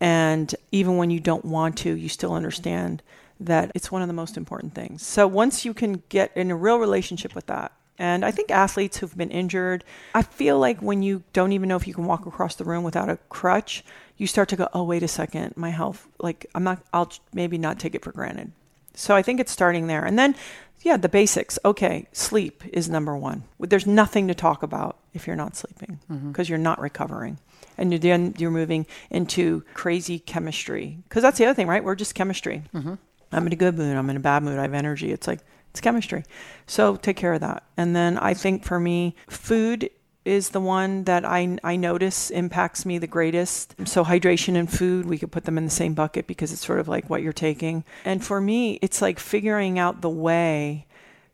and 0.00 0.54
even 0.70 0.96
when 0.96 1.10
you 1.10 1.20
don't 1.20 1.44
want 1.44 1.76
to, 1.78 1.94
you 1.94 2.08
still 2.08 2.32
understand 2.32 3.02
that 3.40 3.70
it's 3.74 3.90
one 3.90 4.02
of 4.02 4.08
the 4.08 4.14
most 4.14 4.36
important 4.36 4.74
things. 4.74 5.04
So 5.06 5.26
once 5.26 5.64
you 5.64 5.74
can 5.74 6.02
get 6.08 6.36
in 6.36 6.50
a 6.50 6.56
real 6.56 6.78
relationship 6.78 7.34
with 7.34 7.46
that, 7.46 7.72
and 7.98 8.24
I 8.24 8.30
think 8.30 8.50
athletes 8.50 8.98
who've 8.98 9.16
been 9.16 9.30
injured, 9.30 9.84
I 10.14 10.22
feel 10.22 10.58
like 10.58 10.80
when 10.80 11.02
you 11.02 11.22
don't 11.32 11.52
even 11.52 11.68
know 11.68 11.76
if 11.76 11.86
you 11.86 11.94
can 11.94 12.06
walk 12.06 12.26
across 12.26 12.54
the 12.54 12.64
room 12.64 12.84
without 12.84 13.08
a 13.08 13.18
crutch, 13.28 13.84
you 14.16 14.26
start 14.26 14.48
to 14.50 14.56
go, 14.56 14.68
"Oh, 14.72 14.84
wait 14.84 15.02
a 15.02 15.08
second, 15.08 15.56
my 15.56 15.70
health. 15.70 16.06
Like 16.18 16.46
I'm 16.54 16.64
not. 16.64 16.80
I'll 16.92 17.12
maybe 17.32 17.58
not 17.58 17.78
take 17.78 17.94
it 17.94 18.04
for 18.04 18.12
granted." 18.12 18.52
So 18.94 19.14
I 19.14 19.22
think 19.22 19.40
it's 19.40 19.52
starting 19.52 19.86
there, 19.86 20.04
and 20.04 20.18
then 20.18 20.34
yeah, 20.82 20.96
the 20.96 21.08
basics. 21.08 21.58
Okay, 21.64 22.06
sleep 22.12 22.62
is 22.72 22.88
number 22.88 23.16
one. 23.16 23.44
There's 23.58 23.86
nothing 23.86 24.28
to 24.28 24.34
talk 24.34 24.62
about 24.62 24.98
if 25.12 25.26
you're 25.26 25.36
not 25.36 25.56
sleeping 25.56 25.98
mm-hmm. 26.10 26.30
because 26.30 26.48
you're 26.48 26.58
not 26.58 26.80
recovering. 26.80 27.38
And 27.76 27.92
you're 27.92 27.98
then 27.98 28.34
you're 28.38 28.50
moving 28.50 28.86
into 29.10 29.62
crazy 29.74 30.18
chemistry 30.18 30.98
because 31.08 31.22
that's 31.22 31.38
the 31.38 31.46
other 31.46 31.54
thing, 31.54 31.66
right? 31.66 31.82
We're 31.82 31.94
just 31.94 32.14
chemistry. 32.14 32.62
Mm-hmm. 32.74 32.94
I'm 33.30 33.46
in 33.46 33.52
a 33.52 33.56
good 33.56 33.76
mood. 33.76 33.96
I'm 33.96 34.08
in 34.10 34.16
a 34.16 34.20
bad 34.20 34.42
mood. 34.42 34.58
I 34.58 34.62
have 34.62 34.74
energy. 34.74 35.12
It's 35.12 35.26
like 35.26 35.40
it's 35.78 35.84
chemistry. 35.84 36.24
So 36.66 36.96
take 36.96 37.16
care 37.16 37.32
of 37.32 37.40
that. 37.40 37.62
And 37.76 37.94
then 37.94 38.18
I 38.18 38.34
think 38.34 38.64
for 38.64 38.80
me, 38.80 39.14
food 39.28 39.90
is 40.24 40.50
the 40.50 40.60
one 40.60 41.04
that 41.04 41.24
I, 41.24 41.56
I 41.62 41.76
notice 41.76 42.30
impacts 42.30 42.84
me 42.84 42.98
the 42.98 43.06
greatest. 43.06 43.76
So 43.86 44.04
hydration 44.04 44.56
and 44.56 44.70
food, 44.70 45.06
we 45.06 45.18
could 45.18 45.30
put 45.30 45.44
them 45.44 45.56
in 45.56 45.64
the 45.64 45.70
same 45.70 45.94
bucket 45.94 46.26
because 46.26 46.52
it's 46.52 46.66
sort 46.66 46.80
of 46.80 46.88
like 46.88 47.08
what 47.08 47.22
you're 47.22 47.32
taking. 47.32 47.84
And 48.04 48.24
for 48.24 48.40
me, 48.40 48.80
it's 48.82 49.00
like 49.00 49.20
figuring 49.20 49.78
out 49.78 50.00
the 50.00 50.10
way 50.10 50.86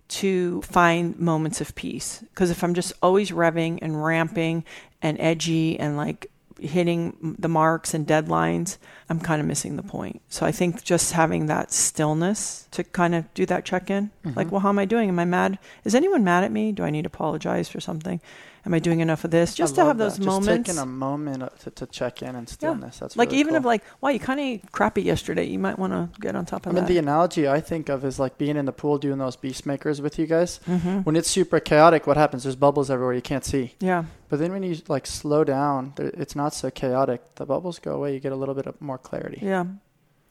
to 0.07 0.61
find 0.63 1.19
moments 1.19 1.63
of 1.63 1.75
peace. 1.75 2.23
Because 2.29 2.51
if 2.51 2.63
I'm 2.63 2.75
just 2.75 2.93
always 3.03 3.31
revving 3.31 3.79
and 3.81 4.05
ramping 4.05 4.65
and 5.01 5.19
edgy 5.19 5.81
and 5.81 5.97
like 5.97 6.31
hitting 6.65 7.37
the 7.39 7.49
marks 7.49 7.95
and 7.95 8.07
deadlines, 8.07 8.79
I'm 9.09 9.21
kind 9.21 9.41
of 9.41 9.47
missing 9.47 9.77
the 9.77 9.83
point. 9.83 10.21
So 10.29 10.45
I 10.47 10.53
think 10.53 10.83
just 10.85 11.13
having 11.13 11.47
that 11.47 11.73
stillness 11.73 12.67
to 12.73 12.85
kind 12.85 13.15
of 13.15 13.33
do 13.35 13.47
that 13.47 13.65
check 13.65 13.91
in, 13.91 14.11
Mm-hmm. 14.25 14.37
like, 14.39 14.51
well, 14.51 14.61
how 14.61 14.71
am 14.71 14.79
I 14.79 14.85
doing? 14.85 15.09
Am 15.09 15.19
I 15.19 15.25
mad? 15.25 15.59
Is 15.85 15.95
anyone 15.95 16.25
mad 16.25 16.45
at 16.45 16.53
me? 16.53 16.73
Do 16.73 16.83
I 16.83 16.91
need 16.91 17.03
to 17.03 17.09
apologize 17.09 17.69
for 17.69 17.81
something? 17.81 18.21
Am 18.67 18.73
I 18.73 18.79
doing 18.79 19.01
enough 19.01 19.25
of 19.25 19.31
this? 19.31 19.55
Just 19.55 19.75
I 19.75 19.83
to 19.83 19.85
have 19.89 19.99
those 19.99 20.17
that. 20.17 20.25
moments. 20.25 20.47
Just 20.69 20.79
taking 20.79 20.83
a 20.83 20.87
moment 20.87 21.43
uh, 21.43 21.49
to, 21.61 21.71
to 21.71 21.87
check 21.87 22.23
in 22.23 22.35
and 22.35 22.49
stillness. 22.49 22.99
That's 22.99 23.17
like 23.17 23.29
really 23.29 23.41
even 23.41 23.51
cool. 23.53 23.59
if 23.59 23.65
like, 23.65 23.83
wow, 24.01 24.09
you 24.09 24.19
kind 24.19 24.41
of 24.41 24.47
ate 24.47 24.73
crappy 24.73 25.03
yesterday. 25.03 25.45
You 25.45 25.59
might 25.59 25.79
want 25.79 25.93
to 25.93 26.21
get 26.21 26.35
on 26.35 26.47
top 26.47 26.65
of 26.67 26.75
I 26.75 26.79
of 26.79 26.85
mean, 26.85 26.95
the 26.95 26.99
analogy 26.99 27.47
I 27.47 27.61
think 27.61 27.89
of 27.91 28.05
is 28.05 28.19
like 28.19 28.39
being 28.39 28.57
in 28.57 28.65
the 28.65 28.73
pool 28.73 28.97
doing 28.99 29.19
those 29.19 29.37
beast 29.37 29.67
makers 29.67 30.01
with 30.01 30.19
you 30.19 30.27
guys. 30.27 30.59
hmm 30.65 31.01
When 31.01 31.15
it's 31.17 31.29
super 31.31 31.61
chaotic, 31.61 32.07
what 32.07 32.17
happens? 32.17 32.45
There's 32.45 32.57
bubbles 32.57 32.91
everywhere 32.91 33.15
you 33.15 33.23
can't 33.23 33.45
see. 33.45 33.75
Yeah. 33.81 34.05
But 34.31 34.39
then 34.39 34.51
when 34.53 34.63
you 34.63 34.77
like 34.89 35.07
slow 35.07 35.45
down, 35.45 35.93
it's 35.99 36.35
not 36.35 36.55
so 36.55 36.71
chaotic. 36.71 37.35
The 37.35 37.45
bubbles 37.47 37.79
go 37.79 37.95
away. 37.97 38.15
You 38.15 38.21
get 38.21 38.33
a 38.33 38.37
little 38.37 38.55
bit 38.55 38.67
of 38.67 38.81
more 38.81 38.99
clarity. 38.99 39.41
Yeah. 39.43 39.67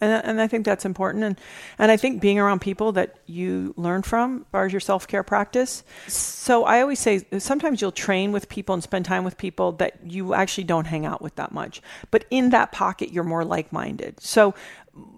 And, 0.04 0.12
uh, 0.12 0.22
and 0.26 0.42
I 0.42 0.48
think 0.48 0.66
that's 0.66 0.86
important. 0.86 1.24
And, 1.24 1.40
and 1.80 1.92
I 1.92 1.98
think 1.98 2.22
being 2.22 2.38
around 2.38 2.60
people 2.60 2.92
that 2.94 3.16
you 3.26 3.74
learn 3.78 4.02
from 4.04 4.42
as 4.42 4.52
far 4.52 4.66
as 4.66 4.74
your 4.74 4.82
self 4.82 5.08
care 5.08 5.24
practice. 5.24 5.84
So 6.08 6.66
I 6.66 6.82
always 6.82 7.00
say 7.00 7.26
sometimes 7.40 7.82
you'll 7.82 7.92
train 7.92 8.32
with 8.32 8.50
people 8.50 8.74
and 8.74 8.84
spend 8.84 9.06
time 9.06 9.24
with 9.24 9.38
people 9.38 9.72
that 9.74 10.00
you 10.06 10.34
actually 10.34 10.66
don't 10.66 10.86
hang 10.86 11.06
out 11.06 11.22
with 11.22 11.36
that 11.36 11.54
much. 11.54 11.82
But 12.12 12.26
in 12.30 12.50
that 12.50 12.72
pocket, 12.72 13.12
you're 13.12 13.24
more 13.24 13.46
like 13.46 13.72
minded. 13.72 14.20
So 14.20 14.54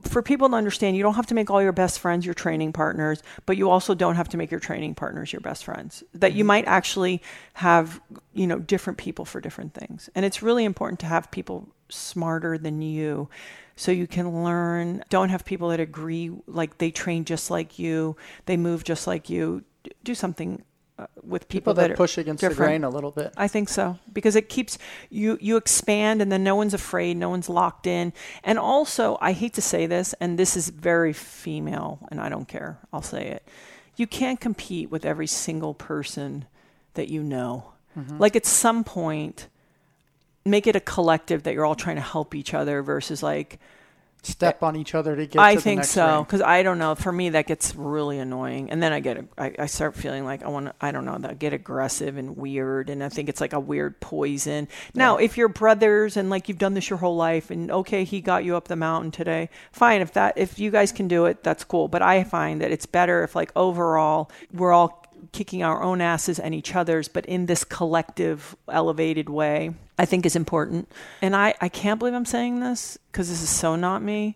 for 0.03 0.21
people 0.21 0.47
to 0.49 0.55
understand, 0.55 0.95
you 0.95 1.03
don't 1.03 1.15
have 1.15 1.25
to 1.27 1.33
make 1.33 1.49
all 1.49 1.61
your 1.61 1.73
best 1.73 1.99
friends 1.99 2.25
your 2.25 2.35
training 2.35 2.71
partners, 2.71 3.21
but 3.45 3.57
you 3.57 3.69
also 3.69 3.93
don't 3.93 4.15
have 4.15 4.29
to 4.29 4.37
make 4.37 4.51
your 4.51 4.59
training 4.59 4.95
partners 4.95 5.33
your 5.33 5.41
best 5.41 5.65
friends. 5.65 6.03
That 6.13 6.33
you 6.33 6.43
mm-hmm. 6.43 6.47
might 6.47 6.65
actually 6.65 7.21
have, 7.53 7.99
you 8.33 8.47
know, 8.47 8.59
different 8.59 8.97
people 8.97 9.25
for 9.25 9.41
different 9.41 9.73
things. 9.73 10.09
And 10.15 10.23
it's 10.23 10.41
really 10.41 10.63
important 10.63 10.99
to 11.01 11.07
have 11.07 11.29
people 11.31 11.67
smarter 11.89 12.57
than 12.57 12.81
you 12.81 13.29
so 13.75 13.91
you 13.91 14.07
can 14.07 14.43
learn. 14.43 15.03
Don't 15.09 15.29
have 15.29 15.45
people 15.45 15.69
that 15.69 15.79
agree, 15.79 16.31
like 16.47 16.77
they 16.77 16.91
train 16.91 17.25
just 17.25 17.51
like 17.51 17.77
you, 17.79 18.15
they 18.45 18.57
move 18.57 18.83
just 18.83 19.07
like 19.07 19.29
you. 19.29 19.63
Do 20.03 20.15
something 20.15 20.63
uh, 20.97 21.07
with 21.21 21.49
people, 21.49 21.73
People 21.73 21.83
that, 21.83 21.91
are 21.91 21.95
push 21.95 22.17
against 22.17 22.41
the 22.41 22.49
different. 22.49 22.69
grain 22.69 22.83
a 22.85 22.89
little 22.89 23.11
bit. 23.11 23.33
I 23.35 23.47
think 23.49 23.67
so 23.67 23.99
because 24.13 24.35
it 24.37 24.47
keeps 24.47 24.77
you 25.09 25.37
you 25.41 25.57
expand 25.57 26.21
and 26.21 26.31
then 26.31 26.43
no 26.43 26.55
one's 26.55 26.73
afraid, 26.73 27.17
no 27.17 27.29
one's 27.29 27.49
locked 27.49 27.85
in. 27.85 28.13
And 28.45 28.57
also, 28.57 29.17
I 29.19 29.33
hate 29.33 29.53
to 29.55 29.61
say 29.61 29.87
this 29.87 30.13
and 30.21 30.39
this 30.39 30.55
is 30.55 30.69
very 30.69 31.11
female 31.11 31.99
and 32.09 32.21
I 32.21 32.29
don't 32.29 32.47
care. 32.47 32.79
I'll 32.93 33.01
say 33.01 33.27
it. 33.27 33.45
You 33.97 34.07
can't 34.07 34.39
compete 34.39 34.89
with 34.89 35.05
every 35.05 35.27
single 35.27 35.73
person 35.73 36.45
that 36.93 37.09
you 37.09 37.21
know. 37.21 37.73
Mm-hmm. 37.97 38.17
Like 38.17 38.35
at 38.37 38.45
some 38.45 38.83
point 38.85 39.47
make 40.45 40.67
it 40.67 40.75
a 40.75 40.79
collective 40.79 41.43
that 41.43 41.53
you're 41.53 41.65
all 41.65 41.75
trying 41.75 41.95
to 41.95 42.01
help 42.01 42.35
each 42.35 42.53
other 42.53 42.81
versus 42.81 43.23
like 43.23 43.59
Step 44.25 44.63
on 44.63 44.75
each 44.75 44.95
other 44.95 45.15
to 45.15 45.27
get. 45.27 45.39
I 45.39 45.51
to 45.51 45.57
the 45.57 45.61
think 45.61 45.83
so 45.83 46.23
because 46.23 46.41
I 46.41 46.63
don't 46.63 46.79
know. 46.79 46.95
For 46.95 47.11
me, 47.11 47.29
that 47.29 47.45
gets 47.45 47.75
really 47.75 48.17
annoying, 48.17 48.71
and 48.71 48.81
then 48.81 48.91
I 48.91 48.99
get 48.99 49.23
I, 49.37 49.53
I 49.59 49.65
start 49.67 49.95
feeling 49.95 50.25
like 50.25 50.41
I 50.41 50.47
want 50.47 50.65
to. 50.65 50.73
I 50.81 50.91
don't 50.91 51.05
know. 51.05 51.17
That 51.19 51.37
get 51.37 51.53
aggressive 51.53 52.17
and 52.17 52.35
weird, 52.35 52.89
and 52.89 53.03
I 53.03 53.09
think 53.09 53.29
it's 53.29 53.39
like 53.39 53.53
a 53.53 53.59
weird 53.59 53.99
poison. 53.99 54.67
Now, 54.95 55.17
if 55.17 55.37
you're 55.37 55.47
brothers 55.47 56.17
and 56.17 56.31
like 56.31 56.49
you've 56.49 56.57
done 56.57 56.73
this 56.73 56.89
your 56.89 56.97
whole 56.97 57.15
life, 57.15 57.51
and 57.51 57.69
okay, 57.69 58.03
he 58.03 58.19
got 58.19 58.43
you 58.43 58.55
up 58.55 58.67
the 58.67 58.75
mountain 58.75 59.11
today, 59.11 59.49
fine. 59.71 60.01
If 60.01 60.13
that 60.13 60.37
if 60.37 60.57
you 60.57 60.71
guys 60.71 60.91
can 60.91 61.07
do 61.07 61.25
it, 61.25 61.43
that's 61.43 61.63
cool. 61.63 61.87
But 61.87 62.01
I 62.01 62.23
find 62.23 62.61
that 62.61 62.71
it's 62.71 62.87
better 62.87 63.23
if 63.23 63.35
like 63.35 63.51
overall 63.55 64.31
we're 64.51 64.73
all 64.73 65.04
kicking 65.31 65.63
our 65.63 65.81
own 65.81 66.01
asses 66.01 66.39
and 66.39 66.53
each 66.53 66.75
other's, 66.75 67.07
but 67.07 67.25
in 67.25 67.45
this 67.45 67.63
collective, 67.63 68.55
elevated 68.67 69.29
way, 69.29 69.73
I 69.97 70.05
think 70.05 70.25
is 70.25 70.35
important. 70.35 70.91
And 71.21 71.35
I, 71.35 71.53
I 71.61 71.69
can't 71.69 71.99
believe 71.99 72.13
I'm 72.13 72.25
saying 72.25 72.59
this 72.59 72.97
because 73.11 73.29
this 73.29 73.41
is 73.41 73.49
so 73.49 73.75
not 73.75 74.01
me, 74.01 74.35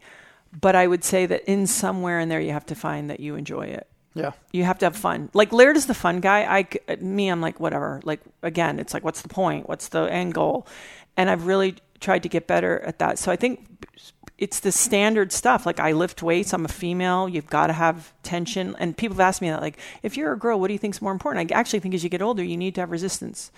but 0.60 0.76
I 0.76 0.88
would 0.88 1.04
say 1.04 1.26
that 1.26 1.50
in 1.50 1.68
somewhere 1.68 2.20
in 2.20 2.30
there, 2.30 2.42
you 2.42 2.52
have 2.52 2.66
to 2.68 2.76
find 2.76 3.10
that 3.10 3.20
you 3.20 3.36
enjoy 3.36 3.68
it. 3.68 3.88
Yeah. 4.14 4.32
You 4.52 4.64
have 4.64 4.80
to 4.80 4.86
have 4.86 4.96
fun. 4.96 5.30
Like 5.34 5.54
Laird 5.54 5.78
is 5.78 5.86
the 5.86 5.94
fun 5.94 6.20
guy. 6.20 6.44
I, 6.44 6.96
me, 6.96 7.30
I'm 7.30 7.42
like, 7.42 7.60
whatever. 7.60 8.02
Like, 8.04 8.22
again, 8.42 8.80
it's 8.80 8.94
like, 8.94 9.04
what's 9.04 9.22
the 9.22 9.30
point? 9.30 9.70
What's 9.70 9.90
the 9.90 10.02
end 10.12 10.34
goal? 10.34 10.68
And 11.16 11.30
I've 11.30 11.46
really 11.46 11.76
tried 12.00 12.24
to 12.24 12.30
get 12.30 12.48
better 12.48 12.80
at 12.82 13.00
that. 13.00 13.20
So 13.20 13.32
I 13.32 13.36
think 13.36 13.68
it's 14.40 14.62
the 14.62 14.72
standard 14.72 15.32
stuff. 15.34 15.66
Like 15.66 15.80
I 15.80 15.92
lift 15.92 16.24
weights. 16.24 16.54
I'm 16.54 16.64
a 16.64 16.70
female. 16.70 17.28
You've 17.28 17.50
got 17.50 17.68
to 17.68 17.74
have 17.74 18.14
tension. 18.24 18.74
And 18.80 18.96
people 18.96 19.16
have 19.16 19.22
asked 19.22 19.42
me 19.42 19.50
that, 19.50 19.62
like, 19.62 19.78
if 20.02 20.16
you're 20.16 20.32
a 20.32 20.40
girl, 20.40 20.60
what 20.60 20.68
do 20.68 20.74
you 20.74 20.80
think 20.80 20.96
is 20.96 21.02
more 21.02 21.12
important? 21.12 21.52
I 21.52 21.56
actually 21.56 21.82
think 21.82 21.94
as 21.94 22.04
you 22.04 22.10
get 22.10 22.22
older, 22.22 22.42
you 22.42 22.56
need 22.56 22.74
to 22.76 22.82
have 22.82 22.90
resistance. 22.90 23.52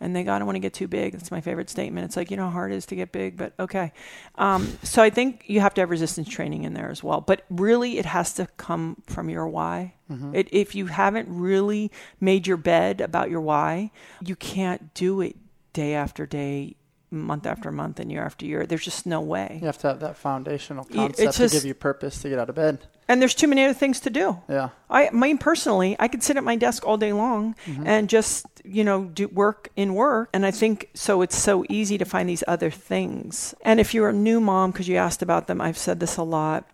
And 0.00 0.14
they 0.16 0.24
go, 0.24 0.32
I 0.32 0.38
don't 0.38 0.46
want 0.46 0.56
to 0.56 0.60
get 0.60 0.74
too 0.74 0.88
big. 0.88 1.12
That's 1.12 1.30
my 1.30 1.40
favorite 1.40 1.70
statement. 1.70 2.04
It's 2.06 2.16
like 2.16 2.30
you 2.32 2.36
know 2.36 2.46
how 2.46 2.50
hard 2.50 2.72
it 2.72 2.76
is 2.76 2.86
to 2.86 2.96
get 2.96 3.12
big, 3.12 3.36
but 3.36 3.52
okay. 3.60 3.92
Um, 4.34 4.76
so 4.82 5.02
I 5.02 5.10
think 5.10 5.44
you 5.46 5.60
have 5.60 5.72
to 5.74 5.82
have 5.82 5.90
resistance 5.90 6.28
training 6.28 6.64
in 6.64 6.74
there 6.74 6.90
as 6.90 7.02
well. 7.04 7.20
But 7.20 7.44
really, 7.48 7.98
it 7.98 8.06
has 8.06 8.34
to 8.34 8.48
come 8.56 9.02
from 9.06 9.30
your 9.30 9.46
why. 9.48 9.94
It, 10.34 10.48
if 10.52 10.74
you 10.74 10.86
haven't 10.86 11.28
really 11.30 11.92
made 12.20 12.46
your 12.46 12.56
bed 12.58 13.00
about 13.00 13.30
your 13.30 13.40
why, 13.40 13.92
you 14.20 14.34
can't 14.36 14.92
do 14.94 15.20
it 15.20 15.36
day 15.72 15.94
after 15.94 16.26
day, 16.26 16.76
month 17.14 17.46
after 17.46 17.70
month, 17.70 18.00
and 18.00 18.10
year 18.10 18.24
after 18.24 18.44
year. 18.44 18.66
There's 18.66 18.84
just 18.84 19.06
no 19.06 19.20
way. 19.20 19.58
You 19.60 19.66
have 19.66 19.78
to 19.78 19.88
have 19.88 20.00
that 20.00 20.16
foundational 20.16 20.84
concept 20.84 21.20
it's 21.20 21.36
to 21.38 21.48
give 21.48 21.64
you 21.64 21.74
purpose 21.74 22.20
to 22.22 22.28
get 22.28 22.38
out 22.38 22.48
of 22.48 22.54
bed. 22.54 22.78
And 23.08 23.20
there's 23.20 23.34
too 23.34 23.46
many 23.46 23.64
other 23.64 23.74
things 23.74 24.00
to 24.00 24.10
do. 24.10 24.38
Yeah. 24.48 24.70
I, 24.88 25.10
mean, 25.10 25.38
personally, 25.38 25.94
I 25.98 26.08
could 26.08 26.22
sit 26.22 26.36
at 26.36 26.44
my 26.44 26.56
desk 26.56 26.86
all 26.86 26.96
day 26.96 27.12
long 27.12 27.54
mm-hmm. 27.66 27.86
and 27.86 28.08
just, 28.08 28.46
you 28.64 28.82
know, 28.82 29.04
do 29.04 29.28
work 29.28 29.68
in 29.76 29.94
work. 29.94 30.30
And 30.32 30.46
I 30.46 30.50
think 30.50 30.88
so. 30.94 31.20
It's 31.20 31.36
so 31.36 31.64
easy 31.68 31.98
to 31.98 32.04
find 32.04 32.28
these 32.28 32.44
other 32.48 32.70
things. 32.70 33.54
And 33.62 33.78
if 33.78 33.92
you're 33.92 34.08
a 34.08 34.14
new 34.14 34.40
mom, 34.40 34.70
because 34.70 34.88
you 34.88 34.96
asked 34.96 35.22
about 35.22 35.46
them, 35.46 35.60
I've 35.60 35.78
said 35.78 36.00
this 36.00 36.16
a 36.16 36.22
lot. 36.22 36.66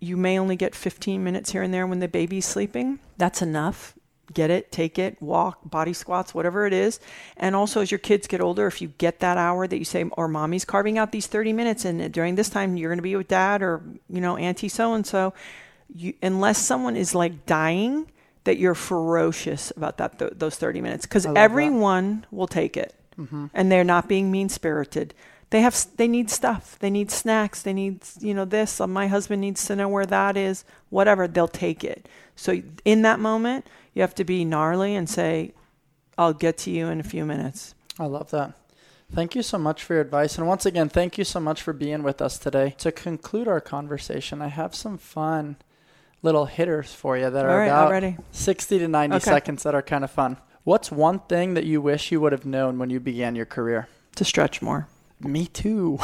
You 0.00 0.16
may 0.16 0.38
only 0.38 0.56
get 0.56 0.74
15 0.74 1.24
minutes 1.24 1.52
here 1.52 1.62
and 1.62 1.72
there 1.72 1.86
when 1.86 2.00
the 2.00 2.08
baby's 2.08 2.46
sleeping. 2.46 2.98
That's 3.16 3.40
enough. 3.40 3.97
Get 4.32 4.50
it, 4.50 4.70
take 4.70 4.98
it, 4.98 5.20
walk, 5.22 5.58
body 5.64 5.92
squats, 5.92 6.34
whatever 6.34 6.66
it 6.66 6.72
is. 6.72 7.00
And 7.36 7.56
also, 7.56 7.80
as 7.80 7.90
your 7.90 7.98
kids 7.98 8.26
get 8.26 8.40
older, 8.40 8.66
if 8.66 8.82
you 8.82 8.88
get 8.98 9.20
that 9.20 9.38
hour 9.38 9.66
that 9.66 9.78
you 9.78 9.84
say, 9.84 10.04
or 10.12 10.28
mommy's 10.28 10.64
carving 10.64 10.98
out 10.98 11.12
these 11.12 11.26
30 11.26 11.52
minutes, 11.52 11.84
and 11.84 12.12
during 12.12 12.34
this 12.34 12.50
time 12.50 12.76
you're 12.76 12.90
going 12.90 12.98
to 12.98 13.02
be 13.02 13.16
with 13.16 13.28
dad 13.28 13.62
or, 13.62 13.82
you 14.10 14.20
know, 14.20 14.36
auntie 14.36 14.68
so 14.68 14.94
and 14.94 15.06
so, 15.06 15.32
unless 16.22 16.58
someone 16.58 16.96
is 16.96 17.14
like 17.14 17.46
dying, 17.46 18.10
that 18.44 18.58
you're 18.58 18.74
ferocious 18.74 19.72
about 19.76 19.98
that 19.98 20.18
th- 20.18 20.32
those 20.36 20.56
30 20.56 20.80
minutes. 20.80 21.06
Because 21.06 21.26
love 21.26 21.34
that. 21.34 21.40
everyone 21.40 22.26
will 22.30 22.46
take 22.46 22.76
it. 22.76 22.94
Mm-hmm. 23.18 23.46
And 23.52 23.72
they're 23.72 23.84
not 23.84 24.08
being 24.08 24.30
mean 24.30 24.48
spirited 24.48 25.12
they 25.50 25.62
have 25.62 25.86
they 25.96 26.08
need 26.08 26.30
stuff. 26.30 26.78
They 26.78 26.90
need 26.90 27.10
snacks. 27.10 27.62
They 27.62 27.72
need 27.72 28.00
you 28.20 28.34
know 28.34 28.44
this. 28.44 28.80
My 28.80 29.06
husband 29.06 29.40
needs 29.40 29.64
to 29.66 29.76
know 29.76 29.88
where 29.88 30.06
that 30.06 30.36
is. 30.36 30.64
Whatever. 30.90 31.26
They'll 31.26 31.48
take 31.48 31.84
it. 31.84 32.08
So 32.36 32.60
in 32.84 33.02
that 33.02 33.18
moment 33.18 33.66
you 33.98 34.02
have 34.02 34.14
to 34.14 34.24
be 34.24 34.44
gnarly 34.44 34.94
and 34.94 35.08
say 35.10 35.52
i'll 36.16 36.32
get 36.32 36.56
to 36.56 36.70
you 36.70 36.86
in 36.88 37.00
a 37.00 37.02
few 37.02 37.24
minutes 37.24 37.74
I 38.00 38.06
love 38.06 38.30
that. 38.30 38.52
Thank 39.12 39.34
you 39.34 39.42
so 39.42 39.58
much 39.58 39.82
for 39.82 39.94
your 39.94 40.02
advice. 40.02 40.38
And 40.38 40.46
once 40.46 40.64
again, 40.64 40.88
thank 40.88 41.18
you 41.18 41.24
so 41.24 41.40
much 41.40 41.62
for 41.62 41.72
being 41.72 42.04
with 42.04 42.22
us 42.22 42.38
today. 42.38 42.76
To 42.78 42.92
conclude 42.92 43.48
our 43.48 43.60
conversation, 43.60 44.40
I 44.40 44.46
have 44.48 44.72
some 44.72 44.98
fun 44.98 45.56
little 46.22 46.44
hitters 46.46 46.92
for 46.94 47.16
you 47.18 47.28
that 47.28 47.44
all 47.44 47.50
are 47.50 47.58
right 47.58 47.66
about 47.66 47.86
already 47.88 48.16
60 48.30 48.78
to 48.78 48.86
90 48.86 49.16
Okay. 49.16 49.24
seconds 49.24 49.62
that 49.64 49.74
are 49.74 49.82
kind 49.82 50.04
of 50.04 50.12
fun. 50.12 50.36
What's 50.62 50.92
one 50.92 51.18
thing 51.20 51.54
that 51.54 51.64
you 51.64 51.80
wish 51.80 52.12
you 52.12 52.20
would 52.20 52.30
have 52.30 52.46
known 52.46 52.78
when 52.78 52.88
you 52.90 53.00
began 53.00 53.34
your 53.34 53.46
career? 53.46 53.88
to 54.14 54.24
stretch 54.24 54.60
more 54.62 54.86
Me 55.20 55.46
too. 55.46 55.98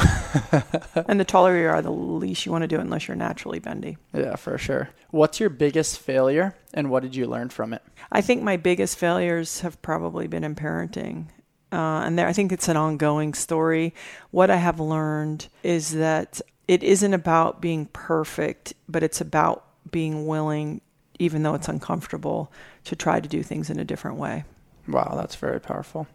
and 1.07 1.19
the 1.19 1.25
taller 1.25 1.57
you 1.57 1.67
are 1.67 1.81
the 1.81 1.91
least 1.91 2.45
you 2.45 2.51
want 2.51 2.63
to 2.63 2.67
do 2.67 2.75
it 2.75 2.81
unless 2.81 3.07
you're 3.07 3.15
naturally 3.15 3.59
bendy 3.59 3.97
yeah, 4.13 4.35
for 4.35 4.57
sure. 4.57 4.89
What's 5.11 5.39
your 5.39 5.49
biggest 5.49 5.99
failure 5.99 6.55
and 6.73 6.89
what 6.89 7.03
did 7.03 7.15
you 7.15 7.25
learn 7.25 7.49
from 7.49 7.73
it? 7.73 7.81
I 8.11 8.21
think 8.21 8.43
my 8.43 8.57
biggest 8.57 8.97
failures 8.97 9.61
have 9.61 9.81
probably 9.81 10.27
been 10.27 10.43
in 10.43 10.55
parenting. 10.55 11.27
Uh, 11.71 12.03
and 12.05 12.17
there, 12.17 12.27
I 12.27 12.33
think 12.33 12.51
it's 12.51 12.67
an 12.67 12.77
ongoing 12.77 13.33
story. 13.33 13.93
What 14.31 14.49
I 14.49 14.57
have 14.57 14.79
learned 14.79 15.47
is 15.63 15.91
that 15.93 16.41
it 16.67 16.83
isn't 16.83 17.13
about 17.13 17.61
being 17.61 17.87
perfect, 17.87 18.73
but 18.87 19.03
it's 19.03 19.21
about 19.21 19.65
being 19.91 20.27
willing, 20.27 20.81
even 21.19 21.43
though 21.43 21.53
it's 21.53 21.67
uncomfortable, 21.67 22.51
to 22.85 22.95
try 22.95 23.19
to 23.19 23.27
do 23.27 23.43
things 23.43 23.69
in 23.69 23.79
a 23.79 23.85
different 23.85 24.17
way. 24.17 24.45
Wow, 24.87 25.13
that's 25.15 25.35
very 25.35 25.59
powerful. 25.59 26.07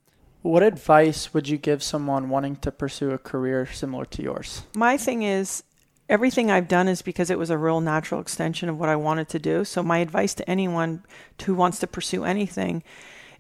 What 0.43 0.63
advice 0.63 1.35
would 1.35 1.49
you 1.49 1.59
give 1.59 1.83
someone 1.83 2.31
wanting 2.31 2.57
to 2.57 2.73
pursue 2.73 3.11
a 3.11 3.19
career 3.19 3.67
similar 3.67 4.07
to 4.07 4.23
yours? 4.23 4.63
My 4.75 4.97
thing 4.97 5.23
is, 5.23 5.63
everything 6.09 6.51
I've 6.51 6.67
done 6.67 6.89
is 6.89 7.03
because 7.03 7.31
it 7.31 7.39
was 7.39 7.51
a 7.51 7.59
real 7.59 7.83
natural 7.83 8.23
extension 8.23 8.71
of 8.71 8.79
what 8.79 8.89
I 8.89 8.97
wanted 8.97 9.29
to 9.31 9.39
do. 9.39 9.65
So, 9.67 9.83
my 9.83 9.99
advice 9.99 10.33
to 10.35 10.51
anyone 10.51 11.05
who 11.45 11.55
wants 11.55 11.79
to 11.81 11.87
pursue 11.87 12.25
anything 12.25 12.83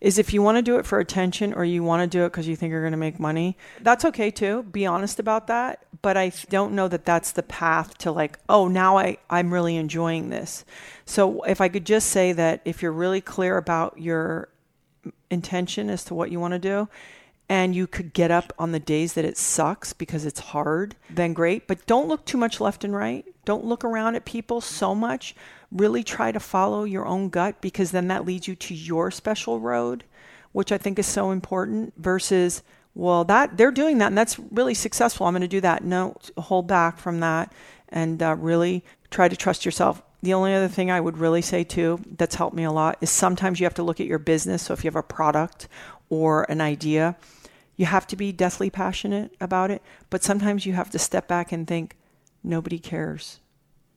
is 0.02 0.18
if 0.18 0.34
you 0.34 0.42
want 0.42 0.56
to 0.56 0.62
do 0.62 0.76
it 0.76 0.84
for 0.84 0.98
attention 0.98 1.54
or 1.54 1.64
you 1.64 1.82
want 1.82 2.02
to 2.02 2.18
do 2.18 2.24
it 2.24 2.30
because 2.30 2.48
you 2.48 2.56
think 2.56 2.70
you're 2.70 2.82
going 2.82 2.92
to 2.92 2.98
make 2.98 3.18
money, 3.18 3.56
that's 3.80 4.04
okay 4.04 4.30
too. 4.30 4.62
Be 4.64 4.84
honest 4.84 5.18
about 5.18 5.46
that. 5.46 5.84
But 6.02 6.18
I 6.18 6.32
don't 6.50 6.74
know 6.74 6.88
that 6.88 7.06
that's 7.06 7.32
the 7.32 7.42
path 7.42 7.96
to 7.98 8.12
like, 8.12 8.38
oh, 8.48 8.68
now 8.68 8.98
I, 8.98 9.16
I'm 9.30 9.52
really 9.52 9.76
enjoying 9.76 10.28
this. 10.28 10.66
So, 11.06 11.40
if 11.44 11.62
I 11.62 11.68
could 11.68 11.86
just 11.86 12.08
say 12.10 12.32
that 12.34 12.60
if 12.66 12.82
you're 12.82 12.92
really 12.92 13.22
clear 13.22 13.56
about 13.56 13.98
your 13.98 14.49
intention 15.30 15.90
as 15.90 16.04
to 16.04 16.14
what 16.14 16.30
you 16.30 16.40
want 16.40 16.52
to 16.52 16.58
do, 16.58 16.88
and 17.48 17.74
you 17.74 17.86
could 17.86 18.12
get 18.12 18.30
up 18.30 18.52
on 18.58 18.72
the 18.72 18.78
days 18.78 19.14
that 19.14 19.24
it 19.24 19.36
sucks 19.36 19.92
because 19.92 20.24
it's 20.24 20.40
hard, 20.40 20.94
then 21.08 21.32
great. 21.32 21.66
But 21.66 21.86
don't 21.86 22.08
look 22.08 22.24
too 22.24 22.38
much 22.38 22.60
left 22.60 22.84
and 22.84 22.94
right. 22.94 23.24
Don't 23.44 23.64
look 23.64 23.84
around 23.84 24.14
at 24.14 24.24
people 24.24 24.60
so 24.60 24.94
much. 24.94 25.34
Really 25.72 26.04
try 26.04 26.30
to 26.30 26.38
follow 26.38 26.84
your 26.84 27.06
own 27.06 27.28
gut 27.28 27.60
because 27.60 27.90
then 27.90 28.08
that 28.08 28.24
leads 28.24 28.46
you 28.46 28.54
to 28.54 28.74
your 28.74 29.10
special 29.10 29.58
road, 29.58 30.04
which 30.52 30.70
I 30.70 30.78
think 30.78 30.98
is 30.98 31.06
so 31.06 31.32
important 31.32 31.94
versus 31.96 32.62
well 32.94 33.24
that 33.24 33.56
they're 33.56 33.70
doing 33.70 33.98
that 33.98 34.08
and 34.08 34.18
that's 34.18 34.38
really 34.50 34.74
successful 34.74 35.26
i'm 35.26 35.32
going 35.32 35.42
to 35.42 35.48
do 35.48 35.60
that 35.60 35.84
no 35.84 36.16
hold 36.36 36.66
back 36.66 36.98
from 36.98 37.20
that 37.20 37.52
and 37.88 38.22
uh, 38.22 38.34
really 38.36 38.84
try 39.10 39.28
to 39.28 39.36
trust 39.36 39.64
yourself 39.64 40.02
the 40.22 40.34
only 40.34 40.54
other 40.54 40.68
thing 40.68 40.90
i 40.90 41.00
would 41.00 41.18
really 41.18 41.42
say 41.42 41.64
too 41.64 42.00
that's 42.16 42.34
helped 42.34 42.56
me 42.56 42.64
a 42.64 42.72
lot 42.72 42.96
is 43.00 43.10
sometimes 43.10 43.60
you 43.60 43.66
have 43.66 43.74
to 43.74 43.82
look 43.82 44.00
at 44.00 44.06
your 44.06 44.18
business 44.18 44.62
so 44.62 44.72
if 44.72 44.84
you 44.84 44.88
have 44.88 44.96
a 44.96 45.02
product 45.02 45.68
or 46.08 46.44
an 46.50 46.60
idea 46.60 47.16
you 47.80 47.86
have 47.86 48.06
to 48.08 48.14
be 48.14 48.30
deathly 48.30 48.68
passionate 48.68 49.34
about 49.40 49.70
it, 49.70 49.80
but 50.10 50.22
sometimes 50.22 50.66
you 50.66 50.74
have 50.74 50.90
to 50.90 50.98
step 50.98 51.26
back 51.26 51.50
and 51.50 51.66
think, 51.66 51.96
nobody 52.44 52.78
cares. 52.78 53.40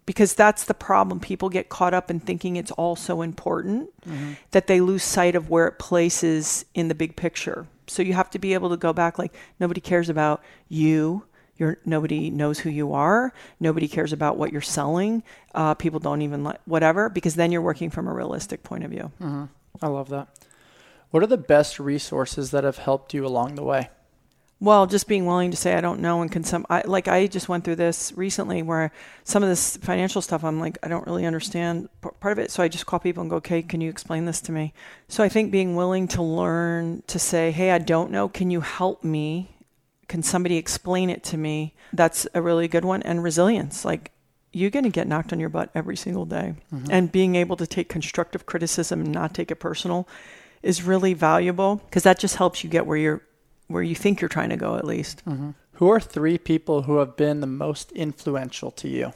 Because 0.05 0.33
that's 0.33 0.63
the 0.63 0.73
problem. 0.73 1.19
People 1.19 1.49
get 1.49 1.67
caught 1.67 1.93
up 1.93 2.09
in 2.09 2.21
thinking 2.21 2.55
it's 2.55 2.71
all 2.71 2.95
so 2.95 3.21
important 3.21 3.89
mm-hmm. 4.07 4.35
that 4.51 4.67
they 4.67 4.79
lose 4.79 5.03
sight 5.03 5.35
of 5.35 5.49
where 5.49 5.67
it 5.67 5.79
places 5.79 6.63
in 6.73 6.87
the 6.87 6.95
big 6.95 7.17
picture. 7.17 7.67
So 7.87 8.01
you 8.01 8.13
have 8.13 8.29
to 8.29 8.39
be 8.39 8.53
able 8.53 8.69
to 8.69 8.77
go 8.77 8.93
back 8.93 9.19
like, 9.19 9.35
nobody 9.59 9.81
cares 9.81 10.07
about 10.07 10.41
you. 10.69 11.25
You're, 11.57 11.77
nobody 11.85 12.29
knows 12.29 12.59
who 12.59 12.69
you 12.69 12.93
are. 12.93 13.31
Nobody 13.59 13.87
cares 13.87 14.11
about 14.11 14.37
what 14.37 14.51
you're 14.51 14.61
selling. 14.61 15.23
Uh, 15.53 15.75
people 15.75 15.99
don't 15.99 16.21
even 16.21 16.43
like 16.43 16.59
whatever 16.65 17.09
because 17.09 17.35
then 17.35 17.51
you're 17.51 17.61
working 17.61 17.89
from 17.89 18.07
a 18.07 18.13
realistic 18.13 18.63
point 18.63 18.83
of 18.83 18.91
view. 18.91 19.11
Mm-hmm. 19.21 19.45
I 19.81 19.87
love 19.87 20.09
that. 20.09 20.29
What 21.11 21.21
are 21.21 21.27
the 21.27 21.37
best 21.37 21.79
resources 21.79 22.51
that 22.51 22.63
have 22.63 22.79
helped 22.79 23.13
you 23.13 23.25
along 23.25 23.55
the 23.55 23.63
way? 23.63 23.89
Well, 24.63 24.87
just 24.87 25.09
being 25.09 25.25
willing 25.25 25.51
to 25.51 25.57
say 25.57 25.73
I 25.73 25.81
don't 25.81 25.99
know 25.99 26.21
and 26.21 26.31
can 26.31 26.45
some 26.45 26.65
I 26.69 26.83
like 26.85 27.09
I 27.09 27.27
just 27.27 27.49
went 27.49 27.65
through 27.65 27.75
this 27.75 28.13
recently 28.15 28.63
where 28.63 28.93
some 29.25 29.43
of 29.43 29.49
this 29.49 29.75
financial 29.75 30.21
stuff 30.21 30.45
I'm 30.45 30.57
like 30.59 30.77
I 30.81 30.87
don't 30.87 31.05
really 31.05 31.25
understand 31.25 31.89
part 32.01 32.31
of 32.31 32.39
it 32.39 32.49
so 32.49 32.63
I 32.63 32.69
just 32.69 32.85
call 32.85 32.99
people 32.99 33.19
and 33.19 33.29
go 33.29 33.35
okay 33.37 33.61
can 33.61 33.81
you 33.81 33.89
explain 33.89 34.23
this 34.23 34.39
to 34.39 34.53
me 34.53 34.73
so 35.09 35.21
I 35.21 35.27
think 35.27 35.51
being 35.51 35.75
willing 35.75 36.07
to 36.09 36.23
learn 36.23 37.03
to 37.07 37.19
say 37.19 37.51
hey 37.51 37.71
I 37.71 37.77
don't 37.77 38.09
know 38.09 38.29
can 38.29 38.51
you 38.51 38.61
help 38.61 39.03
me 39.03 39.49
can 40.07 40.23
somebody 40.23 40.57
explain 40.57 41.09
it 41.09 41.23
to 41.23 41.37
me 41.37 41.73
that's 41.93 42.27
a 42.33 42.41
really 42.41 42.67
good 42.67 42.85
one 42.85 43.01
and 43.03 43.23
resilience 43.23 43.85
like 43.85 44.11
you're 44.51 44.69
going 44.69 44.83
to 44.83 44.89
get 44.89 45.07
knocked 45.07 45.33
on 45.33 45.39
your 45.39 45.49
butt 45.49 45.69
every 45.73 45.95
single 45.95 46.25
day 46.25 46.53
mm-hmm. 46.73 46.85
and 46.91 47.11
being 47.11 47.35
able 47.35 47.55
to 47.55 47.65
take 47.65 47.89
constructive 47.89 48.45
criticism 48.45 49.01
and 49.01 49.11
not 49.11 49.33
take 49.33 49.49
it 49.49 49.55
personal 49.55 50.07
is 50.61 50.83
really 50.83 51.13
valuable 51.13 51.77
because 51.85 52.03
that 52.03 52.17
just 52.17 52.37
helps 52.37 52.63
you 52.63 52.69
get 52.69 52.85
where 52.85 52.97
you're 52.97 53.21
where 53.67 53.83
you 53.83 53.95
think 53.95 54.21
you're 54.21 54.29
trying 54.29 54.49
to 54.49 54.57
go 54.57 54.75
at 54.75 54.85
least. 54.85 55.23
Mm-hmm. 55.25 55.51
Who 55.73 55.89
are 55.89 55.99
three 55.99 56.37
people 56.37 56.83
who 56.83 56.97
have 56.97 57.15
been 57.15 57.39
the 57.41 57.47
most 57.47 57.91
influential 57.93 58.71
to 58.71 58.87
you? 58.87 59.13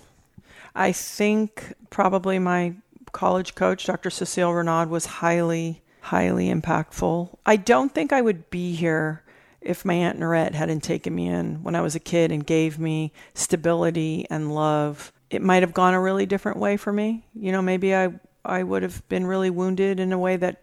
I 0.76 0.92
think 0.92 1.74
probably 1.90 2.40
my 2.40 2.74
college 3.12 3.56
coach, 3.56 3.86
Dr. 3.86 4.10
Cecile 4.10 4.52
Reynaud, 4.52 4.90
was 4.90 5.06
highly, 5.06 5.82
highly 6.02 6.50
impactful. 6.50 7.36
I 7.46 7.56
don't 7.56 7.94
think 7.94 8.12
I 8.12 8.22
would 8.22 8.50
be 8.50 8.74
here 8.74 9.24
if 9.68 9.86
my 9.86 9.94
Aunt 9.94 10.20
Norette 10.20 10.54
hadn't 10.54 10.82
taken 10.82 11.14
me 11.14 11.28
in 11.28 11.62
when 11.64 11.76
I 11.76 11.82
was 11.82 11.96
a 11.96 12.00
kid 12.00 12.32
and 12.32 12.46
gave 12.46 12.80
me 12.80 13.12
stability 13.34 14.26
and 14.30 14.54
love. 14.54 15.12
It 15.30 15.42
might 15.42 15.64
have 15.64 15.74
gone 15.74 15.94
a 15.94 16.02
really 16.02 16.26
different 16.26 16.58
way 16.58 16.78
for 16.78 16.94
me. 16.94 17.26
You 17.34 17.52
know, 17.52 17.62
maybe 17.62 17.94
I 17.94 18.14
I 18.46 18.64
would 18.64 18.82
have 18.82 19.08
been 19.10 19.28
really 19.28 19.50
wounded 19.50 20.00
in 20.00 20.14
a 20.14 20.18
way 20.18 20.38
that 20.38 20.62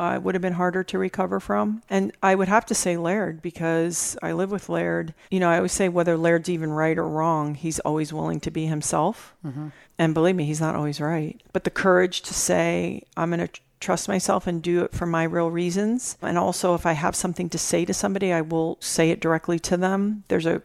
uh, 0.00 0.18
would 0.18 0.34
have 0.34 0.40
been 0.40 0.54
harder 0.54 0.82
to 0.82 0.98
recover 0.98 1.38
from. 1.38 1.82
And 1.90 2.10
I 2.22 2.34
would 2.34 2.48
have 2.48 2.64
to 2.66 2.74
say 2.74 2.96
Laird 2.96 3.42
because 3.42 4.16
I 4.22 4.32
live 4.32 4.50
with 4.50 4.70
Laird. 4.70 5.12
You 5.30 5.40
know, 5.40 5.50
I 5.50 5.56
always 5.56 5.72
say 5.72 5.90
whether 5.90 6.16
Laird's 6.16 6.48
even 6.48 6.72
right 6.72 6.96
or 6.96 7.06
wrong, 7.06 7.54
he's 7.54 7.78
always 7.80 8.10
willing 8.10 8.40
to 8.40 8.50
be 8.50 8.64
himself. 8.64 9.34
Mm-hmm. 9.44 9.68
And 9.98 10.14
believe 10.14 10.36
me, 10.36 10.46
he's 10.46 10.60
not 10.60 10.74
always 10.74 11.00
right. 11.00 11.40
But 11.52 11.64
the 11.64 11.70
courage 11.70 12.22
to 12.22 12.34
say, 12.34 13.02
I'm 13.14 13.28
going 13.30 13.46
to 13.46 13.60
trust 13.80 14.08
myself 14.08 14.46
and 14.46 14.62
do 14.62 14.84
it 14.84 14.92
for 14.92 15.06
my 15.06 15.24
real 15.24 15.50
reasons. 15.50 16.16
And 16.22 16.38
also, 16.38 16.74
if 16.74 16.86
I 16.86 16.92
have 16.92 17.16
something 17.16 17.48
to 17.48 17.58
say 17.58 17.84
to 17.84 17.94
somebody, 17.94 18.32
I 18.32 18.42
will 18.42 18.76
say 18.80 19.10
it 19.10 19.20
directly 19.20 19.58
to 19.60 19.76
them. 19.76 20.24
There's 20.28 20.46
a 20.46 20.62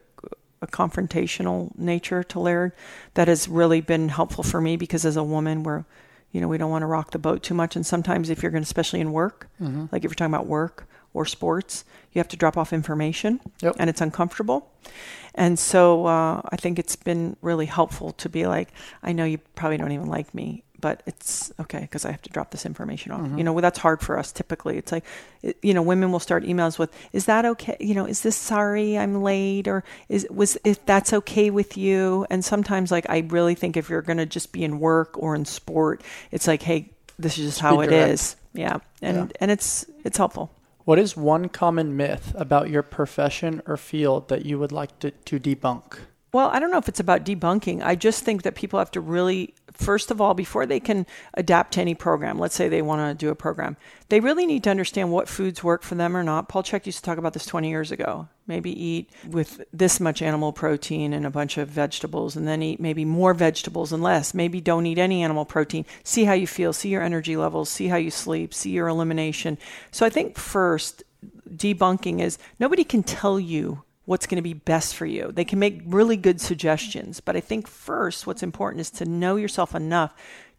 a 0.62 0.68
confrontational 0.68 1.78
nature 1.78 2.24
to 2.24 2.40
Laird 2.40 2.72
that 3.14 3.28
has 3.28 3.48
really 3.48 3.82
been 3.82 4.10
helpful 4.10 4.44
for 4.44 4.62
me 4.62 4.78
because 4.78 5.06
as 5.06 5.18
a 5.18 5.24
woman, 5.24 5.64
we're 5.64 5.86
you 6.32 6.42
know, 6.42 6.50
we 6.50 6.58
don't 6.58 6.70
want 6.70 6.82
to 6.82 6.88
rock 6.88 7.12
the 7.12 7.20
boat 7.20 7.44
too 7.44 7.54
much. 7.54 7.78
And 7.78 7.86
sometimes, 7.86 8.30
if 8.30 8.44
you're 8.44 8.52
going 8.52 8.62
to, 8.62 8.68
especially 8.68 9.00
in 9.00 9.14
work, 9.14 9.48
mm-hmm. 9.62 9.86
like 9.90 10.04
if 10.04 10.10
you're 10.10 10.16
talking 10.16 10.34
about 10.34 10.48
work 10.48 10.86
or 11.14 11.26
sports, 11.26 11.86
you 12.12 12.20
have 12.20 12.28
to 12.28 12.36
drop 12.36 12.58
off 12.58 12.74
information 12.74 13.40
yep. 13.62 13.74
and 13.80 13.90
it's 13.90 14.02
uncomfortable. 14.02 14.70
And 15.34 15.58
so 15.58 16.06
uh, 16.08 16.42
I 16.50 16.58
think 16.58 16.78
it's 16.78 16.98
been 16.98 17.38
really 17.42 17.68
helpful 17.68 18.12
to 18.12 18.28
be 18.28 18.48
like, 18.48 18.74
I 19.02 19.14
know 19.14 19.24
you 19.24 19.38
probably 19.56 19.78
don't 19.78 19.94
even 19.94 20.08
like 20.08 20.36
me, 20.36 20.65
but 20.86 21.02
it's 21.08 21.52
okay 21.60 21.80
because 21.80 22.06
I 22.06 22.12
have 22.12 22.22
to 22.22 22.30
drop 22.30 22.52
this 22.52 22.64
information 22.64 23.12
off. 23.12 23.22
Mm-hmm. 23.22 23.40
You 23.40 23.44
know, 23.44 23.60
that's 23.60 23.80
hard 23.80 24.02
for 24.02 24.20
us 24.20 24.32
typically. 24.32 24.78
It's 24.78 24.92
like, 24.92 25.04
you 25.64 25.74
know, 25.74 25.82
women 25.82 26.12
will 26.12 26.20
start 26.20 26.44
emails 26.44 26.78
with, 26.78 26.94
"Is 27.12 27.26
that 27.26 27.44
okay? 27.44 27.76
You 27.80 27.96
know, 27.96 28.06
is 28.06 28.22
this 28.22 28.36
sorry 28.36 28.96
I'm 28.96 29.24
late 29.24 29.68
or 29.68 29.84
is 30.10 30.28
was 30.30 30.60
if 30.64 30.86
that's 30.86 31.12
okay 31.12 31.50
with 31.50 31.76
you?" 31.76 32.28
And 32.30 32.46
sometimes, 32.46 32.92
like, 32.92 33.08
I 33.10 33.26
really 33.30 33.56
think 33.56 33.78
if 33.78 33.90
you're 33.90 34.04
going 34.04 34.20
to 34.20 34.28
just 34.28 34.52
be 34.52 34.64
in 34.64 34.80
work 34.80 35.18
or 35.18 35.34
in 35.34 35.46
sport, 35.46 36.04
it's 36.30 36.46
like, 36.46 36.62
"Hey, 36.62 36.92
this 37.18 37.40
is 37.40 37.46
just 37.46 37.62
how 37.62 37.82
it 37.82 37.92
is." 37.92 38.36
Yeah, 38.54 38.78
and 39.02 39.18
yeah. 39.18 39.38
and 39.42 39.50
it's 39.50 39.88
it's 40.04 40.18
helpful. 40.18 40.52
What 40.84 41.00
is 41.00 41.18
one 41.18 41.50
common 41.50 41.98
myth 41.98 42.32
about 42.38 42.70
your 42.70 42.84
profession 42.84 43.64
or 43.66 43.76
field 43.76 44.30
that 44.30 44.46
you 44.46 44.60
would 44.60 44.72
like 44.72 45.00
to, 45.00 45.10
to 45.10 45.40
debunk? 45.40 45.98
Well, 46.32 46.50
I 46.50 46.60
don't 46.60 46.70
know 46.70 46.78
if 46.78 46.90
it's 46.90 47.00
about 47.00 47.24
debunking. 47.24 47.82
I 47.82 47.96
just 47.96 48.24
think 48.24 48.44
that 48.44 48.56
people 48.56 48.78
have 48.78 48.92
to 48.92 49.00
really 49.00 49.56
first 49.76 50.12
of 50.12 50.20
all, 50.20 50.34
before 50.34 50.66
they 50.66 50.80
can 50.80 51.06
adapt 51.34 51.74
to 51.74 51.82
any 51.82 51.96
program, 51.96 52.40
let's 52.40 52.56
say 52.56 52.68
they 52.68 52.82
want 52.82 53.02
to 53.02 53.26
do 53.26 53.30
a 53.30 53.36
program, 53.36 53.78
they 54.10 54.20
really 54.20 54.46
need 54.46 54.64
to 54.64 54.70
understand 54.70 55.12
what 55.12 55.28
foods 55.28 55.64
work 55.64 55.84
for 55.84 55.96
them 55.96 56.16
or 56.16 56.24
not. 56.24 56.50
Paul 56.50 56.64
Chek 56.64 56.86
used 56.86 57.00
to 57.00 57.04
talk 57.04 57.18
about 57.18 57.34
this 57.34 57.46
20 57.46 57.70
years 57.70 57.92
ago. 57.92 58.28
Maybe 58.48 58.72
eat 58.72 59.10
with 59.28 59.62
this 59.74 60.00
much 60.00 60.22
animal 60.22 60.54
protein 60.54 61.14
and 61.14 61.26
a 61.26 61.32
bunch 61.32 61.58
of 61.58 61.68
vegetables, 61.68 62.36
and 62.36 62.48
then 62.48 62.62
eat 62.62 62.80
maybe 62.80 63.06
more 63.06 63.34
vegetables 63.34 63.92
and 63.92 64.04
less. 64.04 64.34
Maybe 64.34 64.62
don't 64.62 64.86
eat 64.86 65.00
any 65.00 65.24
animal 65.24 65.46
protein. 65.46 65.86
See 66.04 66.26
how 66.26 66.34
you 66.34 66.46
feel, 66.46 66.72
see 66.72 66.90
your 66.90 67.02
energy 67.02 67.36
levels, 67.36 67.70
see 67.70 67.88
how 67.88 67.98
you 67.98 68.12
sleep, 68.12 68.54
see 68.54 68.72
your 68.72 68.88
elimination. 68.88 69.58
So 69.92 70.06
I 70.06 70.10
think 70.10 70.38
first, 70.38 71.04
debunking 71.50 72.22
is 72.22 72.38
nobody 72.60 72.84
can 72.84 73.04
tell 73.04 73.40
you 73.40 73.84
what's 74.06 74.28
going 74.28 74.38
to 74.38 74.42
be 74.42 74.54
best 74.54 74.96
for 74.96 75.06
you. 75.06 75.32
They 75.32 75.46
can 75.46 75.60
make 75.60 75.82
really 75.86 76.18
good 76.18 76.40
suggestions, 76.40 77.20
but 77.20 77.36
I 77.36 77.40
think 77.40 77.68
first 77.68 78.26
what's 78.26 78.44
important 78.44 78.82
is 78.82 78.92
to 78.92 79.06
know 79.06 79.36
yourself 79.36 79.76
enough 79.76 80.14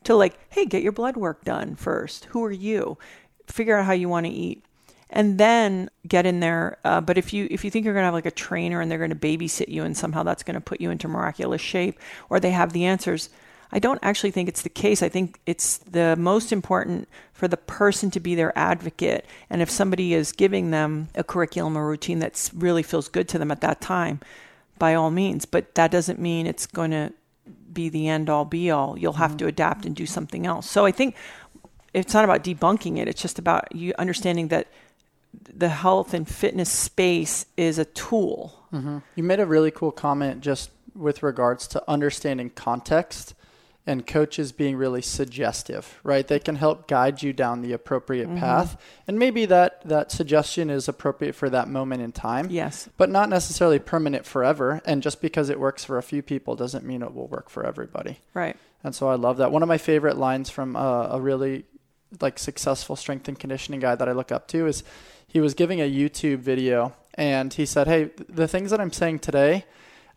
to 0.05 0.15
like, 0.15 0.39
hey, 0.51 0.67
get 0.67 0.83
your 0.83 0.93
blood 0.93 1.17
work 1.17 1.45
done 1.45 1.75
first. 1.77 2.27
Who 2.27 2.45
are 2.45 2.53
you? 2.53 2.99
Figure 3.47 3.77
out 3.77 3.87
how 3.87 3.93
you 3.93 4.09
want 4.09 4.27
to 4.27 4.33
eat. 4.33 4.65
And 5.09 5.39
then 5.39 5.89
get 6.07 6.27
in 6.27 6.41
there. 6.41 6.79
Uh, 6.85 7.01
but 7.01 7.17
if 7.17 7.33
you 7.33 7.47
if 7.49 7.65
you 7.65 7.71
think 7.71 7.85
you're 7.85 7.95
gonna 7.95 8.07
have 8.07 8.15
like 8.15 8.27
a 8.27 8.31
trainer 8.33 8.81
and 8.81 8.91
they're 8.91 8.99
gonna 8.99 9.15
babysit 9.15 9.69
you 9.69 9.85
and 9.85 9.97
somehow 9.97 10.25
that's 10.25 10.43
gonna 10.43 10.61
put 10.61 10.81
you 10.81 10.91
into 10.91 11.07
miraculous 11.07 11.61
shape, 11.61 12.01
or 12.29 12.41
they 12.41 12.51
have 12.51 12.73
the 12.73 12.85
answers, 12.85 13.31
I 13.73 13.79
don't 13.79 13.99
actually 14.03 14.31
think 14.31 14.49
it's 14.49 14.63
the 14.63 14.69
case. 14.69 15.03
I 15.03 15.09
think 15.09 15.41
it's 15.47 15.79
the 15.79 16.17
most 16.17 16.53
important 16.53 17.09
for 17.33 17.49
the 17.49 17.57
person 17.57 18.11
to 18.13 18.21
be 18.21 18.35
their 18.35 18.57
advocate. 18.57 19.27
And 19.51 19.61
if 19.61 19.71
somebody 19.71 20.15
is 20.15 20.33
giving 20.33 20.71
them 20.71 21.09
a 21.15 21.25
curriculum 21.25 21.77
or 21.77 21.87
routine 21.87 22.21
that 22.21 22.51
really 22.55 22.83
feels 22.83 23.09
good 23.09 23.29
to 23.29 23.39
them 23.39 23.51
at 23.51 23.61
that 23.63 23.81
time, 23.81 24.21
by 24.79 24.95
all 24.95 25.11
means. 25.11 25.45
But 25.45 25.75
that 25.75 25.91
doesn't 25.91 26.19
mean 26.19 26.47
it's 26.47 26.67
going 26.67 26.91
to 26.91 27.13
be 27.73 27.89
the 27.89 28.09
end 28.09 28.31
all 28.31 28.45
be 28.45 28.71
all. 28.71 28.99
You'll 28.99 29.15
have 29.15 29.33
mm-hmm. 29.33 29.39
to 29.39 29.47
adapt 29.47 29.85
and 29.85 29.95
do 29.95 30.07
something 30.07 30.47
else. 30.47 30.69
So 30.69 30.87
I 30.87 30.93
think 30.93 31.15
it's 31.93 32.15
not 32.15 32.25
about 32.25 32.45
debunking 32.45 32.99
it, 32.99 33.09
it's 33.09 33.23
just 33.23 33.39
about 33.39 33.75
you 33.75 33.95
understanding 33.99 34.49
that 34.49 34.69
the 35.55 35.69
health 35.69 36.15
and 36.15 36.29
fitness 36.29 36.71
space 36.71 37.47
is 37.57 37.79
a 37.79 37.85
tool. 37.85 38.67
Mm-hmm. 38.73 38.99
You 39.15 39.23
made 39.23 39.41
a 39.41 39.47
really 39.47 39.71
cool 39.71 39.93
comment 39.93 40.41
just 40.41 40.71
with 40.95 41.23
regards 41.23 41.67
to 41.69 41.83
understanding 41.89 42.51
context 42.51 43.35
and 43.87 44.05
coaches 44.05 44.51
being 44.51 44.77
really 44.77 45.01
suggestive, 45.01 46.01
right? 46.03 46.27
They 46.27 46.41
can 46.41 46.57
help 46.57 46.89
guide 46.89 47.23
you 47.23 47.33
down 47.33 47.63
the 47.63 47.73
appropriate 47.73 48.27
mm-hmm. 48.27 48.41
path. 48.41 48.81
And 49.07 49.19
maybe 49.19 49.47
that 49.47 49.87
that 49.87 50.11
suggestion 50.11 50.71
is 50.71 50.89
appropriate 50.89 51.35
for 51.35 51.49
that 51.51 51.69
moment 51.69 52.03
in 52.03 52.11
time. 52.11 52.49
Yes. 52.51 52.89
But 52.97 53.11
not 53.11 53.29
necessarily 53.29 53.79
permanent 53.79 54.27
forever. 54.27 54.83
And 54.85 55.03
just 55.03 55.21
because 55.21 55.51
it 55.51 55.61
works 55.61 55.85
for 55.85 55.99
a 55.99 56.03
few 56.03 56.21
people 56.21 56.57
doesn't 56.57 56.85
mean 56.85 57.03
it 57.03 57.15
will 57.15 57.29
work 57.29 57.49
for 57.49 57.65
everybody. 57.65 58.19
Right. 58.35 58.57
And 58.83 58.95
so 58.95 59.09
I 59.09 59.15
love 59.15 59.37
that. 59.37 59.53
One 59.53 59.63
of 59.63 59.69
my 59.69 59.79
favorite 59.79 60.17
lines 60.17 60.51
from 60.51 60.75
a, 60.75 61.11
a 61.13 61.21
really 61.21 61.65
like 62.21 62.39
successful 62.39 62.97
strength 62.97 63.29
and 63.29 63.39
conditioning 63.39 63.81
guy 63.81 63.95
that 63.95 64.09
I 64.09 64.13
look 64.13 64.33
up 64.33 64.49
to 64.49 64.67
is 64.67 64.83
he 65.27 65.41
was 65.41 65.55
giving 65.55 65.81
a 65.81 65.91
YouTube 65.91 66.39
video 66.39 66.95
and 67.15 67.53
he 67.53 67.67
said, 67.67 67.87
"Hey, 67.87 68.11
the 68.29 68.49
things 68.49 68.71
that 68.71 68.81
I'm 68.81 68.93
saying 68.93 69.21
today, 69.21 69.65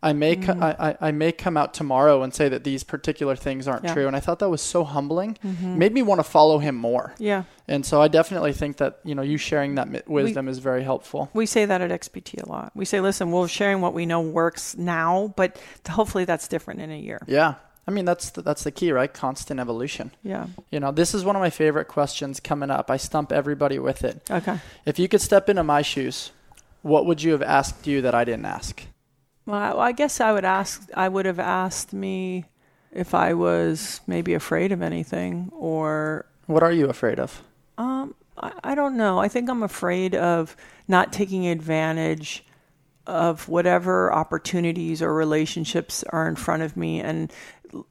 I 0.02 0.14
may 0.14 0.38
co- 0.38 0.54
mm. 0.54 0.62
I, 0.80 0.96
I, 1.02 1.12
may 1.12 1.34
come 1.34 1.58
out 1.58 1.74
tomorrow 1.74 2.24
and 2.24 2.34
say 2.34 2.48
that 2.48 2.64
these 2.64 2.86
particular 2.86 3.36
things 3.36 3.68
aren't 3.68 3.84
Yeah. 3.84 3.94
true, 3.94 4.08
and 4.08 4.16
I 4.16 4.22
thought 4.22 4.40
that 4.40 4.50
was 4.50 4.62
so 4.62 4.86
humbling. 4.86 5.38
Mm-hmm. 5.46 5.78
Made 5.78 5.94
me 5.94 6.02
want 6.02 6.20
to 6.20 6.24
follow 6.24 6.60
him 6.60 6.76
more, 6.76 7.14
Yeah. 7.18 7.44
and 7.68 7.86
so 7.86 8.02
I 8.02 8.08
definitely 8.08 8.54
think 8.54 8.78
that 8.78 9.00
you 9.04 9.14
know 9.14 9.22
you 9.22 9.38
sharing 9.38 9.76
that 9.76 10.08
wisdom 10.08 10.48
is 10.48 10.60
very 10.60 10.84
helpful. 10.84 11.30
We 11.34 11.46
say 11.46 11.66
that 11.66 11.82
at 11.82 11.92
XPT 11.92 12.42
a 12.42 12.48
lot. 12.48 12.72
We 12.76 12.86
say, 12.86 13.02
listen, 13.02 13.30
we're 13.32 13.50
sharing 13.50 13.82
what 13.82 13.94
we 13.94 14.06
know 14.06 14.22
works 14.22 14.78
now, 14.78 15.34
but 15.36 15.62
hopefully 15.90 16.24
that's 16.24 16.48
different 16.48 16.80
in 16.80 16.92
a 16.92 16.98
year. 17.00 17.20
Yeah, 17.28 17.56
I 17.86 17.92
mean 17.92 18.06
that's 18.06 18.30
the, 18.30 18.42
that's 18.42 18.64
the 18.64 18.72
key, 18.72 18.94
right? 18.94 19.14
Constant 19.14 19.60
evolution. 19.60 20.12
Yeah. 20.24 20.48
You 20.72 20.80
know, 20.80 20.92
this 20.94 21.14
is 21.14 21.26
one 21.26 21.36
of 21.36 21.42
my 21.42 21.50
favorite 21.50 21.90
questions 21.90 22.40
coming 22.40 22.72
up. 22.72 22.90
I 22.90 22.96
stump 22.96 23.34
everybody 23.34 23.80
with 23.80 24.06
it. 24.06 24.22
Okay. 24.32 24.60
If 24.86 24.98
you 24.98 25.10
could 25.10 25.22
step 25.22 25.50
into 25.50 25.64
my 25.64 25.82
shoes, 25.82 26.32
what 26.84 27.06
would 27.06 27.22
you 27.22 27.34
have 27.34 27.42
asked 27.42 27.86
you 27.86 28.02
that 28.04 28.16
I 28.16 28.24
didn't 28.24 28.46
ask? 28.46 28.82
Well, 29.50 29.80
I 29.80 29.94
guess 29.94 30.22
I 30.22 30.32
would 30.32 30.46
ask, 30.46 30.88
I 30.94 31.10
would 31.10 31.26
have 31.26 31.40
asked 31.40 31.92
me 31.92 32.46
if 32.92 33.16
I 33.16 33.34
was 33.34 34.00
maybe 34.06 34.36
afraid 34.36 34.72
of 34.72 34.84
anything 34.84 35.50
or 35.52 36.28
What 36.46 36.62
are 36.62 36.72
you 36.72 36.86
afraid 36.86 37.20
of? 37.20 37.42
Um, 37.80 38.14
I, 38.38 38.54
I 38.64 38.76
don't 38.76 38.96
know. 38.96 39.18
I 39.18 39.28
think 39.28 39.50
I'm 39.50 39.64
afraid 39.64 40.14
of 40.14 40.56
not 40.88 41.12
taking 41.12 41.48
advantage 41.48 42.46
of 43.08 43.50
whatever 43.50 44.14
opportunities 44.14 45.02
or 45.02 45.16
relationships 45.16 46.04
are 46.04 46.28
in 46.28 46.36
front 46.36 46.62
of 46.62 46.78
me. 46.78 47.02
And, 47.02 47.34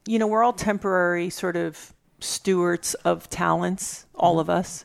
you 0.06 0.20
know, 0.20 0.28
we're 0.28 0.44
all 0.44 0.52
temporary 0.52 1.28
sort 1.28 1.56
of 1.56 1.92
stewards 2.20 2.94
of 2.94 3.28
talents, 3.30 4.06
all 4.14 4.38
of 4.38 4.48
us. 4.48 4.84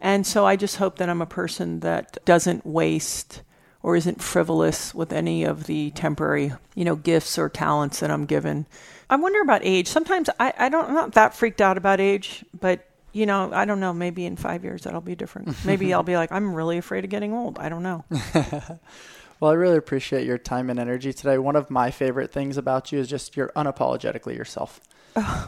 And 0.00 0.26
so 0.26 0.44
I 0.44 0.56
just 0.56 0.76
hope 0.76 0.98
that 0.98 1.08
I'm 1.08 1.22
a 1.22 1.26
person 1.26 1.80
that 1.80 2.18
doesn't 2.26 2.66
waste 2.66 3.40
or 3.82 3.96
isn't 3.96 4.22
frivolous 4.22 4.94
with 4.94 5.12
any 5.12 5.44
of 5.44 5.64
the 5.64 5.90
temporary, 5.92 6.52
you 6.74 6.84
know, 6.84 6.96
gifts 6.96 7.38
or 7.38 7.48
talents 7.48 8.00
that 8.00 8.10
I'm 8.10 8.26
given. 8.26 8.66
I 9.08 9.16
wonder 9.16 9.40
about 9.40 9.62
age. 9.64 9.88
Sometimes 9.88 10.28
I, 10.38 10.52
I 10.58 10.68
don't, 10.68 10.88
I'm 10.88 10.94
not 10.94 11.12
that 11.12 11.34
freaked 11.34 11.60
out 11.60 11.78
about 11.78 12.00
age, 12.00 12.44
but 12.58 12.86
you 13.12 13.26
know, 13.26 13.50
I 13.52 13.64
don't 13.64 13.80
know. 13.80 13.92
Maybe 13.92 14.24
in 14.24 14.36
five 14.36 14.62
years 14.62 14.82
that'll 14.82 15.00
be 15.00 15.16
different. 15.16 15.56
Maybe 15.64 15.92
I'll 15.92 16.02
be 16.02 16.16
like, 16.16 16.30
I'm 16.30 16.54
really 16.54 16.78
afraid 16.78 17.04
of 17.04 17.10
getting 17.10 17.32
old. 17.32 17.58
I 17.58 17.68
don't 17.68 17.82
know. 17.82 18.04
Well, 19.40 19.50
I 19.50 19.54
really 19.54 19.78
appreciate 19.78 20.26
your 20.26 20.36
time 20.36 20.68
and 20.68 20.78
energy 20.78 21.14
today. 21.14 21.38
One 21.38 21.56
of 21.56 21.70
my 21.70 21.90
favorite 21.90 22.30
things 22.30 22.58
about 22.58 22.92
you 22.92 22.98
is 22.98 23.08
just 23.08 23.38
you're 23.38 23.50
unapologetically 23.56 24.36
yourself. 24.36 24.82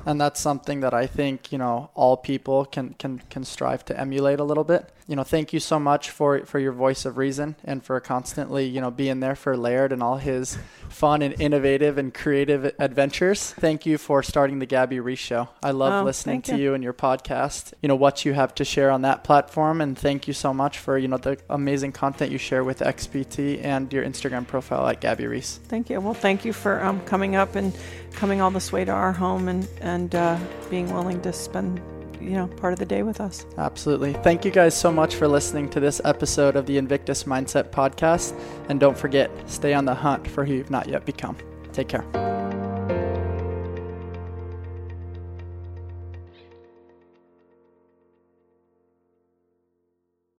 and 0.06 0.18
that's 0.18 0.40
something 0.40 0.80
that 0.80 0.94
I 0.94 1.06
think, 1.06 1.52
you 1.52 1.58
know, 1.58 1.90
all 1.94 2.16
people 2.16 2.64
can, 2.64 2.94
can, 2.94 3.18
can 3.28 3.44
strive 3.44 3.84
to 3.84 4.00
emulate 4.00 4.40
a 4.40 4.44
little 4.44 4.64
bit. 4.64 4.90
You 5.12 5.16
know, 5.16 5.24
thank 5.24 5.52
you 5.52 5.60
so 5.60 5.78
much 5.78 6.08
for, 6.08 6.46
for 6.46 6.58
your 6.58 6.72
voice 6.72 7.04
of 7.04 7.18
reason 7.18 7.54
and 7.64 7.84
for 7.84 8.00
constantly, 8.00 8.64
you 8.64 8.80
know, 8.80 8.90
being 8.90 9.20
there 9.20 9.34
for 9.36 9.58
Laird 9.58 9.92
and 9.92 10.02
all 10.02 10.16
his 10.16 10.56
fun 10.88 11.20
and 11.20 11.38
innovative 11.38 11.98
and 11.98 12.14
creative 12.14 12.72
adventures. 12.78 13.52
Thank 13.52 13.84
you 13.84 13.98
for 13.98 14.22
starting 14.22 14.58
the 14.58 14.64
Gabby 14.64 15.00
Reece 15.00 15.18
show. 15.18 15.50
I 15.62 15.72
love 15.72 16.00
Oh, 16.00 16.06
listening 16.06 16.40
to 16.40 16.56
you. 16.56 16.62
you 16.62 16.74
and 16.74 16.82
your 16.82 16.94
podcast, 16.94 17.74
you 17.82 17.88
know, 17.88 17.94
what 17.94 18.24
you 18.24 18.32
have 18.32 18.54
to 18.54 18.64
share 18.64 18.90
on 18.90 19.02
that 19.02 19.22
platform. 19.22 19.82
And 19.82 19.98
thank 19.98 20.26
you 20.26 20.32
so 20.32 20.54
much 20.54 20.78
for, 20.78 20.96
you 20.96 21.08
know, 21.08 21.18
the 21.18 21.36
amazing 21.50 21.92
content 21.92 22.32
you 22.32 22.38
share 22.38 22.64
with 22.64 22.78
XPT 22.78 23.62
and 23.62 23.92
your 23.92 24.06
Instagram 24.06 24.46
profile 24.46 24.88
at 24.88 25.02
Gabby 25.02 25.26
Reece. 25.26 25.60
Thank 25.68 25.90
you. 25.90 26.00
Well, 26.00 26.14
thank 26.14 26.46
you 26.46 26.54
for 26.54 26.82
um, 26.82 27.02
coming 27.02 27.36
up 27.36 27.54
and 27.54 27.76
coming 28.12 28.40
all 28.40 28.50
this 28.50 28.72
way 28.72 28.86
to 28.86 28.92
our 28.92 29.12
home 29.12 29.48
and 29.48 29.68
and 29.82 30.14
uh, 30.14 30.38
being 30.70 30.90
willing 30.90 31.20
to 31.20 31.34
spend 31.34 31.82
you 32.22 32.36
know 32.36 32.46
part 32.46 32.72
of 32.72 32.78
the 32.78 32.86
day 32.86 33.02
with 33.02 33.20
us. 33.20 33.46
Absolutely. 33.58 34.12
Thank 34.14 34.44
you 34.44 34.50
guys 34.50 34.78
so 34.78 34.90
much 34.90 35.16
for 35.16 35.28
listening 35.28 35.68
to 35.70 35.80
this 35.80 36.00
episode 36.04 36.56
of 36.56 36.66
the 36.66 36.78
Invictus 36.78 37.24
Mindset 37.24 37.70
Podcast. 37.70 38.38
And 38.68 38.80
don't 38.80 38.96
forget, 38.96 39.30
stay 39.46 39.74
on 39.74 39.84
the 39.84 39.94
hunt 39.94 40.26
for 40.28 40.44
who 40.44 40.54
you've 40.54 40.70
not 40.70 40.88
yet 40.88 41.04
become. 41.04 41.36
Take 41.72 41.88
care. 41.88 42.71